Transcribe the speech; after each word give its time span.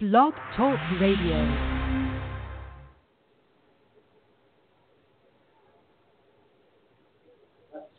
Blog 0.00 0.32
Talk 0.56 0.78
Radio. 0.98 1.36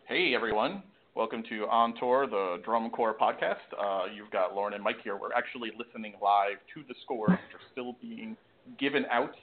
Hey 0.08 0.34
everyone, 0.34 0.82
welcome 1.14 1.44
to 1.48 1.68
On 1.68 1.94
Tour, 2.00 2.26
the 2.26 2.60
Drum 2.66 2.90
Corps 2.90 3.16
podcast. 3.22 3.58
Uh, 3.80 4.06
you've 4.12 4.32
got 4.32 4.56
Lauren 4.56 4.74
and 4.74 4.84
Mike 4.84 4.96
here. 5.04 5.16
We're 5.16 5.32
actually 5.34 5.70
listening 5.78 6.14
live 6.20 6.58
to 6.74 6.82
the 6.88 6.96
scores, 7.04 7.30
which 7.30 7.38
are 7.54 7.72
still 7.72 7.96
being 8.02 8.36
given 8.80 9.06
out. 9.12 9.36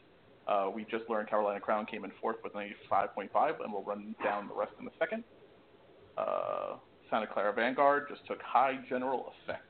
Uh, 0.48 0.68
we 0.74 0.82
just 0.90 1.08
learned 1.08 1.30
Carolina 1.30 1.60
Crown 1.60 1.86
came 1.86 2.04
in 2.04 2.10
fourth 2.20 2.38
with 2.42 2.54
95.5, 2.54 3.28
and 3.62 3.72
we'll 3.72 3.84
run 3.84 4.16
down 4.24 4.48
the 4.48 4.54
rest 4.54 4.72
in 4.80 4.86
a 4.88 4.90
second. 4.98 5.22
Uh, 6.16 6.74
Santa 7.08 7.28
Clara 7.28 7.52
Vanguard 7.52 8.06
just 8.10 8.26
took 8.26 8.42
high 8.42 8.80
general 8.88 9.32
effect. 9.44 9.62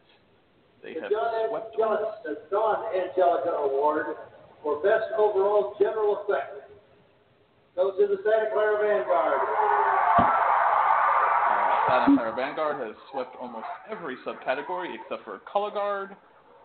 They 0.82 0.94
have 1.00 1.10
John, 1.10 1.48
swept. 1.48 1.76
John, 1.76 1.98
the 2.24 2.38
Don 2.50 2.84
Angelica 2.94 3.50
Award 3.50 4.16
for 4.62 4.82
Best 4.82 5.10
Overall 5.18 5.74
General 5.78 6.22
Effect. 6.22 6.70
Goes 7.74 7.94
to 7.98 8.06
the 8.06 8.16
Santa 8.24 8.50
Clara 8.52 8.78
Vanguard. 8.82 9.40
Uh, 11.50 11.88
Santa 11.88 12.16
Clara 12.16 12.34
Vanguard 12.34 12.86
has 12.86 12.96
swept 13.12 13.36
almost 13.40 13.66
every 13.90 14.16
subcategory 14.26 14.94
except 14.94 15.24
for 15.24 15.40
color 15.50 15.70
guard 15.70 16.16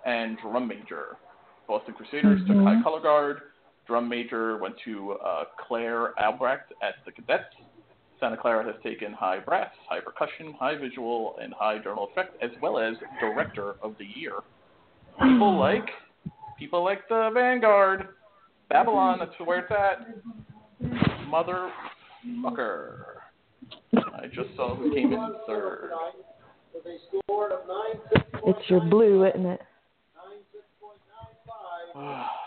and 0.05 0.37
drum 0.39 0.67
major. 0.67 1.17
Boston 1.67 1.93
Crusaders 1.93 2.41
took 2.47 2.57
high 2.57 2.81
color 2.83 2.99
guard. 2.99 3.37
Drum 3.87 4.07
major 4.09 4.57
went 4.57 4.75
to 4.85 5.13
uh, 5.13 5.43
Claire 5.67 6.13
Albrecht 6.19 6.73
at 6.81 6.95
the 7.05 7.11
cadets. 7.11 7.43
Santa 8.19 8.37
Clara 8.37 8.63
has 8.65 8.75
taken 8.83 9.13
high 9.13 9.39
brass, 9.39 9.71
high 9.89 9.99
percussion, 9.99 10.53
high 10.59 10.77
visual, 10.77 11.35
and 11.41 11.53
high 11.53 11.77
general 11.77 12.09
effect, 12.11 12.35
as 12.41 12.51
well 12.61 12.79
as 12.79 12.95
director 13.19 13.75
of 13.81 13.95
the 13.97 14.05
year. 14.15 14.35
People 15.19 15.51
mm-hmm. 15.51 15.59
like 15.59 15.89
people 16.57 16.83
like 16.83 17.07
the 17.09 17.29
Vanguard, 17.33 18.09
Babylon. 18.69 19.19
That's 19.19 19.31
where 19.43 19.59
it's 19.59 19.71
at. 19.71 20.07
Motherfucker. 21.27 23.03
I 23.95 24.27
just 24.33 24.55
saw 24.55 24.75
who 24.75 24.93
came 24.93 25.13
in 25.13 25.35
third. 25.47 25.91
With 26.73 26.85
a 26.85 26.97
score 27.25 27.51
of 27.51 27.67
96.95. 27.67 28.23
It's 28.47 28.69
your 28.69 28.81
blue, 28.81 29.25
isn't 29.27 29.45
it? 29.45 29.61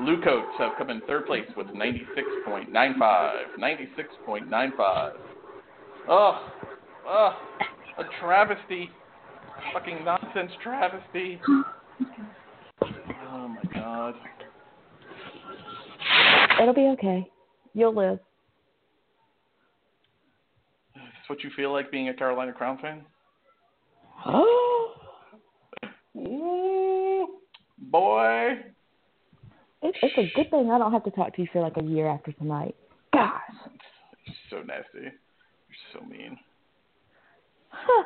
96.95. 0.00 0.04
Blue 0.04 0.22
Coats 0.22 0.52
have 0.58 0.72
come 0.78 0.90
in 0.90 1.00
third 1.02 1.26
place 1.26 1.46
with 1.56 1.66
96.95. 1.68 3.32
96.95. 3.58 5.12
Oh, 6.08 6.52
oh, 7.06 7.32
a 7.98 8.04
travesty. 8.20 8.90
Fucking 9.74 10.04
nonsense 10.04 10.50
travesty. 10.62 11.40
Oh 13.30 13.48
my 13.48 13.62
god. 13.74 14.14
It'll 16.60 16.74
be 16.74 16.88
okay. 16.98 17.28
You'll 17.74 17.94
live. 17.94 18.18
Is 20.96 21.02
this 21.02 21.28
what 21.28 21.44
you 21.44 21.50
feel 21.54 21.72
like 21.72 21.90
being 21.90 22.08
a 22.08 22.14
Carolina 22.14 22.52
Crown 22.52 22.78
fan? 22.80 23.02
Oh, 24.26 24.94
Ooh, 26.16 27.28
boy. 27.78 28.58
It, 29.82 29.94
it's 30.02 30.18
a 30.18 30.30
good 30.34 30.50
thing 30.50 30.70
I 30.70 30.78
don't 30.78 30.92
have 30.92 31.04
to 31.04 31.10
talk 31.10 31.34
to 31.36 31.42
you 31.42 31.48
for 31.52 31.60
like 31.60 31.76
a 31.76 31.82
year 31.82 32.08
after 32.08 32.32
tonight. 32.32 32.74
Gosh. 33.12 33.40
You're 34.26 34.36
so 34.50 34.56
nasty. 34.66 35.04
You're 35.04 35.92
so 35.92 36.04
mean. 36.06 36.38
Huh. 37.70 38.04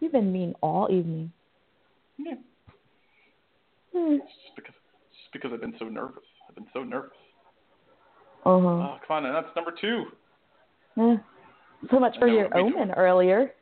You've 0.00 0.12
been 0.12 0.32
mean 0.32 0.54
all 0.60 0.88
evening. 0.90 1.32
Yeah. 2.18 2.34
Hmm. 3.94 4.16
Just 4.16 4.56
because, 4.56 4.74
just 5.10 5.32
because 5.32 5.50
I've 5.52 5.60
been 5.60 5.74
so 5.78 5.86
nervous. 5.86 6.24
I've 6.48 6.54
been 6.54 6.66
so 6.72 6.82
nervous. 6.82 7.10
Uh 8.44 8.58
huh. 8.60 8.66
Oh, 8.66 8.98
come 9.06 9.16
on, 9.18 9.26
and 9.26 9.34
that's 9.34 9.54
number 9.54 9.72
two. 9.80 10.04
Yeah. 10.96 11.16
So 11.90 11.98
much 11.98 12.16
for 12.18 12.28
your 12.28 12.44
me 12.44 12.70
too. 12.70 12.76
omen 12.76 12.90
earlier. 12.92 13.52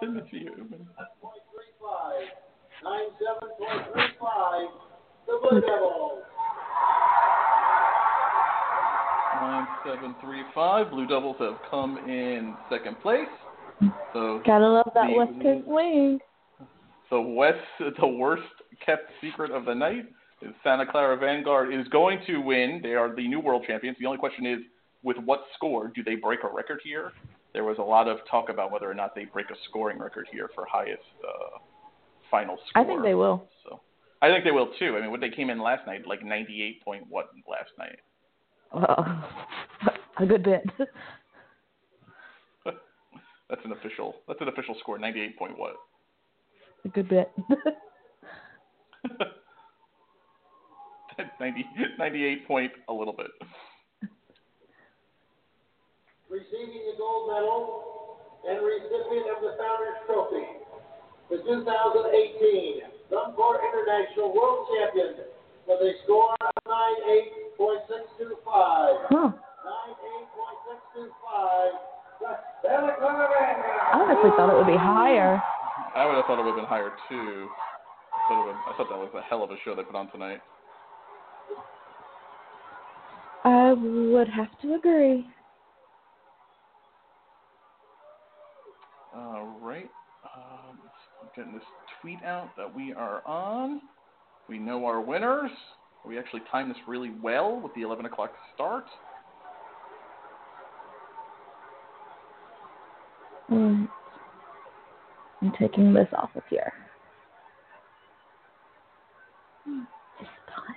Send 0.00 0.16
it 0.16 0.30
to 0.30 0.36
you. 0.36 0.68
97.35. 2.84 4.66
The 5.26 5.38
Blue 5.42 5.60
Devils. 5.60 6.22
Nine 9.40 9.66
seven 9.84 10.14
three 10.22 10.42
five. 10.54 10.90
Blue 10.90 11.06
Devils 11.06 11.36
have 11.40 11.56
come 11.70 11.98
in 12.08 12.54
second 12.70 12.98
place. 13.00 13.28
So 14.12 14.40
Gotta 14.46 14.66
love 14.68 14.90
that 14.94 15.08
The- 15.08 15.16
West 15.18 15.32
Coast 15.42 15.66
wing. 15.66 16.18
the 17.10 17.20
West, 17.20 17.58
the 18.00 18.06
worst 18.06 18.42
kept 18.84 19.10
secret 19.20 19.50
of 19.50 19.64
the 19.66 19.74
night 19.74 20.06
is 20.42 20.52
Santa 20.64 20.86
Clara 20.90 21.16
Vanguard 21.16 21.72
is 21.74 21.86
going 21.88 22.20
to 22.26 22.38
win. 22.38 22.80
They 22.82 22.94
are 22.94 23.14
the 23.14 23.26
new 23.28 23.40
world 23.40 23.64
champions. 23.66 23.96
The 24.00 24.06
only 24.06 24.18
question 24.18 24.46
is, 24.46 24.58
with 25.02 25.16
what 25.18 25.44
score 25.54 25.88
do 25.94 26.02
they 26.02 26.14
break 26.14 26.40
a 26.44 26.48
record 26.48 26.80
here? 26.82 27.12
There 27.52 27.64
was 27.64 27.76
a 27.78 27.82
lot 27.82 28.08
of 28.08 28.18
talk 28.30 28.48
about 28.48 28.70
whether 28.70 28.90
or 28.90 28.94
not 28.94 29.14
they 29.14 29.24
break 29.26 29.50
a 29.50 29.54
scoring 29.68 29.98
record 29.98 30.26
here 30.32 30.48
for 30.54 30.66
highest 30.70 31.02
uh, 31.26 31.58
final 32.30 32.56
score. 32.68 32.82
I 32.82 32.86
think 32.86 33.02
they 33.02 33.14
will. 33.14 33.48
So 33.64 33.80
I 34.22 34.28
think 34.28 34.44
they 34.44 34.50
will 34.50 34.70
too. 34.78 34.96
I 34.96 35.00
mean, 35.00 35.10
what 35.10 35.20
they 35.20 35.30
came 35.30 35.50
in 35.50 35.60
last 35.60 35.86
night, 35.86 36.06
like 36.06 36.24
ninety 36.24 36.62
eight 36.62 36.82
point 36.84 37.04
what 37.08 37.30
last 37.48 37.70
night. 37.78 37.98
Uh, 38.72 39.22
a 40.22 40.26
good 40.26 40.42
bit. 40.42 40.62
That's 43.48 43.64
an 43.64 43.72
official. 43.72 44.16
That's 44.26 44.40
an 44.40 44.48
official 44.48 44.74
score. 44.80 44.98
Ninety 44.98 45.20
eight 45.20 45.38
point 45.38 45.58
what? 45.58 45.76
a 46.86 46.88
good 46.88 47.08
bit. 47.08 47.30
90, 51.40 51.64
98 51.98 52.46
point 52.46 52.72
a 52.88 52.92
little 52.92 53.14
bit. 53.14 53.30
Receiving 56.28 56.82
the 56.90 56.96
gold 56.98 57.30
medal 57.32 58.18
and 58.48 58.64
recipient 58.64 59.26
of 59.34 59.42
the 59.42 59.56
Founders 59.58 59.96
Trophy. 60.06 60.65
The 61.30 61.38
2018 61.42 62.86
Drum 63.10 63.34
International 63.34 64.30
World 64.34 64.66
Champion 64.70 65.26
with 65.66 65.80
a 65.82 65.92
score 66.04 66.34
of 66.38 66.54
98.625. 67.58 69.10
huh. 69.10 69.32
98.625. 70.94 71.70
The 72.20 72.38
Santa 72.62 72.94
Clara 72.98 73.26
Vanguard. 73.26 73.80
I 73.92 73.98
honestly 73.98 74.30
thought 74.36 74.54
it 74.54 74.56
would 74.56 74.70
be 74.70 74.78
higher. 74.78 75.42
I 75.94 76.06
would 76.06 76.14
have 76.14 76.26
thought 76.26 76.38
it 76.38 76.44
would 76.44 76.54
have 76.54 76.62
been 76.62 76.70
higher 76.70 76.92
too. 77.08 77.48
I 78.14 78.28
thought, 78.28 78.42
it 78.42 78.46
would, 78.46 78.54
I 78.54 78.76
thought 78.76 78.88
that 78.90 78.98
was 78.98 79.10
a 79.16 79.22
hell 79.22 79.42
of 79.42 79.50
a 79.50 79.56
show 79.64 79.74
they 79.74 79.82
put 79.82 79.96
on 79.96 80.10
tonight. 80.12 80.40
I 83.44 83.72
would 83.72 84.28
have 84.28 84.58
to 84.62 84.74
agree. 84.74 85.26
All 89.14 89.58
right. 89.60 89.90
Getting 91.36 91.52
this 91.52 91.62
tweet 92.00 92.22
out 92.24 92.50
that 92.56 92.74
we 92.74 92.92
are 92.94 93.22
on. 93.26 93.82
We 94.48 94.58
know 94.58 94.86
our 94.86 95.00
winners. 95.00 95.50
We 96.06 96.18
actually 96.18 96.42
timed 96.50 96.70
this 96.70 96.78
really 96.88 97.10
well 97.22 97.60
with 97.60 97.74
the 97.74 97.82
11 97.82 98.06
o'clock 98.06 98.32
start. 98.54 98.84
Mm. 103.50 103.88
I'm 105.42 105.52
taking 105.58 105.92
this 105.92 106.08
off 106.16 106.30
of 106.34 106.42
here. 106.48 106.72
Hmm, 109.64 109.82
It's 110.20 110.30
done. 110.48 110.74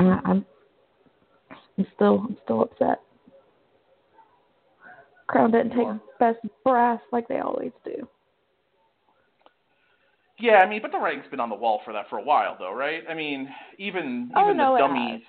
I- 0.00 0.20
I'm, 0.24 0.44
I'm 1.78 1.86
still, 2.00 2.26
I'm 2.26 2.36
still 2.44 2.62
upset. 2.62 3.02
Crown 5.26 5.52
didn't 5.52 5.76
take 5.76 5.86
best 6.18 6.38
brass 6.64 7.00
like 7.12 7.28
they 7.28 7.38
always 7.38 7.72
do. 7.84 8.08
Yeah, 10.38 10.56
I 10.56 10.68
mean, 10.68 10.80
but 10.80 10.90
the 10.90 10.98
writing's 10.98 11.26
been 11.30 11.40
on 11.40 11.50
the 11.50 11.54
wall 11.54 11.82
for 11.84 11.92
that 11.92 12.08
for 12.08 12.18
a 12.18 12.22
while, 12.22 12.56
though, 12.58 12.74
right? 12.74 13.02
I 13.08 13.14
mean, 13.14 13.48
even 13.78 14.32
Oh, 14.34 14.46
even 14.46 14.56
no, 14.56 14.72
the 14.72 14.78
dummies, 14.78 15.20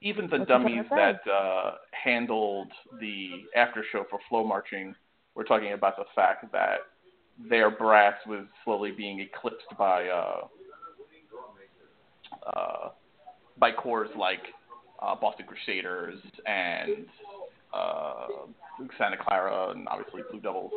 even 0.00 0.24
the 0.26 0.38
What 0.38 0.40
you 0.40 0.46
trying 0.46 0.64
dummies 0.64 0.84
that 0.90 1.30
uh, 1.30 1.72
handled 1.92 2.72
the 2.98 3.44
after 3.54 3.84
show 3.92 4.04
for 4.08 4.18
FloMarching 4.32 4.94
were 5.34 5.44
talking 5.44 5.74
about 5.74 5.96
the 5.96 6.04
fact 6.16 6.50
that 6.52 6.78
their 7.48 7.70
brass 7.70 8.14
was 8.26 8.46
slowly 8.64 8.90
being 8.90 9.20
eclipsed 9.20 9.66
by 9.78 10.08
uh, 10.08 10.46
uh, 12.46 12.88
by 13.58 13.70
corps 13.70 14.08
like 14.16 14.40
uh, 15.00 15.14
Boston 15.14 15.46
Crusaders 15.46 16.18
and 16.46 17.06
uh, 17.72 18.26
Santa 18.96 19.16
Clara 19.16 19.70
and 19.70 19.86
obviously 19.88 20.22
Blue 20.30 20.40
Devils. 20.40 20.72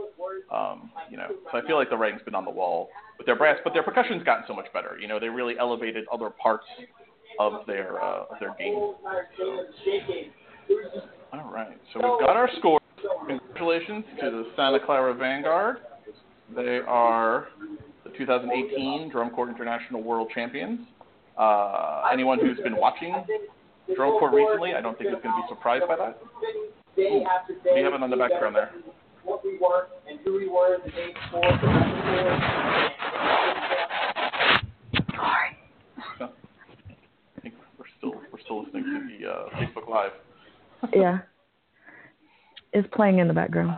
Um, 0.52 0.92
you 1.10 1.18
know, 1.18 1.28
so 1.52 1.58
I 1.58 1.62
feel 1.66 1.78
like 1.78 1.90
the 1.90 1.98
writing's 1.98 2.22
been 2.24 2.36
on 2.36 2.46
the 2.46 2.52
wall 2.52 2.90
with 3.18 3.26
their 3.26 3.36
brass, 3.36 3.58
but 3.64 3.74
their 3.74 3.84
percussion's 3.84 4.24
gotten 4.24 4.44
so 4.48 4.54
much 4.54 4.68
better. 4.74 4.98
You 5.00 5.08
know, 5.08 5.20
they 5.20 5.30
really 5.30 5.56
elevated 5.60 6.06
other 6.12 6.30
parts 6.30 6.66
of 7.40 7.66
their 7.66 8.02
uh, 8.04 8.24
of 8.24 8.40
their 8.40 8.56
game. 8.60 8.94
So, 9.38 9.66
all 11.34 11.52
right, 11.52 11.78
so 11.94 12.00
we've 12.00 12.28
got 12.28 12.36
our 12.36 12.50
score. 12.60 12.80
Congratulations 13.28 14.04
to 14.20 14.32
the 14.32 14.44
Santa 14.56 14.80
Clara 14.84 15.14
Vanguard. 15.14 15.78
They 16.56 16.80
are 16.86 17.48
the 18.04 18.10
2018 18.18 19.10
Drum 19.10 19.30
Corps 19.32 19.50
International 19.50 20.04
World 20.04 20.30
Champions. 20.34 20.82
Uh, 21.38 22.04
anyone 22.12 22.40
who's 22.40 22.58
been 22.58 22.76
watching 22.76 23.16
Drum 23.96 24.20
Corps 24.20 24.34
recently, 24.34 24.74
I 24.74 24.82
don't 24.82 24.98
think 24.98 25.10
he's 25.10 25.22
going 25.22 25.36
to 25.36 25.42
be 25.42 25.48
surprised 25.50 25.86
by 25.88 25.96
that. 25.96 26.20
Ooh, 27.00 27.26
we 27.74 27.82
have 27.82 27.94
it 27.94 28.04
on 28.04 28.10
the 28.10 28.18
background 28.18 28.56
there. 28.56 28.72
What 29.24 29.44
we 29.44 29.58
were 29.58 29.88
and 30.10 30.20
who 30.26 30.34
we 30.34 30.50
were 30.50 30.78
the 30.84 30.92
day 30.92 31.14
before. 31.14 31.44
I 36.24 37.42
think 37.42 37.54
we're 37.78 37.86
still 37.98 38.14
we're 38.32 38.40
still 38.44 38.64
listening 38.64 38.84
to 38.84 39.20
the 39.20 39.30
uh, 39.30 39.50
Facebook 39.58 39.90
Live. 39.90 40.12
yeah. 40.94 41.20
It's 42.74 42.88
playing 42.94 43.20
in 43.20 43.28
the 43.28 43.34
background. 43.34 43.78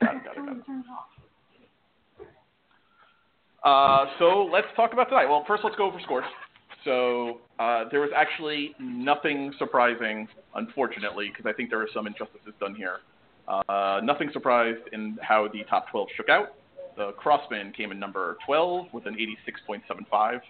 Got 0.00 0.16
it, 0.16 0.24
got 0.24 0.36
it, 0.36 0.46
got 0.46 0.56
it. 0.56 0.62
Uh, 3.64 4.06
so 4.18 4.48
let's 4.52 4.66
talk 4.74 4.92
about 4.92 5.08
tonight. 5.08 5.26
Well, 5.26 5.44
first 5.46 5.62
let's 5.62 5.76
go 5.76 5.86
over 5.86 6.00
scores. 6.02 6.24
So 6.84 7.40
uh, 7.62 7.88
there 7.90 8.00
was 8.00 8.10
actually 8.14 8.74
nothing 8.80 9.52
surprising, 9.56 10.26
unfortunately, 10.56 11.28
because 11.28 11.46
I 11.46 11.52
think 11.52 11.70
there 11.70 11.80
are 11.80 11.88
some 11.94 12.08
injustices 12.08 12.54
done 12.58 12.74
here. 12.74 12.98
Uh, 13.46 14.00
nothing 14.02 14.30
surprised 14.32 14.80
in 14.92 15.16
how 15.22 15.46
the 15.46 15.62
top 15.70 15.88
12 15.90 16.08
shook 16.16 16.28
out. 16.28 16.54
The 16.96 17.12
Crossmen 17.12 17.72
came 17.74 17.92
in 17.92 18.00
number 18.00 18.36
12 18.46 18.86
with 18.92 19.06
an 19.06 19.14
86.75. 19.14 20.40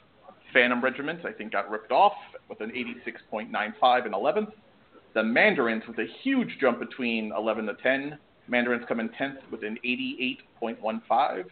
Phantom 0.54 0.82
Regiment, 0.82 1.24
I 1.26 1.32
think, 1.32 1.52
got 1.52 1.70
ripped 1.70 1.92
off 1.92 2.14
with 2.48 2.60
an 2.60 2.70
86.95 2.70 4.06
in 4.06 4.12
11th. 4.12 4.52
The 5.14 5.22
Mandarins, 5.22 5.82
with 5.86 5.98
a 5.98 6.06
huge 6.22 6.56
jump 6.60 6.78
between 6.78 7.32
11 7.36 7.66
to 7.66 7.74
10. 7.74 8.18
Mandarins 8.48 8.84
come 8.88 9.00
in 9.00 9.10
10th 9.10 9.36
with 9.50 9.62
an 9.64 9.78
88.15. 9.84 11.44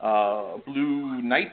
Uh, 0.00 0.58
Blue 0.66 1.20
Knights, 1.20 1.52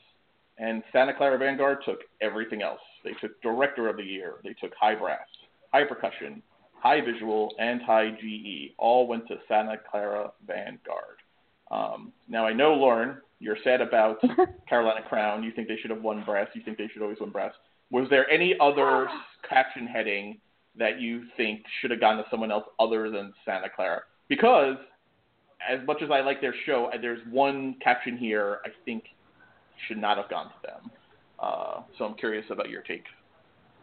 And 0.59 0.83
Santa 0.93 1.15
Clara 1.15 1.39
Vanguard 1.39 1.79
took 1.85 2.01
everything 2.21 2.63
else. 2.63 2.81
They 3.05 3.13
took 3.21 3.41
Director 3.43 3.89
of 3.89 3.97
the 3.97 4.05
Year. 4.05 4.35
They 4.45 4.55
took 4.55 4.73
High 4.79 4.95
Brass, 4.95 5.27
High 5.73 5.85
Percussion, 5.85 6.43
High 6.85 7.01
Visual, 7.01 7.51
and 7.59 7.81
High 7.81 8.11
GE. 8.11 8.75
All 8.77 9.07
went 9.07 9.27
to 9.29 9.37
Santa 9.49 9.77
Clara 9.91 10.31
Vanguard. 10.47 11.17
Um, 11.71 12.13
now 12.29 12.47
I 12.47 12.53
know, 12.53 12.75
Lauren, 12.75 13.17
you're 13.41 13.57
sad 13.65 13.81
about 13.81 14.23
Carolina 14.69 15.01
Crown. 15.09 15.43
You 15.43 15.51
think 15.51 15.67
they 15.67 15.79
should 15.81 15.91
have 15.91 16.03
won 16.03 16.23
brass. 16.25 16.49
You 16.55 16.61
think 16.63 16.77
they 16.77 16.89
should 16.93 17.01
always 17.01 17.17
win 17.19 17.31
brass. 17.31 17.55
Was 17.91 18.07
there 18.11 18.29
any 18.31 18.55
other 18.61 19.09
caption 19.49 19.87
heading 19.87 20.39
that 20.77 21.01
you 21.01 21.23
think 21.39 21.63
should 21.81 21.91
have 21.91 22.01
gone 22.01 22.19
to 22.19 22.25
someone 22.31 22.53
else 22.53 22.65
other 22.79 23.11
than 23.11 23.33
Santa 23.47 23.69
Clara? 23.75 24.03
Because 24.29 24.77
as 25.67 25.81
much 25.87 26.03
as 26.03 26.11
I 26.11 26.21
like 26.21 26.43
their 26.43 26.55
show, 26.67 26.91
uh, 26.93 26.99
there's 27.01 27.21
one 27.31 27.77
caption 27.83 28.19
here 28.19 28.59
I 28.67 28.69
think 28.85 29.05
should 29.89 29.99
not 29.99 30.19
have 30.19 30.29
gone 30.29 30.47
to 30.47 30.55
them. 30.63 30.91
Uh, 31.39 31.81
so 31.97 32.05
I'm 32.05 32.15
curious 32.15 32.45
about 32.51 32.69
your 32.69 32.83
take. 32.83 33.05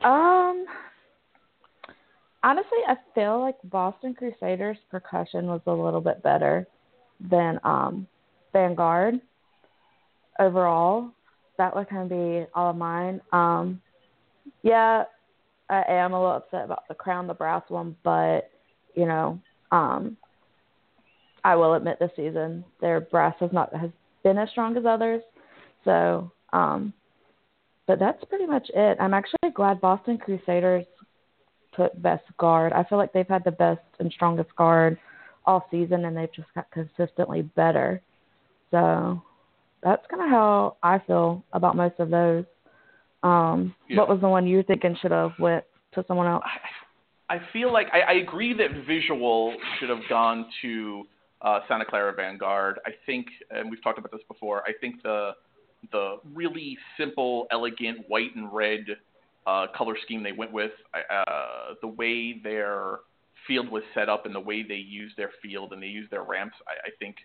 Um, 0.04 0.66
honestly, 2.44 2.80
I 2.88 2.96
feel 3.14 3.40
like 3.40 3.56
Boston 3.64 4.14
Crusaders 4.14 4.78
percussion 4.90 5.48
was 5.48 5.62
a 5.66 5.72
little 5.72 6.02
bit 6.02 6.24
better 6.24 6.68
than 7.30 7.60
um 7.64 8.08
Vanguard 8.54 9.22
overall. 10.40 11.12
That 11.58 11.76
would 11.76 11.90
kind 11.90 12.04
of 12.04 12.10
be 12.10 12.46
all 12.54 12.72
of 12.72 12.76
mine. 12.76 13.22
Um, 13.32 13.82
yeah, 14.64 15.04
I 15.70 15.84
am 15.88 16.14
a 16.14 16.20
little 16.20 16.38
upset 16.38 16.66
about 16.66 16.88
the 16.88 16.96
crown, 16.96 17.28
the 17.28 17.34
brass 17.34 17.64
one, 17.70 17.96
but 18.04 18.50
you 18.96 19.06
know, 19.06 19.40
um, 19.72 20.18
I 21.44 21.56
will 21.56 21.76
admit 21.76 21.98
this 22.00 22.12
season 22.16 22.64
their 22.82 23.02
brass 23.02 23.36
has 23.40 23.52
not 23.54 23.74
has 23.76 23.90
been 24.24 24.38
as 24.38 24.50
strong 24.50 24.76
as 24.78 24.86
others. 24.86 25.22
So, 25.86 26.32
um, 26.54 26.94
but 27.88 28.00
that's 28.00 28.24
pretty 28.26 28.46
much 28.46 28.70
it. 28.74 28.98
I'm 29.00 29.14
actually 29.14 29.52
glad 29.54 29.82
Boston 29.82 30.18
Crusaders 30.18 30.86
took 31.76 32.00
best 32.02 32.24
guard. 32.38 32.74
I 32.74 32.84
feel 32.84 32.98
like 32.98 33.14
they've 33.14 33.28
had 33.28 33.44
the 33.44 33.52
best 33.52 33.82
and 34.00 34.12
strongest 34.12 34.56
guard 34.56 34.98
all 35.46 35.66
season, 35.72 36.06
and 36.06 36.16
they've 36.16 36.34
just 36.34 36.54
got 36.54 36.70
consistently 36.72 37.42
better. 37.42 38.02
So 38.70 39.22
that's 39.84 40.06
kind 40.10 40.24
of 40.24 40.30
how 40.30 40.78
I 40.84 41.00
feel 41.00 41.44
about 41.54 41.76
most 41.76 42.00
of 42.00 42.10
those. 42.10 42.46
Um, 43.24 43.76
Yeah. 43.90 43.98
What 44.00 44.10
was 44.10 44.22
the 44.22 44.30
one 44.30 44.48
you're 44.48 44.64
thinking 44.64 44.96
should 45.02 45.12
have 45.12 45.34
went 45.40 45.64
to 45.94 46.04
someone 46.08 46.28
else? 46.28 46.44
I, 47.30 47.36
I 47.36 47.40
feel 47.54 47.72
like 47.72 47.88
I, 47.94 48.02
I 48.02 48.14
agree 48.14 48.54
that 48.54 48.86
visual 48.88 49.56
should 49.80 49.90
have 49.90 50.08
gone 50.10 50.46
to 50.62 51.08
uh, 51.42 51.60
Santa 51.68 51.86
Clara 51.86 52.14
Vanguard. 52.14 52.80
I 52.86 52.92
think, 53.06 53.28
and 53.50 53.70
we've 53.70 53.84
talked 53.84 54.00
about 54.00 54.12
this 54.12 54.22
before. 54.28 54.64
I 54.68 54.74
think 54.80 55.02
the 55.04 55.32
the 55.92 56.18
really 56.36 56.78
simple, 56.98 57.48
elegant 57.52 58.08
white 58.08 58.36
and 58.36 58.54
red 58.54 58.86
uh, 59.48 59.68
color 59.76 59.96
scheme 60.04 60.24
they 60.24 60.32
went 60.32 60.52
with, 60.52 60.72
uh, 60.94 61.74
the 61.82 61.88
way 61.88 62.40
their 62.44 63.00
field 63.48 63.70
was 63.70 63.84
set 63.94 64.08
up 64.08 64.26
and 64.26 64.36
the 64.36 64.40
way 64.40 64.64
they 64.64 64.76
used 64.76 65.18
their 65.18 65.32
field 65.42 65.74
and 65.74 65.82
they 65.82 65.88
used 65.88 66.12
their 66.12 66.24
ramps, 66.24 66.56
I, 66.68 66.88
I 66.88 66.92
think 67.00 67.16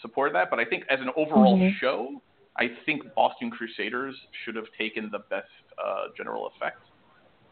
supported 0.00 0.34
that. 0.34 0.48
But 0.50 0.58
I 0.58 0.64
think 0.64 0.84
as 0.88 1.00
an 1.00 1.10
overall 1.16 1.58
Mhm. 1.58 1.74
show, 1.78 2.22
I 2.56 2.68
think 2.86 3.02
Boston 3.14 3.50
Crusaders 3.50 4.16
should 4.44 4.56
have 4.56 4.66
taken 4.78 5.10
the 5.10 5.18
best 5.30 5.48
uh, 5.76 6.08
general 6.16 6.46
effect. 6.46 6.78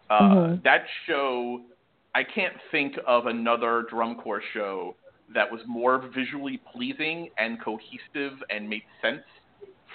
Uh, 0.08 0.34
Mhm. 0.34 0.62
That 0.62 0.86
show 1.06 1.64
I 2.14 2.22
can't 2.22 2.54
think 2.70 2.98
of 3.06 3.26
another 3.26 3.82
drum 3.90 4.14
corps 4.14 4.40
show 4.52 4.94
that 5.30 5.50
was 5.50 5.60
more 5.66 5.98
visually 5.98 6.58
pleasing 6.58 7.28
and 7.38 7.60
cohesive 7.60 8.42
and 8.50 8.68
made 8.68 8.84
sense 9.02 9.24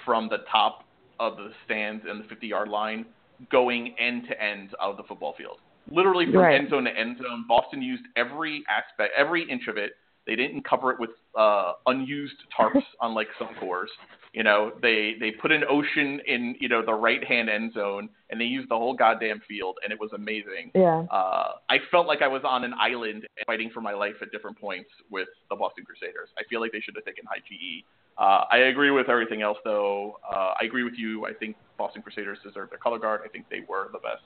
from 0.04 0.28
the 0.28 0.38
top 0.50 0.84
of 1.18 1.38
the 1.38 1.52
stands 1.64 2.04
and 2.06 2.22
the 2.22 2.28
50 2.28 2.46
yard 2.46 2.68
line 2.68 3.06
going 3.50 3.94
end 3.98 4.24
to 4.28 4.42
end 4.42 4.70
of 4.80 4.96
the 4.96 5.02
football 5.04 5.34
field. 5.36 5.58
Literally 5.90 6.26
from 6.26 6.36
Right. 6.36 6.60
end 6.60 6.70
zone 6.70 6.84
to 6.84 6.96
end 6.96 7.18
zone. 7.18 7.44
Boston 7.48 7.82
used 7.82 8.04
every 8.16 8.62
aspect, 8.68 9.12
every 9.16 9.42
inch 9.50 9.66
of 9.68 9.76
it. 9.76 9.92
They 10.26 10.36
didn't 10.36 10.62
cover 10.64 10.92
it 10.92 11.00
with 11.00 11.10
uh, 11.36 11.72
unused 11.86 12.36
tarps, 12.56 12.82
unlike 13.00 13.28
some 13.38 13.48
corps. 13.58 13.88
You 14.32 14.44
know, 14.44 14.72
they 14.80 15.14
they 15.18 15.32
put 15.32 15.50
an 15.50 15.64
ocean 15.68 16.20
in 16.26 16.54
you 16.60 16.68
know 16.68 16.84
the 16.84 16.92
right 16.94 17.24
hand 17.24 17.48
end 17.48 17.72
zone, 17.72 18.08
and 18.28 18.40
they 18.40 18.44
used 18.44 18.68
the 18.70 18.76
whole 18.76 18.94
goddamn 18.94 19.40
field, 19.48 19.78
and 19.82 19.92
it 19.92 19.98
was 19.98 20.10
amazing. 20.12 20.70
Yeah. 20.74 21.04
Uh, 21.10 21.52
I 21.68 21.78
felt 21.90 22.06
like 22.06 22.22
I 22.22 22.28
was 22.28 22.42
on 22.44 22.62
an 22.62 22.74
island 22.78 23.26
fighting 23.46 23.70
for 23.74 23.80
my 23.80 23.92
life 23.92 24.14
at 24.22 24.30
different 24.30 24.60
points 24.60 24.90
with 25.10 25.26
the 25.48 25.56
Boston 25.56 25.84
Crusaders. 25.84 26.28
I 26.38 26.42
feel 26.48 26.60
like 26.60 26.70
they 26.70 26.80
should 26.80 26.94
have 26.94 27.04
taken 27.04 27.24
high 27.26 27.40
GE. 27.40 27.84
Uh, 28.20 28.44
I 28.50 28.58
agree 28.68 28.90
with 28.90 29.08
everything 29.08 29.40
else, 29.40 29.56
though. 29.64 30.18
Uh, 30.30 30.52
I 30.60 30.64
agree 30.64 30.84
with 30.84 30.92
you. 30.96 31.24
I 31.24 31.32
think 31.32 31.56
Boston 31.78 32.02
Crusaders 32.02 32.38
deserve 32.44 32.68
their 32.68 32.78
color 32.78 32.98
guard. 32.98 33.22
I 33.24 33.28
think 33.28 33.46
they 33.48 33.62
were 33.66 33.88
the 33.92 33.98
best, 33.98 34.22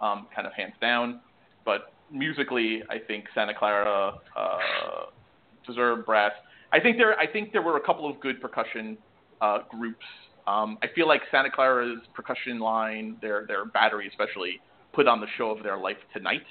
um, 0.00 0.26
kind 0.34 0.48
of 0.48 0.52
hands 0.52 0.74
down. 0.80 1.20
But 1.64 1.92
musically, 2.10 2.82
I 2.90 2.98
think 2.98 3.26
Santa 3.34 3.54
Clara 3.54 4.14
uh, 4.36 4.58
deserved 5.66 6.04
brass. 6.06 6.32
I 6.72 6.80
think 6.80 6.96
there. 6.96 7.16
I 7.18 7.26
think 7.26 7.52
there 7.52 7.62
were 7.62 7.76
a 7.76 7.80
couple 7.80 8.10
of 8.10 8.18
good 8.20 8.40
percussion 8.40 8.98
uh, 9.40 9.58
groups. 9.70 10.04
Um, 10.48 10.78
I 10.82 10.88
feel 10.94 11.06
like 11.06 11.22
Santa 11.30 11.50
Clara's 11.50 12.00
percussion 12.14 12.58
line, 12.58 13.16
their 13.20 13.46
their 13.46 13.64
battery 13.64 14.08
especially, 14.08 14.60
put 14.92 15.06
on 15.06 15.20
the 15.20 15.28
show 15.38 15.50
of 15.50 15.62
their 15.62 15.76
life 15.76 15.98
tonight. 16.12 16.42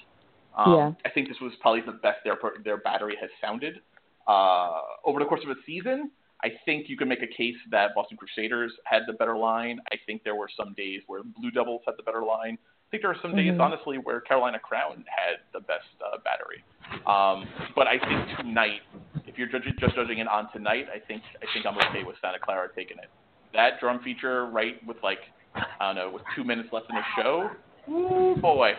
Um, 0.57 0.73
Yeah. 0.73 0.91
I 1.05 1.09
think 1.09 1.27
this 1.27 1.37
was 1.41 1.51
probably 1.61 1.81
the 1.81 1.93
best 1.93 2.19
their 2.23 2.37
their 2.63 2.77
battery 2.77 3.17
has 3.19 3.29
sounded 3.41 3.81
uh, 4.27 4.79
over 5.03 5.19
the 5.19 5.25
course 5.25 5.41
of 5.43 5.49
a 5.49 5.59
season. 5.65 6.11
I 6.44 6.50
think 6.65 6.89
you 6.89 6.98
can 6.98 7.08
make 7.08 7.24
a 7.24 7.27
case 7.27 7.56
that 7.72 7.96
Boston 7.96 8.18
Crusaders 8.18 8.72
had 8.84 9.04
the 9.08 9.13
better 9.13 9.38
line. 9.38 9.80
I 9.92 9.96
think 10.06 10.24
there 10.24 10.36
were 10.36 10.50
some 10.56 10.74
days 10.74 11.01
where 11.08 11.22
Blue 11.24 11.51
Devils 11.51 11.82
had 11.86 11.96
the 11.98 12.04
better 12.04 12.22
line. 12.24 12.58
I 12.62 12.88
think 12.92 13.01
there 13.01 13.10
were 13.10 13.20
some 13.22 13.36
days, 13.36 13.54
Mhm. 13.54 13.62
honestly, 13.62 13.98
where 13.98 14.22
Carolina 14.22 14.60
Crown 14.60 15.06
had 15.08 15.39
the 15.54 15.60
best 15.62 15.88
uh, 16.01 16.18
battery. 16.20 16.63
Um, 17.08 17.48
but 17.74 17.88
I 17.88 17.98
think 17.98 18.38
tonight, 18.38 18.82
if 19.25 19.38
you're 19.38 19.48
judging, 19.48 19.75
just 19.80 19.96
judging 19.96 20.20
it 20.20 20.27
on 20.27 20.51
tonight, 20.51 20.88
I 20.94 21.00
think 21.00 21.24
I 21.42 21.51
think 21.51 21.65
I'm 21.65 21.77
okay 21.89 22.04
with 22.04 22.15
Santa 22.22 22.38
Clara 22.39 22.70
taking 22.75 22.98
it. 23.00 23.10
That 23.54 23.80
drum 23.80 24.00
feature, 24.04 24.46
right, 24.48 24.86
with 24.86 25.01
like 25.04 25.20
I 25.56 25.88
don't 25.88 25.96
know, 25.96 26.10
with 26.12 26.24
two 26.36 26.44
minutes 26.44 26.72
left 26.72 26.89
in 26.89 26.96
the 26.96 27.04
show, 27.15 27.50
ooh 27.89 28.36
boy, 28.36 28.74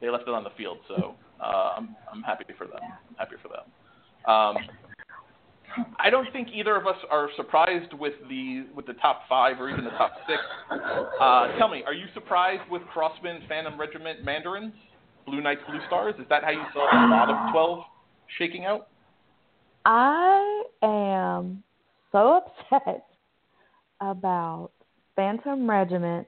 they 0.00 0.10
left 0.10 0.28
it 0.28 0.34
on 0.34 0.44
the 0.44 0.50
field. 0.50 0.78
So 0.86 1.16
uh, 1.40 1.74
I'm 1.76 1.96
I'm 2.12 2.22
happy 2.22 2.44
for 2.56 2.66
them. 2.66 2.80
I'm 2.82 3.16
happy 3.16 3.36
for 3.42 3.48
them. 3.48 3.64
Um, 4.26 4.56
I 5.98 6.10
don't 6.10 6.30
think 6.32 6.48
either 6.54 6.76
of 6.76 6.86
us 6.86 6.96
are 7.10 7.28
surprised 7.36 7.92
with 7.94 8.14
the 8.28 8.66
with 8.74 8.86
the 8.86 8.94
top 8.94 9.22
five 9.28 9.60
or 9.60 9.70
even 9.70 9.84
the 9.84 9.90
top 9.90 10.12
six. 10.26 10.40
Uh, 11.20 11.56
tell 11.58 11.68
me, 11.68 11.82
are 11.86 11.94
you 11.94 12.06
surprised 12.14 12.62
with 12.70 12.82
Crossmen, 12.94 13.46
Phantom 13.48 13.78
Regiment, 13.78 14.24
Mandarins, 14.24 14.72
Blue 15.26 15.40
Knights, 15.40 15.62
Blue 15.68 15.80
Stars? 15.86 16.14
Is 16.18 16.26
that 16.28 16.44
how 16.44 16.50
you 16.50 16.64
saw 16.72 16.86
the 16.90 17.08
bottom 17.08 17.52
twelve 17.52 17.84
shaking 18.38 18.64
out? 18.64 18.88
I 19.84 20.64
am 20.82 21.62
so 22.12 22.42
upset 22.72 23.06
about 24.00 24.70
Phantom 25.16 25.68
Regiment 25.68 26.26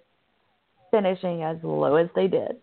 finishing 0.91 1.43
as 1.43 1.57
low 1.63 1.97
as 1.97 2.09
they 2.15 2.27
did. 2.29 2.57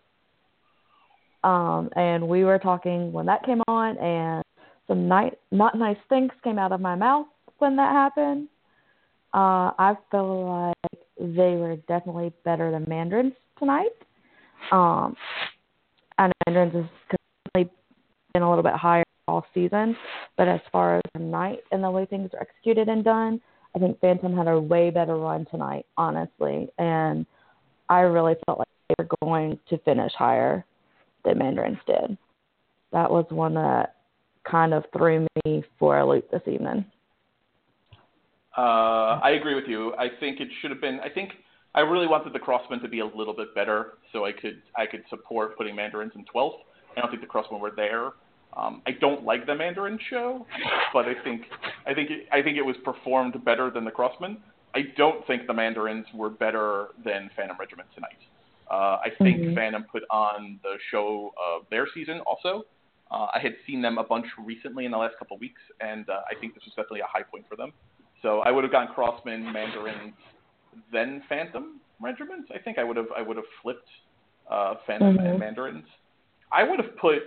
Um, 1.42 1.90
and 1.94 2.26
we 2.26 2.44
were 2.44 2.58
talking 2.58 3.12
when 3.12 3.26
that 3.26 3.44
came 3.44 3.60
on, 3.68 3.98
and 3.98 4.43
some 4.86 5.08
night, 5.08 5.38
not 5.50 5.76
nice 5.76 5.96
things 6.08 6.30
came 6.42 6.58
out 6.58 6.72
of 6.72 6.80
my 6.80 6.94
mouth 6.94 7.26
when 7.58 7.76
that 7.76 7.92
happened. 7.92 8.48
Uh, 9.32 9.72
I 9.78 9.96
feel 10.10 10.68
like 10.82 11.00
they 11.18 11.56
were 11.56 11.76
definitely 11.88 12.32
better 12.44 12.70
than 12.70 12.84
Mandarins 12.88 13.34
tonight. 13.58 13.90
Um, 14.70 15.16
and 16.18 16.32
Mandarins 16.46 16.74
has 16.74 17.66
been 18.32 18.42
a 18.42 18.48
little 18.48 18.62
bit 18.62 18.74
higher 18.74 19.04
all 19.26 19.46
season, 19.54 19.96
but 20.36 20.48
as 20.48 20.60
far 20.70 20.96
as 20.96 21.02
tonight 21.16 21.60
and 21.72 21.82
the 21.82 21.90
way 21.90 22.06
things 22.06 22.30
are 22.34 22.42
executed 22.42 22.88
and 22.88 23.02
done, 23.04 23.40
I 23.74 23.78
think 23.78 24.00
Phantom 24.00 24.36
had 24.36 24.46
a 24.46 24.60
way 24.60 24.90
better 24.90 25.16
run 25.16 25.46
tonight, 25.50 25.86
honestly, 25.96 26.68
and 26.78 27.26
I 27.88 28.00
really 28.00 28.34
felt 28.46 28.58
like 28.58 28.68
they 28.88 28.94
were 28.98 29.08
going 29.24 29.58
to 29.68 29.78
finish 29.78 30.12
higher 30.16 30.64
than 31.24 31.38
Mandarins 31.38 31.78
did. 31.86 32.16
That 32.92 33.10
was 33.10 33.26
one 33.30 33.54
that 33.54 33.96
kind 34.48 34.74
of 34.74 34.84
threw 34.96 35.26
me 35.44 35.64
for 35.78 35.98
a 35.98 36.06
loop 36.06 36.30
this 36.30 36.42
evening. 36.46 36.84
Uh, 38.56 39.18
I 39.22 39.30
agree 39.30 39.54
with 39.54 39.64
you. 39.66 39.94
I 39.96 40.08
think 40.20 40.40
it 40.40 40.48
should 40.60 40.70
have 40.70 40.80
been. 40.80 41.00
I 41.00 41.08
think 41.08 41.30
I 41.74 41.80
really 41.80 42.06
wanted 42.06 42.32
the 42.32 42.38
Crossmen 42.38 42.80
to 42.82 42.88
be 42.88 43.00
a 43.00 43.06
little 43.06 43.34
bit 43.34 43.54
better, 43.54 43.94
so 44.12 44.24
I 44.24 44.32
could 44.32 44.62
I 44.76 44.86
could 44.86 45.02
support 45.10 45.56
putting 45.56 45.74
Mandarins 45.74 46.12
in 46.14 46.24
12th. 46.32 46.58
I 46.96 47.00
don't 47.00 47.10
think 47.10 47.20
the 47.20 47.28
Crossmen 47.28 47.58
were 47.60 47.72
there. 47.74 48.12
Um, 48.56 48.82
I 48.86 48.92
don't 48.92 49.24
like 49.24 49.46
the 49.46 49.54
Mandarin 49.54 49.98
show, 50.08 50.46
but 50.92 51.06
I 51.06 51.14
think 51.24 51.42
I 51.86 51.94
think 51.94 52.10
it, 52.10 52.28
I 52.32 52.42
think 52.42 52.56
it 52.56 52.62
was 52.62 52.76
performed 52.84 53.44
better 53.44 53.70
than 53.70 53.84
the 53.84 53.90
Crossmen. 53.90 54.36
I 54.76 54.82
don't 54.96 55.26
think 55.26 55.48
the 55.48 55.54
Mandarins 55.54 56.06
were 56.14 56.30
better 56.30 56.88
than 57.04 57.30
Phantom 57.36 57.56
Regiment 57.58 57.88
tonight. 57.94 58.18
Uh, 58.70 58.98
I 59.04 59.10
think 59.18 59.40
Mhm. 59.40 59.54
Phantom 59.54 59.84
put 59.84 60.04
on 60.10 60.58
the 60.62 60.78
show 60.90 61.34
of 61.38 61.68
their 61.70 61.88
season 61.92 62.20
also. 62.20 62.64
Uh, 63.10 63.26
I 63.34 63.38
had 63.38 63.54
seen 63.66 63.82
them 63.82 63.98
a 63.98 64.04
bunch 64.04 64.26
recently 64.44 64.86
in 64.86 64.90
the 64.90 64.98
last 64.98 65.14
couple 65.18 65.36
of 65.36 65.40
weeks, 65.40 65.60
and 65.80 66.08
uh, 66.08 66.22
I 66.30 66.34
think 66.40 66.54
this 66.54 66.64
was 66.64 66.72
definitely 66.74 67.00
a 67.00 67.06
high 67.06 67.22
point 67.22 67.44
for 67.48 67.56
them. 67.56 67.72
So 68.22 68.40
I 68.40 68.50
would 68.50 68.64
have 68.64 68.72
gone 68.72 68.88
Crossmen, 68.96 69.52
Mandarins, 69.52 70.14
then 70.92 71.22
Phantom 71.28 71.80
Regiments. 72.00 72.48
I 72.54 72.58
think 72.58 72.78
I 72.78 72.84
would 72.84 72.96
have 72.96 73.06
I 73.16 73.22
would 73.22 73.36
have 73.36 73.46
flipped 73.62 73.88
uh, 74.50 74.74
Phantom 74.86 75.16
Mhm. 75.16 75.28
and 75.30 75.38
Mandarins. 75.38 75.86
I 76.50 76.64
would 76.64 76.80
have 76.80 76.96
put 76.96 77.18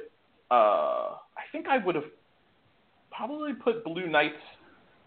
uh, 0.51 1.15
I 1.38 1.43
think 1.51 1.67
I 1.67 1.77
would 1.77 1.96
have 1.96 2.05
probably 3.12 3.53
put 3.53 3.84
Blue 3.84 4.07
Knights, 4.07 4.41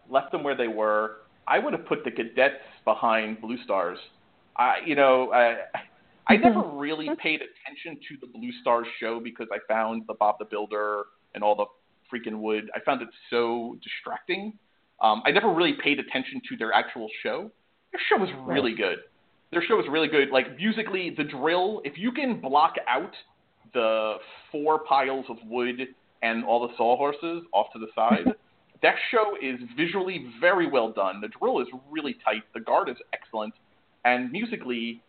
left 0.09 0.33
them 0.33 0.43
where 0.43 0.55
they 0.57 0.69
were. 0.69 1.17
I 1.47 1.59
would 1.59 1.73
have 1.73 1.87
put 1.87 2.05
the 2.05 2.11
Cadets 2.11 2.63
behind 2.85 3.41
Blue 3.41 3.59
Stars. 3.65 3.99
I 4.57 4.79
you 4.87 4.95
know 4.95 5.33
I 5.33 5.59
I 6.31 6.37
never 6.37 6.63
really 6.63 7.09
paid 7.21 7.41
attention 7.43 8.01
to 8.09 8.17
the 8.21 8.29
Blue 8.29 8.53
Stars 8.61 8.87
show 9.01 9.19
because 9.19 9.49
I 9.53 9.59
found 9.67 10.05
the 10.07 10.15
Bob 10.15 10.37
the 10.39 10.45
Builder 10.45 11.03
and 11.35 11.43
all 11.43 11.57
the 11.57 11.65
freaking 12.13 12.39
wood. 12.39 12.71
I 12.73 12.79
found 12.81 13.03
it 13.03 13.09
so 13.31 13.77
distracting. 13.83 14.57
Um, 15.03 15.23
I 15.27 15.33
never 15.33 15.53
really 15.53 15.75
paid 15.83 15.99
attention 15.99 16.41
to 16.49 16.57
their 16.57 16.73
actual 16.73 17.09
show. 17.25 17.51
Their 17.91 18.01
show 18.09 18.23
was 18.23 18.31
really 18.47 18.77
good. 18.77 18.99
Their 19.51 19.63
show 19.67 19.75
was 19.75 19.87
really 19.91 20.07
good. 20.07 20.31
Like 20.31 20.57
musically, 20.57 21.13
the 21.17 21.25
drill. 21.25 21.83
If 21.85 21.99
you 21.99 22.13
can 22.13 22.41
block 22.41 22.75
out 22.87 23.13
the 23.75 24.15
four 24.53 24.85
piles 24.85 25.25
of 25.29 25.37
wood 25.45 25.81
and 26.23 26.45
all 26.45 26.65
the 26.65 26.73
sawhorses 26.77 27.43
off 27.53 27.73
to 27.73 27.81
the 27.81 27.89
side, 27.97 28.33
that 28.83 28.95
show 29.11 29.35
is 29.43 29.59
visually 29.77 30.27
very 30.41 30.71
well 30.71 30.93
done. 30.93 31.21
The 31.21 31.29
drill 31.41 31.61
is 31.61 31.67
really 31.91 32.15
tight. 32.25 32.45
The 32.55 32.61
guard 32.61 32.89
is 32.89 32.97
excellent, 33.13 33.55
and 34.05 34.31
musically, 34.31 35.03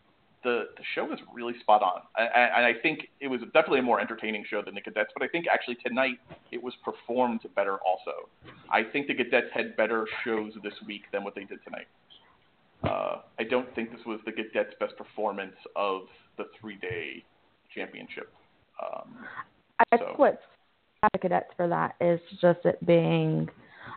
the 0.43 0.65
the 0.77 0.83
show 0.95 1.05
was 1.05 1.19
really 1.33 1.53
spot 1.59 1.81
on. 1.83 2.01
And 2.17 2.65
I 2.65 2.73
think 2.81 3.09
it 3.19 3.27
was 3.27 3.41
definitely 3.53 3.79
a 3.79 3.83
more 3.83 3.99
entertaining 3.99 4.43
show 4.49 4.61
than 4.61 4.75
the 4.75 4.81
Cadets. 4.81 5.11
But 5.13 5.23
I 5.23 5.27
think 5.27 5.45
actually 5.51 5.75
tonight 5.85 6.19
it 6.51 6.61
was 6.61 6.73
performed 6.83 7.41
better. 7.55 7.77
Also, 7.85 8.29
I 8.71 8.83
think 8.83 9.07
the 9.07 9.15
Cadets 9.15 9.47
had 9.53 9.75
better 9.77 10.07
shows 10.23 10.53
this 10.63 10.73
week 10.85 11.03
than 11.11 11.23
what 11.23 11.35
they 11.35 11.43
did 11.43 11.59
tonight. 11.63 11.87
Uh, 12.83 13.21
I 13.39 13.43
don't 13.43 13.73
think 13.75 13.91
this 13.91 14.01
was 14.05 14.19
the 14.25 14.31
Cadets' 14.31 14.73
best 14.79 14.97
performance 14.97 15.55
of 15.75 16.01
the 16.37 16.45
three-day 16.59 17.23
championship. 17.73 18.33
Um, 18.81 19.25
I 19.79 19.97
So- 19.97 20.05
think 20.05 20.19
what's 20.19 20.43
the 21.13 21.19
cadets 21.19 21.51
for 21.55 21.67
that 21.67 21.95
is 21.99 22.19
just 22.39 22.65
it 22.65 22.83
being. 22.85 23.49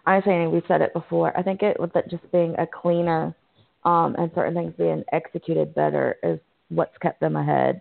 I'm 0.07 0.23
saying 0.23 0.51
we 0.51 0.63
said 0.67 0.81
it 0.81 0.93
before. 0.93 1.37
I 1.37 1.43
think 1.43 1.63
it 1.63 1.79
was 1.79 1.91
it 1.95 2.09
just 2.09 2.31
being 2.33 2.55
a 2.59 2.67
cleaner, 2.67 3.35
um, 3.85 4.15
and 4.19 4.31
certain 4.35 4.55
things 4.55 4.75
being 4.79 5.05
executed 5.13 5.75
better 5.75 6.17
is 6.23 6.39
what's 6.69 6.97
kept 6.99 7.21
them 7.21 7.37
ahead, 7.37 7.81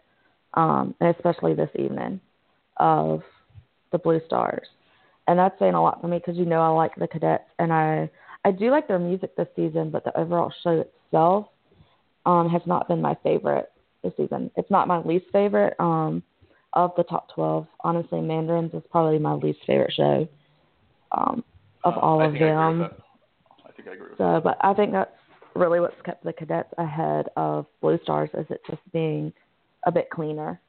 um, 0.55 0.93
and 0.99 1.15
especially 1.15 1.53
this 1.53 1.69
evening, 1.75 2.19
of 2.77 3.21
the 3.91 3.97
Blue 3.97 4.21
Stars, 4.25 4.67
and 5.27 5.37
that's 5.37 5.57
saying 5.59 5.73
a 5.73 5.81
lot 5.81 6.01
for 6.01 6.07
me 6.07 6.17
because 6.17 6.37
you 6.37 6.45
know 6.45 6.61
I 6.61 6.69
like 6.69 6.95
the 6.95 7.07
cadets 7.07 7.43
and 7.59 7.71
I 7.71 8.09
I 8.45 8.51
do 8.51 8.69
like 8.71 8.87
their 8.87 8.99
music 8.99 9.35
this 9.35 9.47
season, 9.55 9.89
but 9.89 10.03
the 10.03 10.17
overall 10.17 10.51
show 10.63 10.83
itself 10.85 11.47
um, 12.25 12.49
has 12.49 12.61
not 12.65 12.87
been 12.87 13.01
my 13.01 13.15
favorite 13.23 13.71
this 14.03 14.13
season. 14.17 14.51
It's 14.57 14.69
not 14.69 14.87
my 14.87 14.99
least 14.99 15.25
favorite. 15.31 15.75
Um, 15.79 16.23
of 16.73 16.91
the 16.97 17.03
top 17.03 17.29
12, 17.35 17.67
honestly, 17.81 18.19
Mandarins 18.19 18.73
is 18.73 18.81
probably 18.91 19.19
my 19.19 19.33
least 19.33 19.59
favorite 19.65 19.93
show 19.93 20.27
um, 21.11 21.43
of 21.83 21.93
uh, 21.93 21.99
all 21.99 22.21
I 22.21 22.25
of 22.25 22.31
think 22.31 22.43
I 22.43 22.47
agree 22.47 22.55
them. 22.55 22.79
that. 22.79 22.97
I 23.65 23.71
think 23.73 23.87
I 23.87 23.93
agree 23.93 24.09
with 24.09 24.17
So, 24.17 24.41
but 24.43 24.57
I 24.61 24.73
think 24.73 24.91
that's 24.91 25.11
really 25.55 25.79
what's 25.79 26.01
kept 26.05 26.23
the 26.23 26.33
cadets 26.33 26.69
ahead 26.77 27.27
of 27.35 27.65
Blue 27.81 27.99
Stars, 28.03 28.29
is 28.33 28.45
it 28.49 28.61
just 28.69 28.81
being 28.91 29.33
a 29.85 29.91
bit 29.91 30.09
cleaner. 30.09 30.59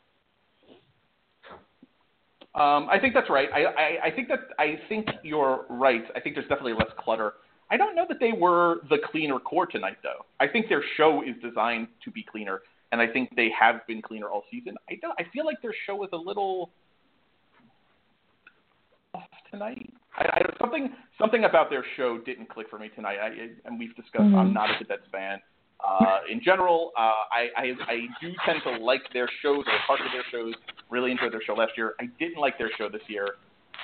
Um, 2.55 2.88
I 2.88 2.99
think 3.00 3.14
that's 3.14 3.31
right. 3.31 3.49
I, 3.53 3.64
I, 3.64 4.07
I 4.07 4.11
think 4.12 4.29
that 4.29 4.38
I 4.59 4.79
think 4.88 5.09
you're 5.25 5.64
right. 5.69 6.05
I 6.14 6.21
think 6.21 6.37
there's 6.37 6.49
definitely 6.49 6.75
less 6.75 6.91
clutter. 6.99 7.35
I 7.71 7.76
don't 7.76 7.97
know 7.97 8.05
that 8.09 8.21
they 8.21 8.31
were 8.33 8.76
the 8.91 8.99
cleaner 9.11 9.41
corps 9.41 9.67
tonight, 9.67 9.97
though. 10.03 10.25
I 10.38 10.47
think 10.47 10.69
their 10.69 10.85
show 10.97 11.23
is 11.23 11.35
designed 11.43 11.88
to 12.05 12.12
be 12.12 12.23
cleaner, 12.23 12.61
and 12.93 13.00
I 13.00 13.09
think 13.09 13.35
they 13.35 13.49
have 13.59 13.85
been 13.88 14.03
cleaner 14.03 14.29
all 14.29 14.45
season. 14.53 14.76
I 14.88 14.95
don't. 15.03 15.19
I 15.19 15.25
feel 15.33 15.45
like 15.45 15.61
their 15.62 15.75
show 15.87 15.97
was 15.97 16.11
a 16.12 16.17
little 16.17 16.71
off 19.14 19.25
tonight. 19.50 19.93
I, 20.16 20.25
I, 20.25 20.40
something 20.61 20.92
something 21.18 21.44
about 21.44 21.71
their 21.71 21.85
show 21.97 22.18
didn't 22.25 22.49
click 22.49 22.68
for 22.71 22.78
me 22.78 22.90
tonight. 22.94 23.18
I, 23.21 23.28
and 23.64 23.78
we've 23.78 23.94
discussed. 23.97 24.25
Mm-hmm. 24.25 24.37
I'm 24.37 24.52
not 24.52 24.71
a 24.71 24.78
Cadets 24.78 25.06
fan. 25.11 25.38
Uh, 25.87 26.21
in 26.30 26.40
general, 26.42 26.92
uh, 26.97 27.00
I, 27.30 27.49
I 27.56 27.64
I 27.87 27.97
do 28.21 28.33
tend 28.47 28.61
to 28.64 28.71
like 28.83 29.02
their 29.12 29.28
shows 29.42 29.64
or 29.66 29.78
parts 29.87 30.02
of 30.06 30.12
their 30.12 30.25
shows. 30.30 30.54
Really 30.88 31.11
enjoyed 31.11 31.33
their 31.33 31.42
show 31.47 31.54
last 31.54 31.73
year. 31.76 31.94
I 32.00 32.06
didn't 32.18 32.38
like 32.38 32.56
their 32.59 32.71
show 32.78 32.88
this 32.88 33.02
year. 33.09 33.28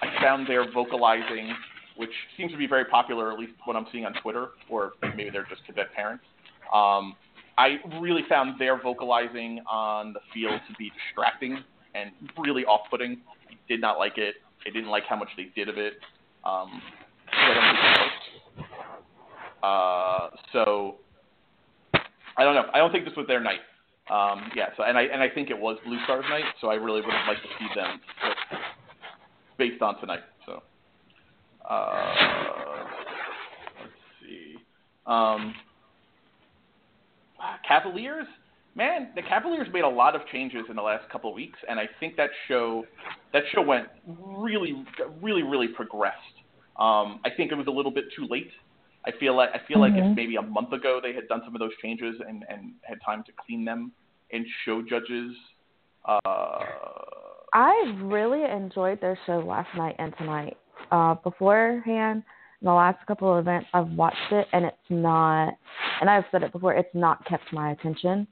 I 0.00 0.22
found 0.22 0.46
their 0.46 0.70
vocalizing, 0.72 1.52
which 1.96 2.10
seems 2.36 2.52
to 2.52 2.58
be 2.58 2.66
very 2.66 2.86
popular, 2.86 3.32
at 3.32 3.38
least 3.38 3.52
what 3.64 3.76
I'm 3.76 3.86
seeing 3.92 4.06
on 4.06 4.14
Twitter, 4.22 4.48
or 4.70 4.92
maybe 5.02 5.30
they're 5.30 5.46
just 5.50 5.64
cadet 5.66 5.92
parents. 5.94 6.24
Um, 6.72 7.16
I 7.58 7.76
really 8.00 8.22
found 8.28 8.58
their 8.58 8.80
vocalizing 8.80 9.60
on 9.70 10.14
the 10.14 10.20
field 10.32 10.60
to 10.68 10.74
be 10.78 10.90
distracting 11.06 11.62
and 11.94 12.12
really 12.38 12.64
off-putting. 12.64 13.18
I 13.50 13.54
did 13.68 13.80
not 13.80 13.98
like 13.98 14.16
it. 14.16 14.36
I 14.66 14.70
didn't 14.70 14.88
like 14.88 15.04
how 15.06 15.16
much 15.16 15.28
they 15.36 15.50
did 15.54 15.68
of 15.68 15.76
it. 15.76 15.94
Um, 16.44 16.82
uh, 19.62 20.28
so 20.52 20.96
I 22.36 22.44
don't 22.44 22.54
know. 22.54 22.64
I 22.72 22.78
don't 22.78 22.92
think 22.92 23.04
this 23.04 23.16
was 23.16 23.26
their 23.26 23.40
night. 23.40 23.60
Um, 24.10 24.50
yeah. 24.56 24.68
So 24.76 24.82
and 24.82 24.96
I 24.96 25.02
and 25.02 25.22
I 25.22 25.28
think 25.28 25.50
it 25.50 25.58
was 25.58 25.78
Blue 25.84 25.98
Stars 26.04 26.24
night. 26.30 26.44
So 26.60 26.68
I 26.68 26.74
really 26.74 27.00
would 27.00 27.12
have 27.12 27.28
liked 27.28 27.42
to 27.42 27.48
see 27.58 27.68
them 27.74 28.00
based 29.58 29.82
on 29.82 30.00
tonight. 30.00 30.20
So 30.46 30.62
uh, 31.68 32.14
let's 33.80 33.92
see. 34.22 34.56
Um, 35.06 35.54
Cavaliers, 37.66 38.26
man, 38.80 39.08
the 39.14 39.20
Cavaliers 39.20 39.68
made 39.74 39.84
a 39.84 39.88
lot 39.88 40.16
of 40.16 40.22
changes 40.32 40.62
in 40.70 40.76
the 40.76 40.82
last 40.82 41.08
couple 41.10 41.28
of 41.28 41.36
weeks, 41.36 41.58
and 41.68 41.78
I 41.78 41.86
think 42.00 42.16
that 42.16 42.30
show 42.48 42.84
that 43.34 43.42
show 43.54 43.60
went 43.60 43.88
really, 44.06 44.84
really, 45.20 45.42
really 45.42 45.68
progressed. 45.68 46.16
Um, 46.78 47.20
I 47.26 47.28
think 47.36 47.52
it 47.52 47.56
was 47.56 47.66
a 47.66 47.70
little 47.70 47.92
bit 47.92 48.04
too 48.16 48.26
late. 48.30 48.50
I 49.06 49.10
feel 49.20 49.36
like 49.36 49.50
I 49.50 49.58
feel 49.68 49.76
mm-hmm. 49.76 49.80
like 49.80 49.92
if 49.92 50.04
mm-hmm. 50.04 50.14
maybe 50.14 50.36
a 50.36 50.42
month 50.42 50.72
ago 50.72 50.98
they 51.02 51.12
had 51.12 51.28
done 51.28 51.42
some 51.44 51.54
of 51.54 51.60
those 51.60 51.76
changes 51.82 52.16
and, 52.26 52.42
and 52.48 52.72
had 52.82 52.98
time 53.04 53.22
to 53.24 53.32
clean 53.46 53.66
them 53.66 53.92
and 54.32 54.46
show 54.64 54.82
judges. 54.82 55.32
Uh, 56.06 56.64
I 57.52 57.94
really 58.00 58.44
enjoyed 58.44 59.00
their 59.02 59.18
show 59.26 59.40
last 59.40 59.68
night 59.76 59.96
and 59.98 60.14
tonight. 60.16 60.56
Uh, 60.90 61.14
beforehand, 61.16 62.22
in 62.62 62.64
the 62.64 62.72
last 62.72 63.06
couple 63.06 63.30
of 63.30 63.40
events, 63.40 63.68
I've 63.74 63.88
watched 63.88 64.32
it 64.32 64.46
and 64.52 64.64
it's 64.64 64.76
not, 64.88 65.54
and 66.00 66.08
I've 66.08 66.24
said 66.30 66.42
it 66.42 66.52
before, 66.52 66.72
it's 66.74 66.94
not 66.94 67.24
kept 67.26 67.52
my 67.52 67.72
attention. 67.72 68.26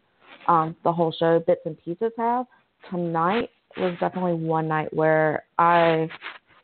Um, 0.49 0.75
the 0.83 0.93
whole 0.93 1.13
show, 1.13 1.41
bits 1.47 1.61
and 1.67 1.77
pieces 1.85 2.11
have. 2.17 2.47
Tonight 2.91 3.51
was 3.77 3.95
definitely 4.01 4.33
one 4.33 4.67
night 4.67 4.93
where 4.95 5.45
I, 5.59 6.09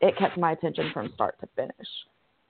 it 0.01 0.17
kept 0.17 0.37
my 0.37 0.53
attention 0.53 0.89
from 0.91 1.11
start 1.13 1.39
to 1.41 1.47
finish. 1.55 1.87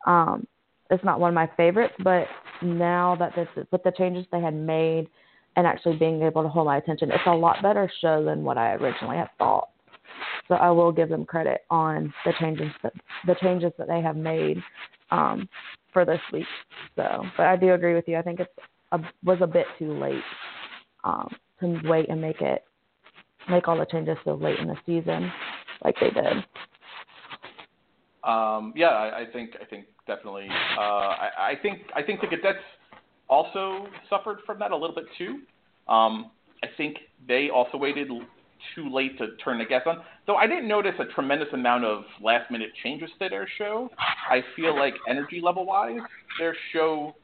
Um, 0.07 0.47
it's 0.89 1.03
not 1.03 1.19
one 1.19 1.29
of 1.29 1.35
my 1.35 1.49
favorites, 1.57 1.93
but 2.03 2.27
now 2.61 3.15
that 3.19 3.33
this 3.35 3.47
with 3.71 3.83
the 3.83 3.91
changes 3.91 4.25
they 4.31 4.39
had 4.39 4.53
made 4.53 5.09
and 5.55 5.65
actually 5.65 5.97
being 5.97 6.21
able 6.21 6.43
to 6.43 6.49
hold 6.49 6.67
my 6.67 6.77
attention, 6.77 7.11
it's 7.11 7.23
a 7.25 7.31
lot 7.31 7.61
better 7.61 7.91
show 8.01 8.23
than 8.23 8.43
what 8.43 8.57
I 8.57 8.73
originally 8.73 9.17
had 9.17 9.29
thought. 9.37 9.69
So 10.47 10.55
I 10.55 10.69
will 10.69 10.91
give 10.91 11.09
them 11.09 11.25
credit 11.25 11.61
on 11.69 12.13
the 12.23 12.33
changes 12.39 12.71
that 12.83 12.93
the 13.25 13.35
changes 13.41 13.71
that 13.77 13.87
they 13.87 14.01
have 14.01 14.15
made 14.15 14.61
um, 15.11 15.49
for 15.91 16.05
this 16.05 16.19
week. 16.31 16.45
So, 16.95 17.23
but 17.35 17.47
I 17.47 17.55
do 17.55 17.73
agree 17.73 17.95
with 17.95 18.07
you. 18.07 18.17
I 18.17 18.21
think 18.21 18.39
it 18.39 18.55
was 19.24 19.39
a 19.41 19.48
bit 19.48 19.65
too 19.79 19.98
late 19.98 20.24
um, 21.05 21.33
to 21.61 21.79
wait 21.85 22.09
and 22.09 22.20
make 22.20 22.41
it 22.41 22.63
make 23.50 23.68
all 23.68 23.77
the 23.77 23.85
changes 23.85 24.18
so 24.25 24.33
late 24.33 24.59
in 24.59 24.68
the 24.68 24.75
season, 24.85 25.31
like 25.83 25.96
they 26.01 26.09
did. 26.09 26.44
Um, 28.24 28.74
yeah, 28.75 28.87
I, 28.87 29.22
I 29.22 29.25
think 29.31 29.51
I 29.61 29.65
think 29.65 29.85
definitely. 30.07 30.48
Uh, 30.77 30.81
I, 30.81 31.29
I 31.37 31.53
think 31.61 31.81
I 31.96 32.01
think 32.01 32.22
the 32.22 32.27
cadets 32.27 32.59
also 33.29 33.87
suffered 34.09 34.39
from 34.46 34.59
that 34.59 34.72
a 34.72 34.75
little 34.75 34.96
bit 34.96 35.05
too. 35.18 35.41
Um, 35.87 36.31
I 36.63 36.68
think 36.75 36.98
they 37.27 37.50
also 37.53 37.77
waited 37.77 38.09
too 38.74 38.89
late 38.91 39.18
to 39.20 39.35
turn 39.44 39.59
the 39.59 39.65
gas 39.65 39.83
on. 39.85 40.01
Though 40.25 40.35
I 40.37 40.48
didn't 40.48 40.68
notice 40.68 40.94
a 41.00 41.05
tremendous 41.13 41.50
amount 41.53 41.85
of 41.85 42.03
last 42.22 42.50
minute 42.50 42.70
changes 42.83 43.09
to 43.20 43.29
their 43.29 43.48
show. 43.57 43.89
I 44.29 44.41
feel 44.55 44.75
like 44.75 44.96
energy 45.07 45.39
level 45.44 45.65
wise, 45.65 46.00
their 46.39 46.55
show. 46.74 47.15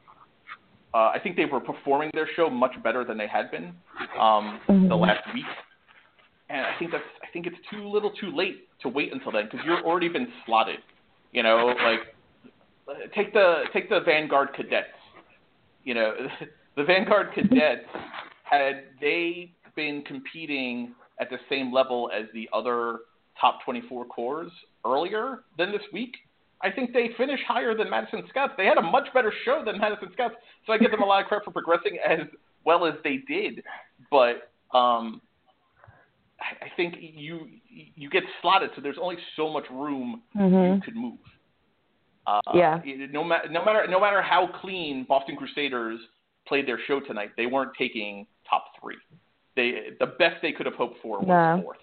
Uh, 0.94 1.10
I 1.14 1.18
think 1.22 1.36
they 1.36 1.46
were 1.46 1.60
performing 1.60 2.10
their 2.12 2.28
show 2.36 2.50
much 2.50 2.72
better 2.82 3.04
than 3.04 3.16
they 3.16 3.26
had 3.26 3.50
been 3.50 3.72
um, 4.20 4.60
mm-hmm. 4.68 4.88
the 4.88 4.96
last 4.96 5.22
week, 5.32 5.46
and 6.50 6.60
I 6.60 6.78
think 6.78 6.90
that's 6.90 7.04
I 7.22 7.26
think 7.32 7.46
it's 7.46 7.56
too 7.70 7.88
little, 7.88 8.10
too 8.10 8.34
late 8.34 8.68
to 8.82 8.88
wait 8.88 9.12
until 9.12 9.32
then 9.32 9.48
because 9.50 9.60
you've 9.64 9.84
already 9.84 10.08
been 10.08 10.28
slotted. 10.44 10.80
You 11.32 11.42
know, 11.42 11.74
like 11.82 13.10
take 13.14 13.32
the 13.32 13.64
take 13.72 13.88
the 13.88 14.00
Vanguard 14.04 14.50
cadets. 14.54 14.88
You 15.84 15.94
know, 15.94 16.14
the 16.76 16.84
Vanguard 16.84 17.28
cadets 17.34 17.86
had 18.44 18.84
they 19.00 19.52
been 19.74 20.02
competing 20.06 20.94
at 21.20 21.30
the 21.30 21.38
same 21.48 21.72
level 21.72 22.10
as 22.14 22.26
the 22.34 22.48
other 22.52 22.98
top 23.40 23.64
24 23.64 24.04
corps 24.06 24.50
earlier 24.84 25.44
than 25.56 25.72
this 25.72 25.82
week, 25.92 26.16
I 26.62 26.70
think 26.70 26.92
they 26.92 27.10
finished 27.16 27.42
higher 27.46 27.76
than 27.76 27.90
Madison 27.90 28.22
Scouts. 28.28 28.54
They 28.56 28.66
had 28.66 28.78
a 28.78 28.82
much 28.82 29.08
better 29.12 29.32
show 29.44 29.62
than 29.64 29.78
Madison 29.78 30.08
Scouts, 30.12 30.34
so 30.66 30.72
I 30.72 30.78
give 30.78 30.90
them 30.90 31.02
a 31.02 31.06
lot 31.06 31.22
of 31.22 31.28
credit 31.28 31.44
for 31.44 31.50
progressing 31.50 31.98
as 32.06 32.20
well 32.64 32.86
as 32.86 32.94
they 33.02 33.18
did. 33.28 33.62
But 34.10 34.50
um, 34.72 35.20
I 36.40 36.68
think 36.76 36.96
you 37.00 37.48
you 37.68 38.08
get 38.10 38.22
slotted, 38.40 38.70
so 38.74 38.80
there's 38.80 38.98
only 39.00 39.16
so 39.36 39.52
much 39.52 39.64
room 39.70 40.22
mm-hmm. 40.36 40.76
you 40.76 40.80
could 40.82 40.96
move. 40.96 41.18
Uh, 42.26 42.40
yeah. 42.54 42.80
No, 43.10 43.24
ma- 43.24 43.42
no 43.50 43.64
matter 43.64 43.86
no 43.88 44.00
matter 44.00 44.22
how 44.22 44.48
clean 44.60 45.04
Boston 45.08 45.36
Crusaders 45.36 45.98
played 46.46 46.66
their 46.66 46.78
show 46.86 47.00
tonight, 47.00 47.30
they 47.36 47.46
weren't 47.46 47.72
taking 47.76 48.26
top 48.48 48.66
three. 48.80 48.96
They 49.56 49.90
the 49.98 50.06
best 50.06 50.36
they 50.42 50.52
could 50.52 50.66
have 50.66 50.76
hoped 50.76 50.98
for 51.02 51.18
was 51.18 51.28
no. 51.28 51.60
fourth. 51.62 51.78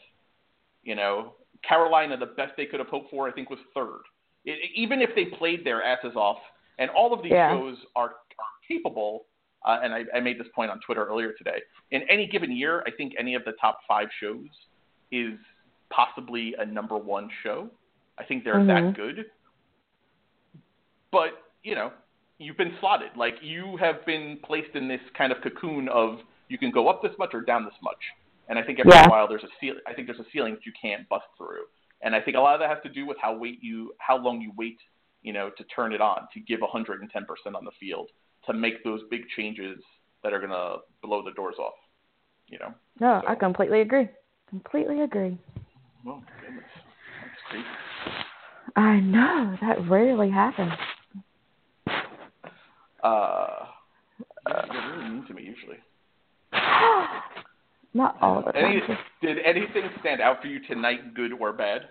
You 0.84 0.96
know, 0.96 1.34
Carolina, 1.68 2.18
the 2.18 2.26
best 2.26 2.54
they 2.56 2.66
could 2.66 2.80
have 2.80 2.88
hoped 2.88 3.12
for, 3.12 3.28
I 3.28 3.32
think, 3.32 3.50
was 3.50 3.60
third. 3.74 4.02
It, 4.46 4.72
even 4.76 5.02
if 5.02 5.10
they 5.16 5.26
played 5.26 5.66
their 5.66 5.84
asses 5.84 6.16
off, 6.16 6.40
and 6.78 6.90
all 6.92 7.14
of 7.14 7.22
these 7.24 7.34
yeah. 7.34 7.54
shows 7.54 7.78
are, 7.96 8.10
are 8.10 8.56
capable 8.68 9.26
uh, 9.66 9.80
and 9.84 9.94
I, 9.94 10.04
I 10.16 10.20
made 10.20 10.40
this 10.40 10.48
point 10.56 10.72
on 10.72 10.80
Twitter 10.86 11.06
earlier 11.06 11.34
today. 11.34 11.62
In 11.92 12.04
any 12.10 12.28
given 12.28 12.56
year, 12.56 12.84
I 12.88 12.92
think 12.92 13.14
any 13.20 13.36
of 13.36 13.44
the 13.46 13.54
top 13.60 13.80
five 13.88 14.08
shows 14.20 14.48
is 15.12 15.34
possibly 15.90 16.56
a 16.60 16.66
number 16.66 16.98
one 16.98 17.30
show. 17.44 17.70
I 18.18 18.24
think 18.24 18.44
they're 18.44 18.56
mm-hmm. 18.56 18.88
that 18.88 18.96
good. 18.96 19.26
But, 21.12 21.32
you 21.64 21.76
know, 21.76 21.92
you've 22.38 22.58
been 22.58 22.74
slotted. 22.80 23.10
Like, 23.18 23.36
you 23.42 23.78
have 23.78 24.06
been 24.06 24.40
placed 24.46 24.76
in 24.76 24.88
this 24.88 25.02
kind 25.18 25.32
of 25.32 25.42
cocoon 25.42 25.90
of 25.90 26.20
you 26.48 26.58
can 26.58 26.72
go 26.72 26.88
up 26.88 27.02
this 27.02 27.12
much 27.20 27.32
or 27.34 27.42
down 27.42 27.66
this 27.66 27.74
much. 27.84 27.98
And 28.48 28.58
I 28.58 28.64
think 28.64 28.80
every 28.80 28.92
yeah. 28.92 29.10
while 29.10 29.28
there's 29.28 29.44
a 29.44 29.50
ceiling. 29.60 29.82
I 29.88 29.94
think 29.94 30.08
there's 30.08 30.20
a 30.20 30.26
ceiling 30.32 30.56
that 30.56 30.66
you 30.66 30.72
can't 30.80 31.08
bust 31.10 31.26
through. 31.38 31.66
And 32.02 32.16
I 32.16 32.22
think 32.22 32.38
a 32.38 32.40
lot 32.40 32.54
of 32.54 32.60
that 32.62 32.70
has 32.70 32.80
to 32.84 32.90
do 32.90 33.06
with 33.06 33.18
how 33.22 33.36
wait 33.38 33.60
you, 33.62 33.94
how 34.00 34.18
long 34.18 34.42
you 34.42 34.52
wait, 34.58 34.78
you 35.22 35.34
know, 35.34 35.50
to 35.58 35.64
turn 35.66 35.94
it 35.94 36.02
on, 36.02 36.28
to 36.34 36.40
give 36.40 36.62
110% 36.62 37.06
on 37.56 37.66
the 37.66 37.72
field 37.80 38.10
to 38.46 38.54
make 38.54 38.84
those 38.84 39.02
big 39.10 39.22
changes 39.36 39.78
that 40.24 40.34
are 40.34 40.40
going 40.40 40.52
to 40.52 40.78
blow 41.04 41.24
the 41.24 41.32
doors 41.32 41.56
off. 41.60 41.74
You 42.48 42.60
know. 42.60 42.74
No, 43.00 43.22
so. 43.22 43.28
I 43.28 43.36
completely 43.36 43.82
agree. 43.82 44.08
Completely 44.50 45.02
agree. 45.02 45.38
Well, 46.06 46.24
goodness, 46.42 46.64
that's 47.22 47.42
crazy. 47.50 47.66
I 48.76 49.00
know 49.00 49.56
that 49.62 49.88
rarely 49.90 50.30
happens. 50.30 50.72
Uh, 53.04 53.66
you're 54.48 54.98
really 54.98 55.10
mean 55.10 55.26
to 55.28 55.34
me 55.34 55.44
usually. 55.44 55.78
Not 57.94 58.18
all 58.22 58.44
the 58.46 58.52
time. 58.52 58.66
Any, 58.66 58.82
did 59.22 59.38
anything 59.44 59.90
stand 60.00 60.22
out 60.22 60.42
for 60.42 60.48
you 60.48 60.60
tonight, 60.68 61.14
good 61.16 61.34
or 61.34 61.54
bad? 61.54 61.90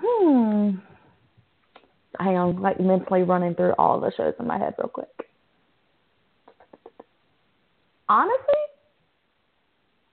Hmm 0.00 0.78
hang 2.18 2.36
on, 2.36 2.60
like 2.60 2.80
mentally 2.80 3.22
running 3.22 3.54
through 3.54 3.74
all 3.78 4.00
the 4.00 4.12
shows 4.16 4.34
in 4.38 4.46
my 4.46 4.58
head 4.58 4.74
real 4.78 4.88
quick. 4.88 5.08
Honestly, 8.08 8.38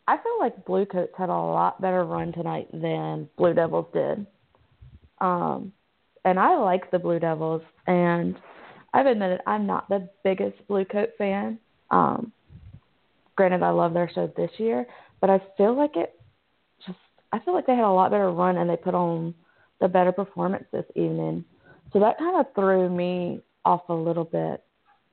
I 0.08 0.18
feel 0.18 0.40
like 0.40 0.66
Blue 0.66 0.86
Coats 0.86 1.14
had 1.18 1.30
a 1.30 1.34
lot 1.34 1.82
better 1.82 2.04
run 2.04 2.32
tonight 2.32 2.68
than 2.72 3.30
Blue 3.38 3.54
Devils 3.54 3.88
did. 3.94 4.26
Um, 5.20 5.74
and 6.26 6.40
I 6.40 6.58
like 6.58 6.90
the 6.92 7.00
Blue 7.00 7.20
Devils, 7.20 7.62
and 7.88 8.36
I've 8.94 9.06
admitted 9.06 9.42
I'm 9.46 9.66
not 9.66 9.90
the 9.90 10.10
biggest 10.24 10.66
Blue 10.68 10.86
Coat 10.86 11.10
fan. 11.18 11.60
Um, 11.92 12.32
granted, 13.40 13.64
I 13.64 13.70
love 13.70 13.94
their 13.94 14.12
show 14.14 14.30
this 14.36 14.52
year, 14.58 14.86
but 15.22 15.30
I 15.30 15.42
feel 15.56 15.74
like 15.74 15.96
it 15.96 16.20
just 16.86 16.98
I 17.32 17.40
feel 17.40 17.54
like 17.54 17.66
they 17.66 17.76
had 17.76 17.86
a 17.86 17.90
lot 17.90 18.12
better 18.12 18.30
run 18.30 18.58
and 18.58 18.70
they 18.70 18.76
put 18.76 18.94
on 18.94 19.34
the 19.80 19.88
better 19.88 20.12
performance 20.12 20.66
this 20.74 20.84
evening. 20.94 21.46
So 21.94 22.02
that 22.02 22.18
kind 22.18 22.38
of 22.38 22.54
threw 22.54 22.90
me 22.90 23.40
off 23.64 23.88
a 23.88 23.94
little 23.94 24.26
bit. 24.26 24.62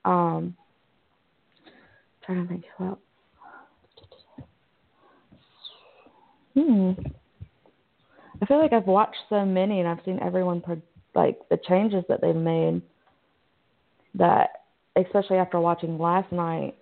Um, 0.03 0.57
trying 2.25 2.43
to 2.43 2.49
think 2.49 2.65
who 2.77 2.85
else. 2.87 2.99
Hmm. 6.53 6.91
I 8.41 8.45
feel 8.45 8.59
like 8.59 8.73
I've 8.73 8.87
watched 8.87 9.15
so 9.29 9.45
many 9.45 9.79
and 9.79 9.87
I've 9.87 10.03
seen 10.03 10.19
everyone 10.21 10.59
pro- 10.59 10.81
like 11.15 11.39
the 11.49 11.59
changes 11.65 12.03
that 12.09 12.19
they've 12.19 12.35
made. 12.35 12.81
That 14.15 14.49
especially 14.97 15.37
after 15.37 15.61
watching 15.61 15.97
last 15.97 16.29
night. 16.33 16.75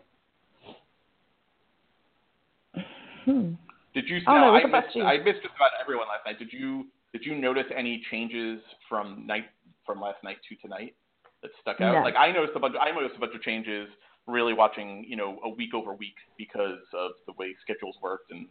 Hmm. 3.25 3.53
Did 3.93 4.07
you? 4.07 4.21
Don't 4.23 4.35
no, 4.41 4.55
I 4.55 4.63
missed. 4.65 4.95
you? 4.95 5.03
I 5.03 5.17
missed 5.17 5.41
just 5.41 5.55
about 5.55 5.71
everyone 5.81 6.07
last 6.07 6.25
night. 6.25 6.39
Did 6.39 6.51
you? 6.53 6.85
Did 7.13 7.23
you 7.25 7.35
notice 7.35 7.65
any 7.75 8.03
changes 8.11 8.59
from 8.89 9.25
night 9.25 9.45
from 9.85 10.01
last 10.01 10.23
night 10.23 10.37
to 10.49 10.55
tonight 10.57 10.95
that 11.41 11.51
stuck 11.61 11.79
out? 11.81 11.93
No. 11.93 12.01
Like 12.01 12.15
I 12.15 12.31
noticed 12.31 12.55
a 12.55 12.59
bunch. 12.59 12.75
I 12.79 12.91
noticed 12.91 13.15
a 13.15 13.19
bunch 13.19 13.33
of 13.35 13.41
changes. 13.41 13.87
Really 14.27 14.53
watching, 14.53 15.05
you 15.07 15.15
know, 15.15 15.37
a 15.43 15.49
week 15.49 15.75
over 15.75 15.93
week 15.93 16.15
because 16.35 16.79
of 16.97 17.11
the 17.27 17.33
way 17.37 17.55
schedules 17.61 17.95
worked 18.01 18.31
and 18.31 18.47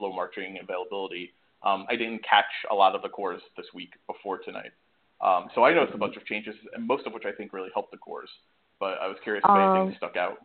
FloMarching 0.00 0.60
availability. 0.60 1.32
Um, 1.62 1.86
I 1.88 1.94
didn't 1.94 2.24
catch 2.28 2.50
a 2.72 2.74
lot 2.74 2.96
of 2.96 3.02
the 3.02 3.08
corps 3.08 3.38
this 3.56 3.66
week 3.72 3.90
before 4.08 4.38
tonight. 4.38 4.72
Um, 5.20 5.46
so 5.54 5.62
I 5.64 5.72
noticed 5.72 5.94
a 5.94 5.98
bunch 5.98 6.16
of 6.16 6.26
changes, 6.26 6.56
and 6.74 6.84
most 6.84 7.06
of 7.06 7.12
which 7.12 7.22
I 7.24 7.30
think 7.30 7.52
really 7.52 7.68
helped 7.72 7.92
the 7.92 7.98
corps. 7.98 8.24
But 8.80 8.98
I 9.00 9.06
was 9.06 9.16
curious 9.22 9.44
if 9.44 9.50
Um, 9.50 9.76
anything 9.76 9.96
stuck 9.96 10.16
out. 10.16 10.38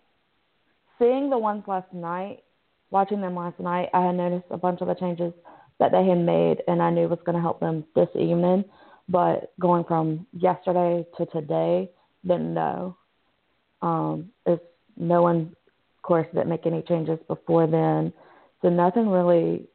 seeing 1.00 1.32
the 1.32 1.38
ones 1.40 1.64
last 1.68 1.92
night, 1.92 2.44
watching 2.90 3.22
them 3.22 3.36
last 3.36 3.60
night, 3.60 3.90
I 3.94 4.08
had 4.08 4.16
noticed 4.16 4.46
a 4.50 4.58
bunch 4.58 4.82
of 4.82 4.88
the 4.88 4.96
changes 4.96 5.34
that 5.80 5.92
they 5.92 6.06
had 6.06 6.20
made, 6.20 6.64
and 6.68 6.82
I 6.82 6.90
knew 6.90 7.08
was 7.08 7.20
going 7.26 7.36
to 7.36 7.42
help 7.42 7.60
them 7.60 7.86
this 7.96 8.10
evening. 8.16 8.66
But 9.10 9.54
going 9.60 9.84
from 9.86 10.28
yesterday 10.34 11.06
to 11.18 11.26
today, 11.28 11.90
didn't 12.26 12.54
know. 12.54 12.98
Um, 13.82 14.32
if 14.46 14.60
no 14.98 15.22
one, 15.22 15.56
of 15.98 16.02
course, 16.02 16.28
didn't 16.34 16.50
make 16.50 16.66
any 16.66 16.82
changes 16.82 17.20
before 17.28 17.68
then, 17.68 18.12
so 18.62 18.70
nothing 18.70 19.08
really 19.08 19.68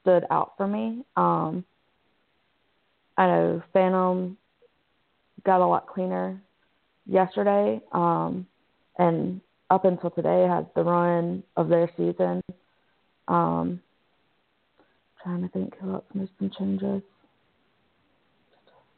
stood 0.00 0.26
out 0.30 0.54
for 0.56 0.66
me. 0.66 1.04
Um, 1.16 1.64
I 3.16 3.26
know 3.26 3.62
Phantom 3.72 4.36
got 5.44 5.60
a 5.60 5.66
lot 5.66 5.86
cleaner 5.86 6.42
yesterday, 7.06 7.80
um, 7.92 8.46
and 8.98 9.40
up 9.74 9.84
until 9.84 10.10
today 10.10 10.46
had 10.48 10.68
the 10.74 10.82
run 10.82 11.42
of 11.56 11.68
their 11.68 11.90
season. 11.96 12.40
Um, 13.28 13.80
trying 15.22 15.42
to 15.42 15.48
think 15.48 15.76
who 15.78 15.94
else 15.94 16.04
made 16.14 16.28
some 16.38 16.50
changes. 16.56 17.02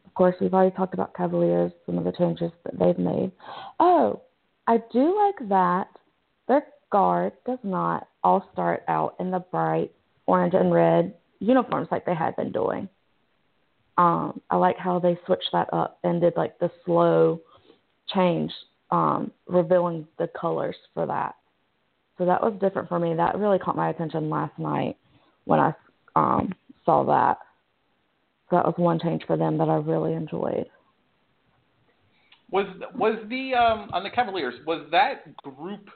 Of 0.05 0.15
course, 0.15 0.35
we've 0.41 0.53
already 0.53 0.75
talked 0.75 0.95
about 0.95 1.15
Cavaliers, 1.15 1.73
some 1.87 1.99
of 1.99 2.05
the 2.05 2.13
changes 2.13 2.51
that 2.65 2.79
they've 2.79 2.99
made. 2.99 3.33
Oh, 3.79 4.23
I 4.67 4.79
do 4.93 5.17
like 5.17 5.49
that 5.49 5.89
their 6.49 6.67
guard 6.91 7.33
does 7.47 7.59
not 7.63 8.09
all 8.23 8.49
start 8.53 8.83
out 8.89 9.15
in 9.21 9.31
the 9.31 9.39
bright 9.39 9.93
orange 10.27 10.55
and 10.55 10.73
red 10.73 11.15
uniforms 11.39 11.89
like 11.91 12.05
they 12.05 12.15
had 12.15 12.35
been 12.37 12.53
doing. 12.53 12.89
Um, 13.99 14.41
I 14.51 14.57
like 14.57 14.77
how 14.77 14.99
they 14.99 15.19
switched 15.25 15.51
that 15.53 15.73
up 15.73 15.99
and 16.03 16.21
did 16.21 16.35
like 16.37 16.59
the 16.59 16.71
slow 16.85 17.41
change, 18.13 18.53
um, 18.91 19.31
revealing 19.47 20.07
the 20.19 20.29
colors 20.41 20.77
for 20.95 21.07
that. 21.07 21.35
So 22.19 22.25
that 22.25 22.43
was 22.43 22.55
different 22.61 22.89
for 22.89 22.99
me. 22.99 23.15
That 23.15 23.37
really 23.39 23.59
caught 23.59 23.77
my 23.77 23.91
attention 23.91 24.31
last 24.31 24.59
night 24.59 24.97
when 25.45 25.61
I 25.61 25.75
um, 26.15 26.55
saw 26.85 27.05
that. 27.05 27.39
So 28.49 28.57
that 28.57 28.65
was 28.65 28.75
one 28.77 28.99
change 29.01 29.23
for 29.27 29.37
them 29.37 29.59
that 29.59 29.69
I 29.69 29.77
really 29.77 30.15
enjoyed. 30.15 30.67
Was 32.51 32.67
was 32.95 33.19
the 33.29 33.55
um, 33.55 33.91
on 33.93 34.05
the 34.05 34.11
Cavaliers 34.11 34.55
was 34.67 34.87
that 34.93 35.37
group 35.43 35.91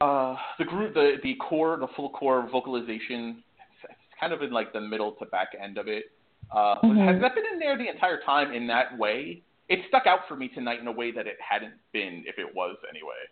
uh, 0.00 0.36
the 0.58 0.64
group 0.64 0.94
the 0.94 1.16
the 1.24 1.34
corps 1.34 1.76
the 1.78 1.88
full 1.96 2.10
corps 2.10 2.48
vocalization 2.50 3.42
it's 3.82 3.92
kind 4.20 4.32
of 4.32 4.40
in 4.42 4.52
like 4.52 4.72
the 4.72 4.80
middle 4.80 5.12
to 5.12 5.26
back 5.26 5.48
end 5.60 5.78
of 5.78 5.88
it. 5.88 6.04
Uh, 6.50 6.76
Mhm. 6.82 7.04
Has 7.04 7.20
that 7.20 7.34
been 7.34 7.44
in 7.52 7.58
there 7.58 7.76
the 7.76 7.88
entire 7.88 8.20
time 8.22 8.52
in 8.52 8.68
that 8.68 8.96
way? 8.96 9.42
It 9.68 9.80
stuck 9.88 10.06
out 10.06 10.20
for 10.28 10.36
me 10.36 10.48
tonight 10.48 10.80
in 10.80 10.86
a 10.86 10.92
way 10.92 11.10
that 11.12 11.26
it 11.26 11.36
hadn't 11.46 11.74
been 11.92 12.24
if 12.26 12.38
it 12.38 12.54
was 12.54 12.76
anyway. 12.88 13.28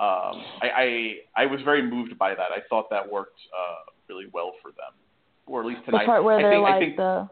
Um, 0.00 0.42
I, 0.60 0.68
I 1.36 1.42
I 1.42 1.46
was 1.46 1.60
very 1.64 1.82
moved 1.82 2.18
by 2.18 2.30
that. 2.30 2.50
I 2.50 2.60
thought 2.68 2.90
that 2.90 3.10
worked 3.10 3.38
uh, 3.56 3.90
really 4.08 4.26
well 4.32 4.52
for 4.60 4.70
them, 4.70 4.92
or 5.46 5.60
at 5.60 5.66
least 5.66 5.84
tonight. 5.84 6.02
the 6.02 6.06
part 6.06 6.24
where 6.24 6.38
I 6.38 6.42
they're 6.42 6.52
think, 6.52 6.62
like 6.62 6.74
I 6.74 6.78
think 6.80 6.96
the 6.96 7.28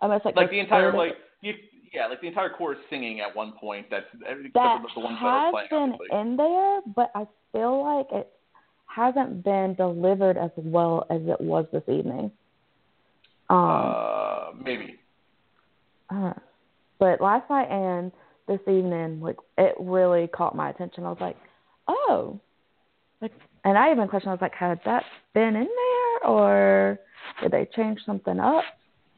almost 0.00 0.24
like, 0.24 0.36
like 0.36 0.50
the 0.50 0.58
entire 0.58 0.92
like 0.92 1.12
you, 1.42 1.54
yeah, 1.92 2.06
like 2.06 2.20
the 2.20 2.26
entire 2.26 2.50
chorus 2.50 2.78
singing 2.88 3.20
at 3.20 3.36
one 3.36 3.52
point. 3.52 3.86
That's 3.90 4.06
that 4.20 4.36
the, 4.94 5.00
ones 5.00 5.18
that 5.20 5.26
are 5.26 5.44
has 5.44 5.52
playing. 5.52 5.68
been 5.70 5.92
obviously. 5.92 6.18
in 6.18 6.36
there, 6.36 6.80
but 6.96 7.10
I 7.14 7.26
feel 7.52 7.84
like 7.84 8.06
it 8.20 8.32
hasn't 8.86 9.44
been 9.44 9.74
delivered 9.74 10.36
as 10.36 10.50
well 10.56 11.06
as 11.10 11.20
it 11.22 11.40
was 11.40 11.66
this 11.72 11.82
evening. 11.88 12.32
Um, 13.48 13.58
uh, 13.58 14.50
maybe. 14.62 14.96
uh, 16.08 16.32
but 17.00 17.20
last 17.20 17.50
night 17.50 17.68
and 17.70 18.12
this 18.46 18.60
evening, 18.68 19.20
like 19.20 19.36
it 19.58 19.74
really 19.80 20.28
caught 20.28 20.54
my 20.54 20.70
attention. 20.70 21.04
I 21.04 21.08
was 21.08 21.18
like, 21.20 21.36
oh, 21.88 22.38
like, 23.20 23.32
and 23.64 23.76
I 23.76 23.90
even 23.90 24.06
questioned. 24.06 24.30
I 24.30 24.34
was 24.34 24.40
like, 24.42 24.54
had 24.54 24.78
that 24.84 25.02
been 25.34 25.56
in 25.56 25.66
there, 25.66 26.30
or 26.30 27.00
did 27.42 27.50
they 27.50 27.68
change 27.74 27.98
something 28.06 28.38
up? 28.38 28.64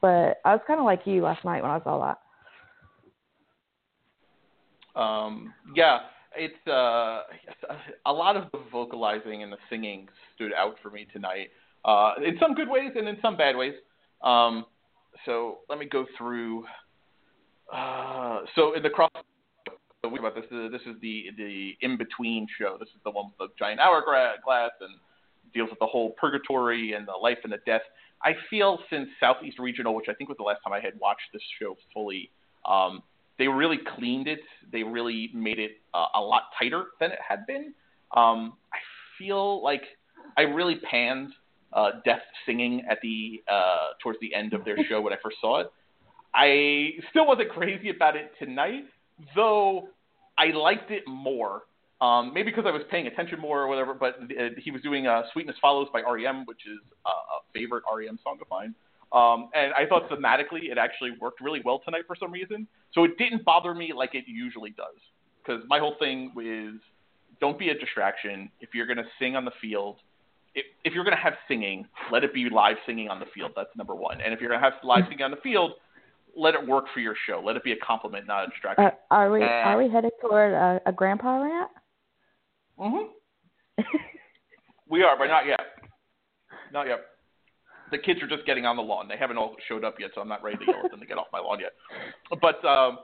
But 0.01 0.41
I 0.45 0.53
was 0.53 0.61
kind 0.67 0.81
of 0.81 0.87
like 0.87 1.03
you 1.05 1.23
last 1.23 1.45
night 1.45 1.63
when 1.63 1.71
I 1.71 1.83
saw 1.83 2.17
that. 4.95 5.01
Um, 5.01 5.55
yeah, 5.75 6.01
it's 6.37 6.67
uh, 6.67 7.23
a 8.07 8.13
lot 8.13 8.37
of 8.37 8.51
the 8.53 8.61
vocalizing 8.71 9.43
and 9.43 9.53
the 9.53 9.59
singing 9.71 10.09
stood 10.35 10.53
out 10.53 10.77
for 10.83 10.91
me 10.91 11.07
tonight. 11.13 11.49
Uh, 11.85 12.13
in 12.25 12.37
some 12.39 12.55
good 12.55 12.69
ways 12.69 12.93
and 12.95 13.09
in 13.09 13.17
some 13.21 13.37
bad 13.37 13.57
ways. 13.57 13.75
Um, 14.23 14.67
so 15.25 15.59
let 15.69 15.79
me 15.79 15.87
go 15.87 16.07
through. 16.17 16.65
Uh, 17.73 18.41
so 18.55 18.75
in 18.75 18.83
the 18.83 18.91
cross, 18.91 19.11
we 20.11 20.19
about 20.19 20.35
this. 20.35 20.45
uh, 20.53 20.69
This 20.69 20.83
is 20.83 21.01
the 21.01 21.27
the 21.37 21.73
in 21.81 21.97
between 21.97 22.47
show. 22.59 22.77
This 22.79 22.89
is 22.91 23.01
the 23.05 23.11
one 23.11 23.27
with 23.27 23.39
the 23.51 23.55
giant 23.59 23.81
hourglass 23.81 24.73
and 24.81 24.91
deals 25.55 25.71
with 25.71 25.79
the 25.79 25.87
whole 25.87 26.11
purgatory 26.21 26.93
and 26.93 27.07
the 27.07 27.13
life 27.13 27.39
and 27.45 27.53
the 27.53 27.59
death. 27.67 27.83
I 28.23 28.33
feel 28.51 28.79
since 28.91 29.09
Southeast 29.21 29.59
Regional, 29.59 29.95
which 29.95 30.07
I 30.09 30.15
think 30.15 30.29
was 30.29 30.37
the 30.39 30.45
last 30.45 30.61
time 30.65 30.73
I 30.73 30.81
had 30.81 30.99
watched 31.01 31.23
this 31.33 31.43
show 31.61 31.77
fully, 31.93 32.31
um, 32.65 33.03
they 33.39 33.49
really 33.49 33.79
cleaned 33.97 34.29
it. 34.29 34.41
They 34.71 34.83
really 34.83 35.31
made 35.35 35.59
it 35.59 35.73
uh, 35.95 36.07
a 36.15 36.21
lot 36.21 36.45
tighter 36.59 36.85
than 37.01 37.11
it 37.13 37.19
had 37.27 37.47
been. 37.47 37.75
Um, 38.17 38.55
I 38.73 38.79
feel 39.19 39.63
like 39.63 39.83
I 40.37 40.43
really 40.43 40.77
panned 40.91 41.33
uh, 41.73 41.93
Death 42.05 42.21
singing 42.47 42.85
at 42.91 42.99
the 43.03 43.43
uh, 43.51 43.95
towards 44.03 44.19
the 44.21 44.35
end 44.35 44.53
of 44.53 44.65
their 44.65 44.77
show 44.89 45.01
when 45.01 45.13
I 45.13 45.17
first 45.23 45.39
saw 45.41 45.61
it. 45.61 45.73
I 46.35 46.93
still 47.11 47.27
wasn't 47.27 47.51
crazy 47.51 47.91
about 47.91 48.17
it 48.17 48.33
tonight, 48.39 48.85
though 49.35 49.89
I 50.39 50.47
liked 50.47 50.91
it 50.91 51.03
more. 51.07 51.63
Um, 52.01 52.35
maybe 52.35 52.51
because 52.51 52.65
I 52.67 52.73
was 52.73 52.83
paying 52.91 53.07
attention 53.07 53.39
more 53.39 53.63
or 53.63 53.69
whatever. 53.69 53.95
But 53.95 54.17
uh, 54.23 54.49
he 54.59 54.71
was 54.71 54.83
doing 54.83 55.07
uh, 55.07 55.23
"Sweetness 55.33 55.57
Follows" 55.61 55.89
by 55.93 56.01
REM, 56.01 56.45
which 56.47 56.67
is 56.67 56.81
uh, 57.07 57.11
a 57.11 57.53
favorite 57.53 57.85
REM 57.95 58.19
song 58.25 58.39
of 58.41 58.49
mine. 58.51 58.75
Um, 59.13 59.51
and 59.55 59.73
I 59.75 59.87
thought 59.87 60.09
thematically 60.09 60.71
it 60.71 60.79
actually 60.79 61.11
worked 61.21 61.41
really 61.41 61.61
well 61.65 61.81
tonight 61.85 62.05
for 62.07 62.17
some 62.17 62.33
reason. 62.33 62.67
So 62.93 63.05
it 63.05 63.19
didn't 63.19 63.45
bother 63.45 63.75
me 63.75 63.93
like 63.95 64.15
it 64.15 64.25
usually 64.27 64.71
does. 64.71 64.97
Because 65.45 65.63
my 65.69 65.79
whole 65.79 65.97
thing 65.99 66.33
is 66.43 66.81
don't 67.41 67.59
be 67.59 67.69
a 67.69 67.79
distraction. 67.79 68.51
If 68.61 68.71
you're 68.75 68.87
going 68.87 68.97
to 68.97 69.07
sing 69.19 69.37
on 69.37 69.45
the 69.45 69.53
field, 69.61 69.97
if, 70.55 70.65
if 70.85 70.95
you're 70.95 71.05
going 71.05 71.17
to 71.17 71.23
have 71.23 71.35
singing, 71.47 71.87
let 72.11 72.25
it 72.25 72.33
be 72.33 72.49
live 72.49 72.77
singing 72.87 73.09
on 73.09 73.21
the 73.21 73.27
field. 73.35 73.53
That's 73.55 73.75
number 73.77 73.95
one. 73.95 74.21
And 74.21 74.33
if 74.33 74.41
you're 74.41 74.49
going 74.49 74.61
to 74.61 74.65
have 74.65 74.75
live 74.83 75.05
singing 75.09 75.25
on 75.25 75.31
the 75.31 75.43
field, 75.43 75.73
let 76.37 76.55
it 76.55 76.67
work 76.67 76.87
for 76.95 77.01
your 77.01 77.15
show. 77.27 77.43
Let 77.45 77.57
it 77.57 77.65
be 77.65 77.73
a 77.73 77.77
compliment, 77.77 78.27
not 78.27 78.45
a 78.45 78.47
distraction. 78.49 78.87
Uh, 78.87 78.91
are 79.11 79.31
we 79.31 79.43
Uh, 79.43 79.47
are 79.47 79.79
we 79.79 79.89
headed 79.89 80.13
toward 80.21 80.53
a, 80.53 80.81
a 80.87 80.93
grandpa 80.93 81.43
rant? 81.43 81.71
hmm 82.79 83.83
We 84.89 85.03
are, 85.03 85.17
but 85.17 85.29
not 85.29 85.47
yet. 85.47 85.61
Not 86.73 86.87
yet. 86.87 87.01
The 87.91 87.99
kids 87.99 88.23
are 88.23 88.27
just 88.29 88.47
getting 88.47 88.67
on 88.67 88.77
the 88.77 88.83
lawn. 88.83 89.09
They 89.09 89.17
haven't 89.17 89.39
all 89.39 89.57
showed 89.69 89.85
up 89.85 89.97
yet, 89.99 90.11
so 90.15 90.21
I'm 90.21 90.29
not 90.29 90.43
ready 90.43 90.59
to 90.59 90.65
yell 90.67 90.85
at 90.85 90.91
them 90.91 91.01
to 91.01 91.07
get 91.07 91.19
off 91.19 91.27
my 91.33 91.39
lawn 91.39 91.61
yet. 91.61 91.73
But 92.41 92.65
um, 92.65 92.99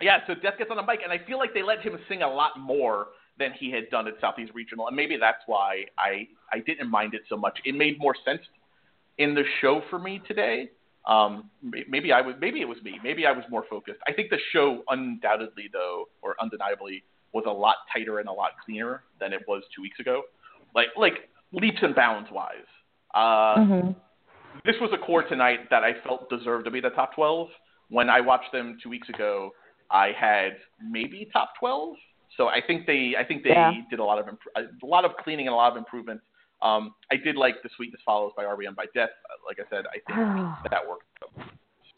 yeah, 0.00 0.18
so 0.26 0.34
Death 0.34 0.54
gets 0.58 0.70
on 0.70 0.76
the 0.76 0.82
mic, 0.82 1.00
and 1.02 1.12
I 1.12 1.24
feel 1.26 1.38
like 1.38 1.54
they 1.54 1.62
let 1.62 1.80
him 1.80 1.98
sing 2.08 2.22
a 2.22 2.28
lot 2.28 2.58
more 2.58 3.08
than 3.38 3.52
he 3.58 3.70
had 3.70 3.90
done 3.90 4.06
at 4.06 4.14
Southeast 4.20 4.52
Regional, 4.54 4.86
and 4.86 4.96
maybe 4.96 5.16
that's 5.18 5.42
why 5.46 5.84
I 5.98 6.26
I 6.52 6.60
didn't 6.60 6.90
mind 6.90 7.14
it 7.14 7.22
so 7.28 7.36
much. 7.36 7.58
It 7.64 7.74
made 7.74 7.98
more 7.98 8.14
sense 8.24 8.40
in 9.18 9.34
the 9.34 9.44
show 9.60 9.82
for 9.90 9.98
me 9.98 10.20
today. 10.26 10.70
Um, 11.06 11.50
maybe 11.62 12.12
I 12.12 12.20
was 12.20 12.34
maybe 12.40 12.60
it 12.60 12.68
was 12.68 12.78
me. 12.82 12.98
Maybe 13.02 13.26
I 13.26 13.32
was 13.32 13.44
more 13.48 13.64
focused. 13.70 14.00
I 14.08 14.12
think 14.12 14.30
the 14.30 14.38
show 14.52 14.82
undoubtedly 14.88 15.68
though, 15.72 16.06
or 16.22 16.34
undeniably, 16.40 17.04
was 17.32 17.44
a 17.46 17.50
lot 17.52 17.76
tighter 17.92 18.18
and 18.18 18.28
a 18.28 18.32
lot 18.32 18.52
cleaner 18.64 19.04
than 19.20 19.32
it 19.32 19.42
was 19.46 19.62
two 19.74 19.82
weeks 19.82 20.00
ago. 20.00 20.22
Like 20.74 20.88
like 20.96 21.28
leaps 21.52 21.78
and 21.82 21.94
bounds 21.94 22.28
wise. 22.32 22.66
Uh, 23.14 23.64
hmm 23.64 23.90
This 24.64 24.74
was 24.80 24.90
a 24.92 24.98
corps 24.98 25.22
tonight 25.22 25.70
that 25.70 25.84
I 25.84 25.92
felt 26.06 26.28
deserved 26.28 26.64
to 26.64 26.70
be 26.70 26.80
the 26.80 26.90
top 26.90 27.14
12. 27.14 27.48
When 27.88 28.10
I 28.10 28.20
watched 28.20 28.50
them 28.52 28.78
two 28.82 28.88
weeks 28.88 29.08
ago, 29.08 29.50
I 29.90 30.10
had 30.18 30.56
maybe 30.82 31.28
top 31.32 31.50
12. 31.60 31.94
So 32.36 32.48
I 32.48 32.60
think 32.66 32.84
they, 32.86 33.14
I 33.16 33.24
think 33.24 33.44
they 33.44 33.50
Yeah. 33.50 33.72
did 33.88 34.00
a 34.00 34.04
lot 34.04 34.18
of 34.18 34.26
imp- 34.28 34.52
a 34.56 34.86
lot 34.86 35.04
of 35.04 35.12
cleaning 35.22 35.46
and 35.46 35.54
a 35.54 35.56
lot 35.56 35.70
of 35.70 35.78
improvements. 35.78 36.24
Um, 36.62 36.94
I 37.12 37.16
did 37.16 37.36
like 37.36 37.62
"The 37.62 37.68
Sweetness 37.76 38.00
Follows" 38.04 38.32
by 38.36 38.44
REM 38.44 38.74
by 38.74 38.86
Death. 38.94 39.10
Like 39.46 39.58
I 39.60 39.68
said, 39.70 39.84
I 39.86 39.98
think 40.06 40.70
that 40.70 40.80
worked. 40.88 41.04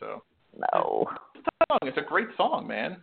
So 0.00 0.22
no. 0.56 1.06
song. 1.70 1.78
It's 1.82 1.98
a 1.98 2.02
great 2.02 2.28
song, 2.36 2.66
man. 2.66 2.98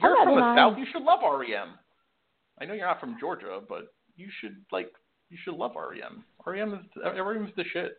You're 0.00 0.16
from 0.16 0.28
the 0.30 0.34
denying- 0.36 0.56
South. 0.56 0.78
You 0.78 0.86
should 0.92 1.02
love 1.02 1.20
REM. 1.22 1.74
I 2.60 2.64
know 2.66 2.74
you're 2.74 2.86
not 2.86 3.00
from 3.00 3.16
Georgia, 3.18 3.60
but 3.68 3.92
you 4.16 4.28
should 4.40 4.56
like 4.72 4.92
you 5.30 5.38
should 5.44 5.54
love 5.54 5.72
REM. 5.76 6.24
REM 6.46 6.74
is 6.74 6.80
REM 7.02 7.46
is 7.46 7.52
the 7.56 7.64
shit. 7.72 7.96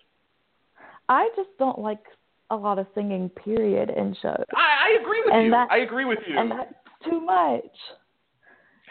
I 1.09 1.29
just 1.35 1.49
don't 1.57 1.79
like 1.79 2.03
a 2.51 2.55
lot 2.55 2.77
of 2.79 2.85
singing. 2.93 3.29
Period 3.29 3.89
in 3.89 4.15
shows, 4.21 4.43
I, 4.55 4.89
I 4.89 5.01
agree 5.01 5.21
with 5.25 5.33
And 5.33 5.45
you. 5.45 5.51
that- 5.51 5.71
I 5.71 5.77
agree 5.79 6.05
with 6.05 6.19
you. 6.27 6.37
and 6.37 6.51
that's 6.51 6.73
too 7.09 7.19
much. 7.21 7.63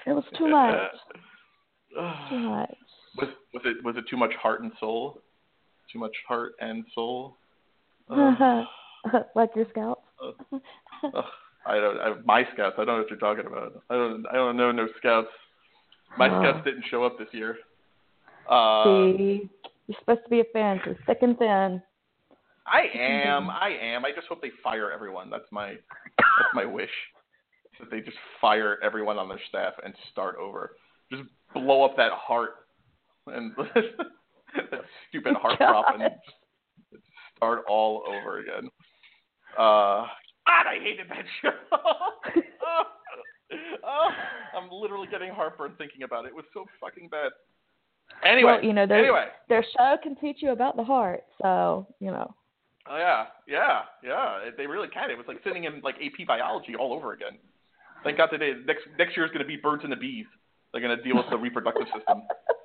It 0.07 0.12
was 0.12 0.25
too 0.37 0.49
much. 0.49 0.77
Too 2.31 2.38
much. 2.38 2.75
Was 3.16 3.29
was 3.53 3.62
it 3.64 3.85
was 3.85 3.96
it 3.96 4.05
too 4.09 4.16
much 4.16 4.33
heart 4.35 4.62
and 4.62 4.73
soul? 4.81 5.20
Too 5.92 5.99
much 5.99 6.14
heart 6.29 6.53
and 6.61 6.85
soul. 6.94 7.37
like 9.35 9.51
your 9.57 9.66
scouts. 9.70 10.03
Ugh, 10.23 11.25
I 11.66 11.77
don't. 11.77 11.99
I, 12.01 12.14
my 12.25 12.44
scouts. 12.53 12.75
I 12.79 12.85
don't 12.85 12.87
know 12.87 12.99
what 12.99 13.11
you're 13.11 13.18
talking 13.18 13.46
about. 13.46 13.83
I 13.90 13.94
don't. 13.94 14.27
I 14.27 14.35
don't 14.35 14.57
know 14.57 14.70
no 14.73 14.88
scouts. 14.99 15.29
My 16.18 16.29
Oh. 16.29 16.42
scouts 16.42 16.64
didn't 16.64 16.85
show 16.90 17.05
up 17.05 17.18
this 17.18 17.29
year. 17.33 17.57
Uh, 18.49 18.85
See, 18.85 19.49
you're 19.87 19.96
supposed 20.01 20.23
to 20.25 20.31
be 20.31 20.40
a 20.40 20.44
fan 20.53 20.81
through 20.83 20.96
thick 21.07 21.18
and 21.23 21.38
thin. 21.38 21.83
I 22.66 22.87
am. 22.94 23.49
I 23.51 23.70
am. 23.81 24.05
I 24.05 24.12
just 24.12 24.27
hope 24.29 24.42
they 24.42 24.51
fire 24.62 24.90
everyone. 24.92 25.31
That's 25.31 25.51
my 25.51 25.70
that's 26.18 26.55
my 26.55 26.64
wish. 26.64 26.90
That 27.79 27.90
they 27.90 28.01
just 28.01 28.16
fire 28.40 28.79
everyone 28.83 29.18
on 29.18 29.29
their 29.29 29.40
staff 29.49 29.73
and 29.85 29.94
start 30.12 30.37
over. 30.37 30.73
Just 31.11 31.23
blow 31.55 31.83
up 31.85 31.96
that 31.96 32.12
heart 32.12 32.60
and 33.35 33.53
that 34.71 34.81
stupid 35.09 35.35
heart 35.37 35.59
prop 35.59 35.87
and 35.95 36.11
just 36.93 37.03
start 37.37 37.64
all 37.69 38.03
over 38.07 38.38
again. 38.40 38.69
Uh, 39.57 40.07
God, 40.47 40.66
I 40.66 40.79
hated 40.83 41.07
that 41.09 41.25
show. 41.43 41.51
oh, 41.73 42.83
oh, 43.85 44.09
I'm 44.57 44.69
literally 44.71 45.09
getting 45.11 45.31
heartburn 45.31 45.73
thinking 45.79 46.03
about 46.03 46.25
it. 46.25 46.29
It 46.29 46.35
was 46.35 46.45
so 46.55 46.66
fucking 46.81 47.09
bad. 47.09 47.31
Anyway, 48.25 48.53
well, 48.53 48.64
you 48.64 48.73
know, 48.73 48.87
their 48.87 48.99
anyway. 48.99 49.27
their 49.49 49.64
show 49.77 49.97
can 50.03 50.16
teach 50.16 50.38
you 50.40 50.51
about 50.51 50.77
the 50.77 50.85
heart. 50.85 51.23
So 51.40 51.87
you 52.01 52.11
know. 52.11 52.35
Oh 52.88 52.97
yeah, 52.97 53.27
yeah, 53.47 53.81
yeah. 54.03 54.38
It- 54.49 54.57
They 54.57 54.66
really 54.66 54.88
can. 54.88 55.11
It 55.11 55.16
was 55.19 55.27
like 55.29 55.38
sitting 55.45 55.64
in 55.64 55.81
like 55.83 55.95
AP 55.97 56.27
biology 56.27 56.75
all 56.79 56.93
over 56.93 57.12
again. 57.12 57.38
Thank 58.03 58.16
God 58.16 58.27
today. 58.29 58.53
Next 58.66 58.83
next 58.99 59.16
year 59.16 59.25
is 59.27 59.31
going 59.31 59.43
to 59.45 59.49
be 59.49 59.57
birds 59.57 59.83
and 59.85 59.93
the 59.93 59.97
bees. 59.97 60.27
They're 60.73 60.81
going 60.83 60.97
to 60.97 61.03
deal 61.03 61.16
with 61.16 61.27
the 61.31 61.37
reproductive 61.38 61.87
system. 61.97 62.23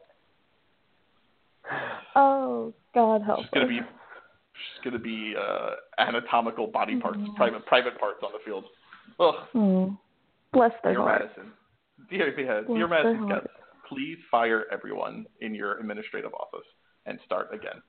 oh 2.16 2.74
God 2.94 3.22
help 3.24 3.40
It's 3.42 3.50
going 3.54 3.68
to 3.68 3.78
us. 3.78 3.84
be 3.84 4.90
going 4.90 4.94
to 4.94 5.00
be 5.04 5.36
uh, 5.38 5.72
anatomical 6.00 6.68
body 6.68 7.00
parts, 7.00 7.18
Mhm. 7.20 7.36
private 7.36 7.66
private 7.66 8.00
parts 8.00 8.20
on 8.24 8.32
the 8.32 8.40
field. 8.46 8.66
Ugh, 9.20 9.36
Hmm. 9.52 9.88
Bless 10.54 10.72
their 10.84 10.94
dear 10.94 11.02
heart. 11.02 11.22
Madison, 11.22 11.52
dear, 12.10 12.40
yeah, 12.40 12.62
dear 12.74 12.88
Madison. 12.88 13.28
Scott, 13.28 13.48
please 13.90 14.18
fire 14.32 14.66
everyone 14.72 15.26
in 15.42 15.54
your 15.54 15.78
administrative 15.80 16.34
office 16.34 16.66
and 17.06 17.20
start 17.26 17.54
again. 17.54 17.82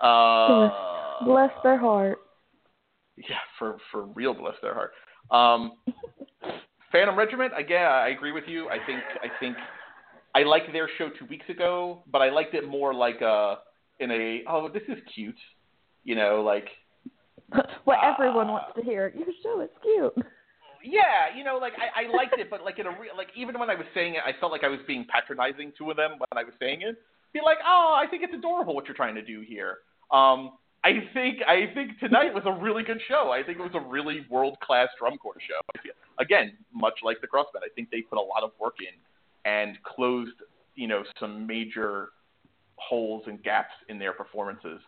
Uh, 0.00 0.70
Bless 1.24 1.50
their 1.62 1.76
heart. 1.78 2.18
Yeah, 3.16 3.36
for 3.58 3.76
for 3.92 4.06
real, 4.06 4.34
bless 4.34 4.54
their 4.62 4.74
heart. 4.74 4.92
Um, 5.30 5.72
Phantom 6.92 7.16
Regiment, 7.16 7.52
again, 7.56 7.86
I 7.86 8.08
agree 8.08 8.32
with 8.32 8.44
you. 8.48 8.68
I 8.70 8.78
think 8.86 9.02
I 9.22 9.28
think 9.40 9.56
I 10.34 10.42
liked 10.42 10.72
their 10.72 10.88
show 10.98 11.10
two 11.18 11.26
weeks 11.26 11.48
ago, 11.48 12.02
but 12.10 12.20
I 12.20 12.30
liked 12.30 12.54
it 12.54 12.68
more 12.68 12.92
like 12.92 13.22
uh 13.22 13.56
in 14.00 14.10
a 14.10 14.42
oh 14.48 14.68
this 14.68 14.82
is 14.88 14.98
cute, 15.14 15.38
you 16.02 16.14
know, 16.14 16.42
like 16.42 16.68
what 17.84 17.98
everyone 18.02 18.48
wants 18.48 18.72
to 18.76 18.82
hear. 18.82 19.12
Your 19.16 19.28
show 19.42 19.60
is 19.60 19.70
cute. 19.82 20.26
yeah, 20.84 21.36
you 21.36 21.44
know, 21.44 21.58
like 21.58 21.74
I, 21.78 22.04
I 22.04 22.16
liked 22.16 22.38
it, 22.38 22.50
but 22.50 22.64
like 22.64 22.78
in 22.78 22.86
a 22.86 22.90
real 22.90 23.16
like 23.16 23.28
even 23.36 23.58
when 23.58 23.70
I 23.70 23.74
was 23.74 23.86
saying 23.94 24.14
it, 24.14 24.22
I 24.26 24.38
felt 24.40 24.50
like 24.50 24.64
I 24.64 24.68
was 24.68 24.80
being 24.86 25.06
patronizing 25.12 25.72
to 25.78 25.94
them 25.94 26.12
when 26.18 26.36
I 26.36 26.42
was 26.42 26.54
saying 26.58 26.82
it. 26.82 26.96
Be 27.32 27.40
like, 27.44 27.58
oh, 27.66 27.98
I 27.98 28.08
think 28.08 28.22
it's 28.22 28.34
adorable 28.34 28.74
what 28.74 28.86
you're 28.86 28.96
trying 28.96 29.16
to 29.16 29.22
do 29.22 29.42
here. 29.46 29.78
Um, 30.12 30.52
I 30.84 31.08
think 31.14 31.38
I 31.46 31.72
think 31.74 31.98
tonight 31.98 32.34
was 32.34 32.42
a 32.46 32.52
really 32.52 32.82
good 32.82 33.00
show. 33.08 33.30
I 33.30 33.42
think 33.42 33.58
it 33.58 33.62
was 33.62 33.74
a 33.74 33.80
really 33.80 34.26
world 34.28 34.58
class 34.60 34.88
drum 34.98 35.16
corps 35.16 35.40
show. 35.40 35.80
Again, 36.18 36.52
much 36.72 36.94
like 37.02 37.20
the 37.20 37.26
CrossFit, 37.26 37.64
I 37.64 37.72
think 37.74 37.90
they 37.90 38.02
put 38.02 38.18
a 38.18 38.22
lot 38.22 38.42
of 38.42 38.50
work 38.60 38.76
in 38.80 38.94
and 39.44 39.76
closed, 39.82 40.32
you 40.74 40.86
know, 40.86 41.04
some 41.18 41.46
major 41.46 42.10
holes 42.76 43.24
and 43.26 43.42
gaps 43.42 43.72
in 43.88 43.98
their 43.98 44.12
performances. 44.12 44.80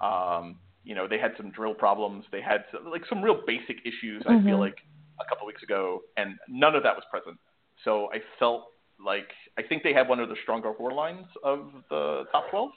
Um, 0.00 0.58
you 0.84 0.94
know, 0.94 1.06
they 1.06 1.18
had 1.18 1.32
some 1.36 1.50
drill 1.50 1.74
problems. 1.74 2.24
They 2.32 2.40
had 2.40 2.64
some, 2.72 2.90
like 2.90 3.02
some 3.08 3.22
real 3.22 3.42
basic 3.46 3.78
issues. 3.84 4.22
I 4.26 4.40
feel 4.42 4.56
Mhm. 4.56 4.60
like 4.60 4.78
a 5.20 5.24
couple 5.26 5.46
weeks 5.46 5.62
ago, 5.62 6.02
and 6.16 6.38
none 6.48 6.74
of 6.74 6.82
that 6.82 6.94
was 6.96 7.04
present. 7.10 7.38
So 7.84 8.10
I 8.12 8.20
felt 8.38 8.72
like 8.98 9.32
I 9.58 9.62
think 9.62 9.82
they 9.82 9.92
had 9.92 10.08
one 10.08 10.20
of 10.20 10.28
the 10.28 10.36
stronger 10.42 10.72
horn 10.72 10.94
lines 10.94 11.26
of 11.42 11.72
the 11.88 12.26
top 12.32 12.50
12. 12.50 12.72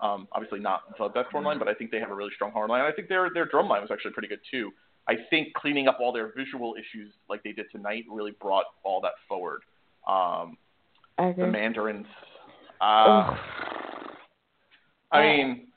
Um, 0.00 0.26
obviously 0.32 0.58
not 0.58 0.96
the 0.98 1.08
best 1.08 1.30
horn 1.30 1.44
line, 1.44 1.58
but 1.58 1.68
I 1.68 1.74
think 1.74 1.92
they 1.92 2.00
have 2.00 2.10
a 2.10 2.14
really 2.14 2.32
strong 2.34 2.50
horn 2.50 2.68
line. 2.68 2.82
I 2.82 2.90
think 2.90 3.08
their 3.08 3.30
their 3.30 3.44
drum 3.44 3.68
line 3.68 3.82
was 3.82 3.90
actually 3.90 4.12
pretty 4.12 4.28
good 4.28 4.40
too. 4.50 4.72
I 5.08 5.16
think 5.30 5.54
cleaning 5.54 5.86
up 5.88 5.98
all 6.00 6.12
their 6.12 6.32
visual 6.32 6.74
issues 6.76 7.12
like 7.28 7.42
they 7.42 7.52
did 7.52 7.70
tonight 7.70 8.04
really 8.08 8.32
brought 8.32 8.66
all 8.84 9.00
that 9.02 9.14
forward. 9.28 9.62
Um, 10.06 10.56
the. 11.18 11.46
Mandarins. 11.46 12.06
Uh, 12.80 13.36
I 15.12 15.20
mean, 15.22 15.68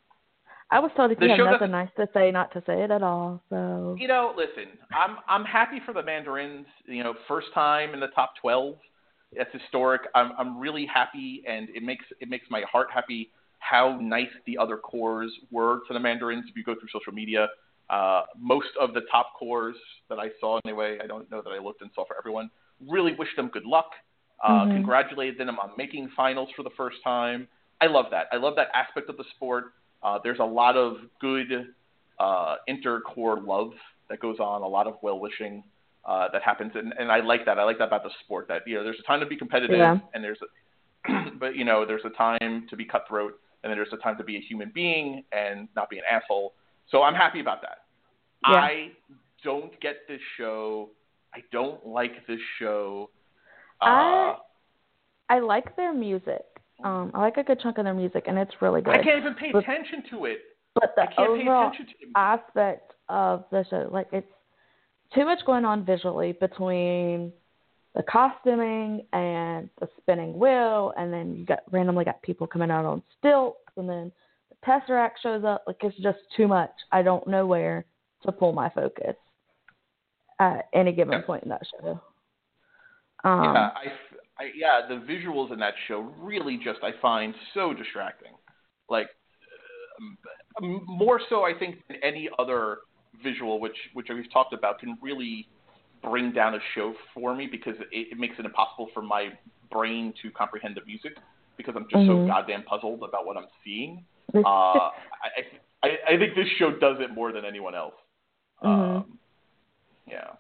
I 0.72 0.80
was 0.80 0.92
told 0.98 1.12
if 1.12 1.20
you 1.22 1.28
show 1.38 1.46
nothing 1.46 1.72
nice 1.72 1.90
to 1.98 2.08
say, 2.14 2.32
not 2.32 2.52
to 2.54 2.64
say 2.66 2.84
it 2.84 2.92
at 2.92 3.04
all. 3.04 3.42
So 3.50 3.96
you 4.00 4.08
know, 4.08 4.34
listen, 4.36 4.72
I'm 4.94 5.18
I'm 5.28 5.46
happy 5.46 5.80
for 5.86 5.94
the 5.94 6.02
Mandarins. 6.02 6.66
You 6.88 7.04
know, 7.04 7.14
first 7.28 7.48
time 7.54 7.94
in 7.94 8.00
the 8.00 8.08
top 8.08 8.34
12. 8.42 8.76
That's 9.38 9.52
historic. 9.54 10.02
I'm 10.16 10.32
I'm 10.38 10.60
really 10.60 10.88
happy, 10.92 11.44
and 11.48 11.70
it 11.70 11.84
makes 11.84 12.06
it 12.20 12.30
makes 12.30 12.48
my 12.50 12.64
heart 12.72 12.88
happy 12.94 13.30
how 13.60 13.98
nice 14.02 14.30
the 14.46 14.58
other 14.58 14.78
corps 14.78 15.30
were 15.52 15.82
to 15.88 15.94
the 15.94 16.00
Mandarins. 16.00 16.46
If 16.50 16.56
you 16.56 16.64
go 16.64 16.74
through 16.74 16.90
social 16.92 17.14
media, 17.14 17.48
uh, 17.90 18.24
most 18.38 18.70
of 18.80 18.94
the 18.94 19.02
top 19.12 19.34
corps 19.38 19.74
that 20.10 20.20
I 20.20 20.30
saw 20.40 20.60
anyway, 20.66 20.98
I 21.04 21.08
don't 21.08 21.30
know 21.30 21.42
that 21.42 21.52
I 21.52 21.60
looked 21.60 21.82
and 21.82 21.92
saw 21.94 22.06
for 22.06 22.18
everyone, 22.18 22.50
really 22.88 23.14
wish 23.16 23.30
them 23.36 23.50
good 23.54 23.66
luck. 23.66 23.92
Uh, 24.44 24.66
Mhm. 24.66 24.74
Congratulated 24.74 25.38
them 25.38 25.58
on 25.60 25.72
making 25.78 26.10
finals 26.10 26.50
for 26.52 26.64
the 26.64 26.70
first 26.72 27.02
time. 27.04 27.48
I 27.82 27.88
love 27.88 28.10
that. 28.12 28.28
I 28.32 28.38
love 28.38 28.56
that 28.56 28.70
aspect 28.74 29.10
of 29.10 29.18
the 29.18 29.24
sport. 29.36 29.74
Uh, 30.04 30.20
there's 30.24 30.40
a 30.40 30.46
lot 30.46 30.76
of 30.78 30.98
good 31.20 31.74
uh, 32.20 32.56
inter-corps 32.68 33.42
love 33.42 33.74
that 34.10 34.20
goes 34.20 34.40
on, 34.40 34.62
a 34.62 34.68
lot 34.68 34.88
of 34.88 34.98
well 35.02 35.20
wishing 35.20 35.64
uh, 36.06 36.30
that 36.32 36.42
happens, 36.44 36.72
and, 36.76 36.94
and 37.00 37.12
I 37.12 37.20
like 37.20 37.46
that. 37.46 37.58
I 37.60 37.64
like 37.64 37.78
that 37.80 37.88
about 37.88 38.04
the 38.04 38.12
sport. 38.24 38.48
That 38.48 38.62
you 38.68 38.76
know, 38.76 38.84
there's 38.84 39.00
a 39.00 39.04
time 39.04 39.20
to 39.20 39.26
be 39.26 39.36
competitive, 39.36 39.78
Yeah. 39.78 39.98
and 40.14 40.24
there's 40.24 40.40
a, 40.42 41.32
but 41.40 41.56
you 41.56 41.66
know, 41.66 41.86
there's 41.86 42.06
a 42.06 42.10
time 42.12 42.68
to 42.70 42.76
be 42.78 42.86
cutthroat, 42.86 43.40
and 43.64 43.70
then 43.72 43.78
there's 43.78 43.92
a 43.92 43.98
time 43.98 44.16
to 44.18 44.24
be 44.24 44.38
a 44.38 44.40
human 44.40 44.70
being 44.74 45.24
and 45.32 45.68
not 45.76 45.90
be 45.90 45.98
an 45.98 46.04
asshole. 46.10 46.54
So 46.90 47.02
I'm 47.04 47.16
happy 47.16 47.40
about 47.40 47.62
that. 47.64 47.80
Yeah. 48.48 48.56
I 48.58 48.92
don't 49.44 49.78
get 49.82 50.08
this 50.08 50.22
show. 50.38 50.92
I 51.34 51.40
don't 51.52 51.86
like 51.86 52.26
this 52.28 52.40
show. 52.60 53.10
Uh, 53.82 53.86
I- 53.86 54.38
I 55.28 55.40
like 55.40 55.76
their 55.76 55.94
music. 55.94 56.44
Um, 56.84 57.12
I 57.14 57.22
like 57.22 57.38
a 57.38 57.44
good 57.44 57.60
chunk 57.60 57.78
of 57.78 57.86
their 57.86 57.94
music, 57.94 58.26
and 58.28 58.38
it's 58.38 58.62
really 58.62 58.82
good. 58.82 58.94
I 58.96 59.04
can't 59.04 59.18
even 59.20 59.34
pay 59.36 59.52
But- 59.52 59.64
attention 59.64 60.04
to 60.12 60.26
it. 60.26 60.40
but 60.76 60.94
the 60.96 61.04
I 61.04 61.06
can't 61.06 61.16
pay 61.18 61.24
overall 61.42 61.68
attention 61.70 61.88
to 61.88 62.06
it. 62.06 62.10
aspect 62.16 62.94
of 63.10 63.46
the 63.50 63.64
show, 63.66 63.88
like 63.92 64.08
it's 64.12 64.32
too 65.14 65.24
much 65.26 65.44
going 65.46 65.64
on 65.66 65.84
visually 65.86 66.34
between 66.34 67.32
the 67.94 68.04
costuming 68.04 69.08
and 69.14 69.70
the 69.80 69.88
spinning 69.98 70.38
wheel, 70.38 70.94
and 70.98 71.14
then 71.14 71.34
you 71.36 71.46
got 71.46 71.60
randomly 71.72 72.04
got 72.04 72.22
people 72.22 72.46
coming 72.46 72.70
out 72.70 72.84
on 72.86 73.02
stilts, 73.18 73.62
and 73.78 73.90
then 73.90 74.12
the 74.50 74.56
tesseract 74.68 75.18
shows 75.24 75.44
up. 75.46 75.64
Like 75.66 75.82
it's 75.84 75.96
just 75.98 76.20
too 76.36 76.48
much. 76.48 76.74
I 76.92 77.02
don't 77.04 77.26
know 77.26 77.46
where 77.48 77.86
to 78.24 78.32
pull 78.34 78.52
my 78.52 78.70
focus 78.70 79.16
at 80.40 80.68
any 80.74 80.92
given 80.92 81.22
point 81.24 81.44
in 81.44 81.50
that 81.50 81.66
show. 81.82 82.00
Um, 83.26 83.44
yeah, 83.44 83.70
I, 83.76 84.44
I, 84.44 84.52
yeah, 84.56 84.82
the 84.88 84.96
visuals 84.96 85.52
in 85.52 85.60
that 85.60 85.74
show 85.88 86.14
really 86.20 86.58
just 86.64 86.80
I 86.84 86.92
find 87.02 87.34
so 87.54 87.74
distracting. 87.74 88.34
Like 88.88 89.08
um, 90.62 90.84
more 90.88 91.20
so, 91.30 91.44
I 91.44 91.54
think 91.58 91.78
than 91.88 91.98
any 92.04 92.30
other 92.38 92.78
visual, 93.24 93.60
which 93.60 93.76
which 93.94 94.08
we've 94.10 94.32
talked 94.32 94.54
about, 94.54 94.80
can 94.80 94.98
really 95.02 95.48
bring 96.04 96.32
down 96.32 96.54
a 96.54 96.60
show 96.76 96.94
for 97.16 97.36
me 97.36 97.48
because 97.48 97.76
it, 97.92 98.10
it 98.12 98.20
makes 98.20 98.36
it 98.38 98.46
impossible 98.46 98.90
for 98.94 99.02
my 99.02 99.30
brain 99.72 100.14
to 100.22 100.30
comprehend 100.32 100.76
the 100.78 100.86
music. 100.86 101.14
because 101.58 101.74
I'm 101.78 101.88
just 101.90 102.04
Mhm. 102.04 102.08
so 102.08 102.28
goddamn 102.28 102.64
puzzled 102.64 103.02
about 103.02 103.26
what 103.26 103.38
I'm 103.38 103.48
seeing. 103.64 104.06
Uh, 104.36 104.92
I, 105.24 105.48
I 105.84 105.90
I 106.10 106.18
think 106.18 106.36
this 106.36 106.48
show 106.60 106.70
does 106.78 106.98
it 107.00 107.12
more 107.12 107.32
than 107.32 107.46
anyone 107.46 107.74
else. 107.74 107.96
Mhm. 108.62 108.68
Um, 108.68 109.18
yeah. 110.06 110.32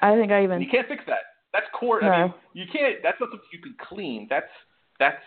I 0.00 0.16
think 0.16 0.32
I 0.32 0.42
even 0.42 0.62
you 0.62 0.68
can't 0.70 0.88
fix 0.88 1.04
that. 1.06 1.29
That's 1.52 1.66
core. 1.78 2.02
I 2.04 2.22
mean, 2.22 2.34
you 2.52 2.64
can't. 2.72 2.96
That's 3.02 3.18
not 3.20 3.30
something 3.30 3.48
you 3.52 3.60
can 3.60 3.74
clean. 3.88 4.26
That's 4.30 4.50
that's 4.98 5.22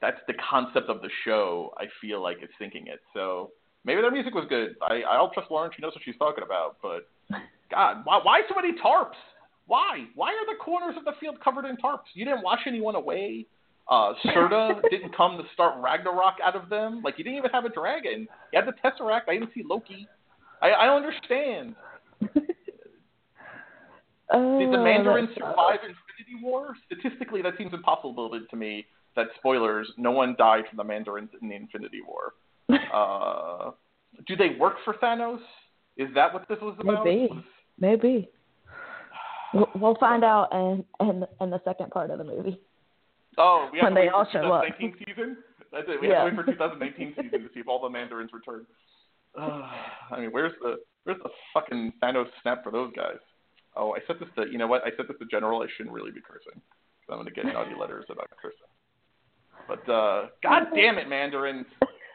that's 0.00 0.18
the 0.26 0.34
concept 0.34 0.88
of 0.88 1.00
the 1.00 1.10
show. 1.24 1.72
I 1.78 1.84
feel 2.00 2.22
like 2.22 2.38
it's 2.42 2.52
thinking 2.58 2.86
it. 2.88 3.00
So 3.14 3.50
maybe 3.84 4.02
their 4.02 4.10
music 4.10 4.34
was 4.34 4.44
good. 4.48 4.76
I 4.82 5.02
I'll 5.02 5.30
trust 5.30 5.50
Lauren. 5.50 5.70
She 5.74 5.82
knows 5.82 5.94
what 5.94 6.04
she's 6.04 6.16
talking 6.18 6.44
about. 6.44 6.76
But 6.82 7.08
God, 7.70 8.02
why 8.04 8.20
why 8.22 8.42
so 8.48 8.54
many 8.54 8.74
tarps? 8.78 9.16
Why 9.66 10.04
why 10.14 10.28
are 10.28 10.46
the 10.46 10.58
corners 10.62 10.94
of 10.98 11.04
the 11.04 11.12
field 11.20 11.40
covered 11.42 11.64
in 11.64 11.76
tarps? 11.76 12.12
You 12.14 12.24
didn't 12.24 12.42
wash 12.42 12.60
anyone 12.66 12.94
away. 12.94 13.46
Uh, 13.88 14.12
Surtur 14.22 14.82
didn't 14.90 15.16
come 15.16 15.38
to 15.38 15.44
start 15.54 15.82
Ragnarok 15.82 16.34
out 16.44 16.56
of 16.56 16.68
them. 16.68 17.02
Like 17.02 17.16
you 17.18 17.24
didn't 17.24 17.38
even 17.38 17.50
have 17.50 17.64
a 17.64 17.70
dragon. 17.70 18.28
You 18.52 18.60
had 18.60 18.66
the 18.66 18.74
Tesseract. 18.84 19.22
I 19.28 19.34
didn't 19.34 19.50
see 19.54 19.62
Loki. 19.68 20.06
I 20.60 20.72
I 20.72 20.86
don't 20.86 21.02
understand. 21.02 21.74
Oh, 24.30 24.58
Did 24.58 24.72
the 24.72 24.78
Mandarin 24.78 25.28
survive 25.34 25.80
Infinity 25.80 26.42
War? 26.42 26.74
Statistically, 26.86 27.42
that 27.42 27.54
seems 27.58 27.72
impossible 27.72 28.30
to- 28.30 28.56
me. 28.56 28.86
That 29.14 29.28
spoilers, 29.36 29.90
no 29.96 30.10
one 30.10 30.34
died 30.36 30.64
from 30.68 30.76
the 30.76 30.84
Mandarins 30.84 31.30
in 31.40 31.48
the 31.48 31.54
Infinity 31.54 32.00
War. 32.06 32.34
Uh, 32.92 33.70
do 34.26 34.34
they 34.36 34.56
work 34.58 34.74
for 34.84 34.94
Thanos? 34.94 35.40
Is 35.96 36.08
that 36.14 36.32
what 36.34 36.46
this 36.48 36.58
was 36.60 36.76
about? 36.80 37.04
Maybe. 37.04 37.28
Maybe. 37.78 38.28
We'll, 39.80 39.94
find 39.98 40.22
out 40.24 40.52
in, 40.52 40.84
in 41.00 41.24
in 41.40 41.50
the 41.50 41.60
second 41.64 41.90
part 41.90 42.10
of 42.10 42.18
the 42.18 42.24
movie. 42.24 42.60
Oh, 43.38 43.68
we 43.72 43.78
have 43.78 43.84
When 43.86 43.92
to 43.94 44.00
they 44.00 44.06
wait 44.08 44.12
all 44.12 44.24
for 44.26 44.32
show 44.32 44.52
up. 44.52 44.64
2019 44.64 45.06
season. 45.06 45.36
That's 45.72 45.86
it. 45.88 46.00
We 46.00 46.08
Yeah. 46.08 46.24
have 46.24 46.32
to 46.32 46.36
wait 46.36 46.44
for 46.46 46.52
2019 46.52 47.14
season 47.16 47.40
to 47.42 47.48
see 47.54 47.60
if 47.60 47.68
all 47.68 47.80
the 47.80 47.88
Mandarins 47.88 48.32
return. 48.34 48.66
Uh, 49.38 49.62
I 50.10 50.20
mean, 50.20 50.30
where's 50.32 50.52
the 50.60 50.76
where's 51.04 51.18
the 51.22 51.30
fucking 51.54 51.92
Thanos 52.02 52.26
snap 52.42 52.62
for 52.64 52.72
those 52.72 52.92
guys? 52.94 53.16
Oh, 53.76 53.94
I 53.94 53.98
said 54.06 54.16
this 54.18 54.28
to 54.36 54.50
you 54.50 54.58
know 54.58 54.66
what? 54.66 54.82
I 54.82 54.90
said 54.96 55.06
this 55.08 55.18
to 55.18 55.26
General. 55.26 55.62
I 55.62 55.66
shouldn't 55.76 55.94
really 55.94 56.10
be 56.10 56.20
cursing. 56.20 56.60
So 57.06 57.12
I'm 57.12 57.20
gonna 57.20 57.30
get 57.30 57.46
naughty 57.46 57.74
letters 57.80 58.06
about 58.10 58.28
cursing. 58.40 58.70
But 59.68 59.88
uh, 59.90 60.28
god 60.42 60.68
damn 60.74 60.98
it, 60.98 61.08
Mandarins! 61.08 61.66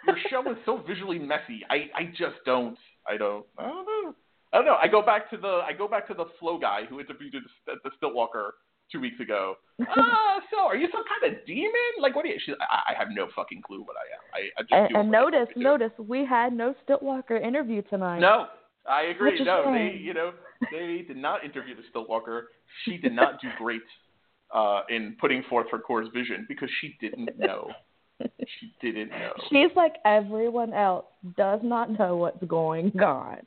Your 0.07 0.17
show 0.29 0.49
is 0.51 0.57
so 0.65 0.83
visually 0.87 1.19
messy. 1.19 1.61
I 1.69 1.89
I 1.95 2.05
just 2.17 2.43
don't. 2.45 2.77
I 3.07 3.17
don't. 3.17 3.45
I 3.57 3.63
don't 3.63 3.85
know. 3.85 4.15
I 4.53 4.57
don't 4.57 4.65
know. 4.65 4.77
I 4.81 4.87
go 4.87 5.01
back 5.01 5.29
to 5.29 5.37
the 5.37 5.61
I 5.65 5.73
go 5.77 5.87
back 5.87 6.07
to 6.07 6.13
the 6.13 6.25
flow 6.39 6.57
guy 6.57 6.85
who 6.89 6.99
interviewed 6.99 7.33
the, 7.33 7.73
the 7.83 7.91
stilt 7.97 8.15
walker 8.15 8.55
two 8.91 8.99
weeks 8.99 9.19
ago. 9.19 9.55
Ah, 9.97 10.39
so 10.51 10.59
are 10.59 10.75
you 10.75 10.87
some 10.91 11.03
kind 11.09 11.33
of 11.33 11.45
demon? 11.47 11.71
Like 11.99 12.15
what 12.15 12.23
are 12.23 12.27
you? 12.27 12.39
She's, 12.45 12.53
I, 12.61 12.91
I 12.91 12.99
have 12.99 13.07
no 13.11 13.27
fucking 13.35 13.63
clue 13.65 13.81
what 13.81 13.95
I 13.97 14.05
am. 14.13 14.21
I, 14.31 14.59
I 14.59 14.61
just 14.61 14.93
And, 14.93 14.95
and 14.95 15.11
notice, 15.11 15.47
notice, 15.55 15.91
we 15.97 16.23
had 16.23 16.53
no 16.53 16.75
stilt 16.83 17.01
walker 17.01 17.35
interview 17.35 17.81
tonight. 17.89 18.19
No, 18.19 18.45
I 18.87 19.03
agree. 19.05 19.43
No, 19.43 19.71
they 19.73 19.97
you 19.97 20.13
know 20.13 20.33
they 20.71 21.03
did 21.07 21.17
not 21.17 21.43
interview 21.43 21.75
the 21.75 21.83
stilt 21.89 22.09
walker. 22.09 22.49
She 22.85 22.97
did 22.97 23.13
not 23.13 23.41
do 23.41 23.47
great 23.57 23.81
uh, 24.53 24.81
in 24.89 25.15
putting 25.19 25.43
forth 25.49 25.67
her 25.71 25.79
corps's 25.79 26.11
vision 26.13 26.45
because 26.47 26.69
she 26.79 26.95
didn't 26.99 27.37
know. 27.37 27.69
She 28.59 28.71
didn't 28.81 29.09
know. 29.09 29.33
She's 29.49 29.75
like 29.75 29.95
everyone 30.05 30.73
else, 30.73 31.05
does 31.37 31.59
not 31.63 31.97
know 31.97 32.17
what's 32.17 32.43
going 32.43 32.91
on. 32.99 33.37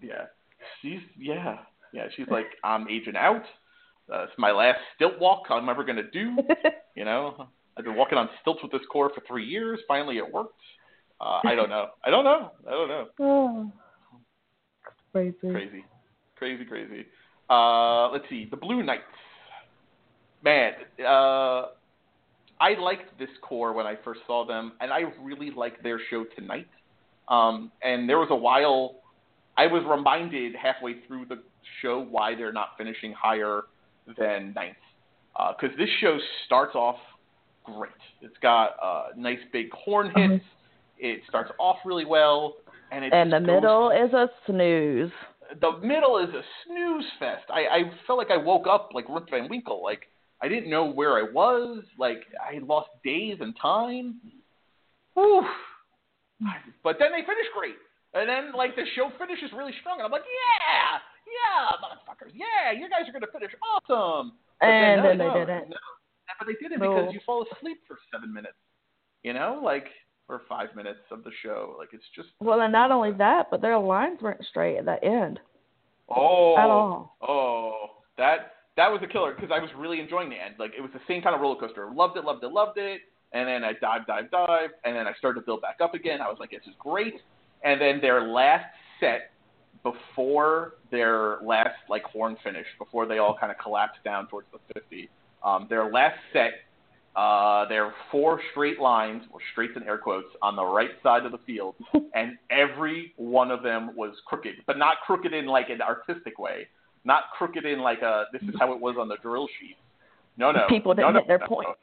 Yeah, 0.00 0.26
she's 0.80 1.00
yeah 1.18 1.58
yeah. 1.92 2.06
She's 2.16 2.28
like 2.30 2.46
I'm 2.62 2.86
aging 2.88 3.16
out. 3.16 3.42
Uh, 4.12 4.24
it's 4.24 4.32
my 4.38 4.52
last 4.52 4.78
stilt 4.94 5.18
walk 5.18 5.44
I'm 5.50 5.68
ever 5.68 5.84
gonna 5.84 6.10
do. 6.12 6.36
You 6.96 7.04
know, 7.04 7.48
I've 7.76 7.84
been 7.84 7.96
walking 7.96 8.18
on 8.18 8.28
stilts 8.40 8.62
with 8.62 8.70
this 8.70 8.82
corps 8.88 9.10
for 9.12 9.20
three 9.26 9.44
years. 9.44 9.80
Finally, 9.88 10.18
it 10.18 10.32
worked. 10.32 10.54
Uh, 11.20 11.40
I 11.44 11.56
don't 11.56 11.68
know. 11.68 11.88
I 12.04 12.10
don't 12.10 12.22
know. 12.22 12.52
I 12.68 12.70
don't 12.70 12.88
know. 12.88 13.08
oh, 13.18 13.72
crazy. 15.12 15.34
Crazy, 15.40 15.84
crazy, 16.44 16.64
crazy. 16.66 17.06
Uh, 17.48 18.10
let's 18.10 18.24
see. 18.28 18.46
The 18.50 18.56
Blue 18.56 18.82
Knights. 18.82 19.02
Man, 20.42 20.72
uh, 21.00 21.68
I 22.60 22.78
liked 22.78 23.18
this 23.18 23.30
corps 23.40 23.72
when 23.72 23.86
I 23.86 23.96
first 24.04 24.20
saw 24.26 24.46
them, 24.46 24.72
and 24.80 24.92
I 24.92 25.04
really 25.22 25.50
liked 25.50 25.82
their 25.82 25.98
show 26.10 26.24
tonight. 26.36 26.68
Um, 27.28 27.72
and 27.82 28.06
there 28.06 28.18
was 28.18 28.28
a 28.30 28.36
while 28.36 28.96
I 29.56 29.66
was 29.66 29.82
reminded 29.88 30.54
halfway 30.54 31.00
through 31.06 31.26
the 31.26 31.42
show 31.80 32.06
why 32.10 32.34
they're 32.34 32.52
not 32.52 32.70
finishing 32.76 33.12
higher 33.12 33.62
than 34.18 34.52
ninth. 34.54 34.76
Because 35.58 35.74
this 35.78 35.88
show 36.00 36.18
starts 36.44 36.74
off 36.74 36.98
great. 37.64 37.90
It's 38.20 38.36
got 38.42 38.76
uh, 38.82 39.04
nice 39.16 39.38
big 39.50 39.72
horn 39.72 40.08
hits. 40.14 40.18
Mhm. 40.18 40.40
It 40.98 41.22
starts 41.26 41.50
off 41.58 41.78
really 41.86 42.04
well, 42.04 42.56
and 42.92 43.04
it 43.04 43.14
And 43.14 43.32
the 43.32 43.40
middle 43.40 43.90
is 43.90 44.12
a 44.12 44.28
snooze. 44.46 45.10
The 45.60 45.78
middle 45.86 46.18
is 46.18 46.28
a 46.34 46.42
snooze 46.64 47.04
fest. 47.18 47.44
I, 47.50 47.60
I 47.66 47.80
felt 48.06 48.18
like 48.18 48.30
I 48.30 48.36
woke 48.36 48.66
up 48.66 48.90
like 48.92 49.06
Rip 49.08 49.30
Van 49.30 49.48
Winkle. 49.48 49.82
Like 49.82 50.02
I 50.42 50.48
didn't 50.48 50.70
know 50.70 50.84
where 50.84 51.18
I 51.18 51.22
was. 51.30 51.84
Like 51.98 52.22
I 52.40 52.58
lost 52.58 52.90
days 53.04 53.38
and 53.40 53.54
time. 53.60 54.20
Whew. 55.14 55.46
But 56.82 56.96
then 56.98 57.12
they 57.12 57.22
finish 57.22 57.46
great. 57.56 57.76
And 58.14 58.28
then 58.28 58.52
like 58.52 58.76
the 58.76 58.84
show 58.94 59.10
finishes 59.18 59.50
really 59.56 59.72
strong. 59.80 59.98
And 59.98 60.06
I'm 60.06 60.12
like, 60.12 60.22
yeah, 60.22 60.98
yeah, 61.26 61.76
motherfuckers, 61.82 62.32
yeah, 62.34 62.72
you 62.72 62.88
guys 62.88 63.08
are 63.08 63.12
gonna 63.12 63.32
finish 63.32 63.52
awesome. 63.62 64.32
But 64.60 64.66
And 64.66 65.02
no, 65.02 65.08
then 65.08 65.18
they 65.18 65.26
no, 65.26 65.34
didn't. 65.34 65.70
No. 65.70 65.76
But 66.38 66.46
they 66.46 66.54
didn't 66.60 66.80
because 66.80 67.12
you 67.12 67.20
fall 67.24 67.46
asleep 67.52 67.78
for 67.86 67.98
seven 68.12 68.32
minutes. 68.32 68.56
You 69.22 69.32
know, 69.32 69.60
like 69.62 69.88
or 70.28 70.42
five 70.48 70.74
minutes 70.74 71.00
of 71.10 71.24
the 71.24 71.30
show. 71.42 71.76
Like 71.78 71.90
it's 71.92 72.04
just 72.14 72.28
Well, 72.40 72.60
and 72.60 72.72
not 72.72 72.90
only 72.90 73.12
that, 73.12 73.48
but 73.50 73.60
their 73.60 73.78
lines 73.78 74.20
weren't 74.22 74.44
straight 74.50 74.78
at 74.78 74.84
the 74.84 75.02
end 75.04 75.40
Oh, 76.08 76.56
at 76.58 76.68
all. 76.68 77.16
Oh, 77.26 77.86
that 78.18 78.52
that 78.76 78.90
was 78.90 79.00
a 79.02 79.06
killer 79.06 79.34
because 79.34 79.50
I 79.54 79.60
was 79.60 79.70
really 79.76 80.00
enjoying 80.00 80.30
the 80.30 80.36
end. 80.36 80.56
Like 80.58 80.72
it 80.76 80.80
was 80.80 80.90
the 80.92 81.00
same 81.08 81.22
kind 81.22 81.34
of 81.34 81.40
roller 81.40 81.58
coaster. 81.58 81.90
Loved 81.92 82.16
it, 82.16 82.24
loved 82.24 82.44
it, 82.44 82.52
loved 82.52 82.78
it. 82.78 83.02
And 83.32 83.48
then 83.48 83.64
I 83.64 83.72
dive, 83.80 84.06
dive, 84.06 84.30
dive, 84.30 84.70
and 84.84 84.94
then 84.94 85.08
I 85.08 85.12
started 85.18 85.40
to 85.40 85.46
build 85.46 85.60
back 85.60 85.78
up 85.80 85.94
again. 85.94 86.20
I 86.20 86.28
was 86.28 86.36
like, 86.38 86.50
this 86.50 86.60
is 86.68 86.74
great. 86.78 87.14
And 87.64 87.80
then 87.80 88.00
their 88.00 88.28
last 88.28 88.66
set 89.00 89.32
before 89.82 90.74
their 90.90 91.38
last 91.42 91.74
like 91.88 92.04
horn 92.04 92.36
finish, 92.44 92.66
before 92.78 93.06
they 93.06 93.18
all 93.18 93.36
kind 93.38 93.50
of 93.50 93.58
collapsed 93.58 94.02
down 94.04 94.28
towards 94.28 94.46
the 94.52 94.58
50, 94.72 95.08
um, 95.42 95.66
their 95.68 95.90
last 95.90 96.18
set, 96.32 96.52
uh, 97.16 97.66
there 97.68 97.84
were 97.86 97.94
four 98.10 98.40
straight 98.50 98.80
lines, 98.80 99.22
or 99.30 99.38
straights 99.52 99.74
in 99.76 99.82
air 99.84 99.98
quotes, 99.98 100.26
on 100.42 100.56
the 100.56 100.64
right 100.64 100.90
side 101.02 101.24
of 101.24 101.32
the 101.32 101.38
field, 101.46 101.74
and 102.14 102.36
every 102.50 103.12
one 103.16 103.50
of 103.50 103.62
them 103.62 103.94
was 103.96 104.14
crooked, 104.26 104.54
but 104.66 104.78
not 104.78 104.96
crooked 105.06 105.32
in 105.32 105.46
like 105.46 105.70
an 105.70 105.80
artistic 105.80 106.38
way, 106.38 106.66
not 107.04 107.24
crooked 107.36 107.64
in 107.64 107.78
like 107.80 108.02
a 108.02 108.24
this 108.32 108.42
is 108.42 108.54
how 108.58 108.72
it 108.72 108.80
was 108.80 108.96
on 108.98 109.08
the 109.08 109.16
drill 109.22 109.46
sheet. 109.60 109.76
No, 110.36 110.50
no, 110.50 110.66
People 110.68 110.94
didn't 110.94 111.12
no, 111.12 111.12
no, 111.12 111.18
hit 111.20 111.28
their 111.28 111.38
no. 111.38 111.46
points. 111.46 111.80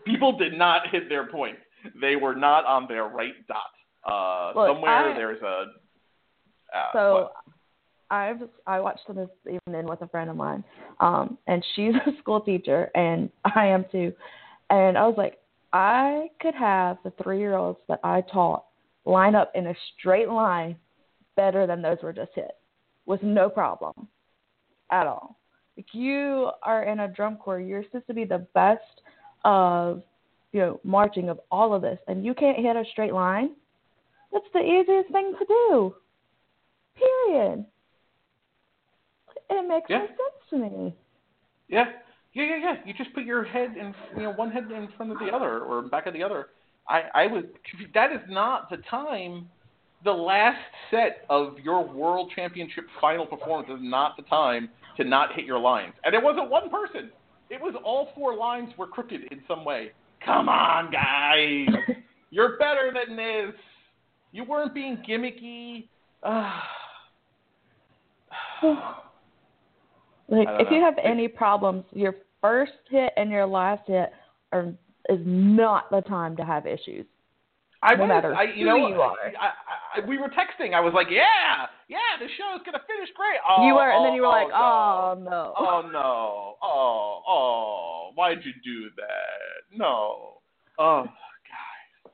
People 0.06 0.36
did 0.38 0.54
not 0.56 0.88
hit 0.90 1.08
their 1.10 1.26
point. 1.26 1.58
They 2.00 2.16
were 2.16 2.34
not 2.34 2.64
on 2.64 2.86
their 2.88 3.04
right 3.04 3.34
dot. 3.46 3.58
Uh, 4.06 4.58
Look, 4.58 4.68
somewhere 4.74 5.10
I- 5.12 5.14
there's 5.14 5.42
a. 5.42 5.66
Uh, 6.74 6.92
So? 6.92 7.30
I've 8.10 8.42
I 8.66 8.80
watched 8.80 9.06
them 9.06 9.16
this 9.16 9.28
evening 9.66 9.86
with 9.86 10.02
a 10.02 10.08
friend 10.08 10.30
of 10.30 10.36
mine, 10.36 10.64
um, 11.00 11.38
and 11.46 11.64
she's 11.74 11.94
a 12.06 12.16
school 12.18 12.40
teacher, 12.40 12.90
and 12.94 13.30
I 13.44 13.66
am 13.66 13.84
too. 13.90 14.12
And 14.70 14.96
I 14.96 15.06
was 15.06 15.16
like, 15.16 15.38
I 15.72 16.28
could 16.40 16.54
have 16.54 16.98
the 17.04 17.12
three 17.22 17.38
year 17.38 17.54
olds 17.54 17.78
that 17.88 18.00
I 18.04 18.22
taught 18.32 18.64
line 19.04 19.34
up 19.34 19.52
in 19.54 19.66
a 19.66 19.74
straight 19.98 20.28
line 20.28 20.76
better 21.36 21.66
than 21.66 21.82
those 21.82 21.98
were 22.02 22.12
just 22.12 22.30
hit, 22.34 22.52
with 23.06 23.22
no 23.22 23.48
problem 23.48 24.08
at 24.90 25.06
all. 25.06 25.38
Like 25.76 25.86
you 25.92 26.50
are 26.62 26.84
in 26.84 27.00
a 27.00 27.08
drum 27.08 27.36
corps, 27.36 27.60
you're 27.60 27.82
supposed 27.84 28.06
to 28.06 28.14
be 28.14 28.24
the 28.24 28.46
best 28.54 29.02
of 29.44 30.02
you 30.52 30.60
know 30.60 30.80
marching 30.84 31.28
of 31.28 31.40
all 31.50 31.74
of 31.74 31.82
this, 31.82 31.98
and 32.06 32.24
you 32.24 32.34
can't 32.34 32.58
hit 32.58 32.76
a 32.76 32.84
straight 32.92 33.12
line. 33.12 33.50
That's 34.32 34.44
the 34.52 34.60
easiest 34.60 35.10
thing 35.12 35.32
to 35.38 35.44
do. 35.46 35.94
Period. 36.96 37.66
It 39.50 39.68
makes 39.68 39.88
Yeah. 39.88 39.98
no 39.98 40.06
sense 40.06 40.48
to 40.50 40.56
me. 40.56 40.94
Yeah, 41.68 41.84
yeah, 42.32 42.44
yeah, 42.44 42.56
yeah. 42.56 42.74
You 42.84 42.94
just 42.94 43.12
put 43.14 43.24
your 43.24 43.44
head 43.44 43.76
in, 43.76 43.94
you 44.16 44.22
know, 44.24 44.32
one 44.32 44.50
head 44.50 44.70
in 44.70 44.88
front 44.96 45.12
of 45.12 45.18
the 45.18 45.26
other 45.26 45.60
or 45.60 45.82
back 45.82 46.06
of 46.06 46.14
the 46.14 46.22
other. 46.22 46.48
I, 46.88 47.02
I 47.14 47.26
would. 47.26 47.50
That 47.94 48.12
is 48.12 48.20
not 48.28 48.68
the 48.70 48.78
time. 48.90 49.48
The 50.04 50.12
last 50.12 50.60
set 50.90 51.24
of 51.30 51.58
your 51.60 51.82
world 51.86 52.30
championship 52.36 52.84
final 53.00 53.24
performance 53.24 53.70
is 53.70 53.78
not 53.80 54.16
the 54.18 54.22
time 54.24 54.68
to 54.98 55.04
not 55.04 55.32
hit 55.34 55.46
your 55.46 55.58
lines. 55.58 55.94
And 56.04 56.14
it 56.14 56.22
wasn't 56.22 56.50
one 56.50 56.68
person. 56.68 57.10
It 57.48 57.60
was 57.60 57.74
all 57.84 58.10
four 58.14 58.34
lines 58.36 58.70
were 58.76 58.86
crooked 58.86 59.22
in 59.30 59.42
some 59.48 59.64
way. 59.64 59.92
Come 60.24 60.48
on, 60.48 60.90
guys. 60.90 61.68
You're 62.30 62.58
better 62.58 62.92
than 62.92 63.16
this. 63.16 63.54
You 64.32 64.44
weren't 64.44 64.74
being 64.74 64.98
gimmicky. 65.08 65.88
Ah. 66.22 66.68
Like 70.28 70.48
if 70.60 70.68
you 70.70 70.80
have 70.80 70.94
any 71.02 71.28
problems, 71.28 71.84
your 71.92 72.16
first 72.40 72.72
hit 72.90 73.12
and 73.16 73.30
your 73.30 73.46
last 73.46 73.82
hit 73.86 74.12
are 74.52 74.72
is 75.08 75.20
not 75.24 75.90
the 75.90 76.00
time 76.02 76.36
to 76.36 76.44
have 76.44 76.66
issues. 76.66 77.06
I 77.82 77.94
no 77.96 78.06
was, 78.06 78.34
I, 78.34 78.44
you 78.56 78.64
know, 78.64 78.76
you. 78.88 78.98
I, 78.98 80.00
I, 80.00 80.06
we 80.06 80.16
were 80.16 80.28
texting. 80.28 80.72
I 80.72 80.80
was 80.80 80.94
like, 80.94 81.08
"Yeah, 81.10 81.66
yeah, 81.86 81.98
the 82.18 82.28
show 82.38 82.56
is 82.56 82.62
gonna 82.64 82.80
finish 82.86 83.10
great." 83.14 83.38
Oh, 83.46 83.66
you 83.66 83.74
were, 83.74 83.90
and 83.90 84.00
oh, 84.00 84.04
then 84.04 84.12
oh, 84.12 84.16
you 84.16 84.22
were 84.22 84.28
oh, 84.28 84.30
like, 84.30 84.48
oh, 84.54 85.14
"Oh 85.14 85.20
no." 85.20 85.54
Oh 85.58 85.90
no! 85.92 86.54
Oh, 86.62 87.22
oh! 87.28 88.10
Why'd 88.14 88.38
you 88.42 88.52
do 88.64 88.88
that? 88.96 89.76
No! 89.78 90.38
Oh, 90.78 91.02
guys, 91.04 92.12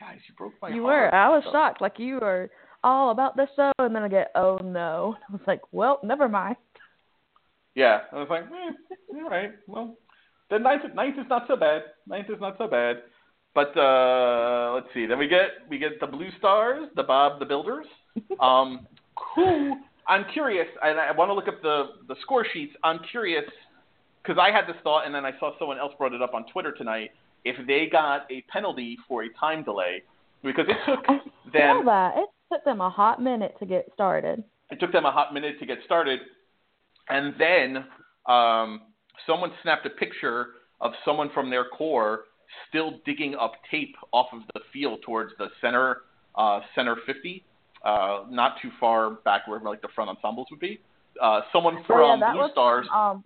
guys, 0.00 0.18
you 0.26 0.34
broke 0.36 0.54
my 0.62 0.70
you 0.70 0.84
heart. 0.84 1.02
You 1.02 1.10
were. 1.10 1.14
I 1.14 1.28
was 1.28 1.44
shocked. 1.52 1.82
Like 1.82 1.98
you 1.98 2.14
were 2.14 2.48
all 2.82 3.10
about 3.10 3.36
the 3.36 3.46
show, 3.56 3.72
and 3.78 3.94
then 3.94 4.02
I 4.02 4.08
get, 4.08 4.30
"Oh 4.34 4.56
no." 4.64 5.16
I 5.28 5.32
was 5.32 5.42
like, 5.46 5.60
"Well, 5.70 6.00
never 6.02 6.30
mind." 6.30 6.56
Yeah, 7.74 8.00
I 8.12 8.16
was 8.16 8.28
like, 8.28 8.44
eh, 8.44 9.16
all 9.22 9.30
right. 9.30 9.52
Well, 9.66 9.96
the 10.50 10.58
ninth, 10.58 10.82
ninth 10.94 11.18
is 11.18 11.26
not 11.28 11.44
so 11.46 11.56
bad. 11.56 11.82
Ninth 12.06 12.28
is 12.28 12.40
not 12.40 12.56
so 12.58 12.66
bad. 12.66 13.02
But 13.54 13.76
uh, 13.76 14.72
let's 14.74 14.86
see. 14.94 15.06
Then 15.06 15.18
we 15.18 15.26
get 15.26 15.48
we 15.68 15.78
get 15.78 15.98
the 16.00 16.06
Blue 16.06 16.28
Stars, 16.38 16.88
the 16.94 17.02
Bob 17.02 17.38
the 17.38 17.46
Builders. 17.46 17.86
Um, 18.40 18.86
who 19.36 19.76
I'm 20.08 20.24
curious, 20.32 20.66
and 20.82 20.98
I 20.98 21.12
want 21.12 21.28
to 21.30 21.34
look 21.34 21.46
up 21.46 21.62
the 21.62 21.90
the 22.08 22.16
score 22.22 22.44
sheets. 22.52 22.72
I'm 22.82 22.98
curious 23.10 23.44
because 24.22 24.38
I 24.40 24.50
had 24.50 24.66
this 24.66 24.76
thought, 24.82 25.06
and 25.06 25.14
then 25.14 25.24
I 25.24 25.32
saw 25.38 25.56
someone 25.58 25.78
else 25.78 25.92
brought 25.96 26.12
it 26.12 26.20
up 26.20 26.34
on 26.34 26.44
Twitter 26.52 26.72
tonight. 26.72 27.10
If 27.44 27.64
they 27.66 27.88
got 27.90 28.30
a 28.30 28.42
penalty 28.52 28.98
for 29.06 29.22
a 29.22 29.28
time 29.38 29.62
delay, 29.62 30.02
because 30.42 30.66
it 30.68 30.76
took 30.86 31.04
I 31.08 31.18
them 31.52 31.84
that. 31.86 32.16
It 32.16 32.28
took 32.52 32.64
them 32.64 32.80
a 32.80 32.90
hot 32.90 33.22
minute 33.22 33.54
to 33.60 33.66
get 33.66 33.88
started. 33.94 34.42
it 34.70 34.80
took 34.80 34.92
them 34.92 35.04
a 35.04 35.12
hot 35.12 35.32
minute 35.32 35.60
to 35.60 35.66
get 35.66 35.78
started, 35.84 36.20
and 37.10 37.34
then 37.38 37.84
um, 38.26 38.82
someone 39.26 39.50
snapped 39.62 39.86
a 39.86 39.90
picture 39.90 40.48
of 40.80 40.92
someone 41.04 41.30
from 41.34 41.50
their 41.50 41.64
corps 41.64 42.24
still 42.68 43.00
digging 43.04 43.34
up 43.34 43.52
tape 43.70 43.94
off 44.12 44.26
of 44.32 44.40
the 44.54 44.60
field 44.72 45.00
towards 45.04 45.32
the 45.38 45.48
center 45.60 45.98
uh, 46.36 46.60
center 46.74 46.96
50, 47.06 47.44
uh, 47.84 48.24
not 48.30 48.54
too 48.62 48.70
far 48.78 49.10
back 49.24 49.46
where 49.48 49.60
like 49.60 49.82
the 49.82 49.88
front 49.94 50.08
ensembles 50.10 50.46
would 50.50 50.60
be. 50.60 50.80
Uh, 51.20 51.40
someone 51.52 51.76
Oh, 51.78 51.84
from 51.86 52.20
yeah, 52.20 52.32
Blue 52.32 52.40
was 52.42 52.50
Stars 52.52 52.86
Um, 52.92 53.24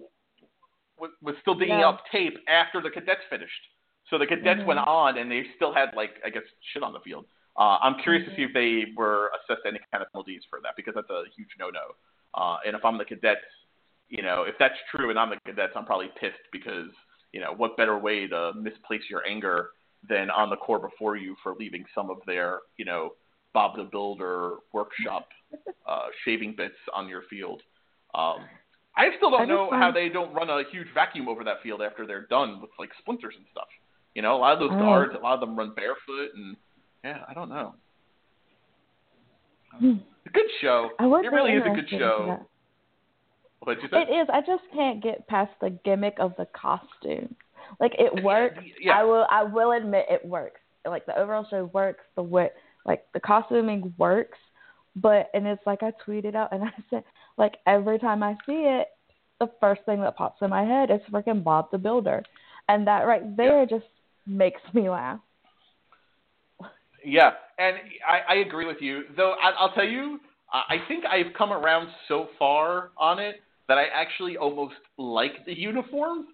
was, 0.98 1.10
was 1.22 1.34
still 1.42 1.54
digging 1.54 1.80
Yeah. 1.80 1.88
up 1.88 2.00
tape 2.10 2.38
after 2.48 2.80
the 2.80 2.90
cadets 2.90 3.20
finished. 3.28 3.68
So 4.10 4.18
the 4.18 4.26
cadets 4.26 4.60
Mhm. 4.62 4.66
went 4.66 4.80
on, 4.80 5.18
and 5.18 5.30
they 5.30 5.44
still 5.56 5.72
had 5.72 5.94
like 5.94 6.20
I 6.24 6.30
guess 6.30 6.42
shit 6.72 6.82
on 6.82 6.92
the 6.92 7.00
field. 7.00 7.26
Uh, 7.56 7.78
I'm 7.82 7.98
curious 8.00 8.22
Mm-hmm. 8.22 8.30
to 8.30 8.36
see 8.36 8.42
if 8.44 8.52
they 8.52 8.92
were 8.96 9.30
assessed 9.38 9.64
any 9.66 9.78
kind 9.92 10.02
of 10.02 10.10
penalties 10.12 10.42
for 10.50 10.60
that 10.62 10.74
because 10.76 10.94
that's 10.94 11.10
a 11.10 11.24
huge 11.36 11.50
no-no. 11.58 11.94
Uh, 12.34 12.58
and 12.66 12.74
if 12.74 12.84
I'm 12.84 12.98
the 12.98 13.04
cadets, 13.04 13.44
you 14.08 14.22
know, 14.22 14.44
if 14.44 14.54
that's 14.58 14.74
true 14.94 15.10
and 15.10 15.18
I'm 15.18 15.30
the 15.30 15.36
cadets, 15.46 15.72
I'm 15.76 15.84
probably 15.86 16.10
pissed 16.20 16.34
because 16.52 16.88
you 17.32 17.40
know 17.40 17.52
what 17.56 17.76
better 17.76 17.98
way 17.98 18.26
to 18.28 18.52
misplace 18.54 19.02
your 19.10 19.26
anger 19.26 19.70
than 20.08 20.30
on 20.30 20.50
the 20.50 20.56
corps 20.56 20.78
before 20.78 21.16
you 21.16 21.34
for 21.42 21.54
leaving 21.58 21.84
some 21.94 22.10
of 22.10 22.18
their 22.26 22.60
you 22.76 22.84
know 22.84 23.14
Bob 23.54 23.76
the 23.76 23.84
Builder 23.84 24.56
workshop 24.72 25.28
uh, 25.88 26.06
shaving 26.24 26.54
bits 26.56 26.74
on 26.94 27.08
your 27.08 27.22
field. 27.30 27.62
Um, 28.14 28.38
I 28.96 29.08
still 29.16 29.30
don't 29.30 29.42
I 29.42 29.44
know 29.46 29.68
find- 29.70 29.82
how 29.82 29.90
they 29.90 30.08
don't 30.08 30.32
run 30.34 30.48
a 30.50 30.62
huge 30.70 30.86
vacuum 30.94 31.28
over 31.28 31.42
that 31.44 31.62
field 31.62 31.82
after 31.82 32.06
they're 32.06 32.26
done 32.26 32.60
with 32.60 32.70
like 32.78 32.90
splinters 33.00 33.34
and 33.36 33.46
stuff. 33.50 33.66
You 34.14 34.22
know, 34.22 34.36
a 34.36 34.38
lot 34.38 34.52
of 34.52 34.60
those 34.60 34.70
Oh. 34.72 34.78
guards, 34.78 35.14
a 35.16 35.18
lot 35.18 35.34
of 35.34 35.40
them 35.40 35.56
run 35.58 35.72
barefoot, 35.74 36.30
and 36.36 36.56
yeah, 37.02 37.24
I 37.28 37.34
don't 37.34 37.48
know. 37.48 37.74
Hmm. 39.78 39.96
It's 40.24 40.26
a 40.26 40.30
good 40.30 40.46
show. 40.60 40.90
It 41.00 41.32
really 41.32 41.52
is 41.52 41.62
a 41.66 41.74
good 41.74 41.88
show. 41.90 42.46
What'd 43.64 43.82
you? 43.82 43.88
It 43.92 44.10
is. 44.10 44.28
I 44.32 44.40
just 44.40 44.62
can't 44.72 45.02
get 45.02 45.26
past 45.26 45.52
the 45.60 45.70
gimmick 45.84 46.16
of 46.18 46.34
the 46.36 46.46
costume. 46.46 47.34
Like 47.80 47.92
it 47.98 48.22
works. 48.22 48.58
Yeah. 48.80 48.98
I 48.98 49.04
will. 49.04 49.26
I 49.30 49.42
will 49.42 49.72
admit 49.72 50.06
it 50.10 50.24
works. 50.24 50.60
Like 50.86 51.06
the 51.06 51.18
overall 51.18 51.46
show 51.48 51.70
works. 51.72 52.04
The 52.14 52.22
way, 52.22 52.50
like 52.84 53.04
the 53.14 53.20
costuming 53.20 53.94
works. 53.98 54.38
But 54.96 55.30
and 55.34 55.46
it's 55.46 55.66
like 55.66 55.82
I 55.82 55.92
tweeted 56.06 56.34
out 56.34 56.52
and 56.52 56.62
I 56.62 56.72
said 56.90 57.04
like 57.36 57.54
every 57.66 57.98
time 57.98 58.22
I 58.22 58.34
see 58.46 58.52
it, 58.66 58.88
the 59.40 59.50
first 59.60 59.82
thing 59.86 60.00
that 60.02 60.16
pops 60.16 60.42
in 60.42 60.50
my 60.50 60.64
head 60.64 60.90
is 60.90 61.00
freaking 61.10 61.42
Bob 61.42 61.70
the 61.70 61.78
Builder, 61.78 62.22
and 62.68 62.86
that 62.86 63.06
right 63.06 63.36
there 63.36 63.66
just 63.66 63.86
makes 64.26 64.60
me 64.72 64.88
laugh. 64.88 65.20
Yeah, 67.04 67.32
and 67.58 67.76
I, 68.08 68.34
I 68.34 68.36
agree 68.36 68.66
with 68.66 68.78
you. 68.80 69.02
Though 69.16 69.34
I, 69.42 69.50
I'll 69.58 69.72
tell 69.72 69.84
you, 69.84 70.20
I 70.52 70.76
think 70.88 71.04
I've 71.04 71.34
come 71.36 71.52
around 71.52 71.88
so 72.08 72.28
far 72.38 72.90
on 72.96 73.18
it 73.18 73.42
that 73.68 73.78
I 73.78 73.84
actually 73.92 74.36
almost 74.36 74.74
like 74.98 75.44
the 75.46 75.58
uniforms. 75.58 76.26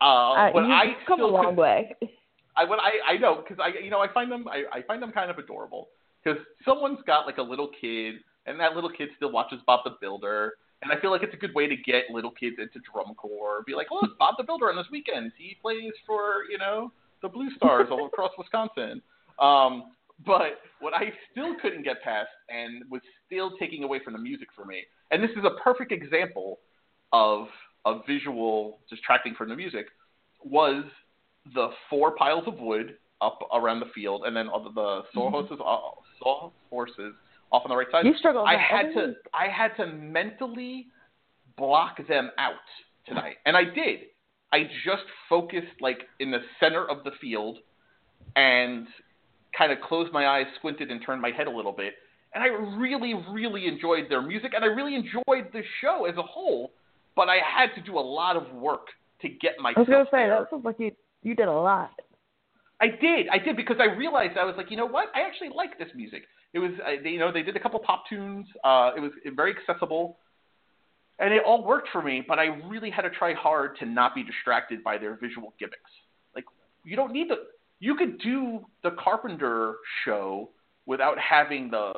Uh, 0.00 0.04
Uh, 0.32 0.52
but 0.52 0.64
I 0.64 0.96
come 1.06 1.20
a 1.20 1.26
long 1.26 1.46
could- 1.46 1.56
way. 1.56 1.96
I 2.56 2.64
when 2.64 2.78
I 2.80 2.92
I 3.06 3.16
know 3.16 3.42
because 3.42 3.58
I 3.62 3.78
you 3.82 3.90
know 3.90 4.00
I 4.00 4.08
find 4.12 4.30
them 4.30 4.46
I, 4.48 4.64
I 4.78 4.82
find 4.82 5.02
them 5.02 5.10
kind 5.12 5.30
of 5.30 5.38
adorable 5.38 5.88
because 6.22 6.40
someone's 6.64 7.00
got 7.06 7.26
like 7.26 7.38
a 7.38 7.42
little 7.42 7.68
kid 7.80 8.14
and 8.46 8.58
that 8.60 8.74
little 8.74 8.90
kid 8.90 9.08
still 9.16 9.32
watches 9.32 9.58
Bob 9.66 9.80
the 9.84 9.96
Builder 10.00 10.54
and 10.82 10.92
I 10.92 11.00
feel 11.00 11.10
like 11.10 11.22
it's 11.22 11.34
a 11.34 11.36
good 11.36 11.54
way 11.54 11.66
to 11.66 11.76
get 11.76 12.04
little 12.10 12.30
kids 12.30 12.56
into 12.58 12.78
drum 12.92 13.14
corps. 13.16 13.62
Be 13.66 13.74
like, 13.74 13.90
look, 13.90 14.16
Bob 14.18 14.34
the 14.38 14.44
Builder 14.44 14.70
on 14.70 14.76
this 14.76 14.86
weekend 14.92 15.32
he 15.36 15.56
plays 15.60 15.92
for 16.06 16.44
you 16.50 16.58
know 16.58 16.92
the 17.22 17.28
Blue 17.28 17.50
Stars 17.56 17.88
all 17.90 18.06
across 18.06 18.30
Wisconsin. 18.38 19.02
Um, 19.40 19.90
but 20.24 20.60
what 20.80 20.94
I 20.94 21.12
still 21.32 21.56
couldn't 21.60 21.82
get 21.82 22.02
past 22.02 22.28
and 22.48 22.84
was 22.88 23.00
still 23.26 23.56
taking 23.58 23.82
away 23.82 23.98
from 24.04 24.12
the 24.12 24.18
music 24.20 24.48
for 24.54 24.64
me, 24.64 24.84
and 25.10 25.22
this 25.22 25.30
is 25.30 25.44
a 25.44 25.62
perfect 25.62 25.92
example 25.92 26.60
of 27.12 27.46
a 27.86 28.00
visual 28.06 28.80
distracting 28.88 29.34
from 29.34 29.48
the 29.48 29.56
music, 29.56 29.86
was 30.42 30.84
the 31.54 31.68
four 31.90 32.12
piles 32.16 32.44
of 32.46 32.58
wood 32.58 32.96
up 33.20 33.38
around 33.54 33.80
the 33.80 33.90
field, 33.94 34.22
and 34.26 34.36
then 34.36 34.48
all 34.48 34.62
the, 34.62 34.70
the 34.70 35.02
saw 35.12 35.30
horses, 35.30 35.58
uh, 35.60 35.78
saw 36.18 36.50
horses 36.70 37.14
off 37.52 37.62
on 37.64 37.70
the 37.70 37.76
right 37.76 37.86
side. 37.90 38.04
You 38.04 38.14
struggle 38.18 38.44
I 38.44 38.56
had 38.56 38.92
to, 38.94 39.06
week. 39.08 39.16
I 39.32 39.48
had 39.48 39.76
to 39.76 39.86
mentally 39.86 40.86
block 41.56 41.96
them 42.08 42.30
out 42.38 42.54
tonight, 43.06 43.36
and 43.46 43.56
I 43.56 43.64
did. 43.64 44.00
I 44.52 44.64
just 44.84 45.04
focused 45.28 45.80
like 45.80 46.00
in 46.20 46.30
the 46.30 46.40
center 46.60 46.88
of 46.88 47.04
the 47.04 47.10
field, 47.20 47.58
and 48.36 48.86
kind 49.56 49.72
of 49.72 49.80
closed 49.80 50.12
my 50.12 50.26
eyes, 50.26 50.46
squinted, 50.56 50.90
and 50.90 51.00
turned 51.04 51.22
my 51.22 51.30
head 51.30 51.46
a 51.46 51.50
little 51.50 51.72
bit. 51.72 51.94
And 52.34 52.42
I 52.42 52.48
really, 52.76 53.14
really 53.30 53.66
enjoyed 53.66 54.06
their 54.08 54.20
music, 54.20 54.52
and 54.54 54.64
I 54.64 54.68
really 54.68 54.96
enjoyed 54.96 55.52
the 55.52 55.62
show 55.80 56.06
as 56.06 56.16
a 56.16 56.22
whole. 56.22 56.72
But 57.14 57.28
I 57.28 57.36
had 57.36 57.74
to 57.76 57.80
do 57.80 57.96
a 57.96 58.00
lot 58.00 58.36
of 58.36 58.52
work 58.52 58.88
to 59.22 59.28
get 59.28 59.52
my 59.60 59.72
I 59.76 59.80
was 59.80 59.88
gonna 59.88 60.04
say 60.06 60.26
there. 60.26 60.40
that 60.40 60.50
sounds 60.50 60.64
like 60.64 60.80
you 60.80 60.90
you 61.22 61.34
did 61.34 61.46
a 61.46 61.52
lot. 61.52 61.90
I 62.80 62.88
did, 62.88 63.28
I 63.28 63.38
did 63.38 63.56
because 63.56 63.76
I 63.80 63.96
realized 63.96 64.36
I 64.36 64.44
was 64.44 64.54
like, 64.56 64.70
you 64.70 64.76
know 64.76 64.86
what? 64.86 65.06
I 65.14 65.22
actually 65.22 65.48
like 65.54 65.78
this 65.78 65.88
music. 65.94 66.24
It 66.52 66.58
was, 66.58 66.72
uh, 66.84 67.02
they, 67.02 67.10
you 67.10 67.18
know, 67.18 67.32
they 67.32 67.42
did 67.42 67.56
a 67.56 67.60
couple 67.60 67.78
pop 67.80 68.04
tunes. 68.08 68.46
Uh, 68.62 68.90
it 68.96 69.00
was 69.00 69.12
very 69.34 69.54
accessible, 69.56 70.18
and 71.18 71.32
it 71.32 71.42
all 71.46 71.64
worked 71.64 71.88
for 71.92 72.02
me. 72.02 72.22
But 72.26 72.38
I 72.38 72.46
really 72.68 72.90
had 72.90 73.02
to 73.02 73.10
try 73.10 73.32
hard 73.32 73.78
to 73.78 73.86
not 73.86 74.14
be 74.14 74.22
distracted 74.22 74.84
by 74.84 74.98
their 74.98 75.16
visual 75.16 75.54
gimmicks. 75.58 75.90
Like, 76.34 76.44
you 76.84 76.96
don't 76.96 77.12
need 77.12 77.28
to. 77.28 77.36
You 77.80 77.96
could 77.96 78.18
do 78.18 78.60
the 78.82 78.90
Carpenter 78.92 79.76
show 80.04 80.50
without 80.86 81.16
having 81.18 81.70
the 81.70 81.92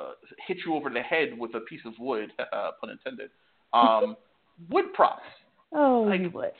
hit 0.46 0.58
you 0.64 0.74
over 0.74 0.90
the 0.90 1.00
head 1.00 1.30
with 1.38 1.54
a 1.54 1.60
piece 1.60 1.80
of 1.84 1.92
wood, 1.98 2.30
uh, 2.38 2.70
pun 2.80 2.90
intended. 2.90 3.30
Um, 3.72 4.16
wood 4.70 4.92
props 4.94 5.22
Oh, 5.72 6.06
Like- 6.08 6.20
you 6.20 6.30
would. 6.30 6.52